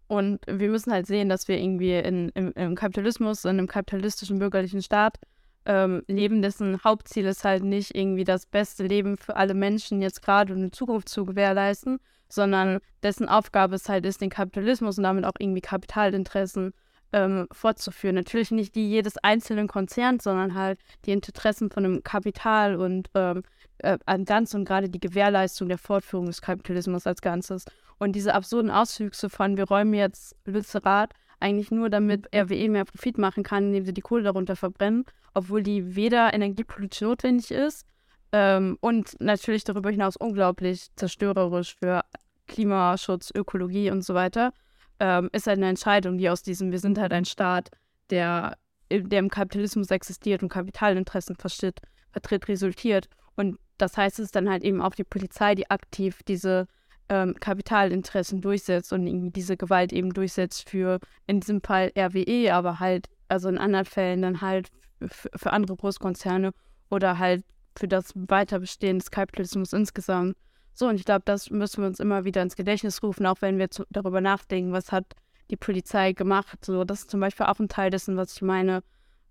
und 0.09 0.41
wir 0.47 0.69
müssen 0.69 0.93
halt 0.93 1.07
sehen, 1.07 1.31
dass 1.31 1.49
wir 1.49 1.59
irgendwie 1.59 1.95
in, 1.95 2.29
im, 2.35 2.53
im 2.53 2.75
Kapitalismus, 2.75 3.47
in 3.47 3.53
einem 3.53 3.67
kapitalistischen 3.67 4.39
bürgerlichen 4.39 4.83
Staat 4.83 5.19
ähm, 5.65 6.03
leben, 6.07 6.43
dessen 6.43 6.85
Hauptziel 6.85 7.25
ist 7.25 7.45
halt 7.45 7.65
nicht 7.65 7.95
irgendwie 7.95 8.25
das 8.25 8.45
beste 8.45 8.87
Leben 8.87 9.17
für 9.17 9.37
alle 9.37 9.55
Menschen 9.55 10.03
jetzt 10.03 10.21
gerade 10.21 10.53
und 10.53 10.63
in 10.63 10.73
Zukunft 10.73 11.09
zu 11.09 11.25
gewährleisten, 11.25 11.99
sondern 12.29 12.81
dessen 13.03 13.27
Aufgabe 13.27 13.77
es 13.77 13.89
halt 13.89 14.05
ist, 14.05 14.21
den 14.21 14.31
Kapitalismus 14.31 14.99
und 14.99 15.05
damit 15.05 15.25
auch 15.25 15.33
irgendwie 15.39 15.63
Kapitalinteressen 15.63 16.75
ähm, 17.13 17.47
fortzuführen. 17.53 18.15
Natürlich 18.15 18.51
nicht 18.51 18.75
die 18.75 18.89
jedes 18.89 19.17
einzelnen 19.19 19.69
Konzerns, 19.69 20.25
sondern 20.25 20.55
halt 20.55 20.79
die 21.05 21.13
Interessen 21.13 21.71
von 21.71 21.83
dem 21.83 22.03
Kapital 22.03 22.77
und 22.77 23.11
ähm, 23.15 23.43
äh, 23.79 23.99
an 24.07 24.25
ganz 24.25 24.55
und 24.55 24.65
gerade 24.65 24.89
die 24.89 25.01
Gewährleistung 25.01 25.69
der 25.69 25.79
Fortführung 25.79 26.27
des 26.27 26.43
Kapitalismus 26.43 27.07
als 27.07 27.21
Ganzes. 27.21 27.65
Und 27.99 28.13
diese 28.13 28.35
absurden 28.35 28.71
Auswüchse 28.71 29.31
von, 29.31 29.57
wir 29.57 29.65
räumen 29.65 29.95
jetzt 29.95 30.37
Lützerath 30.45 31.13
eigentlich 31.41 31.71
nur, 31.71 31.89
damit 31.89 32.27
RWE 32.35 32.69
mehr 32.69 32.85
Profit 32.85 33.19
machen 33.19 33.43
kann, 33.43 33.65
indem 33.65 33.85
sie 33.85 33.95
die 33.95 34.01
Kohle 34.01 34.25
darunter 34.25 34.57
verbrennen, 34.57 35.05
obwohl 35.35 35.63
die 35.63 35.95
weder 35.95 36.35
energiepolitisch 36.35 37.03
notwendig 37.03 37.53
ist 37.53 37.87
ähm, 38.33 38.77
und 38.81 39.21
natürlich 39.21 39.65
darüber 39.65 39.91
hinaus 39.91 40.17
unglaublich 40.17 40.89
zerstörerisch 40.97 41.77
für 41.77 42.03
Klimaschutz, 42.49 43.31
Ökologie 43.35 43.91
und 43.91 44.03
so 44.03 44.15
weiter 44.15 44.53
ähm, 45.01 45.31
ist 45.33 45.47
halt 45.47 45.59
eine 45.59 45.69
Entscheidung, 45.69 46.19
die 46.19 46.29
aus 46.29 46.43
diesem, 46.43 46.71
wir 46.73 46.79
sind 46.79 46.99
halt 46.99 47.13
ein 47.13 47.25
Staat, 47.25 47.71
der, 48.11 48.57
der 48.91 49.19
im 49.19 49.31
Kapitalismus 49.31 49.91
existiert 49.91 50.43
und 50.43 50.49
Kapitalinteressen 50.49 51.37
versteht, 51.37 51.81
vertritt, 52.13 52.49
resultiert. 52.49 53.09
Und 53.37 53.59
das 53.77 53.97
heißt, 53.97 54.19
es 54.19 54.27
ist 54.27 54.37
dann 54.37 54.51
halt 54.51 54.65
eben 54.65 54.81
auch 54.81 54.95
die 54.95 55.05
Polizei, 55.05 55.55
die 55.55 55.71
aktiv 55.71 56.21
diese 56.27 56.67
ähm, 57.09 57.35
Kapitalinteressen 57.39 58.41
durchsetzt 58.41 58.93
und 58.93 59.07
irgendwie 59.07 59.31
diese 59.31 59.57
Gewalt 59.57 59.93
eben 59.93 60.13
durchsetzt 60.13 60.69
für 60.69 60.99
in 61.27 61.41
diesem 61.41 61.61
Fall 61.63 61.93
RWE, 61.97 62.53
aber 62.53 62.81
halt, 62.81 63.09
also 63.29 63.49
in 63.49 63.59
anderen 63.59 63.87
Fällen 63.87 64.23
dann 64.23 64.41
halt 64.41 64.71
für 65.09 65.53
andere 65.53 65.77
Großkonzerne 65.77 66.53
oder 66.91 67.19
halt 67.19 67.45
für 67.77 67.89
das 67.89 68.13
Weiterbestehen 68.15 68.99
des 68.99 69.11
Kapitalismus 69.11 69.73
insgesamt. 69.73 70.37
So, 70.79 70.87
und 70.87 70.95
ich 70.95 71.05
glaube, 71.05 71.22
das 71.24 71.51
müssen 71.51 71.83
wir 71.83 71.89
uns 71.89 71.99
immer 71.99 72.24
wieder 72.24 72.41
ins 72.41 72.55
Gedächtnis 72.55 73.03
rufen, 73.03 73.26
auch 73.26 73.39
wenn 73.41 73.59
wir 73.59 73.68
zu, 73.68 73.83
darüber 73.91 74.20
nachdenken, 74.20 74.70
was 74.70 74.93
hat 74.93 75.07
die 75.51 75.57
Polizei 75.57 76.12
gemacht. 76.12 76.64
So, 76.64 76.85
das 76.85 77.01
ist 77.01 77.11
zum 77.11 77.18
Beispiel 77.18 77.47
auch 77.47 77.59
ein 77.59 77.68
Teil 77.68 77.91
dessen, 77.91 78.16
was 78.16 78.35
ich 78.35 78.43
meine. 78.43 78.85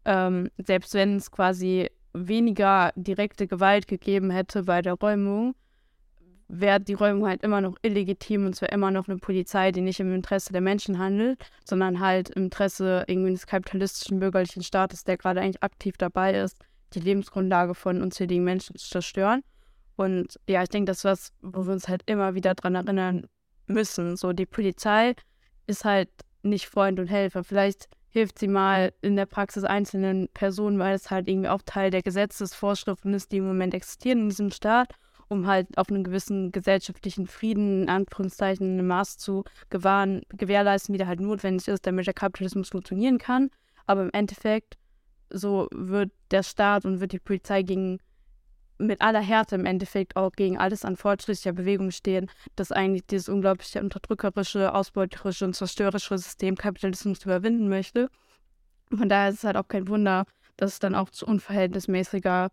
Ähm, 0.04 0.50
selbst 0.58 0.94
wenn 0.94 1.16
es 1.16 1.32
quasi 1.32 1.90
weniger 2.12 2.92
direkte 2.98 3.48
Gewalt 3.48 3.88
gegeben 3.88 4.30
hätte 4.30 4.64
bei 4.64 4.82
der 4.82 4.96
Räumung, 4.96 5.56
wäre 6.50 6.82
die 6.82 6.96
Räumung 6.96 7.26
halt 7.26 7.44
immer 7.44 7.62
noch 7.62 7.78
illegitim 7.82 8.46
und 8.46 8.60
wäre 8.60 8.74
immer 8.74 8.92
noch 8.92 9.08
eine 9.08 9.18
Polizei, 9.18 9.72
die 9.72 9.80
nicht 9.82 10.02
im 10.02 10.14
Interesse 10.14 10.52
der 10.52 10.62
Menschen 10.62 11.00
handelt, 11.00 11.40
sondern 11.64 12.02
halt 12.02 12.30
im 12.32 12.44
Interesse 12.44 13.06
irgendwie 13.08 13.32
des 13.32 13.48
kapitalistischen 13.48 14.20
bürgerlichen 14.20 14.64
Staates, 14.64 15.06
der 15.06 15.16
gerade 15.16 15.40
eigentlich 15.40 15.64
aktiv 15.64 15.96
dabei 15.98 16.38
ist, 16.38 16.58
die 16.94 17.00
Lebensgrundlage 17.00 17.74
von 17.74 18.02
unzähligen 18.02 18.44
Menschen 18.44 18.76
zu 18.76 18.90
zerstören. 18.90 19.44
Und 19.98 20.40
ja, 20.48 20.64
ich 20.64 20.70
denke, 20.70 20.92
das 20.92 21.00
ist 21.00 21.04
was, 21.04 21.34
wo 21.42 21.66
wir 21.66 21.74
uns 21.74 21.90
halt 21.90 22.04
immer 22.06 22.36
wieder 22.36 22.54
dran 22.54 22.76
erinnern 22.76 23.28
müssen. 23.66 24.16
So, 24.16 24.32
die 24.32 24.46
Polizei 24.46 25.16
ist 25.66 25.84
halt 25.84 26.10
nicht 26.44 26.68
Freund 26.68 27.00
und 27.00 27.08
Helfer. 27.08 27.44
Vielleicht 27.44 27.90
hilft 28.10 28.40
sie 28.40 28.48
mal 28.48 28.94
in 29.02 29.16
der 29.16 29.26
Praxis 29.26 29.64
einzelnen 29.64 30.30
Personen, 30.34 30.80
weil 30.80 30.96
es 30.96 31.10
halt 31.10 31.28
irgendwie 31.28 31.50
auch 31.50 31.62
Teil 31.66 31.90
der 31.90 32.04
Gesetzesvorschriften 32.04 33.14
ist, 33.16 33.32
die 33.32 33.38
im 33.38 33.48
Moment 33.48 33.74
existieren 33.74 34.20
in 34.20 34.30
diesem 34.30 34.52
Staat, 34.52 34.94
um 35.30 35.48
halt 35.48 35.76
auf 35.78 35.90
einen 35.90 36.04
gewissen 36.04 36.52
gesellschaftlichen 36.52 37.26
Frieden, 37.26 37.84
in 37.84 37.90
Anführungszeichen, 37.90 38.78
ein 38.78 38.88
Maß 38.88 39.18
zu 39.18 39.44
gewahren, 39.70 40.22
gewährleisten, 40.30 40.94
wie 40.94 41.00
der 41.00 41.08
halt 41.08 41.20
notwendig 41.20 41.68
ist, 41.68 41.88
damit 41.88 42.06
der 42.06 42.14
Kapitalismus 42.14 42.70
funktionieren 42.70 43.18
kann. 43.18 43.50
Aber 43.88 44.04
im 44.04 44.12
Endeffekt, 44.14 44.78
so 45.32 45.68
wird 45.72 46.12
der 46.32 46.44
Staat 46.44 46.86
und 46.86 47.02
wird 47.02 47.12
die 47.14 47.20
Polizei 47.20 47.64
gegen 47.64 48.00
mit 48.78 49.02
aller 49.02 49.22
Härte 49.22 49.56
im 49.56 49.66
Endeffekt 49.66 50.16
auch 50.16 50.32
gegen 50.32 50.58
alles 50.58 50.86
an 50.86 50.96
fortschrittlicher 50.96 51.54
Bewegung 51.54 51.92
stehen, 51.92 52.30
das 52.56 52.72
eigentlich 52.72 53.06
dieses 53.08 53.30
unglaubliche 53.30 53.82
unterdrückerische, 53.82 54.74
ausbeuterische 54.74 55.46
und 55.46 55.56
zerstörerische 55.56 56.18
System 56.18 56.56
Kapitalismus 56.56 57.24
überwinden 57.24 57.70
möchte. 57.70 58.10
Von 58.96 59.10
daher 59.10 59.30
ist 59.30 59.38
es 59.38 59.44
halt 59.44 59.58
auch 59.58 59.68
kein 59.68 59.88
Wunder, 59.88 60.26
dass 60.56 60.74
es 60.74 60.80
dann 60.80 60.96
auch 60.96 61.10
zu 61.10 61.26
unverhältnismäßiger 61.26 62.50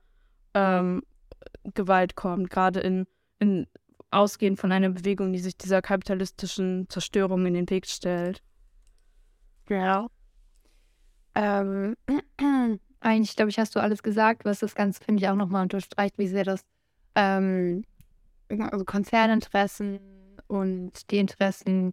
ähm, 0.54 1.02
Gewalt 1.74 2.16
kommt, 2.16 2.50
gerade 2.50 2.80
in, 2.80 3.06
in 3.38 3.66
ausgehend 4.10 4.58
von 4.58 4.72
einer 4.72 4.90
Bewegung, 4.90 5.32
die 5.32 5.38
sich 5.38 5.56
dieser 5.56 5.82
kapitalistischen 5.82 6.88
Zerstörung 6.88 7.46
in 7.46 7.54
den 7.54 7.70
Weg 7.70 7.86
stellt. 7.86 8.42
Ja. 9.68 10.08
Ähm, 11.34 11.96
eigentlich, 13.04 13.36
glaube 13.36 13.50
ich, 13.50 13.58
hast 13.58 13.76
du 13.76 13.80
alles 13.80 14.02
gesagt, 14.02 14.44
was 14.44 14.60
das 14.60 14.74
Ganze, 14.74 15.02
finde 15.02 15.22
ich, 15.22 15.28
auch 15.28 15.36
nochmal 15.36 15.62
unterstreicht, 15.62 16.18
wie 16.18 16.28
sehr 16.28 16.44
das 16.44 16.64
ähm, 17.14 17.84
also 18.48 18.84
Konzerninteressen 18.84 20.00
und 20.46 21.10
die 21.10 21.18
Interessen 21.18 21.92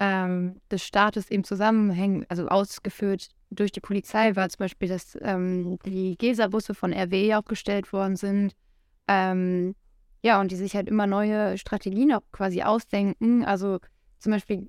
ähm, 0.00 0.60
des 0.70 0.84
Staates 0.84 1.30
eben 1.30 1.44
zusammenhängen, 1.44 2.26
also 2.28 2.48
ausgeführt 2.48 3.28
durch 3.50 3.72
die 3.72 3.80
Polizei 3.80 4.34
war 4.36 4.48
zum 4.48 4.58
Beispiel, 4.58 4.88
dass 4.88 5.16
ähm, 5.20 5.78
die 5.84 6.16
Gesa-Busse 6.16 6.74
von 6.74 6.92
RW 6.92 7.34
aufgestellt 7.34 7.92
worden 7.92 8.16
sind. 8.16 8.54
Ähm, 9.06 9.74
ja, 10.22 10.40
und 10.40 10.50
die 10.50 10.56
sich 10.56 10.74
halt 10.74 10.88
immer 10.88 11.06
neue 11.06 11.58
Strategien 11.58 12.12
auch 12.12 12.22
quasi 12.32 12.62
ausdenken. 12.62 13.44
Also 13.44 13.78
zum 14.18 14.32
Beispiel, 14.32 14.68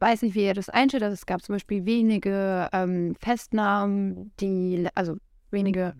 weiß 0.00 0.22
nicht, 0.22 0.34
wie 0.34 0.44
ihr 0.44 0.54
das 0.54 0.68
einstellt, 0.68 1.02
also 1.02 1.14
es 1.14 1.26
gab 1.26 1.42
zum 1.42 1.54
Beispiel 1.54 1.84
wenige 1.84 2.68
ähm, 2.72 3.14
Festnahmen, 3.20 4.32
die, 4.40 4.88
also 4.94 5.16
wenige 5.50 5.94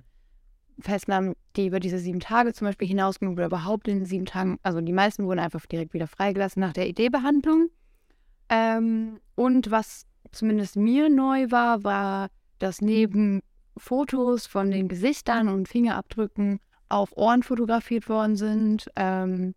Festnahmen, 0.81 1.35
die 1.57 1.67
über 1.67 1.81
diese 1.81 1.99
sieben 1.99 2.21
Tage 2.21 2.53
zum 2.53 2.67
Beispiel 2.67 2.89
hinausgingen 2.89 3.35
oder 3.35 3.47
überhaupt 3.47 3.89
in 3.89 4.05
sieben 4.05 4.27
Tagen, 4.27 4.59
also 4.63 4.81
die 4.81 4.93
meisten 4.93 5.25
wurden 5.25 5.41
einfach 5.41 5.67
direkt 5.67 5.95
wieder 5.95 6.07
freigelassen 6.07 6.61
nach 6.61 6.73
der 6.73 6.89
Ideebehandlung. 6.89 7.69
Ähm, 8.49 9.21
und 9.35 9.71
was 9.71 10.07
zumindest 10.33 10.77
mir 10.77 11.09
neu 11.09 11.51
war, 11.51 11.85
war, 11.85 12.29
dass 12.59 12.81
neben 12.81 13.41
Fotos 13.77 14.47
von 14.47 14.71
den 14.71 14.89
Gesichtern 14.89 15.49
und 15.49 15.69
Fingerabdrücken 15.69 16.61
auch 16.89 17.11
Ohren 17.13 17.43
fotografiert 17.43 18.09
worden 18.09 18.37
sind, 18.37 18.91
ähm, 18.97 19.55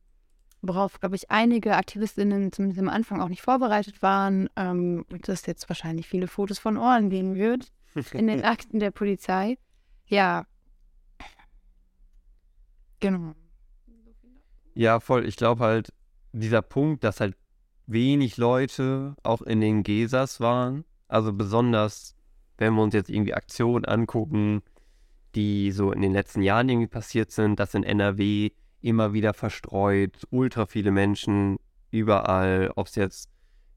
worauf, 0.62 1.00
glaube 1.00 1.16
ich, 1.16 1.32
einige 1.32 1.76
Aktivistinnen 1.76 2.52
zumindest 2.52 2.80
am 2.80 2.90
Anfang 2.90 3.22
auch 3.22 3.30
nicht 3.30 3.42
vorbereitet 3.42 4.02
waren, 4.02 4.50
ähm, 4.56 5.06
dass 5.24 5.46
jetzt 5.46 5.68
wahrscheinlich 5.70 6.08
viele 6.08 6.28
Fotos 6.28 6.60
von 6.60 6.78
Ohren 6.78 7.10
geben 7.10 7.36
wird 7.36 7.72
in 8.14 8.28
den 8.28 8.44
Akten 8.44 8.80
der 8.80 8.92
Polizei. 8.92 9.58
Ja. 10.06 10.46
Genau. 13.00 13.34
Ja, 14.74 15.00
voll. 15.00 15.26
Ich 15.26 15.36
glaube 15.36 15.64
halt, 15.64 15.94
dieser 16.32 16.62
Punkt, 16.62 17.04
dass 17.04 17.20
halt 17.20 17.36
wenig 17.88 18.38
Leute 18.38 19.16
auch 19.24 19.42
in 19.42 19.60
den 19.60 19.84
Gesas 19.84 20.40
waren. 20.40 20.86
Also 21.08 21.34
besonders, 21.34 22.16
wenn 22.58 22.74
wir 22.76 22.84
uns 22.84 22.94
jetzt 22.94 23.10
irgendwie 23.10 23.34
Aktionen 23.34 23.86
angucken, 23.86 24.62
die 25.36 25.72
so 25.72 25.92
in 25.92 26.02
den 26.02 26.14
letzten 26.14 26.42
Jahren 26.42 26.70
irgendwie 26.70 26.88
passiert 26.88 27.32
sind, 27.32 27.60
dass 27.60 27.74
in 27.74 27.84
NRW 27.84 28.52
immer 28.82 29.14
wieder 29.14 29.34
verstreut, 29.34 30.28
ultra 30.30 30.66
viele 30.66 30.92
Menschen 30.92 31.58
überall, 31.92 32.72
ob 32.76 32.88
es 32.88 32.96
jetzt, 32.96 33.30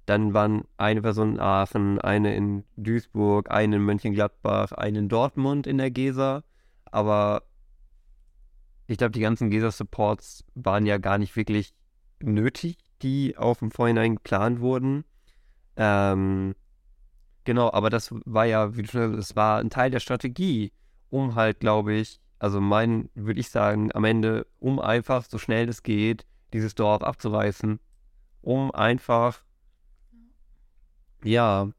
dann 0.06 0.34
waren 0.34 0.64
eine 0.76 1.02
Person 1.02 1.34
in 1.34 1.40
Aachen, 1.40 2.00
eine 2.00 2.34
in 2.34 2.64
Duisburg, 2.76 3.50
eine 3.50 3.76
in 3.76 3.82
Mönchengladbach, 3.82 4.72
eine 4.72 4.98
in 4.98 5.08
Dortmund 5.08 5.66
in 5.66 5.78
der 5.78 5.90
Gesa, 5.90 6.42
aber 6.86 7.42
ich 8.86 8.98
glaube, 8.98 9.12
die 9.12 9.20
ganzen 9.20 9.50
Gesa-Supports 9.50 10.44
waren 10.54 10.86
ja 10.86 10.98
gar 10.98 11.18
nicht 11.18 11.36
wirklich 11.36 11.74
nötig, 12.20 12.76
die 13.02 13.36
auch 13.36 13.62
im 13.62 13.70
Vorhinein 13.70 14.16
geplant 14.16 14.60
wurden. 14.60 15.04
Ähm, 15.76 16.54
genau, 17.44 17.72
aber 17.72 17.90
das 17.90 18.14
war 18.24 18.44
ja, 18.44 18.76
wie 18.76 18.82
du 18.82 18.88
schon 18.88 19.16
das 19.16 19.36
war 19.36 19.58
ein 19.58 19.70
Teil 19.70 19.90
der 19.90 20.00
Strategie, 20.00 20.72
um 21.10 21.34
halt, 21.34 21.60
glaube 21.60 21.94
ich, 21.94 22.20
also 22.44 22.60
mein, 22.60 23.08
würde 23.14 23.40
ich 23.40 23.48
sagen, 23.48 23.90
am 23.94 24.04
Ende, 24.04 24.46
um 24.60 24.78
einfach 24.78 25.24
so 25.26 25.38
schnell 25.38 25.66
es 25.66 25.82
geht, 25.82 26.26
dieses 26.52 26.74
Dorf 26.74 27.02
abzureißen, 27.02 27.80
um 28.42 28.70
einfach, 28.70 29.42
ja, 31.24 31.70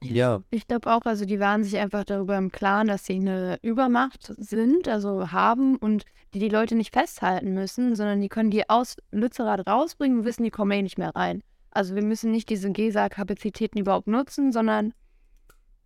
ja. 0.00 0.42
Ich 0.50 0.68
glaube 0.68 0.92
auch, 0.92 1.00
also 1.06 1.24
die 1.24 1.40
waren 1.40 1.64
sich 1.64 1.76
einfach 1.76 2.04
darüber 2.04 2.38
im 2.38 2.52
Klaren, 2.52 2.86
dass 2.86 3.04
sie 3.04 3.16
eine 3.16 3.58
Übermacht 3.62 4.32
sind, 4.38 4.86
also 4.86 5.32
haben 5.32 5.74
und 5.74 6.04
die 6.34 6.38
die 6.38 6.48
Leute 6.48 6.76
nicht 6.76 6.94
festhalten 6.94 7.52
müssen, 7.52 7.96
sondern 7.96 8.20
die 8.20 8.28
können 8.28 8.52
die 8.52 8.70
aus 8.70 8.94
Lützerath 9.10 9.66
rausbringen 9.66 10.20
und 10.20 10.24
wissen, 10.24 10.44
die 10.44 10.50
kommen 10.50 10.70
eh 10.70 10.82
nicht 10.82 10.98
mehr 10.98 11.16
rein. 11.16 11.42
Also 11.72 11.96
wir 11.96 12.02
müssen 12.04 12.30
nicht 12.30 12.48
diese 12.48 12.70
GESA-Kapazitäten 12.70 13.80
überhaupt 13.80 14.06
nutzen, 14.06 14.52
sondern 14.52 14.94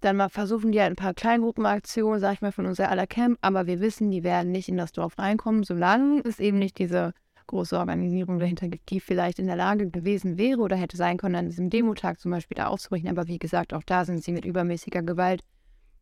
dann 0.00 0.16
mal 0.16 0.28
versuchen 0.28 0.72
die 0.72 0.80
halt 0.80 0.92
ein 0.92 0.96
paar 0.96 1.14
Kleingruppenaktionen, 1.14 2.20
sag 2.20 2.34
ich 2.34 2.40
mal, 2.40 2.52
von 2.52 2.66
unser 2.66 2.90
aller 2.90 3.06
Camp, 3.06 3.38
aber 3.40 3.66
wir 3.66 3.80
wissen, 3.80 4.10
die 4.10 4.24
werden 4.24 4.52
nicht 4.52 4.68
in 4.68 4.76
das 4.76 4.92
Dorf 4.92 5.18
reinkommen, 5.18 5.64
solange 5.64 6.20
es 6.24 6.38
eben 6.38 6.58
nicht 6.58 6.78
diese 6.78 7.12
große 7.46 7.78
Organisierung 7.78 8.38
dahinter 8.38 8.68
gibt, 8.68 8.90
die 8.90 9.00
vielleicht 9.00 9.38
in 9.38 9.46
der 9.46 9.56
Lage 9.56 9.88
gewesen 9.88 10.38
wäre 10.38 10.60
oder 10.60 10.76
hätte 10.76 10.96
sein 10.96 11.16
können, 11.16 11.36
an 11.36 11.48
diesem 11.48 11.70
Demotag 11.70 12.20
zum 12.20 12.30
Beispiel 12.30 12.56
da 12.56 12.66
auszubrechen. 12.66 13.08
Aber 13.08 13.28
wie 13.28 13.38
gesagt, 13.38 13.72
auch 13.72 13.82
da 13.84 14.04
sind 14.04 14.22
sie 14.22 14.32
mit 14.32 14.44
übermäßiger 14.44 15.02
Gewalt 15.02 15.42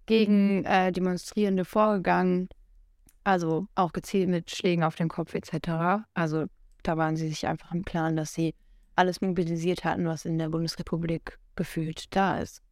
gegen 0.07 0.65
äh, 0.65 0.93
Demonstrierende 0.93 1.65
vorgegangen. 1.65 2.49
Also 3.25 3.67
auch 3.75 3.93
gezielt 3.93 4.29
mit 4.29 4.51
Schlägen 4.51 4.85
auf 4.85 4.97
den 4.97 5.09
Kopf 5.09 5.35
etc. 5.35 6.05
Also 6.15 6.47
da 6.83 6.97
waren 6.97 7.17
sie 7.17 7.29
sich 7.29 7.47
einfach 7.47 7.73
im 7.73 7.85
Plan, 7.85 8.17
dass 8.17 8.35
sie 8.35 8.55
alles 8.97 9.21
mobilisiert 9.21 9.85
hatten, 9.85 10.07
was 10.07 10.25
in 10.25 10.39
der 10.39 10.51
Bundesrepublik 10.51 11.39
gefühlt 11.57 12.15
da 12.15 12.39
ist. 12.39 12.64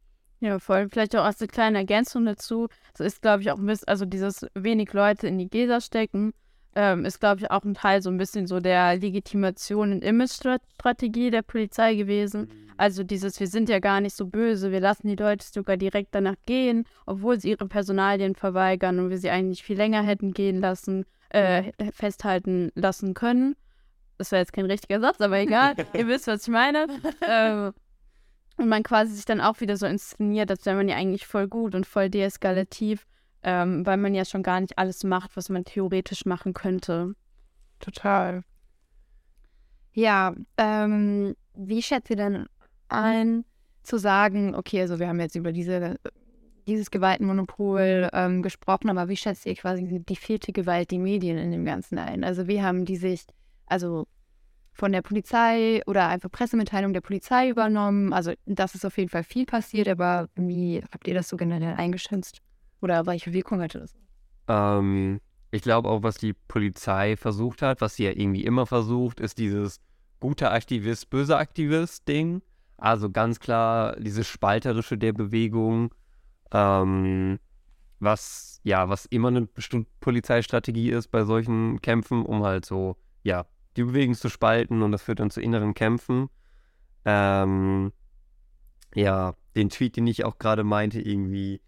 Ja, 0.43 0.59
voll. 0.59 0.89
Vielleicht 0.91 1.15
auch 1.15 1.23
als 1.23 1.41
eine 1.41 1.47
kleine 1.47 1.79
Ergänzung 1.79 2.25
dazu. 2.25 2.67
So 2.99 3.05
ist, 3.05 3.23
glaube 3.23 3.43
ich, 3.43 3.53
auch 3.53 3.59
ein 3.59 3.67
bisschen, 3.67 3.87
also 3.87 4.05
dieses 4.05 4.45
wenig 4.55 4.93
Leute 4.93 5.29
in 5.29 5.39
die 5.39 5.49
Gesa 5.49 5.81
stecken, 5.81 6.33
ähm, 6.75 7.05
ist, 7.05 7.21
glaube 7.21 7.43
ich, 7.43 7.51
auch 7.53 7.63
ein 7.63 7.75
Teil 7.75 8.03
so 8.03 8.11
ein 8.11 8.19
bisschen 8.19 8.49
so 8.49 8.59
der 8.59 8.97
Legitimation 8.97 9.93
und 9.93 10.03
Image-Strategie 10.03 11.31
der 11.31 11.43
Polizei 11.43 11.95
gewesen. 11.95 12.41
Mhm. 12.41 12.73
Also 12.77 13.05
dieses, 13.05 13.39
wir 13.39 13.47
sind 13.47 13.69
ja 13.69 13.79
gar 13.79 14.01
nicht 14.01 14.17
so 14.17 14.27
böse, 14.27 14.73
wir 14.73 14.81
lassen 14.81 15.07
die 15.07 15.15
Leute 15.15 15.47
sogar 15.47 15.77
direkt 15.77 16.13
danach 16.13 16.35
gehen, 16.45 16.87
obwohl 17.07 17.39
sie 17.39 17.51
ihre 17.51 17.69
Personalien 17.69 18.35
verweigern 18.35 18.99
und 18.99 19.11
wir 19.11 19.19
sie 19.19 19.31
eigentlich 19.31 19.63
viel 19.63 19.77
länger 19.77 20.03
hätten 20.03 20.33
gehen 20.33 20.61
lassen, 20.61 21.05
äh, 21.29 21.71
festhalten 21.93 22.73
lassen 22.75 23.15
können. 23.15 23.55
Das 24.19 24.33
war 24.33 24.41
jetzt 24.41 24.53
kein 24.53 24.67
richtiger 24.67 24.99
Satz, 24.99 25.21
aber 25.21 25.39
egal, 25.39 25.75
ihr 25.95 26.09
wisst, 26.09 26.27
was 26.27 26.43
ich 26.43 26.49
meine. 26.49 26.89
Ähm, 27.29 27.73
und 28.57 28.69
man 28.69 28.83
quasi 28.83 29.15
sich 29.15 29.25
dann 29.25 29.41
auch 29.41 29.61
wieder 29.61 29.77
so 29.77 29.87
inszeniert, 29.87 30.51
als 30.51 30.67
wäre 30.67 30.77
man 30.77 30.89
ja 30.89 30.97
eigentlich 30.97 31.27
voll 31.27 31.49
gut 31.49 31.75
und 31.75 31.87
voll 31.87 32.11
deeskalativ 32.11 33.07
ähm, 33.43 33.85
weil 33.85 33.97
man 33.97 34.15
ja 34.15 34.25
schon 34.25 34.43
gar 34.43 34.61
nicht 34.61 34.79
alles 34.79 35.05
macht, 35.05 35.37
was 35.37 35.49
man 35.49 35.65
theoretisch 35.65 36.25
machen 36.25 36.55
könnte. 36.55 37.15
Total. 37.81 38.45
Ja, 39.93 40.35
ähm, 40.57 41.35
wie 41.55 41.83
schätzt 41.83 42.11
ihr 42.11 42.17
denn 42.17 42.47
ein, 42.89 43.45
zu 43.83 43.99
sagen, 43.99 44.55
okay, 44.55 44.81
also 44.81 45.01
wir 45.01 45.09
haben 45.09 45.19
jetzt 45.19 45.35
über 45.35 45.53
diese, 45.53 45.99
dieses 46.69 46.91
Gewaltenmonopol 46.91 48.11
ähm, 48.13 48.43
gesprochen, 48.43 48.91
aber 48.91 49.09
wie 49.09 49.17
schätzt 49.17 49.45
ihr 49.45 49.57
quasi 49.57 49.85
die 50.09 50.17
vierte 50.17 50.53
Gewalt, 50.53 50.93
die 50.93 51.01
Medien 51.01 51.37
in 51.37 51.51
dem 51.51 51.65
Ganzen 51.65 51.99
ein? 51.99 52.23
Also 52.23 52.47
wie 52.47 52.63
haben 52.63 52.85
die 52.85 52.97
sich, 52.97 53.27
also 53.67 54.07
von 54.73 54.93
der 54.93 55.03
Polizei 55.03 55.83
oder 55.87 56.09
einfach 56.09 56.31
Pressemitteilung 56.31 56.93
der 56.93 57.01
Polizei 57.01 57.49
übernommen? 57.49 58.13
Also 58.13 58.33
das 58.47 58.75
ist 58.75 58.85
auf 58.85 58.97
jeden 58.99 59.11
Fall 59.11 59.25
viel 59.25 59.47
passiert, 59.47 59.89
aber 59.89 60.29
wie 60.35 60.83
habt 60.93 61.07
ihr 61.07 61.15
das 61.15 61.29
so 61.29 61.37
generell 61.37 61.75
eingeschätzt? 61.75 62.41
Oder 62.81 63.07
welche 63.07 63.33
Wirkung 63.33 63.61
hatte 63.61 63.81
das? 63.81 63.95
Ähm, 64.49 65.21
ich 65.51 65.63
glaube 65.63 65.89
auch, 65.89 66.03
was 66.03 66.17
die 66.17 66.33
Polizei 66.33 67.17
versucht 67.17 67.63
hat, 67.63 67.81
was 67.81 67.97
sie 67.97 68.05
ja 68.05 68.11
irgendwie 68.11 68.45
immer 68.45 68.67
versucht, 68.67 69.21
ist 69.21 69.39
dieses 69.39 69.81
guter 70.19 70.53
Aktivist, 70.53 71.11
böser 71.11 71.39
Aktivist-Ding. 71.39 72.43
Also 72.79 73.11
ganz 73.11 73.39
klar 73.39 73.95
dieses 73.97 74.27
Spalterische 74.27 74.99
der 74.99 75.13
Bewegung, 75.13 75.95
ähm, 76.53 77.39
was 78.01 78.61
ja, 78.65 78.89
was 78.89 79.07
immer 79.07 79.29
eine 79.29 79.43
bestimmte 79.43 79.91
Polizeistrategie 80.01 80.91
ist 80.91 81.09
bei 81.09 81.25
solchen 81.25 81.81
Kämpfen, 81.83 82.25
um 82.25 82.43
halt 82.43 82.65
so, 82.65 82.97
ja, 83.23 83.47
die 83.77 83.85
Bewegung 83.85 84.15
zu 84.15 84.29
spalten 84.29 84.83
und 84.83 84.93
das 84.93 85.03
führt 85.03 85.21
dann 85.21 85.31
zu 85.31 85.41
inneren 85.41 85.75
Kämpfen. 85.75 86.29
Ähm, 87.05 87.93
ja, 88.95 89.35
den 89.57 89.71
Tweet, 89.71 89.97
den 89.97 90.07
ich 90.07 90.25
auch 90.25 90.39
gerade 90.39 90.65
meinte, 90.65 91.01
irgendwie, 91.01 91.61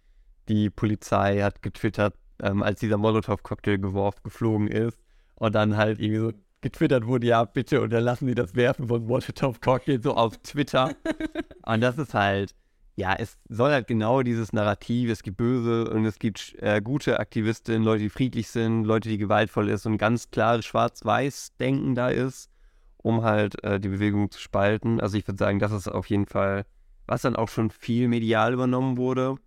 die 0.48 0.70
Polizei 0.70 1.40
hat 1.40 1.62
getwittert, 1.62 2.14
ähm, 2.42 2.62
als 2.62 2.80
dieser 2.80 2.98
Molotow-Cocktail 2.98 3.78
geworfen, 3.78 4.20
geflogen 4.24 4.68
ist. 4.68 5.00
Und 5.36 5.54
dann 5.54 5.76
halt 5.76 6.00
irgendwie 6.00 6.20
so 6.20 6.32
getwittert 6.60 7.06
wurde, 7.06 7.26
ja, 7.26 7.44
bitte 7.44 7.80
unterlassen 7.80 8.26
Sie 8.28 8.34
das 8.34 8.54
Werfen 8.54 8.88
von 8.88 9.06
Molotow-Cocktail 9.06 10.00
so 10.02 10.14
auf 10.14 10.36
Twitter. 10.38 10.94
und 11.66 11.80
das 11.80 11.98
ist 11.98 12.14
halt, 12.14 12.54
ja, 12.96 13.14
es 13.14 13.38
soll 13.48 13.72
halt 13.72 13.86
genau 13.86 14.22
dieses 14.22 14.52
Narrativ, 14.52 15.10
es 15.10 15.22
gibt 15.22 15.36
böse 15.36 15.90
und 15.90 16.04
es 16.04 16.18
gibt 16.18 16.54
äh, 16.60 16.80
gute 16.80 17.18
Aktivistinnen, 17.18 17.82
Leute, 17.82 18.04
die 18.04 18.10
friedlich 18.10 18.48
sind, 18.48 18.84
Leute, 18.84 19.08
die 19.08 19.18
gewaltvoll 19.18 19.68
ist 19.68 19.86
und 19.86 19.98
ganz 19.98 20.30
klares 20.30 20.64
Schwarz-Weiß-Denken 20.64 21.94
da 21.94 22.08
ist, 22.08 22.50
um 22.98 23.22
halt 23.22 23.62
äh, 23.64 23.80
die 23.80 23.88
Bewegung 23.88 24.30
zu 24.30 24.40
spalten. 24.40 25.00
Also 25.00 25.18
ich 25.18 25.26
würde 25.26 25.38
sagen, 25.38 25.58
das 25.58 25.72
ist 25.72 25.88
auf 25.88 26.06
jeden 26.06 26.26
Fall, 26.26 26.66
was 27.06 27.22
dann 27.22 27.36
auch 27.36 27.48
schon 27.48 27.70
viel 27.70 28.08
medial 28.08 28.52
übernommen 28.52 28.96
wurde 28.96 29.38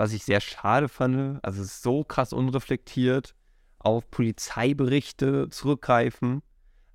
was 0.00 0.14
ich 0.14 0.24
sehr 0.24 0.40
schade 0.40 0.88
fand. 0.88 1.44
Also 1.44 1.60
es 1.60 1.72
ist 1.72 1.82
so 1.82 2.04
krass 2.04 2.32
unreflektiert 2.32 3.34
auf 3.78 4.10
Polizeiberichte 4.10 5.50
zurückgreifen. 5.50 6.40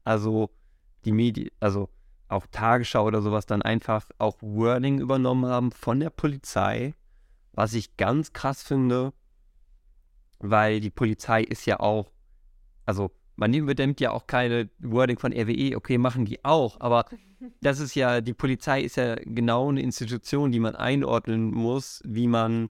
Also 0.03 0.49
die 1.05 1.11
Medien, 1.11 1.51
also 1.59 1.89
auch 2.27 2.47
Tagesschau 2.51 3.05
oder 3.05 3.21
sowas 3.21 3.45
dann 3.45 3.61
einfach 3.61 4.09
auch 4.17 4.37
Wording 4.41 4.99
übernommen 4.99 5.45
haben 5.45 5.71
von 5.71 5.99
der 5.99 6.09
Polizei, 6.09 6.93
was 7.53 7.73
ich 7.73 7.97
ganz 7.97 8.33
krass 8.33 8.63
finde, 8.63 9.13
weil 10.39 10.79
die 10.79 10.89
Polizei 10.89 11.43
ist 11.43 11.65
ja 11.65 11.79
auch, 11.79 12.11
also 12.85 13.11
man 13.35 13.53
übernimmt 13.53 13.99
ja 13.99 14.11
auch 14.11 14.27
keine 14.27 14.69
Wording 14.79 15.19
von 15.19 15.33
RWE, 15.33 15.75
okay, 15.75 15.97
machen 15.97 16.25
die 16.25 16.43
auch, 16.43 16.79
aber 16.79 17.05
das 17.61 17.79
ist 17.79 17.95
ja, 17.95 18.21
die 18.21 18.33
Polizei 18.33 18.81
ist 18.81 18.97
ja 18.97 19.15
genau 19.15 19.69
eine 19.69 19.81
Institution, 19.81 20.51
die 20.51 20.59
man 20.59 20.75
einordnen 20.75 21.51
muss, 21.51 22.01
wie 22.05 22.27
man 22.27 22.69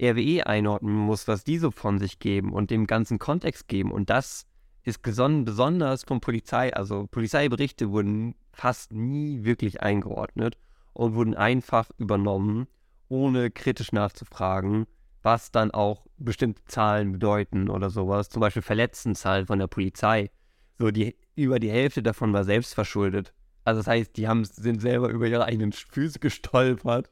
RWE 0.00 0.46
einordnen 0.46 0.94
muss, 0.94 1.28
was 1.28 1.44
die 1.44 1.58
so 1.58 1.70
von 1.70 1.98
sich 1.98 2.18
geben 2.18 2.52
und 2.52 2.70
dem 2.70 2.86
ganzen 2.86 3.18
Kontext 3.18 3.68
geben. 3.68 3.92
Und 3.92 4.10
das 4.10 4.46
ist 4.84 5.02
besonders 5.02 6.04
von 6.04 6.20
Polizei, 6.20 6.74
also 6.74 7.06
Polizeiberichte 7.06 7.90
wurden 7.90 8.34
fast 8.52 8.92
nie 8.92 9.44
wirklich 9.44 9.80
eingeordnet 9.82 10.58
und 10.92 11.14
wurden 11.14 11.34
einfach 11.34 11.90
übernommen, 11.98 12.66
ohne 13.08 13.50
kritisch 13.50 13.92
nachzufragen, 13.92 14.86
was 15.22 15.52
dann 15.52 15.70
auch 15.70 16.06
bestimmte 16.16 16.64
Zahlen 16.64 17.12
bedeuten 17.12 17.68
oder 17.68 17.90
sowas. 17.90 18.28
Zum 18.28 18.40
Beispiel 18.40 18.62
Verletztenzahlen 18.62 19.46
von 19.46 19.58
der 19.58 19.68
Polizei. 19.68 20.30
So 20.78 20.90
die 20.90 21.16
über 21.36 21.60
die 21.60 21.70
Hälfte 21.70 22.02
davon 22.02 22.32
war 22.32 22.44
selbst 22.44 22.74
verschuldet. 22.74 23.32
Also 23.64 23.80
das 23.80 23.86
heißt, 23.86 24.16
die 24.16 24.26
haben, 24.26 24.44
sind 24.44 24.80
selber 24.80 25.08
über 25.10 25.28
ihre 25.28 25.44
eigenen 25.44 25.72
Füße 25.72 26.18
gestolpert. 26.18 27.10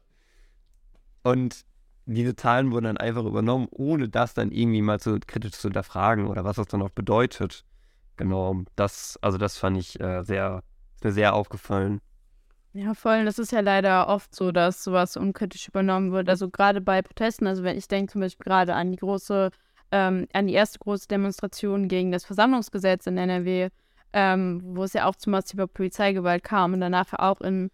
Und 1.23 1.63
diese 2.05 2.35
Zahlen 2.35 2.71
wurden 2.71 2.85
dann 2.85 2.97
einfach 2.97 3.25
übernommen, 3.25 3.67
ohne 3.71 4.09
das 4.09 4.33
dann 4.33 4.51
irgendwie 4.51 4.81
mal 4.81 4.99
zu 4.99 5.19
kritisch 5.25 5.53
zu 5.53 5.67
hinterfragen 5.67 6.27
oder 6.27 6.43
was 6.43 6.55
das 6.55 6.67
dann 6.67 6.81
auch 6.81 6.89
bedeutet. 6.89 7.63
Genau, 8.17 8.63
das, 8.75 9.17
also 9.21 9.37
das 9.37 9.57
fand 9.57 9.77
ich 9.77 9.99
äh, 9.99 10.23
sehr, 10.23 10.63
mir 11.03 11.11
sehr 11.11 11.33
aufgefallen. 11.33 12.01
Ja, 12.73 12.93
voll. 12.93 13.25
Das 13.25 13.37
ist 13.37 13.51
ja 13.51 13.59
leider 13.59 14.07
oft 14.07 14.33
so, 14.33 14.51
dass 14.51 14.83
sowas 14.83 15.17
unkritisch 15.17 15.67
übernommen 15.67 16.11
wird. 16.11 16.29
Also 16.29 16.49
gerade 16.49 16.79
bei 16.79 17.01
Protesten, 17.01 17.47
also 17.47 17.63
wenn 17.63 17.77
ich 17.77 17.87
denke 17.87 18.13
zum 18.13 18.21
Beispiel 18.21 18.45
gerade 18.45 18.75
an 18.75 18.91
die 18.91 18.97
große, 18.97 19.51
ähm, 19.91 20.27
an 20.31 20.47
die 20.47 20.53
erste 20.53 20.79
große 20.79 21.07
Demonstration 21.07 21.89
gegen 21.89 22.11
das 22.11 22.23
Versammlungsgesetz 22.23 23.07
in 23.07 23.17
NRW, 23.17 23.69
ähm, 24.13 24.61
wo 24.63 24.83
es 24.83 24.93
ja 24.93 25.05
auch 25.05 25.15
zu 25.15 25.29
massiver 25.29 25.67
Polizeigewalt 25.67 26.43
kam 26.43 26.73
und 26.73 26.81
danach 26.81 27.11
auch 27.13 27.41
in, 27.41 27.71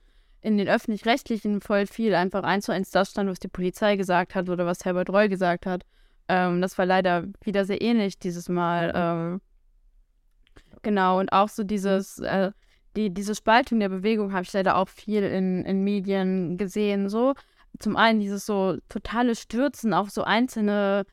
in 0.48 0.58
den 0.58 0.70
öffentlich-rechtlichen 0.70 1.60
voll 1.60 1.88
viel 1.88 2.16
einfach 2.16 2.44
eins 2.44 2.66
zu 2.66 2.72
eins 2.72 2.90
das 2.90 3.12
stand, 3.12 3.30
was 3.30 3.40
die 3.40 3.50
Polizei 3.50 3.98
gesagt 3.98 4.34
hat 4.34 4.48
oder 4.48 4.66
was 4.66 4.86
Herbert 4.86 5.10
Reul 5.10 5.28
gesagt 5.28 5.66
hat. 5.66 5.84
Ähm, 6.30 6.62
das 6.62 6.78
war 6.78 6.86
leider 6.86 7.26
wieder 7.44 7.66
sehr 7.66 7.82
ähnlich 7.82 8.18
dieses 8.18 8.48
Mal. 8.48 8.94
Ähm, 8.96 9.42
genau, 10.84 11.20
und 11.20 11.34
auch 11.34 11.50
so 11.50 11.66
dieses, 11.66 12.20
äh, 12.20 12.52
die, 12.96 13.14
diese 13.14 13.36
Spaltung 13.36 13.82
der 13.82 13.90
Bewegung 13.90 14.32
habe 14.32 14.44
ich 14.44 14.54
leider 14.54 14.78
auch 14.78 14.88
viel 14.88 15.24
in, 15.24 15.66
in 15.66 15.84
Medien 15.84 16.58
gesehen. 16.58 17.10
So, 17.10 17.34
zum 17.80 17.98
einen 17.98 18.22
dieses 18.22 18.46
so 18.46 18.78
totale 18.88 19.36
Stürzen 19.36 19.94
auf 19.94 20.12
so 20.12 20.24
einzelne 20.24 21.06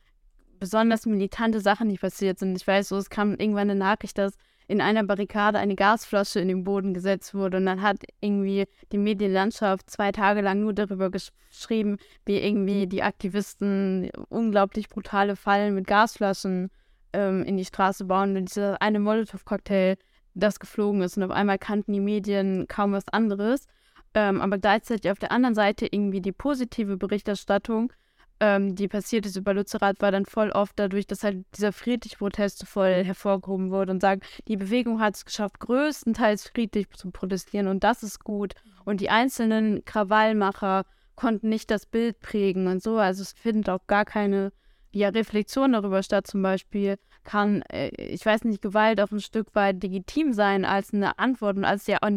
besonders 0.61 1.07
militante 1.07 1.61
Sachen, 1.61 1.89
die 1.89 1.99
passiert 1.99 2.39
sind. 2.39 2.57
Ich 2.57 2.69
weiß 2.69 2.89
so, 2.89 2.97
es 2.99 3.11
kam 3.11 3.33
irgendwann 3.33 3.69
eine 3.69 3.75
Nachricht, 3.75 4.17
dass 4.17 4.35
in 4.67 4.81
einer 4.81 5.05
Barrikade 5.05 5.59
eine 5.59 5.75
Gasflasche 5.75 6.41
in 6.41 6.49
den 6.49 6.65
Boden 6.65 6.95
gesetzt 6.95 7.35
wurde. 7.35 7.59
Und 7.59 7.67
dann 7.67 7.83
hat 7.83 7.99
irgendwie 8.21 8.67
die 8.93 8.99
Medienlandschaft 8.99 9.91
zwei 9.91 10.13
Tage 10.13 10.41
lang 10.41 10.61
nur 10.61 10.73
darüber 10.73 11.11
geschrieben, 11.11 11.99
wie 12.25 12.39
irgendwie 12.39 12.87
die 12.87 13.03
Aktivisten 13.03 14.11
unglaublich 14.29 14.89
brutale 14.89 15.37
Fallen 15.37 15.75
mit 15.75 15.87
Gasflaschen 15.87 16.71
ähm, 17.13 17.45
in 17.45 17.57
die 17.57 17.65
Straße 17.65 18.05
bauen. 18.05 18.37
Und 18.37 18.49
dieser 18.49 18.81
eine 18.81 19.01
Molotow-Cocktail, 19.01 19.97
das 20.35 20.59
geflogen 20.59 21.03
ist. 21.03 21.17
Und 21.17 21.25
auf 21.25 21.31
einmal 21.31 21.59
kannten 21.59 21.93
die 21.93 22.01
Medien 22.01 22.67
kaum 22.67 22.93
was 22.93 23.09
anderes. 23.09 23.67
Ähm, 24.15 24.41
aber 24.41 24.59
gleichzeitig 24.59 25.11
auf 25.11 25.19
der 25.19 25.33
anderen 25.33 25.55
Seite 25.55 25.87
irgendwie 25.91 26.21
die 26.21 26.33
positive 26.33 26.97
Berichterstattung 26.97 27.93
ähm, 28.41 28.75
die 28.75 28.89
passiert 28.89 29.27
ist 29.27 29.37
über 29.37 29.55
Lützerath, 29.55 30.01
war 30.01 30.11
dann 30.11 30.27
voll 30.27 30.51
oft 30.51 30.73
dadurch, 30.77 31.07
dass 31.07 31.23
halt 31.23 31.45
dieser 31.57 31.73
friedliche 31.73 32.17
Protest 32.17 32.67
voll 32.67 33.05
hervorgehoben 33.05 33.71
wurde 33.71 33.93
und 33.93 34.01
sagen, 34.01 34.21
die 34.49 34.57
Bewegung 34.57 35.01
hat 35.01 35.15
es 35.15 35.25
geschafft, 35.25 35.61
größtenteils 35.61 36.49
friedlich 36.49 36.91
zu 36.91 37.11
protestieren 37.11 37.69
und 37.69 37.85
das 37.85 38.03
ist 38.03 38.25
gut. 38.25 38.55
Und 38.85 39.01
die 39.01 39.11
einzelnen 39.11 39.85
Krawallmacher 39.85 40.85
konnten 41.15 41.49
nicht 41.49 41.71
das 41.71 41.87
Bild 41.87 42.21
prägen 42.21 42.67
und 42.67 42.83
so. 42.83 42.99
Also 42.99 43.23
es 43.23 43.33
findet 43.33 43.71
auch 43.71 43.87
gar 43.87 44.05
keine 44.05 44.53
ja, 44.93 45.09
Reflexion 45.09 45.73
darüber 45.73 46.03
statt. 46.03 46.27
Zum 46.27 46.43
Beispiel 46.43 46.97
kann, 47.25 47.63
äh, 47.63 47.89
ich 47.97 48.25
weiß 48.25 48.45
nicht, 48.45 48.63
Gewalt 48.63 49.01
auch 49.01 49.11
ein 49.11 49.21
Stück 49.21 49.55
weit 49.55 49.83
legitim 49.83 50.33
sein 50.33 50.65
als 50.65 50.93
eine 50.93 51.19
Antwort 51.19 51.57
und 51.57 51.65
als 51.65 51.87
ja 51.87 51.99
auch, 52.03 52.11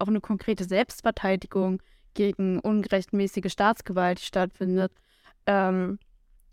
auch 0.00 0.08
eine 0.08 0.20
konkrete 0.20 0.64
Selbstverteidigung 0.64 1.80
gegen 2.14 2.58
ungerechtmäßige 2.58 3.52
Staatsgewalt, 3.52 4.20
die 4.20 4.24
stattfindet. 4.24 4.92
Ähm, 5.48 5.98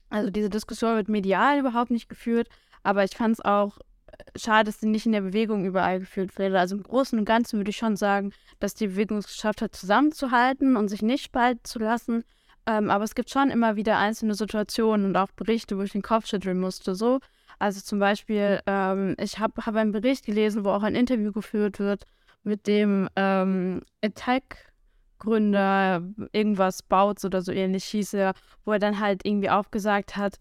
also 0.09 0.29
diese 0.29 0.49
Diskussion 0.49 0.95
wird 0.95 1.09
medial 1.09 1.59
überhaupt 1.59 1.91
nicht 1.91 2.07
geführt, 2.09 2.47
aber 2.83 3.03
ich 3.03 3.15
fand 3.15 3.33
es 3.33 3.43
auch 3.43 3.77
äh, 4.07 4.39
schade, 4.39 4.65
dass 4.65 4.79
sie 4.79 4.87
nicht 4.87 5.05
in 5.05 5.11
der 5.11 5.21
Bewegung 5.21 5.65
überall 5.65 5.99
geführt 5.99 6.39
wurde. 6.39 6.57
Also 6.57 6.77
im 6.77 6.83
Großen 6.83 7.19
und 7.19 7.25
Ganzen 7.25 7.59
würde 7.59 7.71
ich 7.71 7.77
schon 7.77 7.97
sagen, 7.97 8.31
dass 8.59 8.73
die 8.73 8.87
Bewegung 8.87 9.17
es 9.17 9.27
geschafft 9.27 9.61
hat, 9.61 9.75
zusammenzuhalten 9.75 10.77
und 10.77 10.87
sich 10.87 11.01
nicht 11.01 11.25
spalten 11.25 11.65
zu 11.65 11.79
lassen. 11.79 12.23
Ähm, 12.65 12.89
aber 12.89 13.03
es 13.03 13.13
gibt 13.13 13.29
schon 13.29 13.49
immer 13.49 13.75
wieder 13.75 13.97
einzelne 13.97 14.33
Situationen 14.33 15.07
und 15.07 15.17
auch 15.17 15.31
Berichte, 15.35 15.77
wo 15.77 15.81
ich 15.81 15.91
den 15.91 16.01
Kopf 16.01 16.27
schütteln 16.27 16.59
musste. 16.59 16.95
So, 16.95 17.19
also 17.59 17.81
zum 17.81 17.99
Beispiel, 17.99 18.61
ähm, 18.65 19.15
ich 19.19 19.39
habe 19.39 19.65
hab 19.65 19.75
einen 19.75 19.91
Bericht 19.91 20.25
gelesen, 20.25 20.63
wo 20.63 20.69
auch 20.69 20.83
ein 20.83 20.95
Interview 20.95 21.31
geführt 21.31 21.79
wird 21.79 22.05
mit 22.43 22.67
dem 22.67 23.09
ähm, 23.17 23.81
Attack 24.01 24.71
Gründer 25.17 26.03
irgendwas 26.31 26.83
baut 26.83 27.23
oder 27.23 27.41
so 27.41 27.51
ähnlich 27.51 27.85
hieß 27.85 28.13
er, 28.15 28.33
wo 28.63 28.73
er 28.73 28.79
dann 28.79 28.99
halt 28.99 29.25
irgendwie 29.25 29.49
auch 29.49 29.71
gesagt 29.71 30.17
hat, 30.17 30.37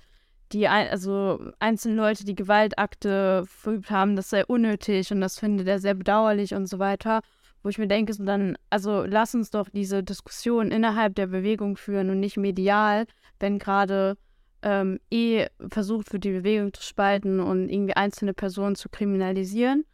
die 0.52 0.68
also 0.68 1.52
einzelne 1.58 1.96
Leute, 1.96 2.24
die 2.24 2.34
Gewaltakte 2.34 3.44
verübt 3.46 3.90
haben, 3.90 4.16
das 4.16 4.30
sei 4.30 4.44
unnötig 4.46 5.10
und 5.10 5.20
das 5.20 5.38
findet 5.38 5.66
er 5.66 5.78
sehr 5.78 5.94
bedauerlich 5.94 6.54
und 6.54 6.66
so 6.66 6.78
weiter. 6.78 7.22
Wo 7.62 7.70
ich 7.70 7.78
mir 7.78 7.88
denke, 7.88 8.12
so 8.12 8.24
dann, 8.24 8.56
also 8.68 9.04
lass 9.04 9.34
uns 9.34 9.50
doch 9.50 9.68
diese 9.70 10.02
Diskussion 10.02 10.70
innerhalb 10.70 11.14
der 11.14 11.26
Bewegung 11.28 11.76
führen 11.76 12.10
und 12.10 12.20
nicht 12.20 12.36
medial, 12.36 13.06
wenn 13.40 13.58
gerade 13.58 14.16
ähm, 14.62 15.00
eh 15.10 15.46
versucht 15.70 16.12
wird, 16.12 16.24
die 16.24 16.32
Bewegung 16.32 16.72
zu 16.74 16.82
spalten 16.82 17.40
und 17.40 17.68
irgendwie 17.68 17.96
einzelne 17.96 18.34
Personen 18.34 18.76
zu 18.76 18.90
kriminalisieren. 18.90 19.84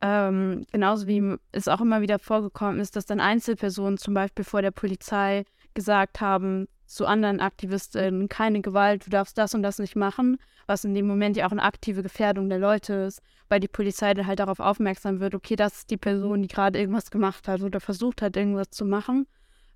Ähm, 0.00 0.66
genauso 0.72 1.06
wie 1.06 1.36
es 1.52 1.68
auch 1.68 1.80
immer 1.80 2.00
wieder 2.00 2.18
vorgekommen 2.18 2.80
ist, 2.80 2.96
dass 2.96 3.06
dann 3.06 3.20
Einzelpersonen 3.20 3.98
zum 3.98 4.14
Beispiel 4.14 4.44
vor 4.44 4.62
der 4.62 4.70
Polizei 4.70 5.44
gesagt 5.72 6.20
haben 6.20 6.68
zu 6.86 7.06
anderen 7.06 7.40
Aktivistinnen, 7.40 8.28
keine 8.28 8.60
Gewalt, 8.60 9.06
du 9.06 9.10
darfst 9.10 9.38
das 9.38 9.54
und 9.54 9.62
das 9.62 9.78
nicht 9.78 9.96
machen, 9.96 10.38
was 10.66 10.84
in 10.84 10.94
dem 10.94 11.06
Moment 11.06 11.36
ja 11.36 11.46
auch 11.46 11.52
eine 11.52 11.62
aktive 11.62 12.02
Gefährdung 12.02 12.48
der 12.48 12.58
Leute 12.58 12.94
ist, 12.94 13.22
weil 13.48 13.60
die 13.60 13.68
Polizei 13.68 14.14
dann 14.14 14.26
halt 14.26 14.38
darauf 14.40 14.60
aufmerksam 14.60 15.20
wird, 15.20 15.34
okay, 15.34 15.56
das 15.56 15.78
ist 15.78 15.90
die 15.90 15.96
Person, 15.96 16.42
die 16.42 16.48
gerade 16.48 16.78
irgendwas 16.78 17.10
gemacht 17.10 17.48
hat 17.48 17.62
oder 17.62 17.80
versucht 17.80 18.22
hat, 18.22 18.36
irgendwas 18.36 18.70
zu 18.70 18.84
machen. 18.84 19.26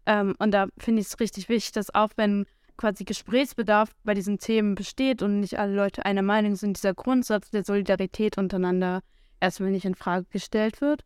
Ähm, 0.07 0.35
und 0.39 0.53
da 0.53 0.69
finde 0.79 1.01
ich 1.01 1.09
es 1.09 1.21
richtig 1.21 1.49
wichtig, 1.49 1.73
dass 1.73 1.95
auch 1.95 2.11
wenn 2.17 2.47
quasi 2.77 3.05
Gesprächsbedarf 3.05 3.91
bei 4.05 4.15
diesen 4.15 4.39
Themen 4.39 4.75
besteht 4.75 5.23
und 5.23 5.41
nicht 5.41 5.59
alle 5.59 5.75
Leute 5.75 6.05
einer 6.05 6.23
Meinung 6.23 6.55
sind, 6.55 6.77
dieser 6.77 6.95
Grundsatz 6.95 7.51
der 7.51 7.65
Solidarität 7.65 8.39
untereinander 8.39 9.03
erstmal 9.41 9.71
nicht 9.71 9.85
in 9.85 9.95
Frage 9.95 10.27
gestellt 10.31 10.81
wird. 10.81 11.05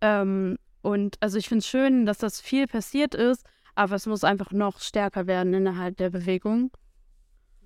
Ähm, 0.00 0.58
und 0.82 1.16
also 1.20 1.38
ich 1.38 1.48
finde 1.48 1.60
es 1.60 1.66
schön, 1.66 2.06
dass 2.06 2.18
das 2.18 2.40
viel 2.40 2.66
passiert 2.66 3.14
ist, 3.14 3.44
aber 3.74 3.96
es 3.96 4.06
muss 4.06 4.24
einfach 4.24 4.52
noch 4.52 4.80
stärker 4.80 5.26
werden 5.26 5.52
innerhalb 5.52 5.96
der 5.96 6.10
Bewegung. 6.10 6.70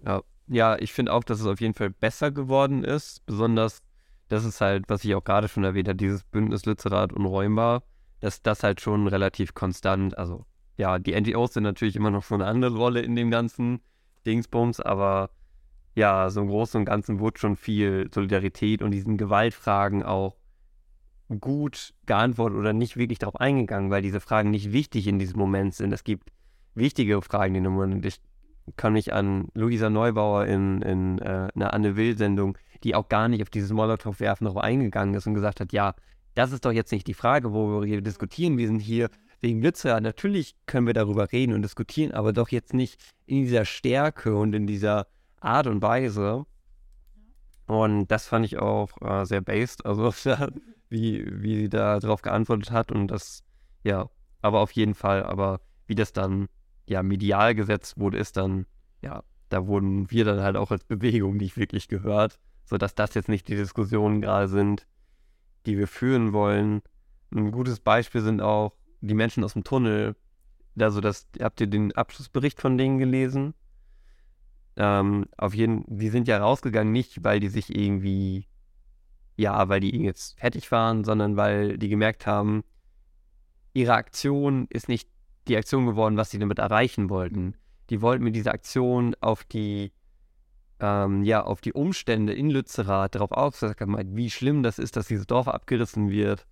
Ja, 0.04 0.22
ja 0.46 0.76
ich 0.78 0.92
finde 0.92 1.12
auch, 1.12 1.24
dass 1.24 1.40
es 1.40 1.46
auf 1.46 1.60
jeden 1.60 1.74
Fall 1.74 1.90
besser 1.90 2.30
geworden 2.30 2.84
ist. 2.84 3.24
Besonders, 3.26 3.82
das 4.28 4.44
ist 4.44 4.60
halt, 4.60 4.84
was 4.88 5.04
ich 5.04 5.14
auch 5.14 5.24
gerade 5.24 5.48
schon 5.48 5.64
erwähnt 5.64 5.88
habe, 5.88 5.96
dieses 5.96 6.24
Bündnis 6.24 6.64
Lützerath 6.64 7.12
unräumbar, 7.12 7.82
dass 8.20 8.42
das 8.42 8.62
halt 8.62 8.80
schon 8.80 9.06
relativ 9.06 9.54
konstant, 9.54 10.16
also 10.16 10.46
ja, 10.76 10.98
die 10.98 11.18
NGOs 11.18 11.52
sind 11.52 11.64
natürlich 11.64 11.96
immer 11.96 12.10
noch 12.10 12.24
schon 12.24 12.40
eine 12.40 12.50
andere 12.50 12.76
Rolle 12.76 13.02
in 13.02 13.14
dem 13.14 13.30
ganzen 13.30 13.80
Dingsbums, 14.24 14.80
aber 14.80 15.30
ja, 15.94 16.30
so 16.30 16.40
im 16.40 16.48
Großen 16.48 16.78
und 16.78 16.84
Ganzen 16.84 17.18
wurde 17.18 17.38
schon 17.38 17.56
viel 17.56 18.08
Solidarität 18.12 18.82
und 18.82 18.92
diesen 18.92 19.16
Gewaltfragen 19.16 20.02
auch 20.02 20.36
gut 21.40 21.94
geantwortet 22.06 22.58
oder 22.58 22.72
nicht 22.72 22.96
wirklich 22.96 23.18
darauf 23.18 23.36
eingegangen, 23.36 23.90
weil 23.90 24.02
diese 24.02 24.20
Fragen 24.20 24.50
nicht 24.50 24.72
wichtig 24.72 25.06
in 25.06 25.18
diesem 25.18 25.38
Moment 25.38 25.74
sind. 25.74 25.92
Es 25.92 26.04
gibt 26.04 26.30
wichtige 26.74 27.22
Fragen 27.22 27.54
dem 27.54 27.72
Moment. 27.72 28.04
Ich 28.04 28.20
kann 28.76 28.92
mich 28.92 29.12
an 29.12 29.48
Luisa 29.54 29.90
Neubauer 29.90 30.46
in, 30.46 30.82
in 30.82 31.18
äh, 31.18 31.48
einer 31.54 31.72
Anne 31.72 31.96
Will-Sendung, 31.96 32.56
die 32.82 32.94
auch 32.94 33.08
gar 33.08 33.28
nicht 33.28 33.42
auf 33.42 33.50
dieses 33.50 33.72
Molotow-Werfen 33.72 34.44
darauf 34.44 34.62
eingegangen 34.62 35.14
ist 35.14 35.26
und 35.26 35.34
gesagt 35.34 35.60
hat, 35.60 35.72
ja, 35.72 35.94
das 36.34 36.52
ist 36.52 36.64
doch 36.64 36.72
jetzt 36.72 36.92
nicht 36.92 37.06
die 37.06 37.14
Frage, 37.14 37.52
wo 37.52 37.80
wir 37.80 37.86
hier 37.86 38.00
diskutieren. 38.00 38.58
Wir 38.58 38.66
sind 38.66 38.80
hier 38.80 39.08
wegen 39.40 39.60
Lützer. 39.60 40.00
Natürlich 40.00 40.54
können 40.66 40.86
wir 40.86 40.94
darüber 40.94 41.32
reden 41.32 41.54
und 41.54 41.62
diskutieren, 41.62 42.12
aber 42.12 42.32
doch 42.32 42.48
jetzt 42.48 42.74
nicht 42.74 43.00
in 43.26 43.42
dieser 43.42 43.64
Stärke 43.64 44.36
und 44.36 44.54
in 44.54 44.66
dieser 44.66 45.06
Art 45.40 45.66
und 45.66 45.82
Weise. 45.82 46.46
Und 47.66 48.08
das 48.08 48.26
fand 48.26 48.44
ich 48.46 48.58
auch 48.58 48.90
äh, 49.00 49.24
sehr 49.24 49.40
based, 49.40 49.86
also 49.86 50.12
wie, 50.88 51.24
wie 51.30 51.56
sie 51.56 51.68
da 51.68 52.00
drauf 52.00 52.22
geantwortet 52.22 52.70
hat 52.72 52.90
und 52.90 53.08
das, 53.08 53.44
ja, 53.84 54.08
aber 54.42 54.60
auf 54.60 54.72
jeden 54.72 54.94
Fall, 54.94 55.22
aber 55.22 55.60
wie 55.86 55.94
das 55.94 56.12
dann 56.12 56.48
ja 56.86 57.02
medial 57.02 57.54
gesetzt 57.54 57.98
wurde, 57.98 58.18
ist 58.18 58.36
dann, 58.36 58.66
ja, 59.02 59.22
da 59.48 59.66
wurden 59.66 60.10
wir 60.10 60.24
dann 60.24 60.40
halt 60.40 60.56
auch 60.56 60.70
als 60.70 60.84
Bewegung 60.84 61.36
nicht 61.36 61.56
wirklich 61.56 61.88
gehört, 61.88 62.38
sodass 62.64 62.94
das 62.94 63.14
jetzt 63.14 63.28
nicht 63.28 63.48
die 63.48 63.56
Diskussionen 63.56 64.20
gerade 64.20 64.48
sind, 64.48 64.86
die 65.66 65.78
wir 65.78 65.86
führen 65.86 66.32
wollen. 66.32 66.82
Ein 67.32 67.52
gutes 67.52 67.80
Beispiel 67.80 68.20
sind 68.20 68.40
auch 68.40 68.72
die 69.00 69.14
Menschen 69.14 69.44
aus 69.44 69.52
dem 69.52 69.64
Tunnel. 69.64 70.16
Also 70.78 71.00
das, 71.00 71.28
habt 71.40 71.60
ihr 71.60 71.66
den 71.66 71.92
Abschlussbericht 71.92 72.60
von 72.60 72.78
denen 72.78 72.98
gelesen? 72.98 73.54
Ähm, 74.82 75.26
auf 75.36 75.52
jeden, 75.52 75.84
die 75.88 76.08
sind 76.08 76.26
ja 76.26 76.38
rausgegangen, 76.38 76.90
nicht 76.90 77.22
weil 77.22 77.38
die 77.38 77.48
sich 77.48 77.76
irgendwie, 77.76 78.46
ja, 79.36 79.68
weil 79.68 79.80
die 79.80 79.90
jetzt 80.04 80.40
fertig 80.40 80.72
waren, 80.72 81.04
sondern 81.04 81.36
weil 81.36 81.76
die 81.76 81.90
gemerkt 81.90 82.26
haben, 82.26 82.64
ihre 83.74 83.92
Aktion 83.92 84.66
ist 84.70 84.88
nicht 84.88 85.06
die 85.48 85.56
Aktion 85.58 85.84
geworden, 85.84 86.16
was 86.16 86.30
sie 86.30 86.38
damit 86.38 86.58
erreichen 86.58 87.10
wollten. 87.10 87.56
Die 87.90 88.00
wollten 88.00 88.24
mit 88.24 88.34
dieser 88.34 88.54
Aktion 88.54 89.14
auf 89.20 89.44
die, 89.44 89.92
ähm, 90.78 91.24
ja, 91.24 91.44
auf 91.44 91.60
die 91.60 91.74
Umstände 91.74 92.32
in 92.32 92.48
Lützerath 92.48 93.16
darauf 93.16 93.32
aufmerksam 93.32 93.98
wie 94.16 94.30
schlimm 94.30 94.62
das 94.62 94.78
ist, 94.78 94.96
dass 94.96 95.08
dieses 95.08 95.26
Dorf 95.26 95.46
abgerissen 95.48 96.08
wird 96.08 96.46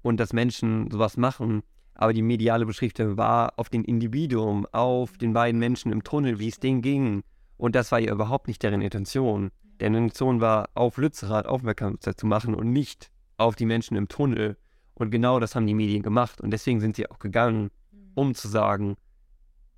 und 0.00 0.18
dass 0.20 0.32
Menschen 0.32 0.90
sowas 0.90 1.18
machen. 1.18 1.62
Aber 1.92 2.14
die 2.14 2.22
mediale 2.22 2.64
Beschriftung 2.64 3.18
war 3.18 3.52
auf 3.58 3.68
den 3.68 3.84
Individuum, 3.84 4.66
auf 4.72 5.18
den 5.18 5.34
beiden 5.34 5.60
Menschen 5.60 5.92
im 5.92 6.02
Tunnel, 6.02 6.38
wie 6.38 6.48
es 6.48 6.58
denen 6.58 6.80
ging. 6.80 7.24
Und 7.56 7.74
das 7.74 7.92
war 7.92 7.98
ja 7.98 8.12
überhaupt 8.12 8.48
nicht 8.48 8.62
deren 8.62 8.82
Intention. 8.82 9.50
Deren 9.80 9.94
Intention 9.94 10.40
war, 10.40 10.68
auf 10.74 10.96
Lützerath 10.96 11.46
Aufmerksamkeit 11.46 12.18
zu 12.18 12.26
machen 12.26 12.54
und 12.54 12.72
nicht 12.72 13.10
auf 13.36 13.56
die 13.56 13.66
Menschen 13.66 13.96
im 13.96 14.08
Tunnel. 14.08 14.56
Und 14.94 15.10
genau 15.10 15.40
das 15.40 15.54
haben 15.54 15.66
die 15.66 15.74
Medien 15.74 16.02
gemacht. 16.02 16.40
Und 16.40 16.50
deswegen 16.50 16.80
sind 16.80 16.96
sie 16.96 17.10
auch 17.10 17.18
gegangen, 17.18 17.70
mhm. 17.90 18.12
um 18.14 18.34
zu 18.34 18.48
sagen, 18.48 18.96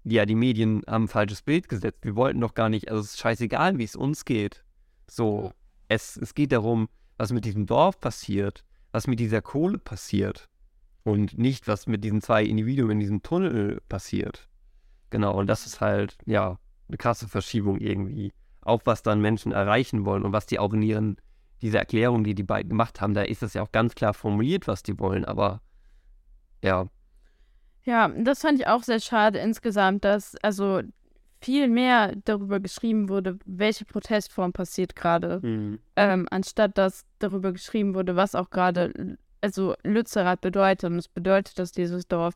ja, 0.05 0.25
die 0.25 0.35
Medien 0.35 0.83
haben 0.87 1.05
ein 1.05 1.09
falsches 1.09 1.43
Bild 1.43 1.69
gesetzt. 1.69 1.99
Wir 2.03 2.15
wollten 2.15 2.41
doch 2.41 2.55
gar 2.55 2.69
nicht, 2.69 2.89
also 2.89 3.01
es 3.01 3.15
ist 3.15 3.19
scheißegal, 3.19 3.79
wie 3.79 3.85
es 3.85 3.97
uns 3.97 4.25
geht. 4.25 4.65
So, 5.09 5.53
es, 5.89 6.17
es 6.17 6.35
geht 6.35 6.53
darum, 6.53 6.89
was 7.17 7.33
mit 7.33 7.45
diesem 7.45 7.67
Dorf 7.67 8.01
passiert, 8.01 8.65
was 8.93 9.07
mit 9.07 9.19
dieser 9.19 9.43
Kohle 9.43 9.79
passiert 9.79 10.49
und 11.03 11.39
nicht, 11.39 11.67
was 11.67 11.87
mit 11.87 12.05
diesen 12.05 12.21
zwei 12.21 12.45
Individuen 12.45 12.93
in 12.93 13.01
diesem 13.01 13.23
Tunnel 13.23 13.81
passiert. 13.89 14.49
Genau, 15.11 15.39
und 15.39 15.47
das 15.47 15.67
ist 15.67 15.81
halt, 15.81 16.19
ja, 16.27 16.59
eine 16.89 16.97
krasse 16.97 17.29
Verschiebung 17.29 17.79
irgendwie. 17.79 18.33
Auch 18.63 18.83
was 18.85 19.03
dann 19.03 19.21
Menschen 19.21 19.53
erreichen 19.53 20.05
wollen 20.05 20.25
und 20.25 20.33
was 20.33 20.47
die 20.47 20.59
auch 20.59 20.73
in 20.73 20.83
ihren, 20.83 21.17
diese 21.63 21.79
Erklärung, 21.79 22.25
die 22.25 22.35
die 22.35 22.43
beiden 22.43 22.71
gemacht 22.71 23.01
haben, 23.01 23.15
da 23.15 23.23
ist 23.23 23.43
das 23.43 23.55
ja 23.55 23.63
auch 23.63 23.73
ganz 23.73 23.95
klar 23.95 24.15
formuliert, 24.15 24.67
was 24.67 24.83
die 24.83 24.99
wollen, 24.99 25.25
aber 25.25 25.61
ja. 26.63 26.89
Ja, 27.85 28.09
das 28.09 28.41
fand 28.41 28.59
ich 28.59 28.67
auch 28.67 28.83
sehr 28.83 29.01
schade 29.01 29.39
insgesamt, 29.39 30.05
dass 30.05 30.35
also 30.43 30.83
viel 31.41 31.69
mehr 31.69 32.15
darüber 32.25 32.61
geschrieben 32.61 33.09
wurde, 33.09 33.39
welche 33.45 33.85
Protestform 33.85 34.53
passiert 34.53 34.97
gerade, 34.97 35.41
mhm. 35.43 35.79
ähm, 35.95 36.27
anstatt 36.31 36.77
dass 36.79 37.05
darüber 37.19 37.53
geschrieben 37.53 37.95
wurde, 37.95 38.17
was 38.17 38.35
auch 38.35 38.51
gerade, 38.51 39.17
also 39.41 39.75
Lützerath 39.85 40.41
bedeutet. 40.41 40.91
Und 40.91 40.99
es 40.99 41.09
bedeutet, 41.09 41.59
dass 41.59 41.73
dieses 41.73 42.09
Dorf 42.09 42.35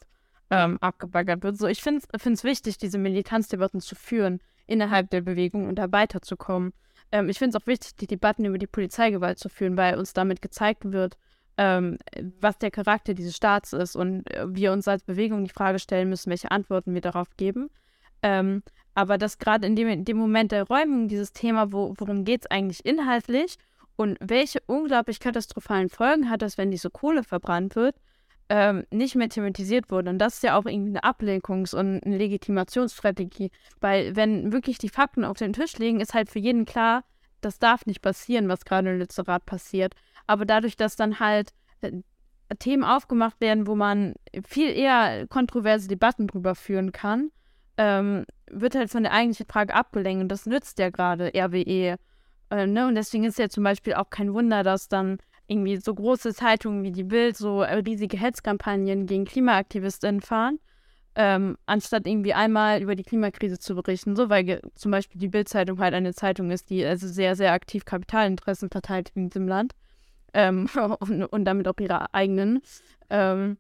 ähm, 0.51 0.79
abgebaggert 0.81 1.43
wird. 1.43 1.57
So, 1.57 1.67
ich 1.67 1.83
finde 1.83 2.03
es 2.13 2.45
wichtig, 2.45 2.79
diese 2.79 2.99
Militanzdebatten 2.99 3.81
zu 3.81 3.95
führen 3.95 4.41
innerhalb 4.67 5.11
der 5.11 5.21
Bewegung 5.21 5.69
und 5.69 5.77
da 5.77 5.91
weiterzukommen. 5.91 6.73
Ähm, 7.13 7.29
ich 7.29 7.39
finde 7.39 7.57
es 7.57 7.63
auch 7.63 7.67
wichtig, 7.67 7.97
die 7.97 8.07
Debatten 8.07 8.45
über 8.45 8.59
die 8.59 8.67
Polizeigewalt 8.67 9.39
zu 9.39 9.49
führen, 9.49 9.77
weil 9.77 9.97
uns 9.97 10.13
damit 10.13 10.43
gezeigt 10.43 10.93
wird, 10.93 11.17
ähm, 11.57 11.99
was 12.41 12.59
der 12.59 12.71
Charakter 12.71 13.15
dieses 13.15 13.37
Staats 13.37 13.73
ist 13.73 13.97
und 13.97 14.29
äh, 14.31 14.45
wir 14.49 14.73
uns 14.73 14.89
als 14.89 15.03
Bewegung 15.03 15.45
die 15.45 15.53
Frage 15.53 15.79
stellen 15.79 16.09
müssen, 16.09 16.31
welche 16.31 16.51
Antworten 16.51 16.95
wir 16.95 17.01
darauf 17.01 17.37
geben. 17.37 17.71
Ähm, 18.23 18.63
aber 18.95 19.19
dass 19.19 19.39
gerade 19.39 19.67
in 19.67 19.77
dem, 19.77 19.89
in 19.89 20.05
dem 20.05 20.17
Moment 20.17 20.53
der 20.53 20.65
Räumung 20.65 21.09
dieses 21.09 21.33
Thema, 21.33 21.73
wo, 21.73 21.95
worum 21.97 22.25
geht 22.25 22.43
es 22.43 22.51
eigentlich 22.51 22.85
inhaltlich 22.85 23.57
und 23.97 24.19
welche 24.21 24.61
unglaublich 24.67 25.21
katastrophalen 25.21 25.89
Folgen 25.89 26.31
hat 26.31 26.43
das, 26.43 26.59
wenn 26.59 26.71
diese 26.71 26.91
Kohle 26.91 27.23
verbrannt 27.23 27.77
wird, 27.77 27.97
ähm, 28.51 28.85
nicht 28.91 29.15
mehr 29.15 29.29
thematisiert 29.29 29.91
wurde. 29.91 30.11
Und 30.11 30.19
das 30.19 30.35
ist 30.35 30.43
ja 30.43 30.59
auch 30.59 30.67
irgendwie 30.67 30.91
eine 30.91 31.05
Ablenkungs- 31.05 31.75
und 31.75 32.05
eine 32.05 32.19
Legitimationsstrategie. 32.19 33.53
Weil 33.81 34.17
wenn 34.17 34.53
wirklich 34.53 34.79
die 34.79 34.89
Fakten 34.89 35.25
auf 35.25 35.39
den 35.39 35.53
Tisch 35.53 35.79
liegen, 35.79 36.01
ist 36.01 36.15
halt 36.15 36.29
für 36.29 36.41
jeden 36.41 36.67
klar, 36.67 37.05
das 37.41 37.61
darf 37.61 37.87
nicht 37.87 38.03
passieren, 38.03 38.49
was 38.49 38.65
gerade 38.65 38.91
im 38.91 38.99
Literat 38.99 39.47
passiert. 39.47 39.95
Aber 40.27 40.45
dadurch, 40.45 40.77
dass 40.77 40.97
dann 40.97 41.21
halt 41.21 41.51
äh, 41.81 41.93
Themen 42.59 42.83
aufgemacht 42.83 43.41
werden, 43.41 43.69
wo 43.69 43.77
man 43.77 44.15
viel 44.45 44.71
eher 44.71 45.29
kontroverse 45.29 45.87
Debatten 45.87 46.27
drüber 46.27 46.57
führen 46.57 46.91
kann, 46.91 47.31
ähm, 47.79 48.27
wird 48.51 48.75
halt 48.75 48.91
von 48.91 49.05
der 49.05 49.13
eigentlichen 49.13 49.47
Frage 49.47 49.75
abgelenkt. 49.75 50.23
Und 50.23 50.29
das 50.29 50.47
nützt 50.47 50.81
ja 50.81 50.91
gerade 50.91 51.31
RWE. 51.33 51.99
Äh, 52.51 52.67
ne? 52.67 52.89
Und 52.89 52.97
deswegen 52.97 53.23
ist 53.23 53.39
ja 53.39 53.49
zum 53.49 53.63
Beispiel 53.63 53.95
auch 53.95 54.11
kein 54.11 54.35
Wunder, 54.35 54.65
dass 54.65 54.89
dann 54.89 55.19
irgendwie 55.51 55.77
so 55.79 55.93
große 55.95 56.33
Zeitungen 56.33 56.85
wie 56.85 56.93
die 56.93 57.05
Bild 57.05 57.37
so 57.37 57.63
äh, 57.63 57.75
riesige 57.75 58.17
Hetzkampagnen 58.17 59.07
gegen 59.07 59.25
Klimaaktivistinnen 59.25 60.21
fahren, 60.21 60.61
ähm, 61.17 61.59
anstatt 61.67 62.07
irgendwie 62.07 62.35
einmal 62.35 62.81
über 62.81 62.95
die 62.95 63.03
Klimakrise 63.03 63.59
zu 63.59 63.75
berichten. 63.75 64.15
So, 64.15 64.31
weil 64.31 64.63
zum 64.77 64.93
Beispiel 64.93 65.21
die 65.21 65.29
Bild-Zeitung 65.29 65.81
halt 65.81 65.93
eine 65.93 66.15
Zeitung 66.15 66.53
ist, 66.53 66.71
die 66.71 66.87
also 66.87 67.09
sehr, 67.09 67.35
sehr 67.35 67.53
aktiv 67.53 67.85
Kapitalinteressen 67.85 68.71
verteilt 68.71 69.11
in 69.17 69.29
diesem 69.29 69.49
Land 69.49 69.73
ähm, 70.35 70.69
und, 71.01 71.25
und, 71.25 71.45
damit 71.45 71.67
auch 71.67 71.79
ihre 71.81 72.15
eigenen. 72.15 72.63
Ähm, 73.11 73.57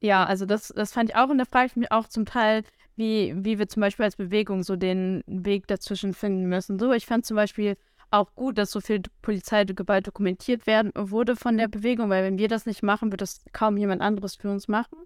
ja, 0.00 0.24
also 0.24 0.46
das, 0.46 0.68
das 0.68 0.92
fand 0.92 1.10
ich 1.10 1.16
auch 1.16 1.28
und 1.28 1.38
da 1.38 1.44
frage 1.44 1.66
ich 1.66 1.76
mich 1.76 1.90
auch 1.90 2.06
zum 2.06 2.24
Teil, 2.24 2.62
wie, 2.94 3.34
wie 3.36 3.58
wir 3.58 3.66
zum 3.68 3.80
Beispiel 3.80 4.04
als 4.04 4.14
Bewegung 4.14 4.62
so 4.62 4.76
den 4.76 5.24
Weg 5.26 5.66
dazwischen 5.66 6.14
finden 6.14 6.48
müssen. 6.48 6.78
So, 6.78 6.92
ich 6.92 7.06
fand 7.06 7.26
zum 7.26 7.34
Beispiel 7.34 7.76
auch 8.10 8.34
gut, 8.34 8.58
dass 8.58 8.70
so 8.70 8.80
viel 8.80 9.02
Polizeigewalt 9.22 10.06
dokumentiert 10.06 10.66
werden 10.66 10.92
wurde 10.94 11.36
von 11.36 11.56
der 11.58 11.68
Bewegung, 11.68 12.10
weil 12.10 12.24
wenn 12.24 12.38
wir 12.38 12.48
das 12.48 12.66
nicht 12.66 12.82
machen, 12.82 13.10
wird 13.10 13.20
das 13.20 13.44
kaum 13.52 13.76
jemand 13.76 14.02
anderes 14.02 14.36
für 14.36 14.50
uns 14.50 14.68
machen. 14.68 14.98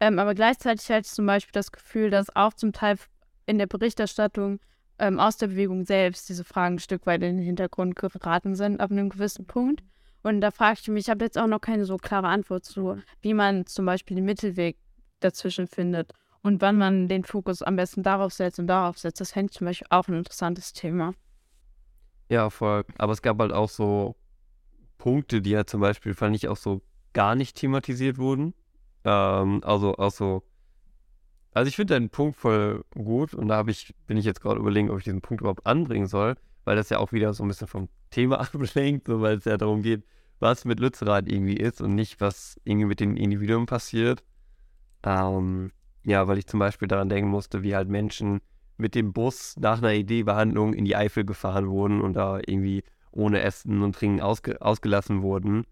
Ähm, 0.00 0.18
aber 0.18 0.34
gleichzeitig 0.34 0.88
hatte 0.88 1.06
ich 1.06 1.12
zum 1.12 1.26
Beispiel 1.26 1.52
das 1.52 1.72
Gefühl, 1.72 2.10
dass 2.10 2.34
auch 2.34 2.54
zum 2.54 2.72
Teil 2.72 2.96
in 3.46 3.58
der 3.58 3.66
Berichterstattung 3.66 4.60
ähm, 4.98 5.18
aus 5.18 5.36
der 5.36 5.48
Bewegung 5.48 5.84
selbst 5.84 6.28
diese 6.28 6.44
Fragen 6.44 6.76
ein 6.76 6.80
Stück 6.80 7.06
weit 7.06 7.22
in 7.22 7.36
den 7.36 7.44
Hintergrund 7.44 7.96
geraten 7.96 8.54
sind, 8.54 8.80
ab 8.80 8.90
einem 8.90 9.08
gewissen 9.08 9.46
Punkt. 9.46 9.82
Und 10.22 10.40
da 10.40 10.50
frage 10.50 10.78
ich 10.80 10.88
mich, 10.88 11.04
ich 11.04 11.10
habe 11.10 11.24
jetzt 11.24 11.36
auch 11.36 11.46
noch 11.46 11.60
keine 11.60 11.84
so 11.84 11.96
klare 11.96 12.28
Antwort 12.28 12.64
zu, 12.64 12.96
wie 13.20 13.34
man 13.34 13.66
zum 13.66 13.84
Beispiel 13.84 14.14
den 14.14 14.24
Mittelweg 14.24 14.78
dazwischen 15.20 15.66
findet 15.66 16.12
und 16.42 16.60
wann 16.60 16.76
man 16.76 17.08
den 17.08 17.24
Fokus 17.24 17.62
am 17.62 17.76
besten 17.76 18.02
darauf 18.02 18.32
setzt 18.32 18.58
und 18.58 18.66
darauf 18.66 18.98
setzt. 18.98 19.20
Das 19.20 19.32
fände 19.32 19.50
ich 19.50 19.58
zum 19.58 19.66
Beispiel 19.66 19.86
auch 19.90 20.08
ein 20.08 20.14
interessantes 20.14 20.72
Thema. 20.72 21.14
Ja, 22.28 22.50
voll. 22.50 22.84
Aber 22.98 23.12
es 23.12 23.22
gab 23.22 23.38
halt 23.38 23.52
auch 23.52 23.68
so 23.68 24.16
Punkte, 24.98 25.42
die 25.42 25.56
halt 25.56 25.68
zum 25.68 25.80
Beispiel, 25.80 26.14
fand 26.14 26.36
ich, 26.36 26.48
auch 26.48 26.56
so 26.56 26.82
gar 27.12 27.34
nicht 27.34 27.56
thematisiert 27.56 28.18
wurden. 28.18 28.54
Ähm, 29.04 29.62
also 29.64 29.96
auch 29.96 30.10
so. 30.10 30.42
Also 31.52 31.68
ich 31.68 31.76
finde 31.76 31.94
deinen 31.94 32.10
Punkt 32.10 32.36
voll 32.36 32.84
gut 32.94 33.32
und 33.32 33.48
da 33.48 33.64
ich, 33.68 33.94
bin 34.06 34.16
ich 34.16 34.24
jetzt 34.24 34.40
gerade 34.40 34.58
überlegen, 34.58 34.90
ob 34.90 34.98
ich 34.98 35.04
diesen 35.04 35.20
Punkt 35.20 35.40
überhaupt 35.40 35.66
anbringen 35.66 36.06
soll, 36.06 36.34
weil 36.64 36.74
das 36.74 36.88
ja 36.90 36.98
auch 36.98 37.12
wieder 37.12 37.32
so 37.32 37.44
ein 37.44 37.48
bisschen 37.48 37.68
vom 37.68 37.88
Thema 38.10 38.40
ablenkt, 38.54 39.06
so 39.06 39.20
weil 39.20 39.36
es 39.36 39.44
ja 39.44 39.56
darum 39.56 39.82
geht, 39.82 40.04
was 40.40 40.64
mit 40.64 40.80
Lützerath 40.80 41.28
irgendwie 41.28 41.56
ist 41.56 41.80
und 41.80 41.94
nicht, 41.94 42.20
was 42.20 42.60
irgendwie 42.64 42.86
mit 42.86 42.98
den 42.98 43.16
Individuen 43.16 43.66
passiert. 43.66 44.24
Ähm, 45.04 45.70
ja, 46.02 46.26
weil 46.26 46.38
ich 46.38 46.46
zum 46.46 46.58
Beispiel 46.58 46.88
daran 46.88 47.08
denken 47.08 47.30
musste, 47.30 47.62
wie 47.62 47.76
halt 47.76 47.88
Menschen 47.88 48.40
mit 48.76 48.94
dem 48.94 49.12
Bus 49.12 49.56
nach 49.58 49.78
einer 49.78 49.92
Ideebehandlung 49.92 50.74
in 50.74 50.84
die 50.84 50.96
Eifel 50.96 51.24
gefahren 51.24 51.68
wurden 51.68 52.00
und 52.00 52.14
da 52.14 52.38
irgendwie 52.38 52.82
ohne 53.12 53.40
Essen 53.40 53.82
und 53.82 53.94
Trinken 53.94 54.20
ausge 54.20 54.60
ausgelassen 54.60 55.22
wurden. 55.22 55.64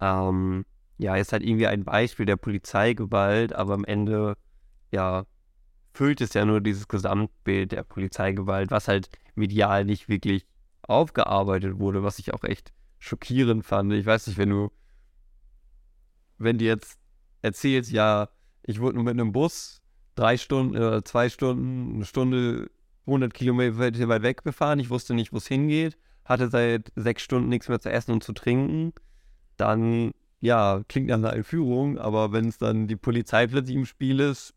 Ähm, 0.00 0.64
ja, 0.98 1.16
ist 1.16 1.32
halt 1.32 1.42
irgendwie 1.42 1.66
ein 1.66 1.84
Beispiel 1.84 2.26
der 2.26 2.36
Polizeigewalt, 2.36 3.52
aber 3.52 3.74
am 3.74 3.84
Ende, 3.84 4.36
ja, 4.90 5.24
füllt 5.92 6.20
es 6.20 6.34
ja 6.34 6.44
nur 6.44 6.60
dieses 6.60 6.88
Gesamtbild 6.88 7.72
der 7.72 7.84
Polizeigewalt, 7.84 8.70
was 8.70 8.88
halt 8.88 9.08
medial 9.34 9.84
nicht 9.84 10.08
wirklich 10.08 10.46
aufgearbeitet 10.82 11.78
wurde, 11.78 12.02
was 12.02 12.18
ich 12.18 12.34
auch 12.34 12.44
echt 12.44 12.72
schockierend 12.98 13.64
fand. 13.64 13.92
Ich 13.92 14.06
weiß 14.06 14.26
nicht, 14.26 14.38
wenn 14.38 14.50
du, 14.50 14.70
wenn 16.38 16.58
du 16.58 16.64
jetzt 16.64 16.98
erzählst, 17.42 17.90
ja, 17.92 18.28
ich 18.62 18.80
wurde 18.80 18.96
nur 18.96 19.04
mit 19.04 19.12
einem 19.12 19.32
Bus 19.32 19.79
drei 20.14 20.36
Stunden, 20.36 20.74
äh, 20.74 21.02
zwei 21.04 21.28
Stunden, 21.28 21.96
eine 21.96 22.04
Stunde, 22.04 22.70
100 23.06 23.34
Kilometer 23.34 24.08
weit 24.08 24.22
weg 24.22 24.44
gefahren. 24.44 24.78
Ich 24.78 24.90
wusste 24.90 25.14
nicht, 25.14 25.32
wo 25.32 25.38
es 25.38 25.46
hingeht. 25.46 25.96
Hatte 26.24 26.48
seit 26.48 26.92
sechs 26.96 27.22
Stunden 27.22 27.48
nichts 27.48 27.68
mehr 27.68 27.80
zu 27.80 27.90
essen 27.90 28.12
und 28.12 28.22
zu 28.22 28.32
trinken. 28.32 28.92
Dann, 29.56 30.12
ja, 30.40 30.82
klingt 30.88 31.08
nach 31.08 31.16
einer 31.16 31.32
Entführung, 31.32 31.98
aber 31.98 32.32
wenn 32.32 32.48
es 32.48 32.58
dann 32.58 32.86
die 32.86 32.96
Polizei 32.96 33.46
plötzlich 33.46 33.76
im 33.76 33.86
Spiel 33.86 34.20
ist, 34.20 34.54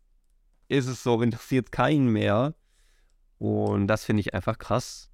ist 0.68 0.86
es 0.86 1.02
so, 1.02 1.20
interessiert 1.20 1.72
keinen 1.72 2.08
mehr. 2.08 2.54
Und 3.38 3.88
das 3.88 4.04
finde 4.04 4.20
ich 4.20 4.34
einfach 4.34 4.58
krass. 4.58 5.10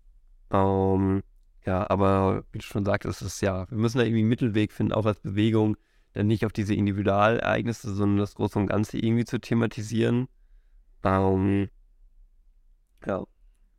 Ähm, 0.50 1.22
ja, 1.64 1.88
aber 1.88 2.44
wie 2.52 2.58
du 2.58 2.64
schon 2.64 2.84
sagtest, 2.84 3.22
ist 3.22 3.34
es 3.34 3.40
ja, 3.40 3.70
wir 3.70 3.78
müssen 3.78 3.98
da 3.98 4.04
irgendwie 4.04 4.20
einen 4.20 4.28
Mittelweg 4.28 4.72
finden, 4.72 4.92
auch 4.92 5.06
als 5.06 5.20
Bewegung, 5.20 5.76
dann 6.12 6.26
nicht 6.26 6.44
auf 6.44 6.52
diese 6.52 6.74
Individualereignisse, 6.74 7.94
sondern 7.94 8.18
das 8.18 8.34
Große 8.34 8.58
und 8.58 8.66
Ganze 8.66 8.98
irgendwie 8.98 9.24
zu 9.24 9.40
thematisieren. 9.40 10.28
Ähm, 11.04 11.68
ja. 13.06 13.24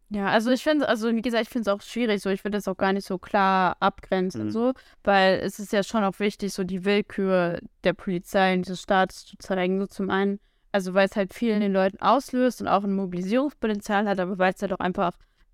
Ja, 0.10 0.28
also 0.28 0.52
ich 0.52 0.62
finde, 0.62 0.90
also 0.90 1.14
wie 1.16 1.22
gesagt, 1.22 1.44
ich 1.44 1.49
finde 1.49 1.70
es 1.70 1.74
auch 1.74 1.82
schwierig, 1.82 2.22
so 2.22 2.30
ich 2.30 2.44
würde 2.44 2.58
das 2.58 2.68
auch 2.68 2.76
gar 2.76 2.91
nicht 2.91 3.08
so 3.08 3.18
klar 3.18 3.78
abgrenzen, 3.80 4.48
Mhm. 4.48 4.52
so, 4.52 4.74
weil 5.06 5.40
es 5.40 5.58
ist 5.58 5.72
ja 5.72 5.84
schon 5.84 6.03
auch 6.03 6.20
wichtig, 6.20 6.52
so 6.52 6.66
die 6.66 6.84
Willkür 6.84 7.60
der 7.86 7.94
Polizei 7.94 8.53
und 8.56 8.68
des 8.68 8.82
Staates 8.82 9.26
zu 9.26 9.38
zeigen. 9.38 9.80
So 9.80 9.88
zum 9.88 10.10
einen, 10.10 10.40
also 10.74 10.94
weil 10.94 11.08
es 11.08 11.16
halt 11.16 11.34
viel 11.34 11.53
in 11.53 11.62
den 11.62 11.72
Leuten 11.72 11.98
auslöst 12.02 12.62
und 12.62 12.68
auch 12.68 12.84
ein 12.84 12.94
Mobilisierungspotenzial 12.94 14.06
hat, 14.06 14.20
aber 14.20 14.38
weil 14.38 14.53
es 14.53 14.62
halt 14.62 14.74
auch 14.74 14.80
einfach 14.80 15.14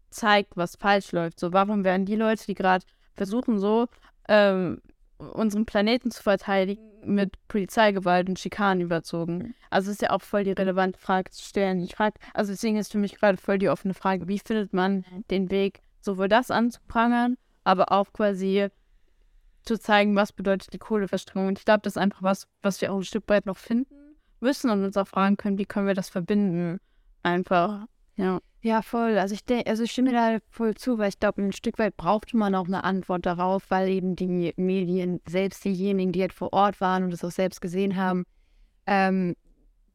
zeigt, 0.10 0.58
was 0.58 0.76
falsch 0.76 1.12
läuft. 1.12 1.40
So, 1.40 1.54
warum 1.54 1.84
werden 1.84 2.06
die 2.08 2.16
Leute, 2.16 2.44
die 2.48 2.56
gerade 2.56 2.84
versuchen, 3.16 3.60
so 3.60 3.88
ähm, 4.28 4.82
unseren 5.18 5.65
Planeten 5.65 6.11
zu 6.11 6.22
verteidigen, 6.22 6.81
mit 7.03 7.35
Polizeigewalt 7.48 8.30
und 8.30 8.39
Schikanen 8.39 8.81
überzogen? 8.81 9.56
Also 9.69 9.91
ist 9.91 10.02
ja 10.02 10.11
auch 10.11 10.22
voll 10.22 10.44
die 10.44 10.52
relevante 10.52 10.99
Frage 10.99 11.31
zu 11.31 11.44
stellen. 11.44 11.81
Ich 11.81 11.95
frage, 11.95 12.19
also 12.34 12.52
deswegen 12.52 12.77
ist 12.77 12.91
für 12.91 12.98
mich 12.98 13.15
gerade 13.15 13.38
voll 13.38 13.57
die 13.60 13.69
offene 13.69 13.94
Frage, 13.94 14.27
wie 14.27 14.39
findet 14.39 14.73
man 14.73 15.06
den 15.30 15.49
Weg, 15.52 15.81
sowohl 16.02 16.27
das 16.27 16.52
anzuprangern, 16.52 17.38
aber 17.64 17.91
auch 17.91 18.11
quasi 18.14 18.68
zu 19.64 19.80
zeigen, 19.80 20.15
was 20.15 20.31
bedeutet 20.31 20.73
die 20.73 20.80
Kohleverstromung. 20.80 21.49
Und 21.49 21.60
ich 21.60 21.65
glaube, 21.65 21.81
das 21.84 21.94
ist 21.94 22.02
einfach 22.02 22.23
was, 22.23 22.48
was 22.61 22.81
wir 22.81 22.91
auch 22.91 22.98
ein 22.98 23.03
Stück 23.03 23.27
weit 23.27 23.45
noch 23.45 23.57
finden 23.57 23.95
müssen 24.39 24.69
und 24.69 24.84
uns 24.84 24.98
auch 24.98 25.07
fragen 25.07 25.38
können, 25.38 25.57
wie 25.57 25.65
können 25.65 25.88
wir 25.88 25.94
das 25.94 26.10
verbinden. 26.10 26.80
Einfach, 27.23 27.85
ja. 28.15 28.39
Ja, 28.61 28.81
voll. 28.81 29.17
Also 29.17 29.34
ich 29.35 29.45
denke, 29.45 29.69
also 29.69 29.84
ich 29.84 29.91
stimme 29.91 30.11
da 30.11 30.39
voll 30.49 30.75
zu, 30.75 30.97
weil 30.97 31.09
ich 31.09 31.19
glaube, 31.19 31.41
ein 31.41 31.51
Stück 31.51 31.77
weit 31.77 31.95
brauchte 31.95 32.35
man 32.35 32.55
auch 32.55 32.67
eine 32.67 32.84
Antwort 32.84 33.25
darauf, 33.25 33.69
weil 33.69 33.89
eben 33.89 34.15
die 34.15 34.53
Medien, 34.57 35.21
selbst 35.27 35.63
diejenigen, 35.63 36.11
die 36.11 36.21
halt 36.21 36.34
vor 36.34 36.53
Ort 36.53 36.81
waren 36.81 37.03
und 37.03 37.13
es 37.13 37.23
auch 37.23 37.31
selbst 37.31 37.61
gesehen 37.61 37.95
haben, 37.95 38.25
ähm, 38.88 39.35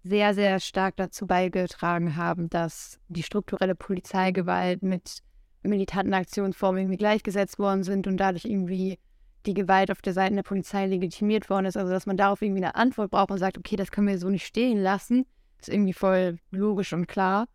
sehr, 0.04 0.34
sehr 0.34 0.60
stark 0.60 0.96
dazu 0.96 1.26
beigetragen 1.26 2.16
haben, 2.16 2.48
dass 2.50 2.98
die 3.08 3.22
strukturelle 3.22 3.74
Polizeigewalt 3.74 4.82
mit 4.82 5.22
militanten 5.62 6.14
Aktionsformen 6.14 6.82
irgendwie 6.82 6.98
gleichgesetzt 6.98 7.58
worden 7.58 7.84
sind 7.84 8.06
und 8.06 8.16
dadurch 8.16 8.44
irgendwie 8.44 8.98
die 9.46 9.54
Gewalt 9.54 9.90
auf 9.90 10.02
der 10.02 10.12
Seite 10.12 10.34
der 10.34 10.42
Polizei 10.42 10.86
legitimiert 10.86 11.50
worden 11.50 11.66
ist. 11.66 11.76
Also 11.76 11.90
dass 11.92 12.06
man 12.06 12.16
darauf 12.16 12.42
irgendwie 12.42 12.64
eine 12.64 12.74
Antwort 12.74 13.10
braucht 13.10 13.30
und 13.30 13.38
sagt, 13.38 13.58
okay, 13.58 13.76
das 13.76 13.90
können 13.90 14.08
wir 14.08 14.18
so 14.18 14.28
nicht 14.28 14.46
stehen 14.46 14.78
lassen, 14.78 15.26
ist 15.60 15.68
irgendwie 15.68 15.92
voll 15.92 16.38
logisch 16.50 16.92
und 16.92 17.06
klar. 17.06 17.46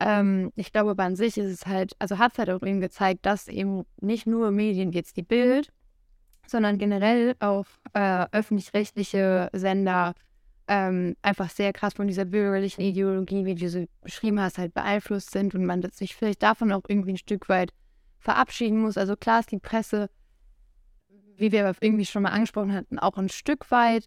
Ähm, 0.00 0.52
ich 0.54 0.72
glaube, 0.72 0.90
aber 0.90 1.04
an 1.04 1.16
sich 1.16 1.38
ist 1.38 1.50
es 1.50 1.66
halt, 1.66 1.94
also 1.98 2.18
hat 2.18 2.32
es 2.32 2.38
halt 2.38 2.50
auch 2.50 2.62
eben 2.62 2.80
gezeigt, 2.80 3.26
dass 3.26 3.48
eben 3.48 3.84
nicht 4.00 4.26
nur 4.26 4.50
Medien, 4.50 4.92
jetzt 4.92 5.16
die 5.16 5.22
Bild, 5.22 5.72
sondern 6.46 6.78
generell 6.78 7.34
auch 7.40 7.66
äh, 7.94 8.26
öffentlich-rechtliche 8.32 9.50
Sender 9.52 10.14
ähm, 10.68 11.16
einfach 11.22 11.50
sehr 11.50 11.72
krass 11.72 11.94
von 11.94 12.06
dieser 12.06 12.26
bürgerlichen 12.26 12.82
Ideologie, 12.82 13.44
wie 13.44 13.54
du 13.54 13.68
sie 13.68 13.88
beschrieben 14.02 14.40
hast, 14.40 14.58
halt 14.58 14.74
beeinflusst 14.74 15.30
sind 15.30 15.54
und 15.54 15.64
man 15.64 15.82
sich 15.92 16.14
vielleicht 16.14 16.42
davon 16.42 16.72
auch 16.72 16.82
irgendwie 16.86 17.14
ein 17.14 17.18
Stück 17.18 17.48
weit 17.48 17.72
verabschieden 18.18 18.80
muss. 18.80 18.98
Also 18.98 19.16
klar 19.16 19.40
ist 19.40 19.50
die 19.50 19.58
Presse, 19.58 20.10
wie 21.36 21.52
wir 21.52 21.74
irgendwie 21.80 22.04
schon 22.04 22.22
mal 22.22 22.30
angesprochen 22.30 22.74
hatten, 22.74 22.98
auch 22.98 23.16
ein 23.16 23.30
Stück 23.30 23.70
weit 23.70 24.04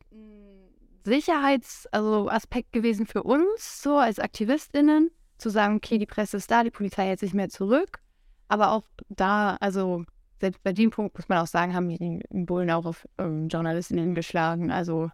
Sicherheits-, 1.04 1.88
also 1.92 2.30
Aspekt 2.30 2.74
gewesen 2.74 3.08
für 3.08 3.24
uns, 3.24 3.82
so 3.82 3.98
als 3.98 4.20
AktivistInnen, 4.20 5.10
zu 5.42 5.50
sagen, 5.50 5.76
okay, 5.76 5.98
die 5.98 6.06
Presse 6.06 6.38
ist 6.38 6.50
da, 6.52 6.64
die 6.64 6.72
Polizei 6.72 7.06
hält 7.06 7.20
sich 7.20 7.34
mehr 7.34 7.50
zurück. 7.50 8.00
Aber 8.48 8.72
auch 8.72 8.84
da, 9.10 9.58
also 9.60 10.06
selbst 10.40 10.64
bei 10.64 10.74
dem 10.74 10.90
Punkt 10.90 11.18
muss 11.18 11.30
man 11.30 11.40
auch 11.40 11.48
sagen, 11.48 11.74
haben 11.74 11.90
die 11.90 12.20
Bullen 12.30 12.72
auch 12.72 12.86
auf 12.86 13.08
ähm, 13.18 13.48
JournalistInnen 13.48 14.16
geschlagen. 14.16 14.72
Also 14.72 15.10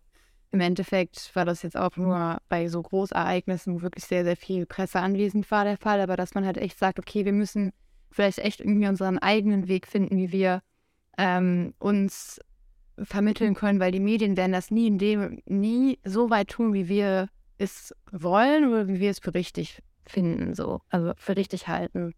im 0.51 0.59
Endeffekt 0.59 1.35
war 1.35 1.45
das 1.45 1.61
jetzt 1.61 1.77
auch 1.77 1.97
nur 1.97 2.37
bei 2.49 2.67
so 2.67 2.81
Großereignissen, 2.81 3.75
wo 3.75 3.81
wirklich 3.81 4.05
sehr, 4.05 4.23
sehr 4.23 4.37
viel 4.37 4.65
Presse 4.65 4.99
anwesend 4.99 5.49
war, 5.51 5.65
der 5.65 5.77
Fall. 5.77 6.01
Aber 6.01 6.15
dass 6.15 6.33
man 6.33 6.45
halt 6.45 6.57
echt 6.57 6.79
sagt, 6.79 6.99
okay, 6.99 7.25
wir 7.25 7.33
müssen 7.33 7.73
vielleicht 8.09 8.39
echt 8.39 8.61
irgendwie 8.61 8.87
unseren 8.87 9.19
eigenen 9.19 9.67
Weg 9.67 9.87
finden, 9.87 10.17
wie 10.17 10.31
wir 10.31 10.61
ähm, 11.17 11.73
uns 11.79 12.39
vermitteln 12.97 13.53
können, 13.53 13.79
weil 13.79 13.91
die 13.91 13.99
Medien 13.99 14.37
werden 14.37 14.53
das 14.53 14.71
nie 14.71 14.87
in 14.87 14.97
dem, 14.97 15.41
nie 15.45 15.99
so 16.03 16.29
weit 16.29 16.49
tun, 16.49 16.73
wie 16.73 16.87
wir 16.87 17.29
es 17.57 17.93
wollen 18.11 18.67
oder 18.69 18.87
wie 18.87 18.99
wir 18.99 19.11
es 19.11 19.19
für 19.19 19.33
richtig 19.33 19.83
finden, 20.09 20.53
so, 20.53 20.81
also 20.89 21.13
für 21.17 21.35
richtig 21.35 21.67
halten. 21.67 22.13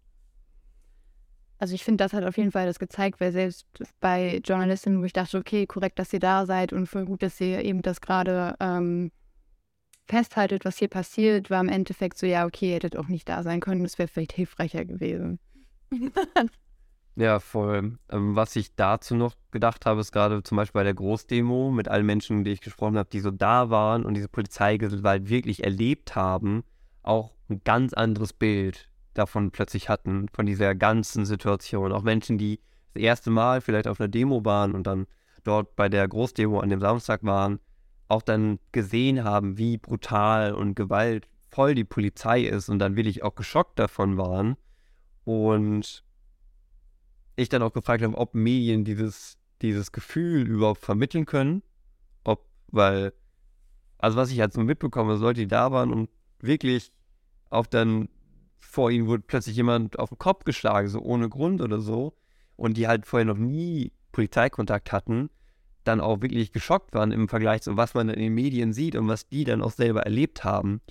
Also 1.58 1.76
ich 1.76 1.84
finde, 1.84 2.04
das 2.04 2.14
hat 2.14 2.24
auf 2.24 2.38
jeden 2.38 2.52
Fall 2.52 2.66
das 2.66 2.80
gezeigt, 2.80 3.20
weil 3.20 3.34
selbst 3.34 3.68
bei 4.00 4.42
Journalistinnen, 4.46 5.02
wo 5.02 5.06
ich 5.06 5.14
dachte, 5.14 5.38
okay, 5.38 5.66
korrekt, 5.66 6.00
dass 6.00 6.14
ihr 6.14 6.20
da 6.20 6.46
seid 6.46 6.72
und 6.72 6.88
voll 6.88 7.06
gut, 7.06 7.22
dass 7.22 7.40
ihr 7.42 7.64
eben 7.66 7.82
das 7.82 8.00
gerade 8.00 8.56
ähm, 8.62 9.12
festhaltet, 10.08 10.64
was 10.64 10.78
hier 10.78 10.88
passiert, 10.88 11.50
war 11.50 11.60
im 11.60 11.68
Endeffekt 11.68 12.18
so, 12.18 12.26
ja, 12.26 12.46
okay, 12.46 12.70
ihr 12.70 12.76
hättet 12.76 12.96
auch 12.96 13.10
nicht 13.10 13.28
da 13.28 13.44
sein 13.44 13.60
können, 13.60 13.84
das 13.84 13.98
wäre 13.98 14.08
vielleicht 14.08 14.34
hilfreicher 14.34 14.86
gewesen. 14.86 15.40
Ja, 17.20 17.42
voll. 17.42 17.98
Ähm, 18.10 18.36
was 18.38 18.56
ich 18.56 18.76
dazu 18.76 19.14
noch 19.14 19.36
gedacht 19.52 19.86
habe, 19.86 20.00
ist 20.00 20.14
gerade 20.14 20.42
zum 20.42 20.56
Beispiel 20.56 20.80
bei 20.80 20.84
der 20.86 20.94
Großdemo 20.94 21.70
mit 21.70 21.90
allen 21.90 22.06
Menschen, 22.06 22.46
die 22.46 22.52
ich 22.52 22.62
gesprochen 22.62 22.98
habe, 22.98 23.10
die 23.10 23.20
so 23.20 23.30
da 23.30 23.70
waren 23.70 24.06
und 24.06 24.14
diese 24.14 24.30
Polizeigewalt 24.30 25.28
wirklich 25.28 25.66
erlebt 25.66 26.16
haben, 26.16 26.64
auch 27.04 27.34
ein 27.50 27.62
ganz 27.64 27.94
anderes 27.94 28.34
Bild 28.34 28.90
davon 29.14 29.52
plötzlich 29.52 29.90
hatten, 29.90 30.28
von 30.34 30.46
dieser 30.46 30.76
ganzen 30.76 31.26
Situation. 31.26 31.92
Auch 31.92 32.04
Menschen, 32.04 32.38
die 32.38 32.60
das 32.94 33.04
erste 33.04 33.30
Mal 33.30 33.62
vielleicht 33.62 33.88
auf 33.88 34.00
einer 34.00 34.08
Demo 34.08 34.46
waren 34.46 34.74
und 34.74 34.88
dann 34.88 35.08
dort 35.44 35.76
bei 35.76 35.90
der 35.90 36.08
Großdemo 36.08 36.60
an 36.60 36.70
dem 36.70 36.80
Samstag 36.80 37.24
waren, 37.24 37.60
auch 38.08 38.22
dann 38.22 38.60
gesehen 38.72 39.24
haben, 39.24 39.58
wie 39.58 39.78
brutal 39.78 40.54
und 40.54 40.76
gewaltvoll 40.76 41.76
die 41.76 41.84
Polizei 41.84 42.42
ist 42.42 42.70
und 42.70 42.80
dann 42.80 42.96
wirklich 42.96 43.24
auch 43.24 43.36
geschockt 43.36 43.78
davon 43.80 44.18
waren. 44.18 44.58
Und 45.24 46.04
ich 47.36 47.50
dann 47.50 47.62
auch 47.62 47.74
gefragt 47.74 48.04
habe, 48.04 48.18
ob 48.18 48.34
Medien 48.34 48.84
dieses, 48.84 49.38
dieses 49.62 49.92
Gefühl 49.92 50.48
überhaupt 50.48 50.82
vermitteln 50.82 51.26
können. 51.26 51.62
Ob, 52.24 52.50
weil, 52.68 53.14
also 53.98 54.18
was 54.18 54.32
ich 54.32 54.40
halt 54.40 54.54
so 54.54 54.62
mitbekomme, 54.62 55.14
ist 55.14 55.22
Leute, 55.22 55.42
die 55.42 55.48
da 55.48 55.72
waren 55.72 55.94
und 55.94 56.10
wirklich 56.44 56.92
auf 57.50 57.68
dann 57.68 58.10
vor 58.60 58.92
ihnen 58.92 59.08
wurde 59.08 59.24
plötzlich 59.26 59.56
jemand 59.56 59.98
auf 59.98 60.10
den 60.10 60.18
Kopf 60.18 60.44
geschlagen, 60.44 60.88
so 60.88 61.00
ohne 61.00 61.30
Grund 61.30 61.62
oder 61.62 61.80
so, 61.80 62.14
und 62.56 62.78
die 62.78 62.88
halt 62.88 63.06
vorher 63.06 63.26
noch 63.26 63.38
nie 63.38 63.92
Polizeikontakt 64.12 64.92
hatten, 64.92 65.30
dann 65.84 66.02
auch 66.02 66.22
wirklich 66.22 66.52
geschockt 66.52 66.94
waren 66.94 67.12
im 67.12 67.30
Vergleich 67.30 67.62
zu 67.62 67.78
was 67.78 67.94
man 67.94 68.10
in 68.10 68.20
den 68.20 68.34
Medien 68.34 68.74
sieht 68.74 68.96
und 68.96 69.08
was 69.08 69.28
die 69.28 69.44
dann 69.44 69.62
auch 69.62 69.72
selber 69.72 70.02
erlebt 70.02 70.44
haben. 70.44 70.82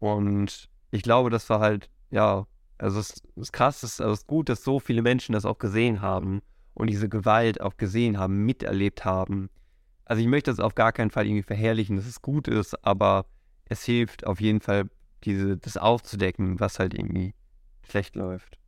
Und 0.00 0.68
ich 0.90 1.02
glaube, 1.02 1.30
das 1.30 1.48
war 1.48 1.60
halt, 1.60 1.88
ja, 2.10 2.46
also 2.78 2.98
es 2.98 3.22
ist 3.36 3.52
krass, 3.52 3.82
ist, 3.82 4.00
also 4.00 4.12
es 4.12 4.20
ist 4.20 4.26
gut, 4.26 4.48
dass 4.48 4.64
so 4.64 4.80
viele 4.80 5.02
Menschen 5.02 5.32
das 5.32 5.44
auch 5.44 5.58
gesehen 5.58 6.02
haben 6.02 6.42
und 6.74 6.90
diese 6.90 7.08
Gewalt 7.08 7.60
auch 7.60 7.76
gesehen 7.76 8.18
haben, 8.18 8.44
miterlebt 8.44 9.04
haben. 9.04 9.48
Also 10.04 10.20
ich 10.20 10.28
möchte 10.28 10.50
das 10.50 10.60
auf 10.60 10.74
gar 10.74 10.92
keinen 10.92 11.10
Fall 11.10 11.26
irgendwie 11.26 11.42
verherrlichen, 11.42 11.96
dass 11.96 12.06
es 12.06 12.20
gut 12.20 12.48
ist, 12.48 12.84
aber 12.84 13.26
es 13.68 13.84
hilft 13.84 14.26
auf 14.26 14.40
jeden 14.40 14.60
Fall, 14.60 14.88
diese, 15.24 15.56
das 15.56 15.76
aufzudecken, 15.76 16.60
was 16.60 16.78
halt 16.78 16.94
irgendwie 16.94 17.34
schlecht 17.88 18.14
läuft. 18.14 18.58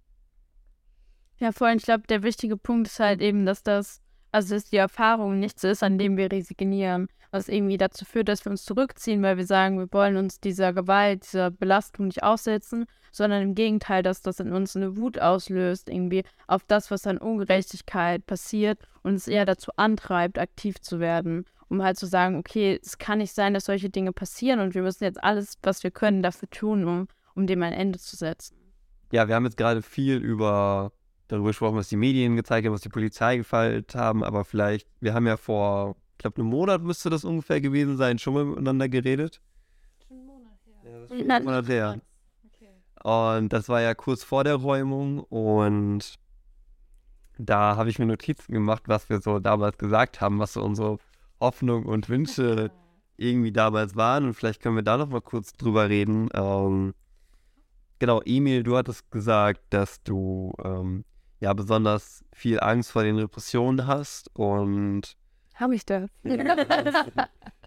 Ja, 1.38 1.52
vor 1.52 1.66
allem, 1.66 1.78
ich 1.78 1.84
glaube, 1.84 2.06
der 2.08 2.22
wichtige 2.22 2.56
Punkt 2.56 2.88
ist 2.88 2.98
halt 2.98 3.20
eben, 3.20 3.44
dass 3.44 3.62
das, 3.62 4.00
also 4.32 4.54
dass 4.54 4.64
die 4.64 4.78
Erfahrung 4.78 5.38
nichts 5.38 5.64
ist, 5.64 5.82
an 5.82 5.98
dem 5.98 6.16
wir 6.16 6.32
resignieren, 6.32 7.08
was 7.30 7.48
irgendwie 7.48 7.76
dazu 7.76 8.06
führt, 8.06 8.28
dass 8.28 8.44
wir 8.44 8.50
uns 8.50 8.64
zurückziehen, 8.64 9.22
weil 9.22 9.36
wir 9.36 9.46
sagen, 9.46 9.78
wir 9.78 9.92
wollen 9.92 10.16
uns 10.16 10.40
dieser 10.40 10.72
Gewalt, 10.72 11.24
dieser 11.24 11.50
Belastung 11.50 12.06
nicht 12.06 12.22
aussetzen, 12.22 12.86
sondern 13.12 13.42
im 13.42 13.54
Gegenteil, 13.54 14.02
dass 14.02 14.22
das 14.22 14.40
in 14.40 14.52
uns 14.52 14.76
eine 14.76 14.96
Wut 14.96 15.18
auslöst, 15.18 15.90
irgendwie 15.90 16.24
auf 16.46 16.64
das, 16.64 16.90
was 16.90 17.06
an 17.06 17.18
Ungerechtigkeit 17.18 18.24
passiert 18.26 18.78
und 19.02 19.14
es 19.14 19.28
eher 19.28 19.44
dazu 19.44 19.72
antreibt, 19.76 20.38
aktiv 20.38 20.80
zu 20.80 21.00
werden, 21.00 21.44
um 21.68 21.82
halt 21.82 21.98
zu 21.98 22.06
sagen, 22.06 22.36
okay, 22.36 22.78
es 22.82 22.98
kann 22.98 23.18
nicht 23.18 23.32
sein, 23.32 23.54
dass 23.54 23.64
solche 23.64 23.90
Dinge 23.90 24.12
passieren 24.12 24.60
und 24.60 24.74
wir 24.74 24.82
müssen 24.82 25.04
jetzt 25.04 25.22
alles, 25.22 25.58
was 25.62 25.82
wir 25.82 25.90
können, 25.90 26.22
dafür 26.22 26.48
tun, 26.50 26.84
um, 26.84 27.08
um 27.34 27.46
dem 27.46 27.62
ein 27.62 27.72
Ende 27.72 27.98
zu 27.98 28.16
setzen. 28.16 28.56
Ja, 29.12 29.28
wir 29.28 29.34
haben 29.34 29.44
jetzt 29.44 29.56
gerade 29.56 29.82
viel 29.82 30.16
über 30.16 30.92
darüber 31.28 31.48
gesprochen, 31.48 31.76
was 31.76 31.88
die 31.88 31.96
Medien 31.96 32.36
gezeigt 32.36 32.66
haben, 32.66 32.74
was 32.74 32.82
die 32.82 32.88
Polizei 32.88 33.36
gefeilt 33.38 33.94
haben, 33.94 34.22
aber 34.22 34.44
vielleicht, 34.44 34.88
wir 35.00 35.14
haben 35.14 35.26
ja 35.26 35.36
vor, 35.36 35.96
ich 36.12 36.18
glaube, 36.18 36.40
einem 36.40 36.50
Monat 36.50 36.82
müsste 36.82 37.10
das 37.10 37.24
ungefähr 37.24 37.60
gewesen 37.60 37.96
sein, 37.96 38.18
schon 38.18 38.34
mal 38.34 38.44
miteinander 38.44 38.88
geredet. 38.88 39.40
Schon 40.06 40.18
einen 40.18 40.26
Monat 40.26 40.58
her. 40.64 40.74
Ja, 40.84 41.00
das 41.00 41.10
ist 41.10 41.18
schon 41.18 41.30
ein 41.30 41.44
Monat 41.44 41.68
her. 41.68 42.00
Und 43.02 43.52
das 43.52 43.68
war 43.68 43.80
ja 43.80 43.94
kurz 43.94 44.24
vor 44.24 44.42
der 44.42 44.56
Räumung 44.56 45.20
und 45.20 46.18
da 47.38 47.76
habe 47.76 47.90
ich 47.90 47.98
mir 47.98 48.06
Notizen 48.06 48.52
gemacht, 48.52 48.84
was 48.86 49.08
wir 49.08 49.20
so 49.20 49.38
damals 49.38 49.78
gesagt 49.78 50.20
haben, 50.20 50.38
was 50.38 50.54
so 50.54 50.62
unsere 50.62 50.98
Hoffnungen 51.40 51.86
und 51.86 52.08
Wünsche 52.08 52.70
irgendwie 53.16 53.52
damals 53.52 53.96
waren. 53.96 54.24
Und 54.24 54.34
vielleicht 54.34 54.60
können 54.60 54.76
wir 54.76 54.82
da 54.82 54.96
noch 54.96 55.08
mal 55.08 55.20
kurz 55.20 55.52
drüber 55.52 55.88
reden. 55.88 56.28
Ähm, 56.34 56.94
genau, 57.98 58.20
Emil, 58.24 58.62
du 58.62 58.76
hattest 58.76 59.10
gesagt, 59.10 59.60
dass 59.70 60.02
du 60.02 60.52
ähm, 60.62 61.04
ja 61.40 61.52
besonders 61.52 62.24
viel 62.32 62.60
Angst 62.60 62.92
vor 62.92 63.02
den 63.02 63.16
Repressionen 63.16 63.86
hast 63.86 64.30
und 64.34 65.16
Habe 65.54 65.74
ich 65.74 65.84
das? 65.86 66.10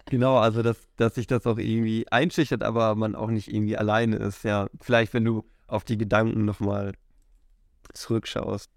Genau, 0.10 0.38
also 0.38 0.64
dass, 0.64 0.88
dass 0.96 1.16
sich 1.16 1.28
das 1.28 1.46
auch 1.46 1.60
irgendwie 1.60 2.08
einschüchtert, 2.12 2.64
aber 2.64 2.96
man 2.96 3.14
auch 3.14 3.30
nicht 3.30 3.54
irgendwie 3.54 3.78
alleine 3.78 4.16
ist. 4.16 4.44
Ja, 4.44 4.68
vielleicht 4.82 5.14
wenn 5.14 5.24
du 5.24 5.46
auf 5.68 5.84
die 5.84 5.98
Gedanken 6.00 6.46
nochmal 6.46 6.94
zurückschaust? 7.94 8.72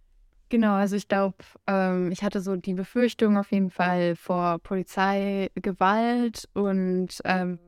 Genau, 0.52 0.74
also 0.74 0.96
ich 0.96 1.08
glaube, 1.08 1.36
ähm, 1.66 2.12
ich 2.12 2.22
hatte 2.22 2.42
so 2.42 2.56
die 2.56 2.74
Befürchtung 2.74 3.38
auf 3.38 3.50
jeden 3.52 3.70
Fall 3.70 4.16
vor 4.16 4.58
Polizeigewalt 4.58 6.46
und 6.52 7.08
ähm, 7.24 7.58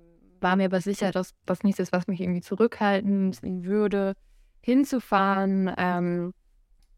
war 0.43 0.55
mir 0.57 0.67
aber 0.67 0.83
sicher, 0.83 1.11
dass 1.11 1.33
das 1.47 1.63
nichts 1.63 1.81
ist, 1.81 1.93
was 1.93 2.09
mich 2.09 2.21
irgendwie 2.21 2.43
zurückhalten 2.43 3.35
würde, 3.65 4.13
hinzufahren. 4.61 5.73
Ähm, 5.79 6.35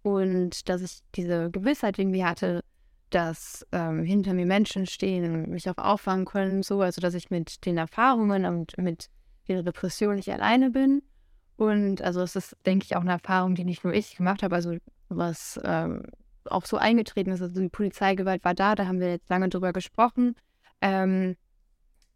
und 0.02 0.68
dass 0.68 0.82
ich 0.82 1.02
diese 1.14 1.52
Gewissheit 1.52 2.00
irgendwie 2.00 2.24
hatte, 2.24 2.64
dass 3.10 3.64
ähm, 3.70 4.02
hinter 4.02 4.34
mir 4.34 4.46
Menschen 4.46 4.86
stehen 4.86 5.32
und 5.32 5.50
mich 5.50 5.70
auch 5.70 5.78
auffangen 5.78 6.24
können, 6.24 6.64
so, 6.64 6.80
also 6.80 7.00
dass 7.00 7.14
ich 7.14 7.30
mit 7.30 7.64
den 7.64 7.78
Erfahrungen 7.78 8.44
und 8.44 8.76
mit 8.76 9.08
der 9.46 9.64
Repression 9.64 10.16
nicht 10.16 10.32
alleine 10.32 10.70
bin. 10.70 11.02
Und 11.56 12.02
also 12.02 12.22
es 12.22 12.34
ist, 12.34 12.56
denke 12.66 12.86
ich, 12.86 12.96
auch 12.96 13.02
eine 13.02 13.12
Erfahrung, 13.12 13.54
die 13.54 13.64
nicht 13.64 13.84
nur 13.84 13.94
ich 13.94 14.16
gemacht 14.16 14.42
habe, 14.42 14.56
also 14.56 14.76
was 15.08 15.60
ähm, 15.64 16.02
auch 16.44 16.64
so 16.64 16.76
eingetreten 16.76 17.30
ist. 17.30 17.42
Also 17.42 17.60
die 17.60 17.68
Polizeigewalt 17.68 18.44
war 18.44 18.54
da, 18.54 18.74
da 18.74 18.86
haben 18.86 19.00
wir 19.00 19.10
jetzt 19.10 19.28
lange 19.28 19.48
drüber 19.48 19.72
gesprochen. 19.72 20.34
Ähm, 20.80 21.36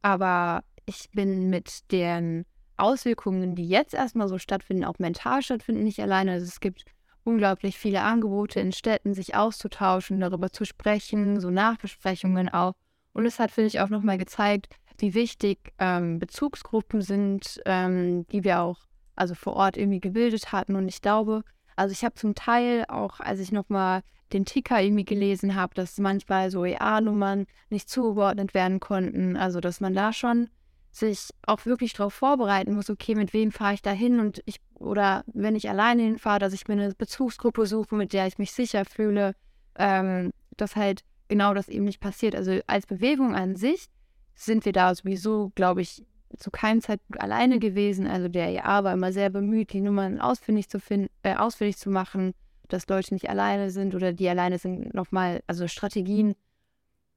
aber 0.03 0.63
ich 0.87 1.11
bin 1.13 1.51
mit 1.51 1.91
den 1.93 2.45
Auswirkungen, 2.77 3.55
die 3.55 3.69
jetzt 3.69 3.95
erstmal 3.95 4.29
so 4.29 4.39
stattfinden, 4.39 4.85
auch 4.85 4.99
mental 4.99 5.43
stattfinden, 5.43 5.85
nicht 5.85 6.01
alleine. 6.01 6.33
Also 6.33 6.47
es 6.47 6.61
gibt 6.61 6.85
unglaublich 7.25 7.79
viele 7.79 8.03
Angebote 8.03 8.61
in 8.61 8.73
Städten, 8.73 9.15
sich 9.15 9.35
auszutauschen, 9.35 10.21
darüber 10.21 10.51
zu 10.51 10.65
sprechen, 10.65 11.41
so 11.41 11.51
Nachbesprechungen 11.51 12.49
auch. 12.49 12.75
Und 13.13 13.27
es 13.27 13.39
hat, 13.39 13.51
finde 13.51 13.69
ich, 13.69 13.81
auch 13.81 13.89
nochmal 13.89 14.19
gezeigt, 14.19 14.69
wie 14.99 15.15
wichtig 15.15 15.73
ähm, 15.79 16.19
Bezugsgruppen 16.19 17.03
sind, 17.03 17.61
ähm, 17.67 18.27
die 18.29 18.45
wir 18.45 18.61
auch 18.61 18.79
also 19.17 19.35
vor 19.35 19.55
Ort 19.55 19.77
irgendwie 19.77 20.01
gebildet 20.01 20.53
hatten. 20.53 20.77
Und 20.77 20.89
ich 20.89 21.03
glaube, 21.03 21.43
also 21.77 21.93
ich 21.93 22.05
habe 22.05 22.15
zum 22.15 22.35
Teil 22.35 22.85
auch, 22.89 23.21
als 23.21 23.41
ich 23.41 23.53
nochmal 23.53 24.03
den 24.33 24.45
Ticker 24.45 24.81
irgendwie 24.81 25.05
gelesen 25.05 25.55
habe, 25.55 25.75
dass 25.75 25.99
manchmal 25.99 26.51
so 26.51 26.65
EA-Nummern 26.65 27.47
nicht 27.69 27.89
zugeordnet 27.89 28.55
werden 28.55 28.81
konnten. 28.81 29.37
Also 29.37 29.61
dass 29.61 29.81
man 29.81 29.95
da 29.95 30.13
schon 30.13 30.49
sich 30.93 31.31
auch 31.47 31.67
wirklich 31.67 31.93
darauf 31.93 32.15
vorbereiten 32.15 32.75
muss, 32.75 32.91
okay, 32.91 33.15
mit 33.15 33.33
wem 33.33 33.53
fahre 33.53 33.75
ich 33.75 33.83
da 33.83 33.93
hin 33.93 34.19
und 34.19 34.43
ich, 34.45 34.61
oder 34.75 35.25
wenn 35.27 35.55
ich 35.55 35.69
alleine 35.69 36.03
hinfahre, 36.03 36.41
dass 36.41 36.53
ich 36.53 36.67
mir 36.67 36.75
eine 36.75 36.95
Bezugsgruppe 36.95 37.67
suche, 37.67 37.95
mit 37.95 38.13
der 38.13 38.27
ich 38.27 38.39
mich 38.39 38.53
sicher 38.53 38.85
fühle, 38.85 39.35
ähm, 39.77 40.33
dass 40.57 40.77
halt 40.77 41.03
genau 41.29 41.55
das 41.55 41.69
eben 41.69 41.85
nicht 41.85 42.01
passiert. 42.01 42.35
Also 42.35 42.59
als 42.67 42.87
Bewegung 42.87 43.35
an 43.35 43.55
sich 43.55 43.87
sind 44.35 44.65
wir 44.65 44.73
da 44.73 44.95
sowieso, 44.95 45.53
glaube 45.55 45.83
ich, 45.83 46.03
zu 46.37 46.51
keinem 46.51 46.81
Zeitpunkt 46.81 47.21
alleine 47.21 47.59
gewesen. 47.59 48.07
Also 48.07 48.29
der 48.29 48.49
EA 48.51 48.85
war 48.85 48.93
immer 48.93 49.13
sehr 49.13 49.31
bemüht, 49.31 49.73
die 49.73 49.81
Nummern 49.81 50.21
ausfindig 50.21 50.69
zu 50.69 50.81
finden, 50.81 51.09
äh, 51.23 51.37
ausfindig 51.37 51.77
zu 51.79 51.91
machen, 51.91 52.35
dass 52.69 52.89
Leute 52.89 53.15
nicht 53.15 53.29
alleine 53.29 53.71
sind 53.71 53.95
oder 53.95 54.13
die 54.13 54.29
alleine 54.29 54.59
sind, 54.59 54.95
nochmal, 54.95 55.43
also 55.47 55.67
Strategien 55.67 56.35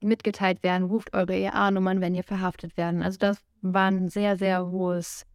mitgeteilt 0.02 0.64
werden, 0.64 0.88
ruft 0.88 1.14
eure 1.14 1.36
EA-Nummern, 1.36 2.02
wenn 2.02 2.16
ihr 2.16 2.24
verhaftet 2.24 2.76
werden. 2.76 3.02
Also 3.02 3.18
das 3.20 3.38
war 3.62 3.90
ein 3.90 4.10
sehr, 4.10 4.38
sehr 4.38 4.70
hohes, 4.70 5.26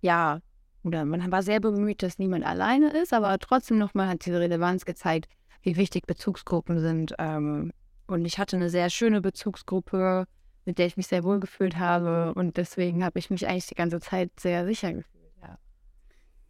ja, 0.00 0.40
oder 0.82 1.04
man 1.04 1.30
war 1.30 1.42
sehr 1.42 1.60
bemüht, 1.60 2.02
dass 2.02 2.18
niemand 2.18 2.44
alleine 2.44 2.90
ist, 2.90 3.12
aber 3.12 3.38
trotzdem 3.38 3.78
nochmal 3.78 4.08
hat 4.08 4.26
diese 4.26 4.40
Relevanz 4.40 4.84
gezeigt, 4.84 5.28
wie 5.62 5.76
wichtig 5.76 6.06
Bezugsgruppen 6.06 6.80
sind. 6.80 7.14
Ähm, 7.18 7.72
und 8.08 8.24
ich 8.24 8.38
hatte 8.38 8.56
eine 8.56 8.68
sehr 8.68 8.90
schöne 8.90 9.20
Bezugsgruppe, 9.20 10.26
mit 10.64 10.78
der 10.78 10.86
ich 10.86 10.96
mich 10.96 11.06
sehr 11.06 11.24
wohl 11.24 11.40
gefühlt 11.40 11.78
habe. 11.78 12.32
Und 12.34 12.56
deswegen 12.56 13.04
habe 13.04 13.18
ich 13.18 13.30
mich 13.30 13.46
eigentlich 13.46 13.66
die 13.66 13.74
ganze 13.74 14.00
Zeit 14.00 14.30
sehr 14.38 14.64
sicher 14.64 14.92
gefühlt. 14.92 15.32
Ja, 15.40 15.58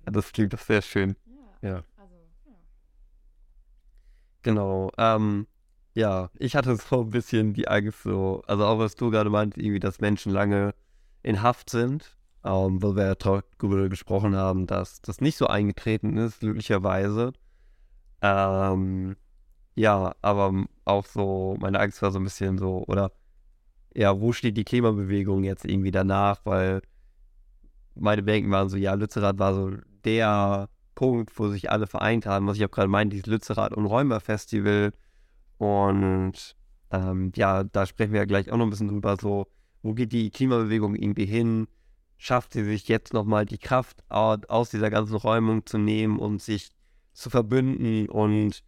ja 0.07 0.13
das 0.13 0.33
klingt 0.33 0.53
doch 0.53 0.61
sehr 0.61 0.83
schön. 0.83 1.17
Ja. 1.63 1.69
ja. 1.69 1.85
Also, 1.97 2.15
ja. 2.47 2.55
Genau. 4.43 4.91
Ähm, 4.99 5.47
ja, 5.95 6.31
ich 6.39 6.57
hatte 6.57 6.77
so 6.77 7.03
ein 7.03 7.11
bisschen 7.11 7.53
die 7.55 7.69
Angst 7.69 8.03
so, 8.03 8.43
also 8.47 8.65
auch 8.65 8.79
was 8.79 8.95
du 8.97 9.11
gerade 9.11 9.31
meint, 9.31 9.57
irgendwie, 9.57 9.81
dass 9.81 10.01
Menschen 10.01 10.33
lange 10.33 10.75
in 11.23 11.43
Haft 11.43 11.71
sind, 11.71 12.17
ähm, 12.45 12.83
weil 12.83 12.97
wir 12.97 13.07
ja 13.07 13.15
darüber 13.15 13.89
gesprochen 13.89 14.35
haben, 14.35 14.67
dass 14.67 15.03
das 15.03 15.21
nicht 15.21 15.37
so 15.37 15.47
eingetreten 15.47 16.17
ist, 16.17 16.41
glücklicherweise. 16.41 17.33
Ähm, 18.23 19.17
ja, 19.75 20.15
aber 20.23 20.65
auch 20.85 21.07
so, 21.07 21.57
meine 21.61 21.81
Angst 21.81 22.03
war 22.03 22.11
so 22.11 22.19
ein 22.19 22.25
bisschen 22.25 22.59
so, 22.59 22.85
oder 22.87 23.13
ja, 23.95 24.21
wo 24.21 24.33
steht 24.33 24.57
die 24.57 24.65
Klimabewegung 24.65 25.45
jetzt 25.45 25.65
irgendwie 25.65 25.91
danach, 25.91 26.41
weil 26.45 26.83
meine 27.95 28.23
Bedenken 28.23 28.51
waren 28.51 28.69
so, 28.69 28.77
ja, 28.77 28.95
Lützerath 28.95 29.39
war 29.39 29.55
so 29.55 29.73
der 30.05 30.69
Punkt, 30.95 31.39
wo 31.39 31.49
sich 31.49 31.71
alle 31.71 31.87
vereint 31.87 32.27
haben, 32.27 32.47
was 32.47 32.57
ich 32.57 32.65
auch 32.65 32.71
gerade 32.71 32.89
meinte, 32.89 33.15
dieses 33.15 33.27
Lützerath 33.27 33.75
und 33.75 33.87
Räumer 33.87 34.21
Festival 34.21 34.93
und 35.59 36.57
ähm, 36.91 37.33
ja, 37.37 37.65
da 37.65 37.87
sprechen 37.87 38.13
wir 38.13 38.21
ja 38.21 38.27
gleich 38.27 38.51
auch 38.51 38.57
noch 38.57 38.67
ein 38.67 38.71
bisschen 38.71 38.89
drüber, 38.89 39.17
so, 39.21 39.47
wo 39.83 39.95
geht 39.95 40.13
die 40.13 40.31
Klimabewegung 40.31 40.95
irgendwie 40.95 41.27
hin? 41.27 41.67
Schafft 42.19 42.53
sie 42.53 42.65
sich 42.65 42.87
jetzt 42.89 43.13
nochmal 43.15 43.47
die 43.47 43.59
Kraft 43.59 44.05
aus 44.09 44.71
dieser 44.71 44.91
ganzen 44.91 45.17
Räumung 45.17 45.67
zu 45.67 45.79
nehmen 45.79 46.19
und 46.19 46.41
sich 46.41 46.71
zu 47.15 47.31
verbünden 47.31 48.09
und 48.09 48.63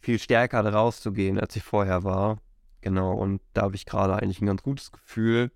viel 0.00 0.18
stärker 0.18 0.64
rauszugehen, 0.64 1.38
als 1.38 1.54
sie 1.54 1.60
vorher 1.60 2.02
war. 2.04 2.38
Genau, 2.84 3.14
und 3.14 3.40
da 3.54 3.62
habe 3.62 3.76
ich 3.76 3.86
gerade 3.86 4.14
eigentlich 4.14 4.42
ein 4.42 4.46
ganz 4.46 4.62
gutes 4.62 4.92
Gefühl. 4.92 5.50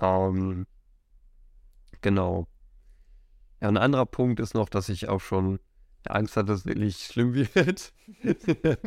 Ähm, 0.00 0.66
genau. 2.00 2.48
Ja, 3.60 3.68
ein 3.68 3.76
anderer 3.76 4.06
Punkt 4.06 4.40
ist 4.40 4.54
noch, 4.54 4.70
dass 4.70 4.88
ich 4.88 5.06
auch 5.06 5.20
schon 5.20 5.60
Angst 6.08 6.38
hatte, 6.38 6.46
dass 6.46 6.60
es 6.60 6.64
wirklich 6.64 6.96
schlimm 6.96 7.34
wird. 7.54 7.92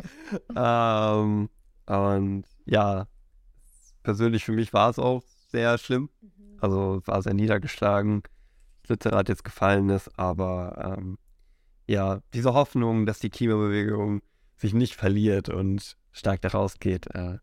ähm, 0.56 1.48
und 1.86 2.44
ja, 2.66 3.06
persönlich 4.02 4.44
für 4.44 4.50
mich 4.50 4.72
war 4.72 4.90
es 4.90 4.98
auch 4.98 5.22
sehr 5.50 5.78
schlimm. 5.78 6.10
Mhm. 6.20 6.58
Also 6.60 7.00
war 7.04 7.22
sehr 7.22 7.34
niedergeschlagen. 7.34 8.24
Literat 8.88 9.28
jetzt 9.28 9.44
gefallen 9.44 9.88
ist, 9.88 10.18
aber 10.18 10.96
ähm, 10.98 11.16
ja, 11.86 12.22
diese 12.32 12.54
Hoffnung, 12.54 13.06
dass 13.06 13.20
die 13.20 13.30
Klimabewegung 13.30 14.20
sich 14.56 14.74
nicht 14.74 14.96
verliert 14.96 15.48
und 15.48 15.96
stark 16.10 16.40
daraus 16.40 16.80
geht, 16.80 17.06
äh, 17.14 17.38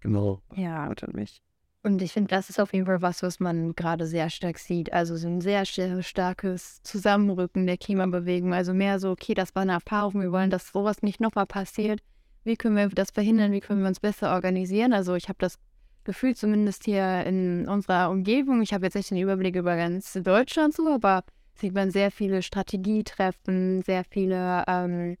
genau, 0.00 0.42
ja. 0.54 0.88
und 0.88 1.14
mich. 1.14 1.42
Und 1.82 2.02
ich 2.02 2.12
finde, 2.12 2.28
das 2.28 2.50
ist 2.50 2.60
auf 2.60 2.74
jeden 2.74 2.84
Fall 2.84 3.00
was, 3.00 3.22
was 3.22 3.40
man 3.40 3.74
gerade 3.74 4.06
sehr 4.06 4.28
stark 4.28 4.58
sieht. 4.58 4.92
Also 4.92 5.16
so 5.16 5.28
ein 5.28 5.40
sehr 5.40 5.64
starkes 5.64 6.82
Zusammenrücken 6.82 7.66
der 7.66 7.78
Klimabewegung. 7.78 8.52
Also 8.52 8.74
mehr 8.74 8.98
so, 8.98 9.10
okay, 9.10 9.32
das 9.32 9.54
war 9.54 9.62
eine 9.62 9.72
Erfahrung, 9.72 10.20
wir 10.20 10.30
wollen, 10.30 10.50
dass 10.50 10.72
sowas 10.72 11.02
nicht 11.02 11.20
nochmal 11.20 11.46
passiert. 11.46 12.00
Wie 12.44 12.56
können 12.56 12.76
wir 12.76 12.88
das 12.88 13.10
verhindern? 13.10 13.52
Wie 13.52 13.60
können 13.60 13.80
wir 13.80 13.88
uns 13.88 14.00
besser 14.00 14.34
organisieren? 14.34 14.92
Also 14.92 15.14
ich 15.14 15.28
habe 15.28 15.38
das 15.38 15.58
Gefühl, 16.04 16.34
zumindest 16.34 16.84
hier 16.84 17.24
in 17.24 17.66
unserer 17.66 18.10
Umgebung, 18.10 18.60
ich 18.62 18.74
habe 18.74 18.84
jetzt 18.84 18.94
nicht 18.94 19.10
den 19.10 19.18
Überblick 19.18 19.56
über 19.56 19.76
ganz 19.76 20.12
Deutschland 20.12 20.74
so, 20.74 20.86
aber 20.88 21.24
sieht 21.54 21.74
man 21.74 21.90
sehr 21.90 22.10
viele 22.10 22.42
Strategietreffen, 22.42 23.82
sehr 23.82 24.04
viele 24.04 24.64
ähm, 24.66 25.16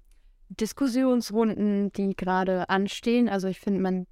Diskussionsrunden, 0.48 1.92
die 1.92 2.14
gerade 2.16 2.68
anstehen. 2.68 3.28
Also 3.28 3.48
ich 3.48 3.60
finde, 3.60 3.80
man 3.80 4.06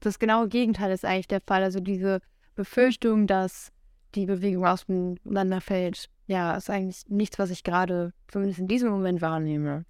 das 0.00 0.18
genaue 0.18 0.48
Gegenteil 0.48 0.92
ist 0.92 1.04
eigentlich 1.04 1.28
der 1.28 1.40
Fall. 1.40 1.62
Also 1.62 1.80
diese 1.80 2.20
Befürchtung, 2.54 3.26
dass 3.26 3.72
die 4.14 4.26
Bewegung 4.26 4.66
auseinanderfällt, 4.66 6.08
ja, 6.26 6.56
ist 6.56 6.70
eigentlich 6.70 7.04
nichts, 7.08 7.38
was 7.38 7.50
ich 7.50 7.64
gerade 7.64 8.12
zumindest 8.28 8.60
in 8.60 8.68
diesem 8.68 8.90
Moment 8.90 9.20
wahrnehme. 9.20 9.84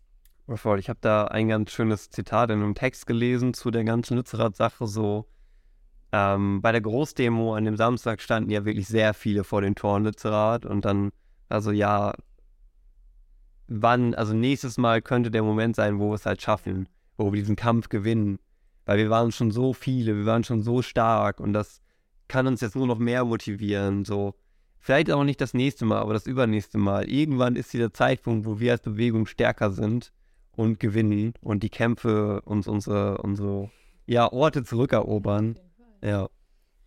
Ich 0.46 0.88
habe 0.88 0.98
da 1.00 1.24
ein 1.26 1.48
ganz 1.48 1.70
schönes 1.70 2.10
Zitat 2.10 2.50
in 2.50 2.62
einem 2.62 2.74
Text 2.74 3.06
gelesen 3.06 3.54
zu 3.54 3.70
der 3.70 3.84
ganzen 3.84 4.16
Lützerath-Sache, 4.16 4.86
so 4.86 5.26
ähm, 6.12 6.60
bei 6.60 6.70
der 6.70 6.82
Großdemo 6.82 7.54
an 7.54 7.64
dem 7.64 7.76
Samstag 7.76 8.20
standen 8.20 8.50
ja 8.50 8.64
wirklich 8.64 8.86
sehr 8.86 9.14
viele 9.14 9.42
vor 9.42 9.62
den 9.62 9.74
Toren 9.74 10.04
Lützerath 10.04 10.66
und 10.66 10.84
dann, 10.84 11.10
also 11.48 11.70
ja, 11.70 12.12
wann, 13.68 14.14
also 14.14 14.34
nächstes 14.34 14.76
Mal 14.76 15.00
könnte 15.00 15.30
der 15.30 15.42
Moment 15.42 15.76
sein, 15.76 15.98
wo 15.98 16.10
wir 16.10 16.14
es 16.14 16.26
halt 16.26 16.42
schaffen, 16.42 16.88
wo 17.16 17.32
wir 17.32 17.40
diesen 17.40 17.56
Kampf 17.56 17.88
gewinnen, 17.88 18.38
weil 18.84 18.98
wir 18.98 19.10
waren 19.10 19.32
schon 19.32 19.50
so 19.50 19.72
viele, 19.72 20.16
wir 20.16 20.26
waren 20.26 20.44
schon 20.44 20.62
so 20.62 20.82
stark 20.82 21.40
und 21.40 21.52
das 21.52 21.80
kann 22.28 22.46
uns 22.46 22.60
jetzt 22.60 22.76
nur 22.76 22.86
noch 22.86 22.98
mehr 22.98 23.24
motivieren, 23.24 24.04
so. 24.04 24.34
Vielleicht 24.78 25.10
auch 25.10 25.24
nicht 25.24 25.40
das 25.40 25.54
nächste 25.54 25.86
Mal, 25.86 25.98
aber 25.98 26.12
das 26.12 26.26
übernächste 26.26 26.76
Mal. 26.76 27.08
Irgendwann 27.08 27.56
ist 27.56 27.72
dieser 27.72 27.94
Zeitpunkt, 27.94 28.44
wo 28.44 28.60
wir 28.60 28.72
als 28.72 28.82
Bewegung 28.82 29.24
stärker 29.24 29.70
sind 29.70 30.12
und 30.52 30.78
gewinnen 30.78 31.32
und 31.40 31.62
die 31.62 31.70
Kämpfe 31.70 32.42
uns 32.42 32.68
unsere, 32.68 33.16
unsere 33.22 33.70
ja, 34.04 34.30
Orte 34.30 34.62
zurückerobern. 34.62 35.58
Ja. 36.02 36.28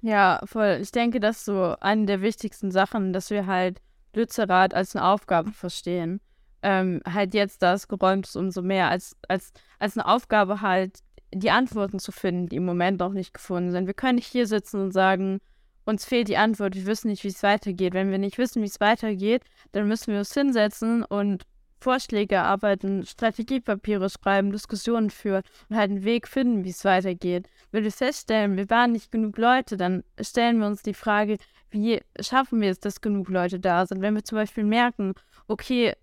Ja, 0.02 0.42
voll. 0.46 0.78
Ich 0.82 0.92
denke, 0.92 1.20
das 1.20 1.38
ist 1.38 1.46
so 1.46 1.76
eine 1.80 2.06
der 2.06 2.22
wichtigsten 2.22 2.70
Sachen, 2.72 3.14
dass 3.14 3.32
wir 3.32 3.48
halt 3.48 3.82
Lützerath 4.14 4.74
als 4.74 4.96
eine 4.96 5.06
Aufgabe 5.06 5.52
verstehen. 5.52 6.22
Ähm, 6.62 7.02
halt 7.06 7.34
jetzt, 7.34 7.62
da 7.62 7.74
es 7.74 7.88
geräumt 7.88 8.28
ist, 8.28 8.36
umso 8.36 8.62
mehr 8.62 8.90
als, 8.90 9.16
als, 9.28 9.54
als 9.80 9.98
eine 9.98 10.08
Aufgabe 10.08 10.62
halt, 10.62 11.00
die 11.40 11.52
Antworten 11.52 12.00
zu 12.00 12.12
finden, 12.12 12.48
die 12.48 12.58
im 12.58 12.66
Moment 12.66 13.00
noch 13.00 13.14
nicht 13.14 13.34
gefunden 13.34 13.72
sind. 13.72 13.88
Wir 13.88 13.94
können 13.94 14.16
nicht 14.16 14.28
hier 14.28 14.48
sitzen 14.48 14.82
und 14.82 14.92
sagen, 14.92 15.40
uns 15.86 16.06
fehlt 16.06 16.28
die 16.28 16.38
Antwort, 16.38 16.76
wir 16.76 16.86
wissen 16.86 17.08
nicht, 17.08 17.24
wie 17.24 17.30
es 17.30 17.44
weitergeht. 17.44 17.94
Wenn 17.94 18.12
wir 18.12 18.18
nicht 18.18 18.38
wissen, 18.38 18.62
wie 18.62 18.68
es 18.68 18.80
weitergeht, 18.80 19.44
dann 19.72 19.88
müssen 19.88 20.12
wir 20.12 20.20
uns 20.20 20.34
hinsetzen 20.34 21.04
und 21.04 21.46
Vorschläge 21.80 22.36
erarbeiten, 22.36 23.06
Strategiepapiere 23.06 24.10
schreiben, 24.10 24.52
Diskussionen 24.52 25.10
führen 25.10 25.44
und 25.70 25.78
halt 25.78 25.92
einen 25.92 26.04
Weg 26.04 26.28
finden, 26.28 26.64
wie 26.64 26.72
es 26.72 26.84
weitergeht. 26.84 27.48
Wenn 27.72 27.84
wir 27.84 27.92
feststellen, 27.92 28.58
wir 28.58 28.70
waren 28.70 28.92
nicht 28.92 29.12
genug 29.12 29.38
Leute, 29.38 29.78
dann 29.78 30.04
stellen 30.20 30.60
wir 30.60 30.68
uns 30.68 30.82
die 30.82 30.96
Frage, 30.96 31.38
wie 31.70 32.02
schaffen 32.20 32.62
wir 32.62 32.72
es, 32.72 32.80
dass 32.80 33.02
genug 33.02 33.30
Leute 33.30 33.60
da 33.60 33.86
sind? 33.86 34.02
Wenn 34.02 34.16
wir 34.16 34.24
zum 34.24 34.38
Beispiel 34.38 34.64
merken, 34.64 35.14
okay, 35.48 35.94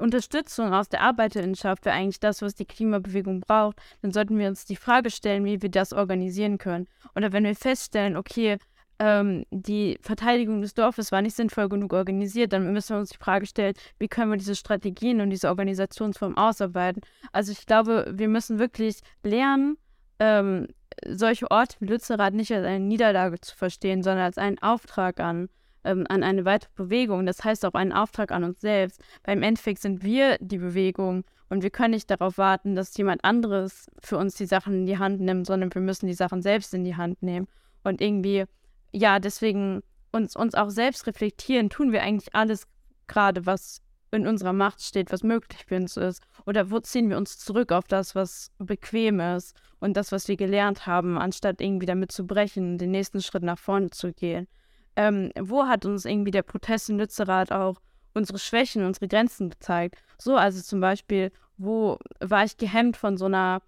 Unterstützung 0.00 0.72
aus 0.72 0.88
der 0.88 1.02
Arbeiterinnenschaft 1.02 1.84
wäre 1.84 1.94
eigentlich 1.94 2.20
das, 2.20 2.42
was 2.42 2.54
die 2.54 2.64
Klimabewegung 2.64 3.40
braucht, 3.40 3.76
dann 4.02 4.12
sollten 4.12 4.38
wir 4.38 4.48
uns 4.48 4.64
die 4.64 4.76
Frage 4.76 5.10
stellen, 5.10 5.44
wie 5.44 5.62
wir 5.62 5.70
das 5.70 5.92
organisieren 5.92 6.58
können. 6.58 6.88
Oder 7.14 7.32
wenn 7.32 7.44
wir 7.44 7.54
feststellen, 7.54 8.16
okay, 8.16 8.58
ähm, 8.98 9.44
die 9.50 9.98
Verteidigung 10.02 10.60
des 10.60 10.74
Dorfes 10.74 11.10
war 11.10 11.22
nicht 11.22 11.34
sinnvoll 11.34 11.68
genug 11.68 11.92
organisiert, 11.92 12.52
dann 12.52 12.70
müssen 12.72 12.96
wir 12.96 13.00
uns 13.00 13.10
die 13.10 13.18
Frage 13.18 13.46
stellen, 13.46 13.74
wie 13.98 14.08
können 14.08 14.30
wir 14.30 14.36
diese 14.36 14.54
Strategien 14.54 15.20
und 15.20 15.30
diese 15.30 15.48
Organisationsform 15.48 16.36
ausarbeiten. 16.36 17.00
Also 17.32 17.52
ich 17.52 17.64
glaube, 17.64 18.12
wir 18.14 18.28
müssen 18.28 18.58
wirklich 18.58 19.00
lernen, 19.22 19.78
ähm, 20.18 20.68
solche 21.06 21.50
Orte 21.50 21.76
wie 21.80 21.86
Lützerath 21.86 22.34
nicht 22.34 22.52
als 22.52 22.66
eine 22.66 22.84
Niederlage 22.84 23.40
zu 23.40 23.56
verstehen, 23.56 24.02
sondern 24.02 24.24
als 24.24 24.36
einen 24.36 24.58
Auftrag 24.58 25.18
an, 25.18 25.48
ähm, 25.84 26.06
an 26.08 26.22
eine 26.22 26.44
weitere 26.44 26.70
Bewegung. 26.74 27.26
Das 27.26 27.44
heißt 27.44 27.64
auch 27.64 27.74
einen 27.74 27.92
Auftrag 27.92 28.32
an 28.32 28.44
uns 28.44 28.60
selbst. 28.60 29.00
Weil 29.24 29.36
im 29.36 29.42
Endeffekt 29.42 29.80
sind 29.80 30.02
wir 30.02 30.38
die 30.40 30.58
Bewegung 30.58 31.24
und 31.48 31.62
wir 31.62 31.70
können 31.70 31.94
nicht 31.94 32.10
darauf 32.10 32.38
warten, 32.38 32.74
dass 32.74 32.96
jemand 32.96 33.24
anderes 33.24 33.86
für 34.02 34.18
uns 34.18 34.34
die 34.36 34.46
Sachen 34.46 34.74
in 34.74 34.86
die 34.86 34.98
Hand 34.98 35.20
nimmt, 35.20 35.46
sondern 35.46 35.74
wir 35.74 35.82
müssen 35.82 36.06
die 36.06 36.14
Sachen 36.14 36.42
selbst 36.42 36.74
in 36.74 36.84
die 36.84 36.96
Hand 36.96 37.22
nehmen. 37.22 37.48
Und 37.82 38.00
irgendwie 38.00 38.44
ja, 38.92 39.18
deswegen 39.18 39.82
uns, 40.12 40.36
uns 40.36 40.54
auch 40.54 40.70
selbst 40.70 41.06
reflektieren, 41.06 41.70
tun 41.70 41.92
wir 41.92 42.02
eigentlich 42.02 42.34
alles 42.34 42.66
gerade, 43.06 43.46
was 43.46 43.82
in 44.12 44.26
unserer 44.26 44.52
Macht 44.52 44.82
steht, 44.82 45.12
was 45.12 45.22
möglich 45.22 45.64
für 45.66 45.76
uns 45.76 45.96
ist? 45.96 46.22
Oder 46.44 46.70
wo 46.70 46.80
ziehen 46.80 47.08
wir 47.10 47.16
uns 47.16 47.38
zurück 47.38 47.70
auf 47.70 47.84
das, 47.84 48.16
was 48.16 48.50
bequem 48.58 49.20
ist 49.20 49.54
und 49.78 49.96
das, 49.96 50.10
was 50.10 50.26
wir 50.26 50.36
gelernt 50.36 50.86
haben, 50.86 51.16
anstatt 51.16 51.60
irgendwie 51.60 51.86
damit 51.86 52.10
zu 52.10 52.26
brechen, 52.26 52.76
den 52.76 52.90
nächsten 52.90 53.22
Schritt 53.22 53.44
nach 53.44 53.58
vorne 53.58 53.90
zu 53.90 54.12
gehen? 54.12 54.48
Ähm, 55.00 55.32
wo 55.38 55.66
hat 55.66 55.86
uns 55.86 56.04
irgendwie 56.04 56.30
der 56.30 56.42
Protest 56.42 56.90
in 56.90 56.98
Lützerath 56.98 57.52
auch 57.52 57.76
unsere 58.12 58.38
Schwächen, 58.38 58.84
unsere 58.84 59.08
Grenzen 59.08 59.50
gezeigt? 59.50 60.02
So, 60.18 60.36
also 60.36 60.60
zum 60.60 60.80
Beispiel, 60.80 61.32
wo 61.56 61.98
war 62.20 62.44
ich 62.44 62.56
gehemmt 62.56 62.96
von 62.96 63.16
so 63.16 63.26
einer 63.26 63.62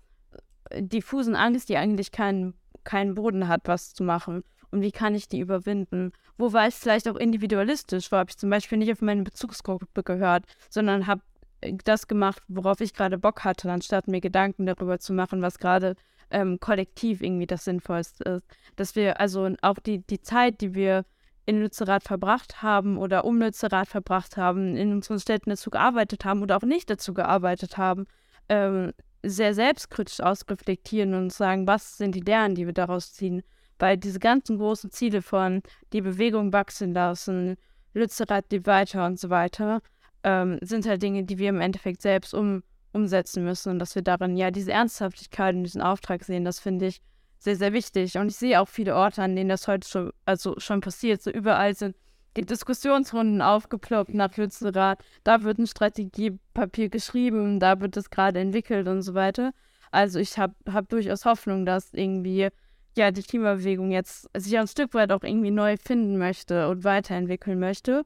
diffusen 0.78 1.34
Angst, 1.34 1.68
die 1.68 1.76
eigentlich 1.76 2.12
keinen, 2.12 2.54
keinen 2.84 3.14
Boden 3.14 3.48
hat, 3.48 3.62
was 3.64 3.94
zu 3.94 4.04
machen? 4.04 4.44
und 4.72 4.80
wie 4.80 4.90
kann 4.90 5.14
ich 5.14 5.28
die 5.28 5.40
überwinden? 5.40 6.12
Wo 6.38 6.52
war 6.52 6.66
ich 6.66 6.74
vielleicht 6.74 7.06
auch 7.08 7.16
individualistisch? 7.16 8.10
Wo 8.10 8.16
habe 8.16 8.30
ich 8.30 8.38
zum 8.38 8.50
Beispiel 8.50 8.78
nicht 8.78 8.90
auf 8.90 9.02
meine 9.02 9.22
Bezugsgruppe 9.22 10.02
gehört, 10.02 10.44
sondern 10.68 11.06
habe 11.06 11.20
äh, 11.60 11.74
das 11.84 12.08
gemacht, 12.08 12.42
worauf 12.48 12.80
ich 12.80 12.94
gerade 12.94 13.18
Bock 13.18 13.44
hatte, 13.44 13.70
anstatt 13.70 14.08
mir 14.08 14.20
Gedanken 14.20 14.66
darüber 14.66 14.98
zu 14.98 15.12
machen, 15.12 15.42
was 15.42 15.58
gerade 15.58 15.94
ähm, 16.30 16.58
kollektiv 16.58 17.22
irgendwie 17.22 17.46
das 17.46 17.64
Sinnvollste 17.64 18.24
ist. 18.24 18.46
Dass 18.76 18.96
wir 18.96 19.20
also 19.20 19.50
auch 19.60 19.78
die, 19.78 19.98
die 20.06 20.22
Zeit, 20.22 20.62
die 20.62 20.74
wir 20.74 21.04
in 21.46 21.60
Lützerath 21.60 22.04
verbracht 22.04 22.62
haben 22.62 22.98
oder 22.98 23.24
um 23.24 23.40
Lützerath 23.40 23.88
verbracht 23.88 24.36
haben, 24.36 24.76
in 24.76 24.92
unseren 24.92 25.18
Städten 25.18 25.50
dazu 25.50 25.70
gearbeitet 25.70 26.24
haben 26.24 26.42
oder 26.42 26.56
auch 26.56 26.62
nicht 26.62 26.88
dazu 26.88 27.14
gearbeitet 27.14 27.76
haben, 27.76 28.06
ähm, 28.48 28.92
sehr 29.22 29.54
selbstkritisch 29.54 30.20
ausreflektieren 30.20 31.14
und 31.14 31.32
sagen, 31.32 31.66
was 31.66 31.96
sind 31.96 32.14
die 32.14 32.20
Lernen, 32.20 32.54
die 32.54 32.66
wir 32.66 32.72
daraus 32.72 33.12
ziehen? 33.12 33.42
Weil 33.78 33.96
diese 33.96 34.18
ganzen 34.18 34.58
großen 34.58 34.90
Ziele 34.90 35.22
von 35.22 35.62
die 35.92 36.00
Bewegung 36.00 36.52
wachsen 36.52 36.92
lassen, 36.92 37.56
Lützerath 37.94 38.50
die 38.50 38.64
weiter 38.66 39.06
und 39.06 39.18
so 39.18 39.30
weiter, 39.30 39.80
ähm, 40.22 40.58
sind 40.62 40.86
halt 40.86 41.02
Dinge, 41.02 41.24
die 41.24 41.38
wir 41.38 41.48
im 41.48 41.60
Endeffekt 41.60 42.02
selbst 42.02 42.34
um, 42.34 42.62
umsetzen 42.92 43.44
müssen 43.44 43.70
und 43.70 43.78
dass 43.78 43.94
wir 43.94 44.02
darin 44.02 44.36
ja 44.36 44.50
diese 44.50 44.72
Ernsthaftigkeit 44.72 45.54
und 45.54 45.64
diesen 45.64 45.82
Auftrag 45.82 46.24
sehen, 46.24 46.44
das 46.44 46.60
finde 46.60 46.86
ich 46.86 47.00
sehr, 47.42 47.56
sehr 47.56 47.72
wichtig. 47.72 48.16
Und 48.16 48.28
ich 48.28 48.36
sehe 48.36 48.60
auch 48.60 48.68
viele 48.68 48.94
Orte, 48.94 49.22
an 49.22 49.34
denen 49.34 49.48
das 49.48 49.66
heute 49.66 49.88
schon, 49.88 50.12
also 50.24 50.54
schon 50.58 50.80
passiert. 50.80 51.22
So 51.22 51.30
überall 51.30 51.74
sind 51.74 51.96
die 52.36 52.46
Diskussionsrunden 52.46 53.42
aufgeploppt 53.42 54.14
nach 54.14 54.36
Lützerath. 54.36 55.02
Da 55.24 55.42
wird 55.42 55.58
ein 55.58 55.66
Strategiepapier 55.66 56.88
geschrieben, 56.88 57.60
da 57.60 57.80
wird 57.80 57.96
es 57.96 58.10
gerade 58.10 58.40
entwickelt 58.40 58.88
und 58.88 59.02
so 59.02 59.14
weiter. 59.14 59.52
Also 59.90 60.18
ich 60.18 60.38
habe 60.38 60.54
hab 60.72 60.88
durchaus 60.88 61.24
Hoffnung, 61.24 61.66
dass 61.66 61.92
irgendwie 61.92 62.48
ja, 62.96 63.10
die 63.10 63.22
Klimabewegung 63.22 63.90
jetzt 63.90 64.28
sich 64.36 64.56
ein 64.58 64.68
Stück 64.68 64.94
weit 64.94 65.12
auch 65.12 65.22
irgendwie 65.22 65.50
neu 65.50 65.76
finden 65.76 66.18
möchte 66.18 66.68
und 66.68 66.84
weiterentwickeln 66.84 67.58
möchte. 67.58 68.04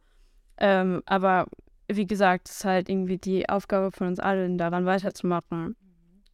Ähm, 0.58 1.02
aber 1.06 1.46
wie 1.88 2.06
gesagt, 2.06 2.48
es 2.48 2.56
ist 2.56 2.64
halt 2.64 2.88
irgendwie 2.88 3.18
die 3.18 3.48
Aufgabe 3.48 3.92
von 3.92 4.08
uns 4.08 4.18
allen, 4.18 4.58
daran 4.58 4.86
weiterzumachen 4.86 5.76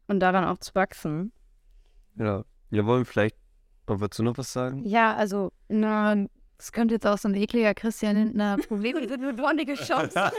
und 0.06 0.20
daran 0.20 0.44
auch 0.44 0.58
zu 0.58 0.74
wachsen. 0.74 1.32
Ja, 2.16 2.44
wir 2.72 2.86
wollen 2.86 3.04
vielleicht, 3.04 3.36
wolltest 3.86 4.18
du 4.18 4.22
noch 4.24 4.38
was 4.38 4.52
sagen? 4.52 4.82
Ja, 4.84 5.14
also, 5.14 5.52
na, 5.68 6.26
es 6.58 6.72
könnte 6.72 6.94
jetzt 6.94 7.06
auch 7.06 7.18
so 7.18 7.28
ein 7.28 7.34
ekliger 7.34 7.74
Christian 7.74 8.16
Lindner 8.16 8.56
Probleme 8.56 9.06
sind 9.06 9.20
mit 9.20 9.38
wondige 9.38 9.74
Chance. 9.74 10.18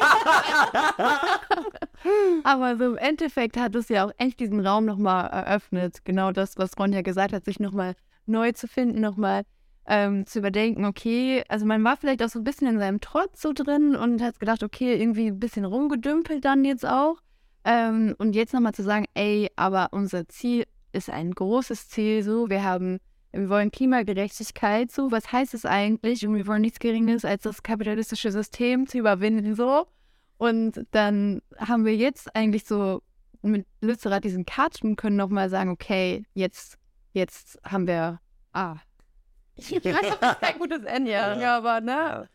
Aber 2.44 2.78
so 2.78 2.86
im 2.86 2.98
Endeffekt 2.98 3.56
hat 3.56 3.76
es 3.76 3.88
ja 3.90 4.06
auch 4.06 4.12
echt 4.18 4.40
diesen 4.40 4.66
Raum 4.66 4.86
nochmal 4.86 5.30
eröffnet. 5.30 6.04
Genau 6.06 6.32
das, 6.32 6.58
was 6.58 6.78
Ron 6.80 6.92
ja 6.92 7.02
gesagt 7.02 7.34
hat, 7.34 7.46
sich 7.46 7.60
nochmal 7.60 7.94
neu 8.26 8.52
zu 8.54 8.68
finden, 8.68 9.00
nochmal 9.00 9.44
ähm, 9.86 10.26
zu 10.26 10.40
überdenken, 10.40 10.86
okay, 10.86 11.44
also 11.50 11.66
man 11.66 11.84
war 11.84 11.98
vielleicht 11.98 12.24
auch 12.24 12.30
so 12.30 12.40
ein 12.40 12.46
bisschen 12.46 12.68
in 12.68 12.80
seinem 12.80 13.02
Trotz 13.02 13.42
so 13.42 13.54
drin 13.54 13.96
und 13.96 14.22
hat 14.22 14.40
gedacht, 14.40 14.64
okay, 14.64 14.96
irgendwie 14.96 15.28
ein 15.28 15.40
bisschen 15.40 15.66
rumgedümpelt 15.66 16.44
dann 16.46 16.66
jetzt 16.66 16.88
auch. 16.88 17.18
Ähm, 17.66 18.16
und 18.18 18.36
jetzt 18.36 18.54
nochmal 18.54 18.74
zu 18.74 18.84
sagen, 18.84 19.06
ey, 19.14 19.50
aber 19.56 19.90
unser 19.92 20.28
Ziel 20.28 20.64
ist 20.94 21.10
ein 21.10 21.32
großes 21.32 21.90
Ziel, 21.90 22.24
so, 22.24 22.50
wir 22.50 22.64
haben, 22.64 23.00
wir 23.32 23.50
wollen 23.50 23.72
Klimagerechtigkeit, 23.72 24.92
so, 24.92 25.12
was 25.12 25.32
heißt 25.32 25.54
es 25.54 25.66
eigentlich? 25.66 26.26
Und 26.26 26.36
wir 26.36 26.48
wollen 26.48 26.62
nichts 26.62 26.80
Geringes 26.80 27.26
als 27.26 27.44
das 27.44 27.64
kapitalistische 27.64 28.32
System 28.32 28.88
zu 28.88 29.00
überwinden, 29.00 29.56
so. 29.56 29.88
Und 30.38 30.86
dann 30.92 31.42
haben 31.58 31.86
wir 31.86 31.96
jetzt 31.96 32.36
eigentlich 32.36 32.66
so 32.66 33.02
mit 33.42 33.66
Lützerath 33.82 34.24
diesen 34.24 34.46
Cut 34.46 34.82
und 34.84 34.96
können 34.96 35.16
nochmal 35.16 35.50
sagen, 35.50 35.70
okay, 35.70 36.26
jetzt, 36.34 36.78
jetzt 37.12 37.60
haben 37.64 37.88
wir, 37.88 38.20
ah, 38.54 38.78
ich 39.56 39.72
weiß, 39.72 40.18
das 40.20 40.34
ist 40.34 40.42
kein 40.42 40.60
gutes 40.60 40.84
Ende, 40.84 41.12
ja. 41.12 41.40
ja, 41.40 41.58
aber 41.58 41.82
ne, 41.82 42.30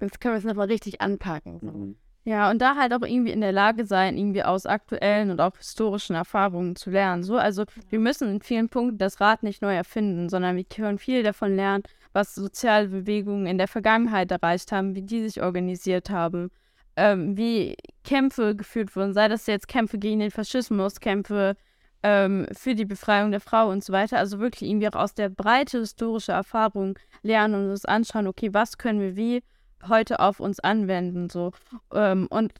jetzt 0.00 0.20
können 0.20 0.34
wir 0.34 0.38
es 0.38 0.44
nochmal 0.44 0.68
richtig 0.68 1.00
anpacken. 1.00 1.58
Mhm. 1.60 1.96
Ja, 2.28 2.50
und 2.50 2.58
da 2.60 2.76
halt 2.76 2.92
auch 2.92 3.00
irgendwie 3.00 3.30
in 3.30 3.40
der 3.40 3.52
Lage 3.52 3.86
sein, 3.86 4.18
irgendwie 4.18 4.42
aus 4.42 4.66
aktuellen 4.66 5.30
und 5.30 5.40
auch 5.40 5.56
historischen 5.56 6.14
Erfahrungen 6.14 6.76
zu 6.76 6.90
lernen. 6.90 7.22
So, 7.22 7.38
also 7.38 7.64
wir 7.88 7.98
müssen 7.98 8.28
in 8.28 8.42
vielen 8.42 8.68
Punkten 8.68 8.98
das 8.98 9.18
Rad 9.18 9.42
nicht 9.42 9.62
neu 9.62 9.74
erfinden, 9.74 10.28
sondern 10.28 10.54
wir 10.54 10.64
können 10.64 10.98
viel 10.98 11.22
davon 11.22 11.56
lernen, 11.56 11.84
was 12.12 12.34
soziale 12.34 12.88
Bewegungen 12.88 13.46
in 13.46 13.56
der 13.56 13.66
Vergangenheit 13.66 14.30
erreicht 14.30 14.72
haben, 14.72 14.94
wie 14.94 15.00
die 15.00 15.22
sich 15.22 15.42
organisiert 15.42 16.10
haben, 16.10 16.50
ähm, 16.96 17.34
wie 17.38 17.76
Kämpfe 18.04 18.54
geführt 18.54 18.94
wurden, 18.94 19.14
sei 19.14 19.28
das 19.28 19.46
jetzt 19.46 19.66
Kämpfe 19.66 19.96
gegen 19.96 20.20
den 20.20 20.30
Faschismus, 20.30 21.00
Kämpfe 21.00 21.56
ähm, 22.02 22.46
für 22.52 22.74
die 22.74 22.84
Befreiung 22.84 23.30
der 23.30 23.40
Frau 23.40 23.70
und 23.70 23.82
so 23.82 23.94
weiter. 23.94 24.18
Also 24.18 24.38
wirklich 24.38 24.68
irgendwie 24.68 24.88
auch 24.88 25.00
aus 25.00 25.14
der 25.14 25.30
Breite 25.30 25.78
historischer 25.78 26.34
Erfahrung 26.34 26.98
lernen 27.22 27.54
und 27.54 27.70
uns 27.70 27.86
anschauen, 27.86 28.26
okay, 28.26 28.52
was 28.52 28.76
können 28.76 29.00
wir 29.00 29.16
wie 29.16 29.42
heute 29.86 30.20
auf 30.20 30.40
uns 30.40 30.60
anwenden, 30.60 31.28
so. 31.28 31.52
Ähm, 31.92 32.26
und 32.30 32.52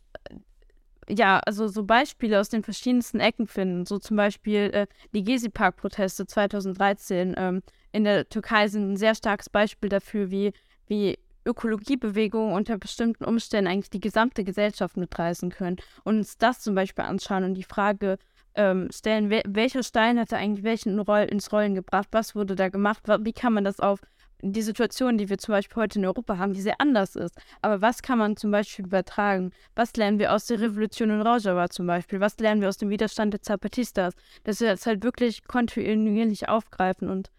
ja, 1.09 1.41
also 1.41 1.69
so 1.69 1.85
Beispiele 1.85 2.39
aus 2.39 2.49
den 2.49 2.63
verschiedensten 2.63 3.21
Ecken 3.21 3.47
finden. 3.47 3.87
So 3.87 3.99
zum 3.99 4.17
Beispiel 4.17 4.71
äh, 4.73 4.87
die 5.15 5.25
Gezi-Park-Proteste 5.25 6.27
2013 6.27 7.35
ähm, 7.37 7.63
in 7.93 8.05
der 8.05 8.29
Türkei 8.29 8.69
sind 8.69 8.93
ein 8.93 8.97
sehr 8.97 9.15
starkes 9.15 9.49
Beispiel 9.49 9.89
dafür, 9.89 10.31
wie, 10.31 10.53
wie 10.87 11.19
Ökologiebewegung 11.47 12.53
unter 12.53 12.77
bestimmten 12.77 13.25
Umständen 13.25 13.71
eigentlich 13.71 13.91
die 13.91 14.01
gesamte 14.01 14.45
Gesellschaft 14.45 14.97
mitreißen 14.97 15.51
können 15.51 15.77
und 16.05 16.19
uns 16.19 16.37
das 16.37 16.61
zum 16.61 16.75
Beispiel 16.75 17.05
anschauen 17.05 17.45
und 17.45 17.55
die 17.55 17.65
Frage 17.65 18.19
ähm, 18.55 18.89
stellen, 18.93 19.31
wel 19.31 19.43
welcher 19.47 19.83
Stein 19.83 20.19
hatte 20.19 20.37
eigentlich 20.37 20.65
welchen 20.65 20.99
Roll 20.99 21.27
ins 21.31 21.53
Rollen 21.53 21.75
gebracht, 21.75 22.09
was 22.11 22.35
wurde 22.35 22.55
da 22.55 22.69
gemacht, 22.69 23.05
wie 23.21 23.33
kann 23.33 23.55
man 23.55 23.65
das 23.65 23.81
auf 23.81 24.01
die 24.41 24.63
Situation, 24.63 25.19
die 25.19 25.29
wir 25.29 25.39
zum 25.39 25.53
Beispiel 25.53 25.83
heute 25.83 25.99
in 25.99 26.07
Europa 26.07 26.39
haben, 26.39 26.53
die 26.53 26.61
sehr 26.61 26.81
anders 26.81 27.17
ist. 27.17 27.37
Aber 27.63 27.81
was 27.81 28.03
kann 28.03 28.19
man 28.19 28.37
zum 28.37 28.51
Beispiel 28.51 28.87
übertragen? 28.87 29.53
Was 29.75 29.97
lernen 29.97 30.19
wir 30.19 30.33
aus 30.33 30.47
der 30.47 30.61
Revolution 30.61 31.11
in 31.11 31.23
Rojava 31.23 31.69
zum 31.69 31.87
Beispiel? 31.87 32.21
Was 32.21 32.39
lernen 32.39 32.61
wir 32.61 32.69
aus 32.69 32.77
dem 32.77 32.91
Widerstand 32.91 33.33
der 33.33 33.43
Zapatistas? 33.43 34.15
Dass 34.45 34.61
wir 34.61 34.69
das 34.69 34.87
halt 34.87 35.03
wirklich 35.03 35.45
kontinuierlich 35.45 36.49
aufgreifen 36.49 37.09
und 37.09 37.31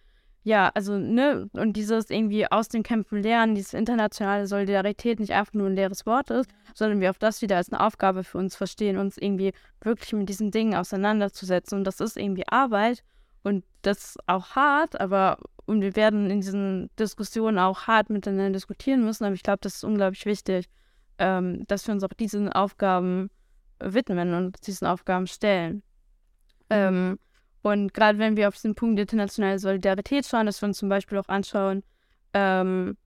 ja, 0.43 0.71
also, 0.73 0.97
ne, 0.97 1.49
und 1.53 1.73
dieses 1.73 2.09
irgendwie 2.09 2.49
aus 2.49 2.69
den 2.69 2.81
Kämpfen 2.81 3.21
lernen, 3.21 3.55
diese 3.55 3.77
internationale 3.77 4.47
Solidarität 4.47 5.19
nicht 5.19 5.33
einfach 5.33 5.53
nur 5.53 5.67
ein 5.67 5.75
leeres 5.75 6.05
Wort 6.05 6.31
ist, 6.31 6.49
sondern 6.73 7.01
wir 7.01 7.11
auch 7.11 7.17
das 7.17 7.41
wieder 7.41 7.57
als 7.57 7.71
eine 7.71 7.81
Aufgabe 7.85 8.23
für 8.23 8.37
uns 8.37 8.55
verstehen, 8.55 8.97
uns 8.97 9.17
irgendwie 9.17 9.51
wirklich 9.81 10.13
mit 10.13 10.29
diesen 10.29 10.49
Dingen 10.49 10.75
auseinanderzusetzen. 10.75 11.79
Und 11.79 11.83
das 11.83 11.99
ist 11.99 12.15
irgendwie 12.15 12.47
Arbeit 12.47 13.03
und 13.43 13.65
das 13.81 13.97
ist 13.97 14.17
auch 14.27 14.55
hart, 14.55 14.99
aber 14.99 15.37
und 15.69 15.81
wir 15.81 15.95
werden 15.95 16.29
in 16.29 16.41
diesen 16.41 16.89
Diskussionen 16.97 17.59
auch 17.59 17.87
hart 17.87 18.09
miteinander 18.09 18.51
diskutieren 18.51 19.03
müssen, 19.05 19.25
aber 19.25 19.35
ich 19.35 19.43
glaube, 19.43 19.59
das 19.61 19.75
ist 19.75 19.83
unglaublich 19.83 20.25
wichtig. 20.25 20.67
ähm, 21.19 21.65
dass 21.67 21.85
wir 21.85 21.93
uns 21.93 22.03
auch 22.03 22.13
diesen 22.13 22.51
Aufgaben 22.51 23.29
widmen 23.79 24.33
und 24.33 24.65
diesen 24.65 24.87
Aufgaben 24.87 25.27
stellen. 25.27 25.83
Ähm, 26.69 27.19
und 27.61 27.93
gerade 27.93 28.17
wenn 28.19 28.37
wir 28.37 28.47
auf 28.47 28.55
diesen 28.55 28.73
Punkt 28.73 28.99
internationale 28.99 29.59
Solidarität 29.59 30.25
schauen, 30.25 30.45
dass 30.45 30.61
wir 30.61 30.67
uns 30.67 30.77
zum 30.77 30.89
Beispiel 30.89 31.17
auch 31.17 31.27
anschauen, 31.27 31.83
ähm, 32.33 32.97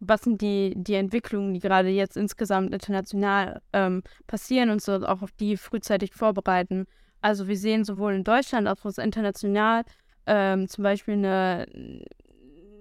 was 0.00 0.22
sind 0.22 0.40
die, 0.40 0.74
die 0.76 0.94
Entwicklungen, 0.94 1.54
die 1.54 1.60
gerade 1.60 1.88
jetzt 1.88 2.16
insgesamt 2.16 2.72
international 2.72 3.60
ähm, 3.72 4.02
passieren 4.26 4.70
und 4.70 4.82
so 4.82 4.94
auch 5.06 5.22
auf 5.22 5.32
die 5.32 5.56
frühzeitig 5.56 6.14
vorbereiten. 6.14 6.86
Also 7.20 7.46
wir 7.46 7.56
sehen 7.56 7.84
sowohl 7.84 8.14
in 8.14 8.24
Deutschland 8.24 8.66
als 8.66 8.84
auch 8.84 8.98
international 8.98 9.84
ähm, 10.26 10.68
zum 10.68 10.84
Beispiel 10.84 11.14
eine, 11.14 11.66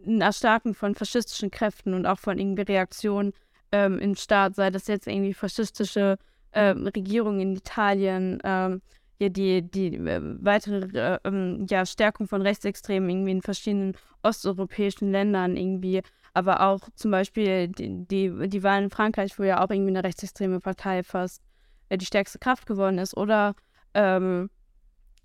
ein 0.05 0.21
Erstarken 0.21 0.73
von 0.73 0.95
faschistischen 0.95 1.51
Kräften 1.51 1.93
und 1.93 2.05
auch 2.05 2.19
von 2.19 2.37
irgendwie 2.37 2.63
Reaktionen 2.63 3.33
ähm, 3.71 3.99
im 3.99 4.15
Staat, 4.15 4.55
sei 4.55 4.69
das 4.69 4.87
jetzt 4.87 5.07
irgendwie 5.07 5.33
faschistische 5.33 6.17
ähm, 6.53 6.87
Regierungen 6.87 7.39
in 7.39 7.55
Italien, 7.55 8.39
ähm, 8.43 8.81
ja, 9.19 9.29
die, 9.29 9.61
die 9.61 9.95
äh, 9.95 10.21
weitere 10.43 10.85
äh, 10.97 11.19
ähm, 11.23 11.65
ja, 11.69 11.85
Stärkung 11.85 12.27
von 12.27 12.41
Rechtsextremen 12.41 13.09
irgendwie 13.09 13.31
in 13.31 13.41
verschiedenen 13.41 13.95
osteuropäischen 14.23 15.11
Ländern 15.11 15.55
irgendwie, 15.55 16.01
aber 16.33 16.61
auch 16.61 16.81
zum 16.95 17.11
Beispiel 17.11 17.67
die, 17.67 18.05
die, 18.07 18.49
die 18.49 18.63
Wahl 18.63 18.83
in 18.83 18.89
Frankreich, 18.89 19.37
wo 19.37 19.43
ja 19.43 19.63
auch 19.63 19.69
irgendwie 19.69 19.91
eine 19.91 20.03
rechtsextreme 20.03 20.59
Partei 20.59 21.03
fast 21.03 21.41
äh, 21.89 21.97
die 21.97 22.05
stärkste 22.05 22.39
Kraft 22.39 22.65
geworden 22.65 22.97
ist, 22.97 23.15
oder 23.15 23.53
ähm, 23.93 24.49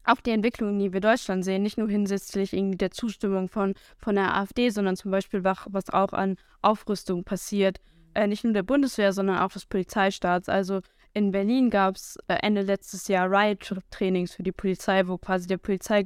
auch 0.06 0.20
die 0.20 0.30
Entwicklungen, 0.30 0.78
die 0.78 0.92
wir 0.92 1.00
Deutschland 1.00 1.44
sehen, 1.44 1.62
nicht 1.62 1.78
nur 1.78 1.88
hinsichtlich 1.88 2.52
irgendwie 2.52 2.78
der 2.78 2.90
Zustimmung 2.90 3.48
von, 3.48 3.74
von 3.98 4.14
der 4.14 4.34
AfD, 4.36 4.70
sondern 4.70 4.96
zum 4.96 5.10
Beispiel, 5.10 5.44
was 5.44 5.90
auch 5.90 6.12
an 6.12 6.36
Aufrüstung 6.62 7.24
passiert, 7.24 7.80
äh, 8.14 8.26
nicht 8.26 8.44
nur 8.44 8.52
der 8.52 8.62
Bundeswehr, 8.62 9.12
sondern 9.12 9.38
auch 9.38 9.52
des 9.52 9.66
Polizeistaats. 9.66 10.48
Also 10.48 10.80
in 11.12 11.30
Berlin 11.30 11.70
gab 11.70 11.96
es 11.96 12.18
äh, 12.28 12.34
Ende 12.42 12.62
letztes 12.62 13.08
Jahr 13.08 13.30
Riot-Trainings 13.30 14.34
für 14.34 14.42
die 14.42 14.52
Polizei, 14.52 15.06
wo 15.06 15.18
quasi 15.18 15.46
der 15.46 15.58
Polizei 15.58 16.04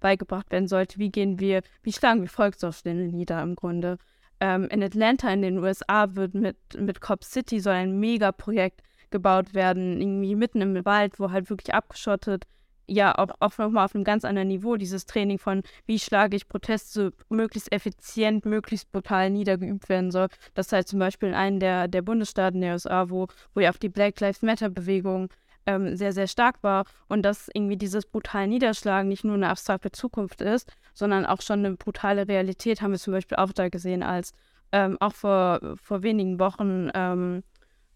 beigebracht 0.00 0.50
werden 0.50 0.68
sollte, 0.68 0.98
wie 0.98 1.10
gehen 1.10 1.38
wir, 1.38 1.62
wie 1.82 1.92
schlagen 1.92 2.22
wir 2.22 2.28
Volksaufstände 2.28 3.04
nieder 3.04 3.42
im 3.42 3.54
Grunde. 3.54 3.98
Ähm, 4.40 4.68
in 4.68 4.82
Atlanta 4.82 5.30
in 5.30 5.42
den 5.42 5.58
USA 5.58 6.14
wird 6.14 6.34
mit, 6.34 6.56
mit 6.78 7.00
Cop 7.00 7.24
City 7.24 7.60
soll 7.60 7.74
ein 7.74 7.98
Megaprojekt 7.98 8.82
gebaut 9.10 9.54
werden, 9.54 10.00
irgendwie 10.00 10.34
mitten 10.34 10.60
im 10.60 10.84
Wald, 10.84 11.18
wo 11.20 11.30
halt 11.30 11.48
wirklich 11.48 11.74
abgeschottet 11.74 12.44
ja 12.88 13.16
auch, 13.16 13.28
auch 13.40 13.58
nochmal 13.58 13.84
auf 13.84 13.94
einem 13.94 14.04
ganz 14.04 14.24
anderen 14.24 14.48
Niveau, 14.48 14.76
dieses 14.76 15.06
Training 15.06 15.38
von, 15.38 15.62
wie 15.86 15.98
schlage 15.98 16.36
ich 16.36 16.48
Proteste 16.48 17.12
möglichst 17.28 17.72
effizient, 17.72 18.44
möglichst 18.44 18.90
brutal 18.92 19.30
niedergeübt 19.30 19.88
werden 19.88 20.10
soll. 20.10 20.28
Das 20.54 20.66
ist 20.66 20.72
halt 20.72 20.88
zum 20.88 20.98
Beispiel 20.98 21.30
in 21.30 21.34
einem 21.34 21.60
der, 21.60 21.88
der 21.88 22.02
Bundesstaaten 22.02 22.60
der 22.60 22.74
USA, 22.74 23.10
wo, 23.10 23.28
wo 23.54 23.60
ja 23.60 23.70
auch 23.70 23.76
die 23.76 23.88
Black 23.88 24.20
Lives 24.20 24.42
Matter-Bewegung 24.42 25.28
ähm, 25.66 25.96
sehr, 25.96 26.12
sehr 26.12 26.28
stark 26.28 26.62
war 26.62 26.84
und 27.08 27.22
dass 27.22 27.48
irgendwie 27.52 27.76
dieses 27.76 28.06
brutale 28.06 28.46
Niederschlagen 28.46 29.08
nicht 29.08 29.24
nur 29.24 29.34
eine 29.34 29.48
abstrakte 29.48 29.90
Zukunft 29.90 30.40
ist, 30.40 30.72
sondern 30.94 31.26
auch 31.26 31.42
schon 31.42 31.64
eine 31.64 31.76
brutale 31.76 32.28
Realität, 32.28 32.80
haben 32.80 32.92
wir 32.92 32.98
zum 32.98 33.12
Beispiel 33.12 33.36
auch 33.36 33.52
da 33.52 33.68
gesehen, 33.68 34.02
als 34.02 34.32
ähm, 34.72 34.96
auch 35.00 35.12
vor, 35.12 35.60
vor 35.82 36.02
wenigen 36.02 36.38
Wochen 36.38 36.90
ähm, 36.94 37.42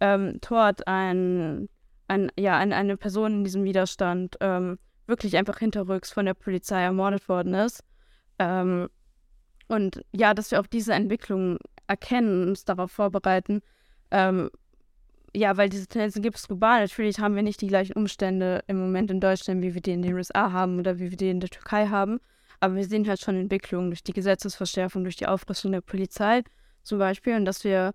ähm, 0.01 0.39
dort 0.41 0.87
ein 0.87 1.69
ein, 2.11 2.31
ja, 2.37 2.59
ein, 2.59 2.73
eine 2.73 2.97
Person 2.97 3.33
in 3.33 3.45
diesem 3.45 3.65
Widerstand 3.65 4.37
ähm, 4.41 4.79
wirklich 5.07 5.37
einfach 5.37 5.59
hinterrücks 5.59 6.11
von 6.11 6.27
der 6.27 6.35
Polizei 6.35 6.83
ermordet 6.83 7.29
worden 7.29 7.55
ist. 7.55 7.85
Ähm, 8.39 8.89
und 9.69 10.05
ja, 10.13 10.35
dass 10.35 10.51
wir 10.51 10.61
auch 10.61 10.67
diese 10.67 10.93
Entwicklung 10.93 11.59
erkennen 11.87 12.43
und 12.43 12.49
uns 12.49 12.65
darauf 12.65 12.91
vorbereiten. 12.91 13.63
Ähm, 14.11 14.51
ja, 15.35 15.57
weil 15.57 15.69
diese 15.69 15.87
Tendenzen 15.87 16.23
gibt 16.23 16.37
es 16.37 16.49
global. 16.49 16.81
Natürlich 16.81 17.21
haben 17.21 17.37
wir 17.37 17.45
nicht 17.45 17.61
die 17.61 17.69
gleichen 17.69 17.93
Umstände 17.93 18.65
im 18.67 18.81
Moment 18.81 19.13
in 19.13 19.21
Deutschland, 19.21 19.63
wie 19.63 19.75
wir 19.75 19.81
die 19.81 19.93
in 19.93 20.03
den 20.03 20.15
USA 20.15 20.51
haben 20.51 20.81
oder 20.81 20.99
wie 20.99 21.11
wir 21.11 21.17
die 21.17 21.31
in 21.31 21.39
der 21.39 21.51
Türkei 21.51 21.87
haben. 21.87 22.19
Aber 22.59 22.75
wir 22.75 22.85
sehen 22.85 23.09
halt 23.09 23.21
schon 23.21 23.37
Entwicklungen 23.37 23.91
durch 23.91 24.03
die 24.03 24.13
Gesetzesverschärfung, 24.13 25.05
durch 25.05 25.17
die 25.17 25.29
Aufrüstung 25.29 25.71
der 25.71 25.81
Polizei 25.81 26.43
zum 26.83 26.99
Beispiel 26.99 27.37
und 27.37 27.45
dass 27.45 27.63
wir 27.63 27.93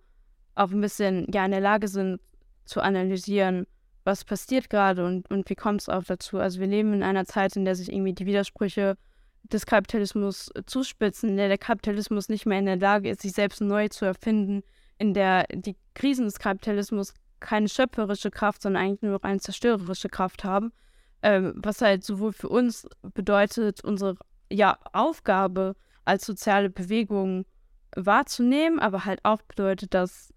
auch 0.56 0.72
ein 0.72 0.80
bisschen 0.80 1.28
ja 1.34 1.44
in 1.44 1.52
der 1.52 1.60
Lage 1.60 1.90
sind 1.90 2.22
zu 2.64 2.80
analysieren, 2.80 3.68
was 4.06 4.24
passiert 4.24 4.70
gerade 4.70 5.06
und, 5.06 5.30
und 5.30 5.50
wie 5.50 5.56
kommt 5.56 5.82
es 5.82 5.90
auch 5.90 6.04
dazu. 6.04 6.38
Also 6.38 6.60
wir 6.60 6.68
leben 6.68 6.94
in 6.94 7.04
einer 7.04 7.26
Zeit, 7.26 7.56
in 7.56 7.66
der 7.66 7.76
sich 7.76 7.92
irgendwie 7.92 8.14
die 8.14 8.28
Widersprüche 8.28 8.96
des 9.44 9.66
Kapitalismus 9.66 10.52
zuspitzen, 10.68 11.30
in 11.30 11.38
der 11.38 11.48
der 11.48 11.58
Kapitalismus 11.58 12.30
nicht 12.30 12.46
mehr 12.46 12.60
in 12.60 12.68
der 12.68 12.78
Lage 12.78 13.10
ist, 13.10 13.22
sich 13.22 13.34
selbst 13.34 13.62
neu 13.62 13.90
zu 13.90 14.06
erfinden, 14.06 14.64
in 15.00 15.14
der 15.14 15.46
die 15.52 15.76
Krisen 15.96 16.26
des 16.26 16.40
Kapitalismus 16.40 17.14
keine 17.40 17.68
schöpferische 17.68 18.32
Kraft, 18.32 18.62
sondern 18.62 18.84
eigentlich 18.84 19.02
nur 19.02 19.24
eine 19.26 19.40
zerstörerische 19.40 20.10
Kraft 20.10 20.44
haben, 20.44 20.72
ähm, 21.22 21.54
was 21.58 21.82
halt 21.82 22.04
sowohl 22.04 22.32
für 22.32 22.50
uns 22.50 22.88
bedeutet, 23.02 23.84
unsere 23.84 24.18
ja, 24.52 24.78
Aufgabe 24.94 25.76
als 26.06 26.26
soziale 26.26 26.70
Bewegung 26.70 27.46
wahrzunehmen, 27.96 28.80
aber 28.80 29.06
halt 29.06 29.20
auch 29.24 29.42
bedeutet, 29.42 29.94
dass 29.94 30.34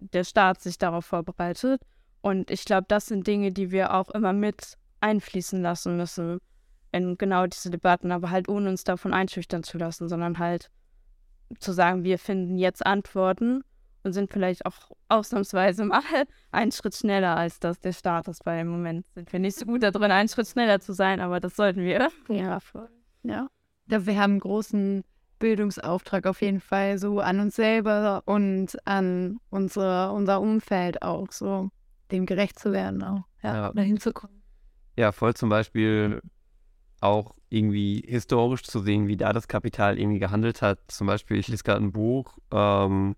der 0.00 0.24
Staat 0.24 0.60
sich 0.60 0.78
darauf 0.78 1.06
vorbereitet 1.06 1.80
und 2.24 2.50
ich 2.50 2.64
glaube, 2.64 2.86
das 2.88 3.04
sind 3.04 3.26
Dinge, 3.26 3.52
die 3.52 3.70
wir 3.70 3.92
auch 3.92 4.08
immer 4.08 4.32
mit 4.32 4.78
einfließen 5.02 5.60
lassen 5.60 5.98
müssen 5.98 6.38
in 6.90 7.18
genau 7.18 7.46
diese 7.46 7.70
Debatten, 7.70 8.10
aber 8.12 8.30
halt 8.30 8.48
ohne 8.48 8.70
uns 8.70 8.82
davon 8.82 9.12
einschüchtern 9.12 9.62
zu 9.62 9.76
lassen, 9.76 10.08
sondern 10.08 10.38
halt 10.38 10.70
zu 11.58 11.72
sagen, 11.74 12.02
wir 12.02 12.18
finden 12.18 12.56
jetzt 12.56 12.86
Antworten 12.86 13.62
und 14.04 14.14
sind 14.14 14.32
vielleicht 14.32 14.64
auch 14.64 14.92
ausnahmsweise 15.10 15.84
mal 15.84 16.00
einen 16.50 16.72
Schritt 16.72 16.94
schneller 16.94 17.36
als 17.36 17.60
das 17.60 17.78
der 17.80 17.92
Staat 17.92 18.26
ist, 18.28 18.46
weil 18.46 18.62
im 18.62 18.68
Moment 18.68 19.06
sind 19.08 19.30
wir 19.30 19.38
nicht 19.38 19.58
so 19.58 19.66
gut 19.66 19.82
darin, 19.82 20.10
einen 20.10 20.30
Schritt 20.30 20.48
schneller 20.48 20.80
zu 20.80 20.94
sein, 20.94 21.20
aber 21.20 21.40
das 21.40 21.56
sollten 21.56 21.82
wir. 21.82 22.08
Ja, 22.30 22.58
voll. 22.58 22.88
Ja. 23.22 23.48
Wir 23.84 24.18
haben 24.18 24.32
einen 24.32 24.40
großen 24.40 25.04
Bildungsauftrag 25.40 26.26
auf 26.26 26.40
jeden 26.40 26.60
Fall 26.60 26.96
so 26.96 27.20
an 27.20 27.38
uns 27.40 27.56
selber 27.56 28.22
und 28.24 28.78
an 28.86 29.40
unsere, 29.50 30.10
unser 30.12 30.40
Umfeld 30.40 31.02
auch 31.02 31.30
so 31.30 31.68
dem 32.10 32.26
gerecht 32.26 32.58
zu 32.58 32.72
werden 32.72 33.02
auch, 33.02 33.24
ja, 33.42 33.54
ja. 33.54 33.72
dahin 33.72 33.98
zu 33.98 34.12
kommen. 34.12 34.42
Ja, 34.96 35.12
voll 35.12 35.34
zum 35.34 35.48
Beispiel 35.48 36.20
auch 37.00 37.34
irgendwie 37.48 38.02
historisch 38.06 38.62
zu 38.62 38.80
sehen, 38.80 39.08
wie 39.08 39.16
da 39.16 39.32
das 39.32 39.48
Kapital 39.48 39.98
irgendwie 39.98 40.18
gehandelt 40.18 40.62
hat. 40.62 40.78
Zum 40.88 41.06
Beispiel, 41.06 41.38
ich 41.38 41.48
lese 41.48 41.62
gerade 41.62 41.84
ein 41.84 41.92
Buch, 41.92 42.38
ähm, 42.50 43.16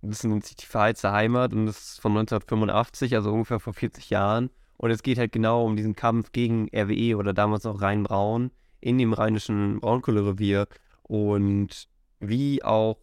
das 0.00 0.24
nennt 0.24 0.44
sich 0.44 0.56
Die 0.56 0.66
Verheizte 0.66 1.12
Heimat 1.12 1.52
und 1.52 1.66
das 1.66 1.78
ist 1.78 2.00
von 2.00 2.12
1985, 2.12 3.14
also 3.14 3.32
ungefähr 3.32 3.60
vor 3.60 3.72
40 3.72 4.10
Jahren. 4.10 4.50
Und 4.76 4.90
es 4.90 5.04
geht 5.04 5.18
halt 5.18 5.30
genau 5.30 5.64
um 5.64 5.76
diesen 5.76 5.94
Kampf 5.94 6.32
gegen 6.32 6.68
RWE 6.74 7.16
oder 7.16 7.32
damals 7.32 7.62
noch 7.64 7.80
Rhein-Braun 7.80 8.50
in 8.80 8.98
dem 8.98 9.12
rheinischen 9.12 9.78
Braunkohlerevier 9.78 10.66
und 11.04 11.88
wie 12.18 12.64
auch, 12.64 12.98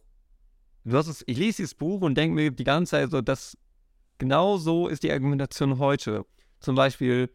du 0.84 0.96
hast 0.96 1.06
es, 1.06 1.24
ich 1.26 1.38
lese 1.38 1.58
dieses 1.58 1.74
Buch 1.74 2.02
und 2.02 2.16
denke 2.16 2.34
mir 2.34 2.50
die 2.50 2.64
ganze 2.64 2.90
Zeit 2.90 3.10
so, 3.10 3.22
dass 3.22 3.56
Genau 4.20 4.58
so 4.58 4.86
ist 4.86 5.02
die 5.02 5.10
Argumentation 5.10 5.78
heute. 5.78 6.26
Zum 6.58 6.74
Beispiel, 6.74 7.30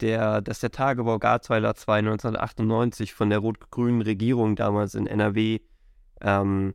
der, 0.00 0.42
dass 0.42 0.60
der 0.60 0.70
Tagebau 0.70 1.18
Garzweiler 1.18 1.74
2 1.74 1.96
1998 2.00 3.14
von 3.14 3.30
der 3.30 3.38
rot-grünen 3.38 4.02
Regierung 4.02 4.54
damals 4.54 4.94
in 4.94 5.06
NRW 5.06 5.60
ähm, 6.20 6.74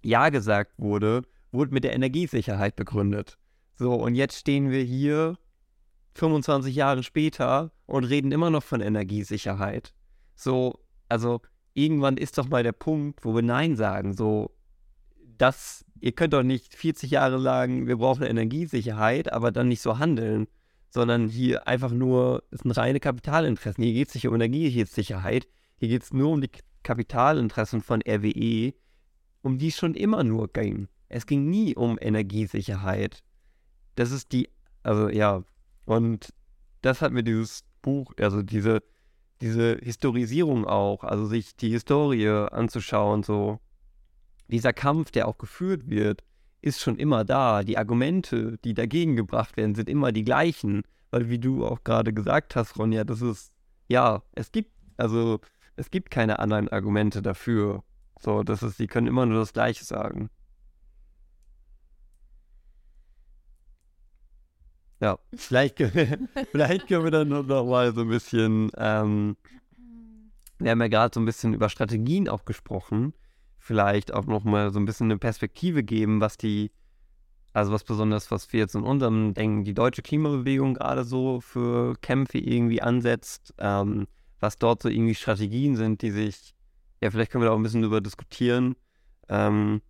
Ja 0.00 0.28
gesagt 0.28 0.74
wurde, 0.78 1.22
wurde 1.50 1.74
mit 1.74 1.82
der 1.82 1.92
Energiesicherheit 1.92 2.76
begründet. 2.76 3.36
So, 3.72 3.94
und 3.94 4.14
jetzt 4.14 4.38
stehen 4.38 4.70
wir 4.70 4.84
hier 4.84 5.38
25 6.14 6.72
Jahre 6.72 7.02
später 7.02 7.72
und 7.86 8.04
reden 8.04 8.30
immer 8.30 8.50
noch 8.50 8.62
von 8.62 8.80
Energiesicherheit. 8.80 9.92
So, 10.36 10.78
also 11.08 11.40
irgendwann 11.72 12.16
ist 12.16 12.38
doch 12.38 12.48
mal 12.48 12.62
der 12.62 12.70
Punkt, 12.70 13.24
wo 13.24 13.34
wir 13.34 13.42
Nein 13.42 13.74
sagen. 13.74 14.14
So, 14.14 14.53
das, 15.38 15.84
ihr 16.00 16.12
könnt 16.12 16.32
doch 16.32 16.42
nicht 16.42 16.74
40 16.74 17.10
Jahre 17.10 17.36
lang, 17.36 17.86
wir 17.86 17.96
brauchen 17.96 18.22
Energiesicherheit, 18.22 19.32
aber 19.32 19.52
dann 19.52 19.68
nicht 19.68 19.80
so 19.80 19.98
handeln, 19.98 20.46
sondern 20.90 21.28
hier 21.28 21.66
einfach 21.66 21.90
nur, 21.90 22.44
es 22.50 22.60
sind 22.60 22.72
reine 22.72 23.00
Kapitalinteressen. 23.00 23.82
Hier 23.82 23.94
geht 23.94 24.08
es 24.08 24.14
nicht 24.14 24.28
um 24.28 24.34
Energiesicherheit, 24.34 25.48
hier 25.76 25.88
geht 25.88 26.02
es 26.02 26.12
nur 26.12 26.30
um 26.30 26.40
die 26.40 26.50
Kapitalinteressen 26.82 27.80
von 27.80 28.00
RWE, 28.02 28.74
um 29.42 29.58
die 29.58 29.68
es 29.68 29.76
schon 29.76 29.94
immer 29.94 30.22
nur 30.22 30.48
ging. 30.52 30.88
Es 31.08 31.26
ging 31.26 31.50
nie 31.50 31.74
um 31.74 31.98
Energiesicherheit. 32.00 33.22
Das 33.96 34.10
ist 34.10 34.32
die, 34.32 34.48
also 34.82 35.08
ja, 35.08 35.42
und 35.84 36.32
das 36.82 37.02
hat 37.02 37.12
mir 37.12 37.22
dieses 37.22 37.64
Buch, 37.82 38.12
also 38.18 38.42
diese, 38.42 38.82
diese 39.40 39.78
Historisierung 39.82 40.64
auch, 40.64 41.04
also 41.04 41.26
sich 41.26 41.56
die 41.56 41.70
Historie 41.70 42.28
anzuschauen, 42.28 43.22
so, 43.22 43.60
dieser 44.48 44.72
Kampf, 44.72 45.10
der 45.10 45.28
auch 45.28 45.38
geführt 45.38 45.88
wird, 45.88 46.22
ist 46.62 46.80
schon 46.80 46.96
immer 46.96 47.24
da. 47.24 47.62
Die 47.62 47.78
Argumente, 47.78 48.58
die 48.64 48.74
dagegen 48.74 49.16
gebracht 49.16 49.56
werden, 49.56 49.74
sind 49.74 49.88
immer 49.88 50.12
die 50.12 50.24
gleichen. 50.24 50.82
Weil 51.10 51.28
wie 51.28 51.38
du 51.38 51.64
auch 51.66 51.84
gerade 51.84 52.12
gesagt 52.12 52.56
hast, 52.56 52.78
Ronja, 52.78 53.04
das 53.04 53.22
ist, 53.22 53.52
ja, 53.88 54.22
es 54.32 54.50
gibt, 54.50 54.72
also 54.96 55.40
es 55.76 55.90
gibt 55.90 56.10
keine 56.10 56.38
anderen 56.38 56.68
Argumente 56.68 57.22
dafür. 57.22 57.84
So, 58.20 58.42
das 58.42 58.62
ist, 58.62 58.78
die 58.78 58.86
können 58.86 59.06
immer 59.06 59.26
nur 59.26 59.38
das 59.38 59.52
Gleiche 59.52 59.84
sagen. 59.84 60.30
Ja, 65.00 65.18
vielleicht, 65.34 65.78
vielleicht 66.50 66.88
können 66.88 67.04
wir 67.04 67.10
dann 67.10 67.28
noch 67.28 67.66
mal 67.66 67.94
so 67.94 68.02
ein 68.02 68.08
bisschen, 68.08 68.70
ähm, 68.76 69.36
wir 70.58 70.70
haben 70.70 70.80
ja 70.80 70.88
gerade 70.88 71.12
so 71.12 71.20
ein 71.20 71.26
bisschen 71.26 71.52
über 71.52 71.68
Strategien 71.68 72.28
auch 72.28 72.44
gesprochen, 72.44 73.12
vielleicht 73.64 74.12
auch 74.12 74.26
noch 74.26 74.44
mal 74.44 74.70
so 74.70 74.78
ein 74.78 74.84
bisschen 74.84 75.06
eine 75.06 75.18
Perspektive 75.18 75.82
geben, 75.82 76.20
was 76.20 76.36
die, 76.36 76.70
also 77.54 77.72
was 77.72 77.82
besonders, 77.82 78.30
was 78.30 78.52
wir 78.52 78.60
jetzt 78.60 78.74
in 78.74 78.82
unserem 78.82 79.32
Denken, 79.32 79.64
die 79.64 79.72
deutsche 79.72 80.02
Klimabewegung 80.02 80.74
gerade 80.74 81.02
so 81.02 81.40
für 81.40 81.96
Kämpfe 82.02 82.36
irgendwie 82.36 82.82
ansetzt, 82.82 83.54
ähm, 83.56 84.06
was 84.38 84.58
dort 84.58 84.82
so 84.82 84.90
irgendwie 84.90 85.14
Strategien 85.14 85.76
sind, 85.76 86.02
die 86.02 86.10
sich, 86.10 86.54
ja, 87.00 87.10
vielleicht 87.10 87.32
können 87.32 87.42
wir 87.42 87.46
da 87.46 87.52
auch 87.52 87.56
ein 87.56 87.62
bisschen 87.62 87.80
drüber 87.80 88.02
diskutieren. 88.02 88.76
Ähm, 89.30 89.80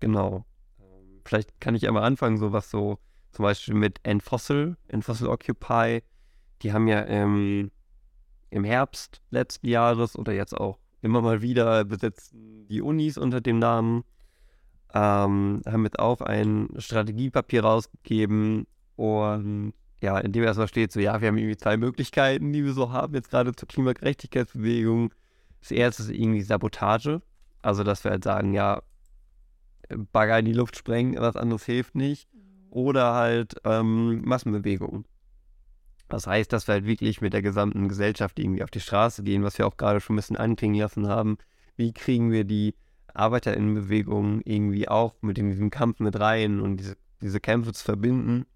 genau. 0.00 0.44
Vielleicht 1.24 1.58
kann 1.62 1.74
ich 1.74 1.88
einmal 1.88 2.04
anfangen, 2.04 2.36
so 2.36 2.52
was 2.52 2.70
so 2.70 2.98
zum 3.32 3.44
Beispiel 3.44 3.74
mit 3.74 4.00
Enfossil, 4.02 4.76
Enfossil 4.88 5.28
Occupy. 5.28 6.02
Die 6.60 6.74
haben 6.74 6.88
ja 6.88 7.00
im, 7.00 7.70
im 8.50 8.64
Herbst 8.64 9.22
letzten 9.30 9.68
Jahres 9.68 10.14
oder 10.14 10.34
jetzt 10.34 10.54
auch 10.54 10.78
immer 11.04 11.20
mal 11.20 11.42
wieder 11.42 11.84
besetzen 11.84 12.66
die 12.68 12.82
Unis 12.82 13.18
unter 13.18 13.40
dem 13.40 13.58
Namen. 13.58 14.04
Ähm, 14.92 15.62
haben 15.66 15.84
jetzt 15.84 15.98
auch 15.98 16.20
ein 16.20 16.68
Strategiepapier 16.78 17.64
rausgegeben 17.64 18.66
und 18.96 19.74
ja, 20.00 20.18
in 20.18 20.32
dem 20.32 20.44
erstmal 20.44 20.68
steht 20.68 20.92
so, 20.92 21.00
ja, 21.00 21.20
wir 21.20 21.28
haben 21.28 21.38
irgendwie 21.38 21.56
zwei 21.56 21.76
Möglichkeiten, 21.76 22.52
die 22.52 22.64
wir 22.64 22.74
so 22.74 22.92
haben, 22.92 23.14
jetzt 23.14 23.30
gerade 23.30 23.54
zur 23.54 23.68
Klimagerechtigkeitsbewegung. 23.68 25.12
Das 25.60 25.70
erste 25.70 26.02
ist 26.02 26.10
irgendwie 26.10 26.42
Sabotage. 26.42 27.22
Also, 27.62 27.84
dass 27.84 28.04
wir 28.04 28.10
halt 28.10 28.24
sagen, 28.24 28.52
ja, 28.52 28.82
Bagger 30.12 30.38
in 30.38 30.44
die 30.44 30.52
Luft 30.52 30.76
sprengen, 30.76 31.16
was 31.18 31.36
anderes 31.36 31.64
hilft 31.64 31.94
nicht. 31.94 32.28
Oder 32.70 33.14
halt 33.14 33.54
ähm, 33.64 34.22
Massenbewegungen. 34.24 35.06
Das 36.08 36.26
heißt, 36.26 36.52
dass 36.52 36.68
wir 36.68 36.74
halt 36.74 36.86
wirklich 36.86 37.20
mit 37.20 37.32
der 37.32 37.42
gesamten 37.42 37.88
Gesellschaft 37.88 38.38
irgendwie 38.38 38.62
auf 38.62 38.70
die 38.70 38.80
Straße 38.80 39.22
gehen, 39.22 39.42
was 39.42 39.58
wir 39.58 39.66
auch 39.66 39.76
gerade 39.76 40.00
schon 40.00 40.14
ein 40.14 40.16
bisschen 40.16 40.36
anklingen 40.36 40.80
lassen 40.80 41.08
haben. 41.08 41.38
Wie 41.76 41.92
kriegen 41.92 42.30
wir 42.30 42.44
die 42.44 42.74
ArbeiterInnenbewegung 43.14 44.42
irgendwie 44.44 44.88
auch 44.88 45.14
mit 45.22 45.38
in 45.38 45.48
diesem 45.48 45.70
Kampf 45.70 46.00
mit 46.00 46.18
rein 46.18 46.60
und 46.60 46.76
diese, 46.78 46.96
diese 47.22 47.40
Kämpfe 47.40 47.72
zu 47.72 47.84
verbinden? 47.84 48.46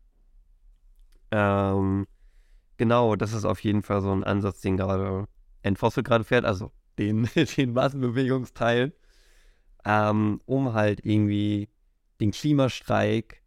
Ähm, 1.31 2.07
genau, 2.77 3.17
das 3.17 3.33
ist 3.33 3.45
auf 3.45 3.61
jeden 3.61 3.83
Fall 3.83 4.03
so 4.03 4.13
ein 4.13 4.25
Ansatz, 4.25 4.61
den 4.61 4.77
gerade 4.77 5.27
Entfossil 5.63 6.03
gerade 6.03 6.25
fährt, 6.25 6.45
also 6.45 6.71
den, 6.99 7.29
den 7.57 7.73
Massenbewegungsteil 7.73 8.93
ähm, 9.89 10.41
um 10.45 10.75
halt 10.75 11.01
irgendwie 11.05 11.69
den 12.21 12.31
Klimastreik 12.31 13.43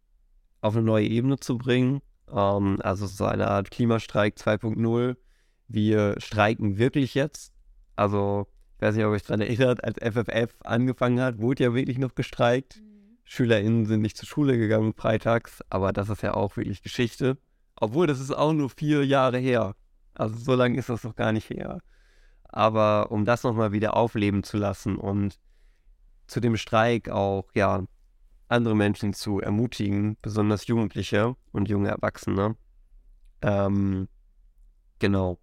auf 0.60 0.74
eine 0.74 0.84
neue 0.84 1.06
Ebene 1.06 1.38
zu 1.38 1.58
bringen. 1.58 2.00
Ähm, 2.32 2.78
also 2.82 3.06
so 3.06 3.24
eine 3.24 3.48
Art 3.48 3.70
Klimastreik 3.70 4.36
2.0. 4.36 5.16
Wir 5.68 6.14
streiken 6.18 6.78
wirklich 6.78 7.14
jetzt. 7.14 7.52
Also, 7.96 8.46
ich 8.76 8.82
weiß 8.82 8.96
nicht, 8.96 9.04
ob 9.04 9.10
ihr 9.10 9.16
euch 9.16 9.22
daran 9.22 9.40
erinnert, 9.40 9.84
als 9.84 9.98
FFF 9.98 10.54
angefangen 10.64 11.20
hat, 11.20 11.38
wurde 11.38 11.64
ja 11.64 11.74
wirklich 11.74 11.98
noch 11.98 12.14
gestreikt. 12.14 12.80
Mhm. 12.80 13.18
SchülerInnen 13.24 13.86
sind 13.86 14.02
nicht 14.02 14.16
zur 14.16 14.28
Schule 14.28 14.58
gegangen 14.58 14.94
freitags, 14.94 15.62
aber 15.70 15.92
das 15.92 16.08
ist 16.08 16.22
ja 16.22 16.34
auch 16.34 16.56
wirklich 16.56 16.82
Geschichte. 16.82 17.38
Obwohl, 17.76 18.06
das 18.06 18.20
ist 18.20 18.32
auch 18.32 18.52
nur 18.52 18.70
vier 18.70 19.04
Jahre 19.06 19.38
her. 19.38 19.74
Also 20.14 20.36
so 20.36 20.54
lange 20.54 20.78
ist 20.78 20.88
das 20.88 21.04
noch 21.04 21.16
gar 21.16 21.32
nicht 21.32 21.50
her. 21.50 21.80
Aber 22.44 23.10
um 23.10 23.24
das 23.24 23.44
nochmal 23.44 23.72
wieder 23.72 23.96
aufleben 23.96 24.42
zu 24.42 24.58
lassen 24.58 24.96
und 24.96 25.38
zu 26.26 26.40
dem 26.40 26.56
Streik 26.56 27.08
auch, 27.08 27.48
ja, 27.54 27.84
andere 28.52 28.76
Menschen 28.76 29.12
zu 29.12 29.40
ermutigen, 29.40 30.16
besonders 30.22 30.66
Jugendliche 30.66 31.34
und 31.52 31.68
junge 31.68 31.88
Erwachsene. 31.88 32.56
Ähm, 33.42 34.08
genau. 34.98 35.38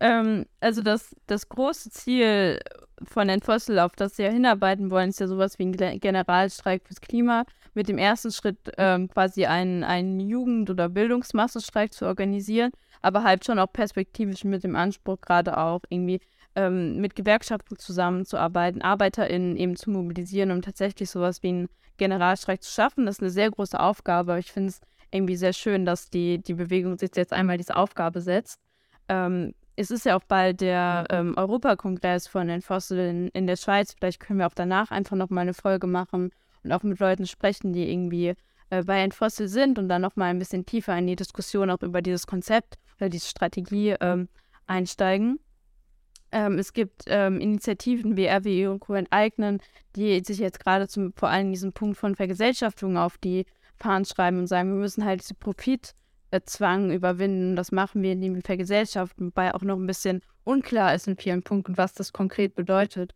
Ähm, 0.00 0.46
also 0.60 0.82
das, 0.82 1.14
das 1.26 1.48
große 1.48 1.90
Ziel 1.90 2.60
von 3.04 3.28
den 3.28 3.40
Fossil, 3.42 3.78
auf 3.78 3.94
das 3.96 4.16
sie 4.16 4.24
ja 4.24 4.30
hinarbeiten 4.30 4.90
wollen, 4.90 5.10
ist 5.10 5.20
ja 5.20 5.26
sowas 5.26 5.58
wie 5.58 5.66
ein 5.66 6.00
Generalstreik 6.00 6.86
fürs 6.86 7.00
Klima. 7.00 7.44
Mit 7.74 7.88
dem 7.88 7.98
ersten 7.98 8.32
Schritt 8.32 8.58
ähm, 8.78 9.08
quasi 9.08 9.44
einen, 9.44 9.84
einen 9.84 10.18
Jugend- 10.18 10.70
oder 10.70 10.88
Bildungsmassenstreik 10.88 11.92
zu 11.92 12.06
organisieren, 12.06 12.70
aber 13.02 13.22
halt 13.22 13.44
schon 13.44 13.58
auch 13.58 13.70
perspektivisch 13.70 14.44
mit 14.44 14.64
dem 14.64 14.76
Anspruch, 14.76 15.20
gerade 15.20 15.58
auch 15.58 15.80
irgendwie 15.90 16.20
ähm, 16.54 16.96
mit 16.96 17.14
Gewerkschaften 17.14 17.76
zusammenzuarbeiten, 17.76 18.80
ArbeiterInnen 18.80 19.56
eben 19.56 19.76
zu 19.76 19.90
mobilisieren, 19.90 20.52
um 20.52 20.62
tatsächlich 20.62 21.10
sowas 21.10 21.42
wie 21.42 21.48
einen 21.48 21.68
Generalstreik 21.96 22.62
zu 22.62 22.70
schaffen. 22.70 23.06
Das 23.06 23.16
ist 23.16 23.22
eine 23.22 23.30
sehr 23.30 23.50
große 23.50 23.78
Aufgabe. 23.78 24.38
Ich 24.38 24.52
finde 24.52 24.70
es 24.70 24.80
irgendwie 25.10 25.36
sehr 25.36 25.52
schön, 25.52 25.84
dass 25.84 26.10
die, 26.10 26.38
die 26.38 26.54
Bewegung 26.54 26.98
sich 26.98 27.10
jetzt 27.14 27.32
einmal 27.32 27.58
diese 27.58 27.76
Aufgabe 27.76 28.20
setzt. 28.20 28.60
Ähm, 29.08 29.54
es 29.76 29.90
ist 29.90 30.06
ja 30.06 30.16
auch 30.16 30.24
bald 30.24 30.62
der 30.62 31.06
ähm, 31.10 31.34
Europakongress 31.36 32.26
von 32.26 32.48
den 32.48 32.62
Fossilien 32.62 33.28
in 33.28 33.46
der 33.46 33.56
Schweiz. 33.56 33.94
Vielleicht 33.94 34.20
können 34.20 34.38
wir 34.38 34.46
auch 34.46 34.54
danach 34.54 34.90
einfach 34.90 35.16
nochmal 35.16 35.42
eine 35.42 35.54
Folge 35.54 35.86
machen 35.86 36.30
und 36.64 36.72
auch 36.72 36.82
mit 36.82 36.98
Leuten 36.98 37.26
sprechen, 37.26 37.72
die 37.72 37.90
irgendwie 37.90 38.34
äh, 38.70 38.82
bei 38.82 39.00
Entfossil 39.02 39.48
sind 39.48 39.78
und 39.78 39.88
dann 39.88 40.02
nochmal 40.02 40.30
ein 40.30 40.38
bisschen 40.38 40.64
tiefer 40.64 40.96
in 40.96 41.06
die 41.06 41.16
Diskussion 41.16 41.70
auch 41.70 41.82
über 41.82 42.02
dieses 42.02 42.26
Konzept 42.26 42.78
oder 42.98 43.10
diese 43.10 43.28
Strategie 43.28 43.94
ähm, 44.00 44.28
einsteigen. 44.66 45.38
Ähm, 46.36 46.58
es 46.58 46.74
gibt 46.74 47.04
ähm, 47.06 47.40
Initiativen 47.40 48.18
wie 48.18 48.26
RWE 48.26 48.70
und 48.70 48.80
Co. 48.80 48.92
enteignen, 48.92 49.58
die 49.96 50.22
sich 50.22 50.36
jetzt 50.36 50.60
gerade 50.60 50.86
zum, 50.86 51.14
vor 51.14 51.30
allem 51.30 51.50
diesen 51.50 51.72
Punkt 51.72 51.96
von 51.96 52.14
Vergesellschaftung 52.14 52.98
auf 52.98 53.16
die 53.16 53.46
Fahnen 53.78 54.04
schreiben 54.04 54.40
und 54.40 54.46
sagen, 54.46 54.68
wir 54.68 54.78
müssen 54.78 55.06
halt 55.06 55.22
diese 55.22 55.32
Profitzwang 55.32 56.90
überwinden. 56.92 57.56
Das 57.56 57.72
machen 57.72 58.02
wir, 58.02 58.12
indem 58.12 58.34
wir 58.34 58.42
vergesellschaften, 58.42 59.28
wobei 59.28 59.54
auch 59.54 59.62
noch 59.62 59.78
ein 59.78 59.86
bisschen 59.86 60.20
unklar 60.44 60.94
ist 60.94 61.08
in 61.08 61.16
vielen 61.16 61.42
Punkten, 61.42 61.78
was 61.78 61.94
das 61.94 62.12
konkret 62.12 62.54
bedeutet. 62.54 63.14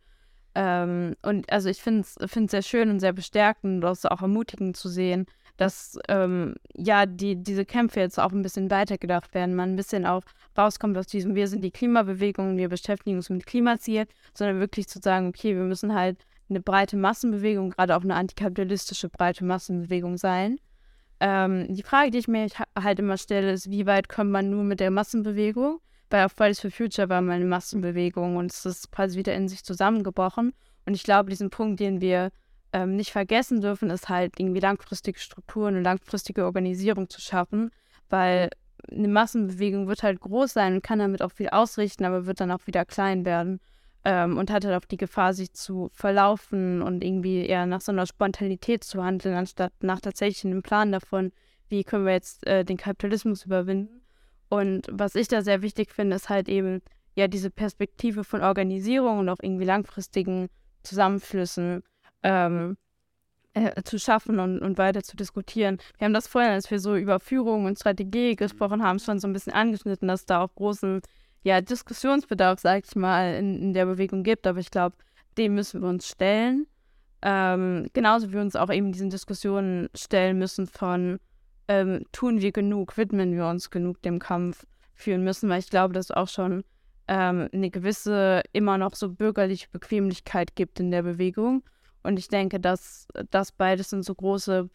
Ähm, 0.55 1.15
und 1.21 1.53
also 1.53 1.69
ich 1.69 1.83
finde 1.83 2.07
es 2.07 2.51
sehr 2.51 2.63
schön 2.63 2.89
und 2.89 3.01
sehr 3.01 3.13
bestärkend 3.13 3.85
und 3.85 4.11
auch 4.11 4.23
ermutigend 4.23 4.79
zu 4.79 4.89
sehen, 4.89 5.27
dass 5.61 5.99
ähm, 6.09 6.55
ja 6.75 7.05
die, 7.05 7.37
diese 7.37 7.67
Kämpfe 7.67 8.01
jetzt 8.01 8.19
auch 8.19 8.33
ein 8.33 8.41
bisschen 8.41 8.71
weitergedacht 8.71 9.35
werden, 9.35 9.55
man 9.55 9.73
ein 9.73 9.77
bisschen 9.77 10.07
auch 10.07 10.23
rauskommt 10.57 10.97
aus 10.97 11.07
diesem, 11.07 11.35
wir 11.35 11.49
sind 11.49 11.63
die 11.63 11.71
Klimabewegung, 11.71 12.57
wir 12.57 12.71
beschäftigen 12.71 13.17
uns 13.17 13.29
mit 13.29 13.45
Klimazielen, 13.45 14.07
sondern 14.33 14.59
wirklich 14.59 14.89
zu 14.89 15.01
sagen, 15.03 15.29
okay, 15.29 15.55
wir 15.55 15.65
müssen 15.65 15.95
halt 15.95 16.17
eine 16.49 16.63
breite 16.63 16.97
Massenbewegung, 16.97 17.71
gerade 17.71 17.95
auch 17.95 18.03
eine 18.03 18.15
antikapitalistische 18.15 19.11
breite 19.11 19.45
Massenbewegung 19.45 20.17
sein. 20.17 20.59
Ähm, 21.21 21.67
die 21.69 21.83
Frage, 21.83 22.11
die 22.11 22.19
ich 22.19 22.29
mir 22.29 22.47
halt 22.83 22.99
immer 22.99 23.19
stelle, 23.19 23.53
ist, 23.53 23.71
wie 23.71 23.85
weit 23.85 24.09
kommt 24.09 24.31
man 24.31 24.49
nur 24.49 24.65
mit 24.65 24.81
der 24.81 24.91
Massenbewegung? 24.91 25.79
Weil 26.09 26.25
auf 26.25 26.33
Fridays 26.33 26.61
for 26.61 26.71
Future 26.71 27.11
war 27.11 27.21
mal 27.21 27.35
eine 27.35 27.45
Massenbewegung 27.45 28.37
und 28.37 28.51
es 28.51 28.65
ist 28.65 28.91
quasi 28.91 29.19
wieder 29.19 29.35
in 29.35 29.47
sich 29.47 29.63
zusammengebrochen. 29.63 30.55
Und 30.87 30.95
ich 30.95 31.03
glaube, 31.03 31.29
diesen 31.29 31.51
Punkt, 31.51 31.81
den 31.81 32.01
wir 32.01 32.31
ähm, 32.73 32.97
nicht 32.97 33.13
vergessen 33.13 33.61
dürfen, 33.61 33.91
ist 33.91 34.09
halt 34.09 34.39
irgendwie 34.39 34.61
langfristige 34.61 35.19
Strukturen 35.19 35.77
und 35.77 35.85
langfristige 35.85 36.45
Organisierung 36.45 37.09
zu 37.09 37.21
schaffen, 37.21 37.71
weil 38.09 38.51
eine 38.91 39.09
Massenbewegung 39.09 39.89
wird 39.89 40.03
halt 40.03 40.21
groß 40.21 40.53
sein 40.53 40.75
und 40.75 40.83
kann 40.83 40.99
damit 40.99 41.23
auch 41.23 41.33
viel 41.33 41.49
ausrichten, 41.49 42.05
aber 42.05 42.27
wird 42.27 42.41
dann 42.41 42.51
auch 42.51 42.67
wieder 42.67 42.85
klein 42.85 43.25
werden 43.25 43.61
ähm, 44.05 44.39
und 44.39 44.51
hat 44.51 44.65
halt 44.65 44.83
auch 44.83 44.87
die 44.87 44.97
Gefahr, 44.97 45.35
sich 45.35 45.53
zu 45.53 45.91
verlaufen 45.93 46.83
und 46.83 47.05
irgendwie 47.05 47.47
eher 47.47 47.67
nach 47.67 47.81
so 47.81 47.93
einer 47.93 48.07
Spontanität 48.07 48.85
zu 48.85 49.03
handeln, 49.05 49.35
anstatt 49.35 49.73
nach 49.81 50.01
tatsächlich 50.01 50.45
einem 50.45 50.63
Plan 50.63 50.93
davon, 50.93 51.33
wie 51.69 51.85
können 51.85 52.07
wir 52.07 52.13
jetzt 52.13 52.47
äh, 52.47 52.65
den 52.65 52.77
Kapitalismus 52.77 53.45
überwinden. 53.45 54.03
Und 54.49 54.89
was 54.91 55.15
ich 55.15 55.29
da 55.29 55.43
sehr 55.43 55.63
wichtig 55.63 55.93
finde, 55.93 56.17
ist 56.17 56.29
halt 56.29 56.49
eben 56.49 56.83
ja 57.15 57.29
diese 57.29 57.51
Perspektive 57.51 58.25
von 58.25 58.43
Organisierung 58.43 59.19
und 59.21 59.29
auch 59.29 59.39
irgendwie 59.41 59.65
langfristigen 59.65 60.49
Zusammenflüssen 60.83 61.83
ähm, 62.23 62.77
äh, 63.55 63.83
zu 63.83 63.99
schaffen 63.99 64.39
und, 64.39 64.61
und 64.61 64.79
weiter 64.79 65.03
zu 65.03 65.17
diskutieren. 65.17 65.79
Wir 65.99 66.05
haben 66.05 66.15
das 66.15 66.29
vorhin, 66.29 66.53
als 66.53 66.71
wir 66.71 66.79
so 66.79 66.97
über 66.97 67.19
Führung 67.21 67.65
und 67.65 67.79
Strategie 67.79 68.37
gesprochen 68.37 68.83
haben, 68.83 68.99
schon 68.99 69.19
so 69.19 69.27
ein 69.27 69.33
bisschen 69.33 69.53
angeschnitten, 69.53 70.09
dass 70.09 70.27
da 70.27 70.43
auch 70.43 70.55
großen 70.55 71.01
ja, 71.43 71.61
Diskussionsbedarf, 71.61 72.61
sag 72.61 72.85
ich 72.87 72.95
mal, 72.97 73.35
in, 73.35 73.61
in 73.61 73.73
der 73.73 73.87
Bewegung 73.87 74.23
gibt. 74.23 74.47
Aber 74.47 74.61
ich 74.61 74.71
glaube, 74.71 74.97
dem 75.37 75.55
müssen 75.55 75.83
wir 75.83 75.89
uns 75.89 76.07
stellen. 76.07 76.67
Ähm, 77.23 77.89
genauso 77.93 78.29
wie 78.29 78.35
wir 78.35 78.41
uns 78.41 78.57
auch 78.57 78.71
eben 78.71 78.93
diesen 78.93 79.11
Diskussionen 79.11 79.89
stellen 79.95 80.39
müssen 80.39 80.67
von 80.67 81.19
ähm, 81.69 82.05
tun 82.13 82.41
wir 82.41 82.53
genug, 82.53 82.97
widmen 82.97 83.35
wir 83.35 83.47
uns 83.47 83.71
genug 83.71 84.01
dem 84.03 84.19
Kampf 84.19 84.67
führen 84.95 85.23
müssen, 85.23 85.49
weil 85.49 85.61
ich 85.61 85.71
glaube, 85.71 85.93
dass 85.93 86.11
auch 86.11 86.29
schon 86.29 86.65
ähm, 87.09 87.49
eine 87.53 87.71
gewisse 87.71 88.43
immer 88.53 88.79
noch 88.79 88.95
so 88.95 89.11
bürgerliche 89.11 89.69
Bequemlichkeit 89.71 90.57
gibt 90.57 90.81
in 90.81 90.91
der 90.91 91.03
Bewegung 91.03 91.63
und 92.03 92.19
ich 92.19 92.29
denke, 92.29 92.61
dass 92.61 93.09
das 93.31 93.53
beides 93.53 93.91
sind 93.91 94.05
so 94.05 94.15
große 94.15 94.69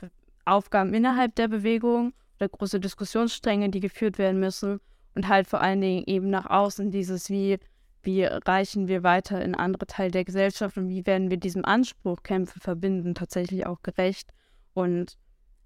Aufgaben 0.46 0.94
innerhalb 0.94 1.36
der 1.36 1.48
Bewegung 1.48 2.14
oder 2.40 2.50
große 2.50 2.80
Diskussionsstränge, 2.80 3.70
die 3.70 3.80
geführt 3.80 4.18
werden 4.18 4.40
müssen. 4.40 4.80
Und 5.16 5.28
halt 5.28 5.48
vor 5.48 5.62
allen 5.62 5.82
Dingen 5.82 6.04
eben 6.08 6.30
nach 6.30 6.46
außen 6.46 6.92
dieses, 6.92 7.30
wie, 7.30 7.58
wie 8.04 8.26
reichen 8.26 8.88
wir 8.88 9.04
weiter 9.04 9.42
in 9.42 9.56
andere 9.56 9.88
Teile 9.88 10.12
der 10.12 10.26
Gesellschaft 10.26 10.78
und 10.78 10.90
wie 10.90 11.06
werden 11.06 11.30
wir 11.30 11.38
diesem 11.38 11.64
Anspruch 11.64 12.22
Kämpfe 12.22 12.60
verbinden, 12.60 13.16
tatsächlich 13.16 13.66
auch 13.66 13.82
gerecht. 13.82 14.32
Und 14.74 15.18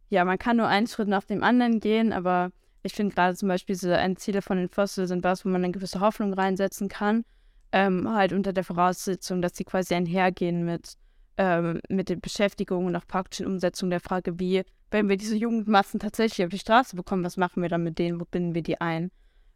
ja, 0.10 0.24
man 0.24 0.38
kann 0.38 0.58
nur 0.58 0.68
einen 0.68 0.88
Schritt 0.88 1.08
nach 1.08 1.24
dem 1.24 1.44
anderen 1.44 1.80
gehen, 1.80 2.14
aber 2.14 2.52
ich 2.84 2.94
finde 2.94 3.16
gerade 3.16 3.36
zum 3.36 3.50
Beispiel 3.50 3.76
diese 3.76 3.98
Endziele 3.98 4.42
von 4.42 4.58
den 4.58 4.70
Fossil 4.70 5.08
sind 5.08 5.24
was, 5.24 5.44
wo 5.44 5.50
man 5.50 5.64
eine 5.64 5.74
gewisse 5.74 6.00
Hoffnung 6.00 6.34
reinsetzen 6.34 6.88
kann, 6.88 7.26
ähm, 7.72 8.10
halt 8.14 8.34
unter 8.34 8.54
der 8.54 8.64
Voraussetzung, 8.64 9.42
dass 9.42 9.58
sie 9.58 9.64
quasi 9.64 9.96
einhergehen 9.96 10.64
mit, 10.64 10.94
ähm, 11.40 11.80
mit 11.88 12.10
der 12.10 12.18
Beschäftigung 12.18 12.86
und 12.86 12.96
auch 12.98 13.08
praktischen 13.08 13.48
Umsetzung 13.48 13.90
der 13.90 14.02
Frage, 14.02 14.40
wie, 14.40 14.64
wenn 14.92 15.08
wir 15.08 15.16
diese 15.16 15.38
Jugendmassen 15.38 15.98
tatsächlich 15.98 16.46
auf 16.46 16.52
die 16.52 16.60
Straße 16.60 16.98
bekommen, 16.98 17.24
was 17.24 17.38
machen 17.38 17.62
wir 17.62 17.70
dann 17.70 17.82
mit 17.82 17.98
denen, 17.98 18.20
wo 18.20 18.26
binden 18.26 18.54
wir 18.54 18.62
die 18.62 18.82
ein? 18.82 19.10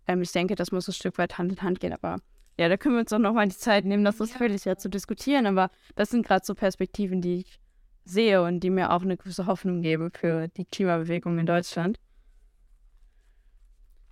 Ähm, 0.07 0.21
ich 0.21 0.31
denke, 0.31 0.55
das 0.55 0.71
muss 0.71 0.87
ein 0.87 0.93
Stück 0.93 1.17
weit 1.17 1.37
Hand 1.37 1.51
in 1.51 1.61
Hand 1.61 1.81
gehen, 1.81 1.91
aber 1.91 2.15
ja, 2.57 2.69
da 2.69 2.77
können 2.77 2.95
wir 2.95 3.01
uns 3.01 3.11
auch 3.11 3.19
nochmal 3.19 3.49
die 3.49 3.57
Zeit 3.57 3.83
nehmen, 3.83 4.05
das 4.05 4.21
ausführlicher 4.21 4.71
ja. 4.71 4.77
zu 4.77 4.89
diskutieren, 4.89 5.45
aber 5.45 5.69
das 5.95 6.09
sind 6.09 6.25
gerade 6.25 6.45
so 6.45 6.55
Perspektiven, 6.55 7.21
die 7.21 7.39
ich 7.39 7.59
sehe 8.05 8.41
und 8.41 8.61
die 8.61 8.69
mir 8.69 8.91
auch 8.91 9.01
eine 9.01 9.17
gewisse 9.17 9.45
Hoffnung 9.45 9.81
geben 9.81 10.09
für 10.13 10.47
die 10.47 10.65
Klimabewegung 10.65 11.37
in 11.37 11.45
Deutschland. 11.45 11.99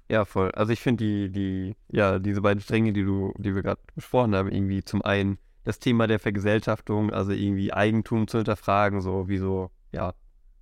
Ja, 0.09 0.25
voll. 0.25 0.51
Also 0.51 0.73
ich 0.73 0.81
finde 0.81 1.05
die, 1.05 1.31
die, 1.31 1.75
ja, 1.89 2.19
diese 2.19 2.41
beiden 2.41 2.59
Stränge, 2.59 2.91
die 2.91 3.05
du, 3.05 3.33
die 3.37 3.55
wir 3.55 3.61
gerade 3.61 3.79
besprochen 3.95 4.35
haben, 4.35 4.51
irgendwie 4.51 4.83
zum 4.83 5.01
einen 5.03 5.37
das 5.63 5.79
Thema 5.79 6.07
der 6.07 6.19
Vergesellschaftung, 6.19 7.11
also 7.11 7.31
irgendwie 7.31 7.73
Eigentum 7.73 8.27
zu 8.27 8.39
hinterfragen, 8.39 9.01
so 9.01 9.27
wie 9.27 9.37
so, 9.37 9.71
ja, 9.91 10.13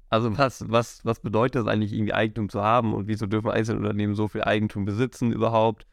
also 0.10 0.36
was, 0.38 0.70
was, 0.70 1.06
was 1.06 1.20
bedeutet 1.20 1.62
es 1.62 1.68
eigentlich, 1.68 1.94
irgendwie 1.94 2.14
Eigentum 2.14 2.50
zu 2.50 2.62
haben 2.62 2.94
und 2.94 3.08
wieso 3.08 3.28
dürfen 3.28 3.52
Einzelunternehmen 3.52 4.16
so 4.16 4.28
viel 4.28 4.44
Eigentum 4.44 4.86
besitzen 4.86 5.32
überhaupt? 5.32 5.86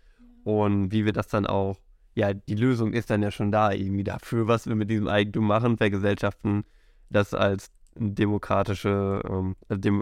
Und 0.43 0.93
wie 0.93 1.05
wir 1.05 1.13
das 1.13 1.29
dann 1.29 1.47
auch, 1.47 1.77
ja, 2.15 2.33
die 2.33 2.55
Lösung 2.55 2.93
ist 2.93 3.11
dann 3.11 3.23
ja 3.23 3.31
schon 3.31 3.53
da, 3.53 3.73
irgendwie 3.73 4.05
dafür, 4.05 4.49
was 4.49 4.67
wir 4.67 4.75
mit 4.75 4.91
diesem 4.91 5.09
Eigentum 5.09 5.47
machen, 5.47 5.77
vergesellschaften, 5.77 6.65
das 7.11 7.35
als 7.35 7.71
demokratische, 7.95 9.21
ähm, 9.29 9.57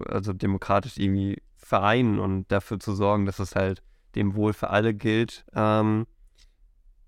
also 0.06 0.32
demokratisch 0.32 0.96
irgendwie 0.96 1.42
vereinen 1.56 2.18
und 2.18 2.50
dafür 2.52 2.78
zu 2.78 2.94
sorgen, 2.94 3.26
dass 3.26 3.38
es 3.38 3.56
halt 3.56 3.82
dem 4.14 4.36
Wohl 4.36 4.52
für 4.52 4.70
alle 4.70 4.94
gilt. 4.94 5.44
Ähm, 5.54 6.06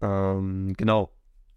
ähm, 0.01 0.75
genau. 0.77 1.11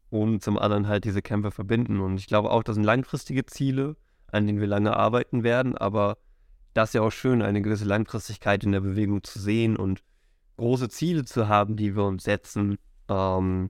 Und 0.10 0.44
zum 0.44 0.58
anderen 0.58 0.88
halt 0.88 1.06
diese 1.06 1.22
Kämpfe 1.22 1.52
verbinden. 1.52 2.00
Und 2.00 2.20
ich 2.20 2.28
glaube 2.28 2.50
auch, 2.50 2.64
das 2.64 2.76
sind 2.76 2.84
langfristige 2.84 3.46
Ziele, 3.46 3.96
an 4.32 4.48
denen 4.48 4.60
wir 4.60 4.68
lange 4.68 4.96
arbeiten 4.96 5.44
werden, 5.44 5.78
aber 5.78 6.18
das 6.74 6.90
ist 6.90 6.94
ja 6.94 7.02
auch 7.02 7.12
schön, 7.12 7.42
eine 7.42 7.62
gewisse 7.62 7.86
Langfristigkeit 7.86 8.64
in 8.64 8.72
der 8.72 8.82
Bewegung 8.82 9.24
zu 9.24 9.40
sehen 9.40 9.76
und 9.76 10.04
große 10.58 10.90
Ziele 10.90 11.26
zu 11.26 11.48
haben, 11.48 11.76
die 11.76 11.96
wir 11.96 12.04
uns 12.04 12.24
setzen. 12.24 12.78
Ähm, 13.08 13.70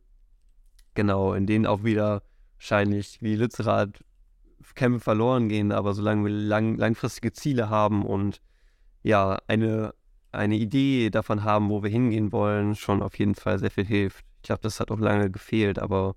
genau, 0.95 1.33
in 1.33 1.45
denen 1.45 1.65
auch 1.65 1.83
wieder 1.83 2.23
wahrscheinlich 2.57 3.21
wie 3.21 3.35
Lützerath 3.35 4.03
Kämpfe 4.75 4.99
verloren 4.99 5.49
gehen, 5.49 5.71
aber 5.71 5.93
solange 5.93 6.25
wir 6.25 6.31
lang, 6.31 6.77
langfristige 6.77 7.33
Ziele 7.33 7.69
haben 7.69 8.05
und 8.05 8.41
ja, 9.03 9.39
eine, 9.47 9.93
eine 10.31 10.55
Idee 10.55 11.09
davon 11.09 11.43
haben, 11.43 11.69
wo 11.69 11.83
wir 11.83 11.89
hingehen 11.89 12.31
wollen, 12.31 12.75
schon 12.75 13.01
auf 13.01 13.17
jeden 13.17 13.35
Fall 13.35 13.59
sehr 13.59 13.71
viel 13.71 13.85
hilft. 13.85 14.25
Ich 14.37 14.43
glaube, 14.43 14.61
das 14.61 14.79
hat 14.79 14.91
auch 14.91 14.99
lange 14.99 15.31
gefehlt, 15.31 15.79
aber 15.79 16.15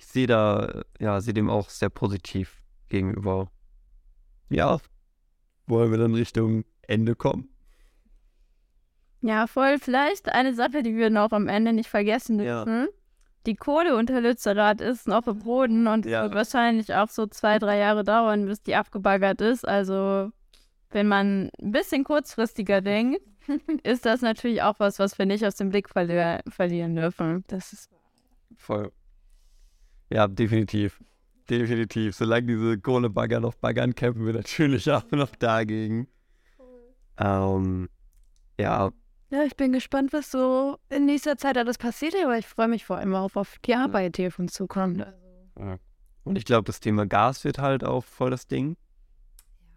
ich 0.00 0.06
sehe 0.06 0.26
da, 0.26 0.82
ja, 0.98 1.20
sehe 1.20 1.34
dem 1.34 1.50
auch 1.50 1.68
sehr 1.68 1.90
positiv 1.90 2.62
gegenüber. 2.88 3.50
Ja, 4.48 4.78
wollen 5.66 5.90
wir 5.90 5.98
dann 5.98 6.14
Richtung 6.14 6.64
Ende 6.80 7.14
kommen? 7.14 7.50
Ja, 9.20 9.46
voll. 9.46 9.78
Vielleicht 9.78 10.30
eine 10.30 10.54
Sache, 10.54 10.82
die 10.82 10.96
wir 10.96 11.10
noch 11.10 11.32
am 11.32 11.48
Ende 11.48 11.74
nicht 11.74 11.90
vergessen 11.90 12.38
dürfen. 12.38 12.80
Ja. 12.80 12.88
Die 13.44 13.54
Kohle 13.54 13.94
unter 13.94 14.22
Lützerath 14.22 14.80
ist 14.80 15.06
noch 15.06 15.26
im 15.26 15.40
Boden 15.40 15.86
und 15.86 16.06
ja. 16.06 16.22
wird 16.22 16.34
wahrscheinlich 16.34 16.94
auch 16.94 17.10
so 17.10 17.26
zwei, 17.26 17.58
drei 17.58 17.76
Jahre 17.76 18.02
dauern, 18.02 18.46
bis 18.46 18.62
die 18.62 18.76
abgebaggert 18.76 19.42
ist. 19.42 19.68
Also 19.68 20.32
wenn 20.90 21.08
man 21.08 21.50
ein 21.60 21.72
bisschen 21.72 22.04
kurzfristiger 22.04 22.80
denkt, 22.80 23.20
ist 23.82 24.06
das 24.06 24.22
natürlich 24.22 24.62
auch 24.62 24.80
was, 24.80 24.98
was 24.98 25.18
wir 25.18 25.26
nicht 25.26 25.44
aus 25.44 25.56
dem 25.56 25.68
Blick 25.68 25.90
verli 25.90 26.40
verlieren 26.48 26.96
dürfen. 26.96 27.44
Das 27.48 27.74
ist 27.74 27.90
voll. 28.56 28.90
Ja, 30.12 30.28
definitiv. 30.28 31.00
Definitiv. 31.48 32.14
Solange 32.14 32.46
diese 32.46 32.78
Kohlebagger 32.78 33.40
noch 33.40 33.54
baggern, 33.54 33.94
kämpfen 33.94 34.26
wir 34.26 34.34
natürlich 34.34 34.90
auch 34.90 35.10
noch 35.10 35.34
dagegen. 35.36 36.08
Ähm, 37.18 37.88
ja. 38.58 38.90
Ja, 39.30 39.44
ich 39.44 39.56
bin 39.56 39.72
gespannt, 39.72 40.12
was 40.12 40.30
so 40.30 40.78
in 40.88 41.06
nächster 41.06 41.36
Zeit 41.36 41.56
alles 41.56 41.78
passiert, 41.78 42.14
aber 42.22 42.36
ich 42.38 42.46
freue 42.46 42.68
mich 42.68 42.84
vor 42.84 42.96
allem 42.96 43.14
auch 43.14 43.36
auf 43.36 43.58
die 43.64 43.74
Arbeit, 43.74 44.18
die 44.18 44.26
auf 44.26 44.38
uns 44.38 44.52
zukommt. 44.52 45.06
Ja. 45.58 45.78
Und 46.24 46.36
ich 46.36 46.44
glaube, 46.44 46.64
das 46.64 46.80
Thema 46.80 47.06
Gas 47.06 47.44
wird 47.44 47.58
halt 47.58 47.84
auch 47.84 48.04
voll 48.04 48.30
das 48.30 48.46
Ding. 48.46 48.76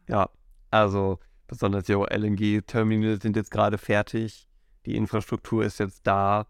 Ja, 0.07 0.30
also 0.72 1.19
besonders 1.47 1.88
ja 1.88 1.97
LNG-Terminals 2.03 3.22
sind 3.22 3.35
jetzt 3.35 3.51
gerade 3.51 3.77
fertig. 3.77 4.47
Die 4.85 4.95
Infrastruktur 4.95 5.64
ist 5.64 5.80
jetzt 5.80 6.05
da. 6.05 6.47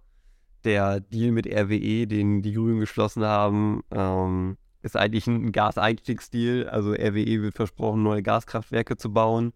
Der 0.64 1.00
Deal 1.02 1.32
mit 1.32 1.46
RWE, 1.48 2.08
den 2.08 2.42
die 2.42 2.54
Grünen 2.54 2.80
geschlossen 2.80 3.24
haben, 3.24 3.84
ähm, 3.92 4.58
ist 4.82 4.98
eigentlich 4.98 5.28
ein 5.28 5.52
Gaseinstiegsdeal. 5.52 6.70
Also 6.70 6.92
RWE 6.92 7.42
wird 7.42 7.56
versprochen, 7.56 8.04
neue 8.04 8.24
Gaskraftwerke 8.24 8.98
zu 8.98 9.12
bauen 9.12 9.54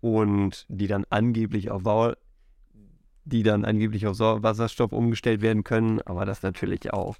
und 0.00 0.66
die 0.68 0.86
dann 0.86 1.04
angeblich 1.10 1.70
auf 1.70 1.82
Sau 1.82 2.14
die 3.24 3.42
dann 3.42 3.66
angeblich 3.66 4.06
auf 4.06 4.18
Wasserstoff 4.18 4.92
umgestellt 4.92 5.42
werden 5.42 5.62
können, 5.62 6.00
aber 6.00 6.24
das 6.24 6.42
natürlich 6.42 6.94
auch, 6.94 7.16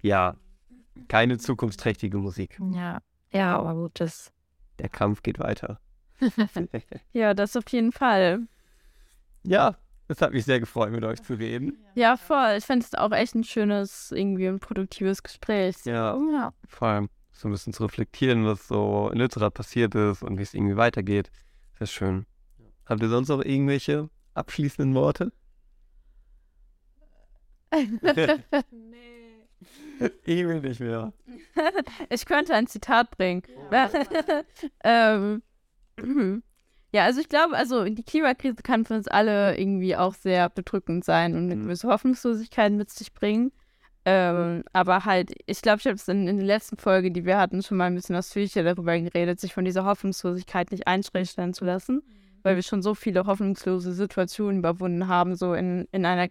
ja, 0.00 0.36
keine 1.08 1.38
zukunftsträchtige 1.38 2.18
Musik. 2.18 2.60
Ja, 2.72 3.00
ja, 3.32 3.58
aber 3.58 3.74
gut, 3.74 3.98
das. 3.98 4.32
Der 4.78 4.88
Kampf 4.88 5.24
geht 5.24 5.40
weiter. 5.40 5.80
ja, 7.12 7.34
das 7.34 7.56
auf 7.56 7.68
jeden 7.70 7.90
Fall. 7.90 8.46
Ja, 9.42 9.76
es 10.08 10.20
hat 10.20 10.32
mich 10.32 10.44
sehr 10.44 10.60
gefreut, 10.60 10.90
mit 10.90 11.04
euch 11.04 11.22
zu 11.22 11.34
reden. 11.34 11.78
Ja, 11.94 12.16
voll. 12.16 12.56
Ich 12.58 12.64
finde 12.64 12.84
es 12.86 12.94
auch 12.94 13.12
echt 13.12 13.34
ein 13.34 13.44
schönes, 13.44 14.12
irgendwie 14.12 14.46
ein 14.46 14.60
produktives 14.60 15.22
Gespräch. 15.22 15.76
Ja, 15.84 16.16
ja, 16.32 16.52
vor 16.68 16.88
allem 16.88 17.08
so 17.32 17.48
ein 17.48 17.52
bisschen 17.52 17.72
zu 17.72 17.84
reflektieren, 17.84 18.46
was 18.46 18.68
so 18.68 19.10
in 19.12 19.18
Lützerath 19.18 19.54
passiert 19.54 19.94
ist 19.94 20.22
und 20.22 20.38
wie 20.38 20.42
es 20.42 20.54
irgendwie 20.54 20.76
weitergeht. 20.76 21.30
Sehr 21.78 21.86
schön. 21.86 22.26
Habt 22.86 23.02
ihr 23.02 23.08
sonst 23.08 23.28
noch 23.28 23.42
irgendwelche 23.44 24.08
abschließenden 24.34 24.94
Worte? 24.94 25.32
nee. 28.70 29.06
Ich 30.26 30.46
will 30.46 30.60
nicht 30.60 30.78
mehr. 30.80 31.14
ich 32.10 32.26
könnte 32.26 32.54
ein 32.54 32.66
Zitat 32.66 33.10
bringen. 33.16 33.42
Ja. 33.72 33.90
ähm, 34.84 35.42
Mhm. 36.00 36.42
Ja, 36.96 37.04
also 37.04 37.20
ich 37.20 37.28
glaube, 37.28 37.54
also 37.54 37.84
die 37.84 38.02
Klimakrise 38.02 38.62
kann 38.62 38.86
für 38.86 38.94
uns 38.94 39.06
alle 39.06 39.58
irgendwie 39.58 39.94
auch 39.96 40.14
sehr 40.14 40.48
bedrückend 40.48 41.04
sein 41.04 41.34
und 41.34 41.44
eine 41.44 41.56
mhm. 41.56 41.64
gewisse 41.64 41.88
Hoffnungslosigkeit 41.88 42.72
mit 42.72 42.88
sich 42.88 43.12
bringen. 43.12 43.52
Ähm, 44.06 44.64
aber 44.72 45.04
halt, 45.04 45.34
ich 45.44 45.60
glaube, 45.60 45.80
ich 45.80 45.84
habe 45.84 45.96
es 45.96 46.08
in, 46.08 46.26
in, 46.26 46.38
der 46.38 46.46
letzten 46.46 46.78
Folge, 46.78 47.10
die 47.10 47.26
wir 47.26 47.36
hatten, 47.36 47.62
schon 47.62 47.76
mal 47.76 47.84
ein 47.84 47.94
bisschen 47.94 48.16
ausführlicher 48.16 48.62
darüber 48.62 48.98
geredet, 48.98 49.38
sich 49.40 49.52
von 49.52 49.66
dieser 49.66 49.84
Hoffnungslosigkeit 49.84 50.70
nicht 50.70 50.86
einschränken 50.86 51.52
zu 51.52 51.66
lassen, 51.66 52.02
weil 52.42 52.56
wir 52.56 52.62
schon 52.62 52.80
so 52.80 52.94
viele 52.94 53.26
hoffnungslose 53.26 53.92
Situationen 53.92 54.60
überwunden 54.60 55.06
haben, 55.06 55.36
so 55.36 55.52
in, 55.52 55.86
in 55.92 56.06
einer 56.06 56.30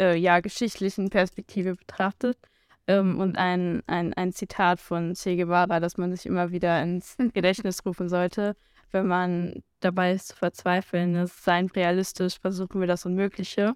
äh, 0.00 0.16
ja, 0.16 0.40
geschichtlichen 0.40 1.10
Perspektive 1.10 1.74
betrachtet. 1.74 2.38
Ähm, 2.86 3.20
und 3.20 3.36
ein, 3.36 3.82
ein, 3.88 4.14
ein 4.14 4.32
Zitat 4.32 4.80
von 4.80 5.12
Che 5.12 5.36
Guevara, 5.36 5.80
das 5.80 5.98
man 5.98 6.16
sich 6.16 6.24
immer 6.24 6.50
wieder 6.50 6.82
ins 6.82 7.18
Gedächtnis 7.34 7.84
rufen 7.84 8.08
sollte, 8.08 8.56
wenn 8.92 9.06
man 9.06 9.62
dabei 9.80 10.12
ist 10.12 10.28
zu 10.28 10.36
verzweifeln, 10.36 11.14
ist 11.16 11.44
sein 11.44 11.66
realistisch, 11.68 12.38
versuchen 12.38 12.80
wir 12.80 12.86
das 12.86 13.06
Unmögliche. 13.06 13.74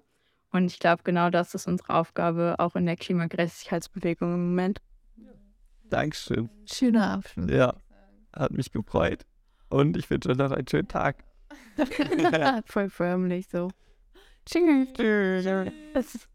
Und 0.51 0.65
ich 0.65 0.79
glaube, 0.79 1.03
genau 1.03 1.29
das 1.29 1.55
ist 1.55 1.67
unsere 1.67 1.93
Aufgabe, 1.93 2.55
auch 2.59 2.75
in 2.75 2.85
der 2.85 2.97
Klimagerechtigkeitsbewegung 2.97 4.33
im 4.33 4.49
Moment. 4.49 4.81
Dankeschön. 5.89 6.49
Schöner 6.65 7.11
Abschluss. 7.11 7.49
Ja, 7.49 7.75
hat 8.33 8.51
mich 8.51 8.71
gefreut. 8.71 9.25
Und 9.69 9.97
ich 9.97 10.09
wünsche 10.09 10.29
euch 10.29 10.37
noch 10.37 10.51
einen 10.51 10.67
schönen 10.67 10.87
Tag. 10.87 11.23
Voll 12.65 12.89
förmlich 12.89 13.47
so. 13.47 13.69
Tschüss. 14.45 14.89
Tschüss. 14.93 16.27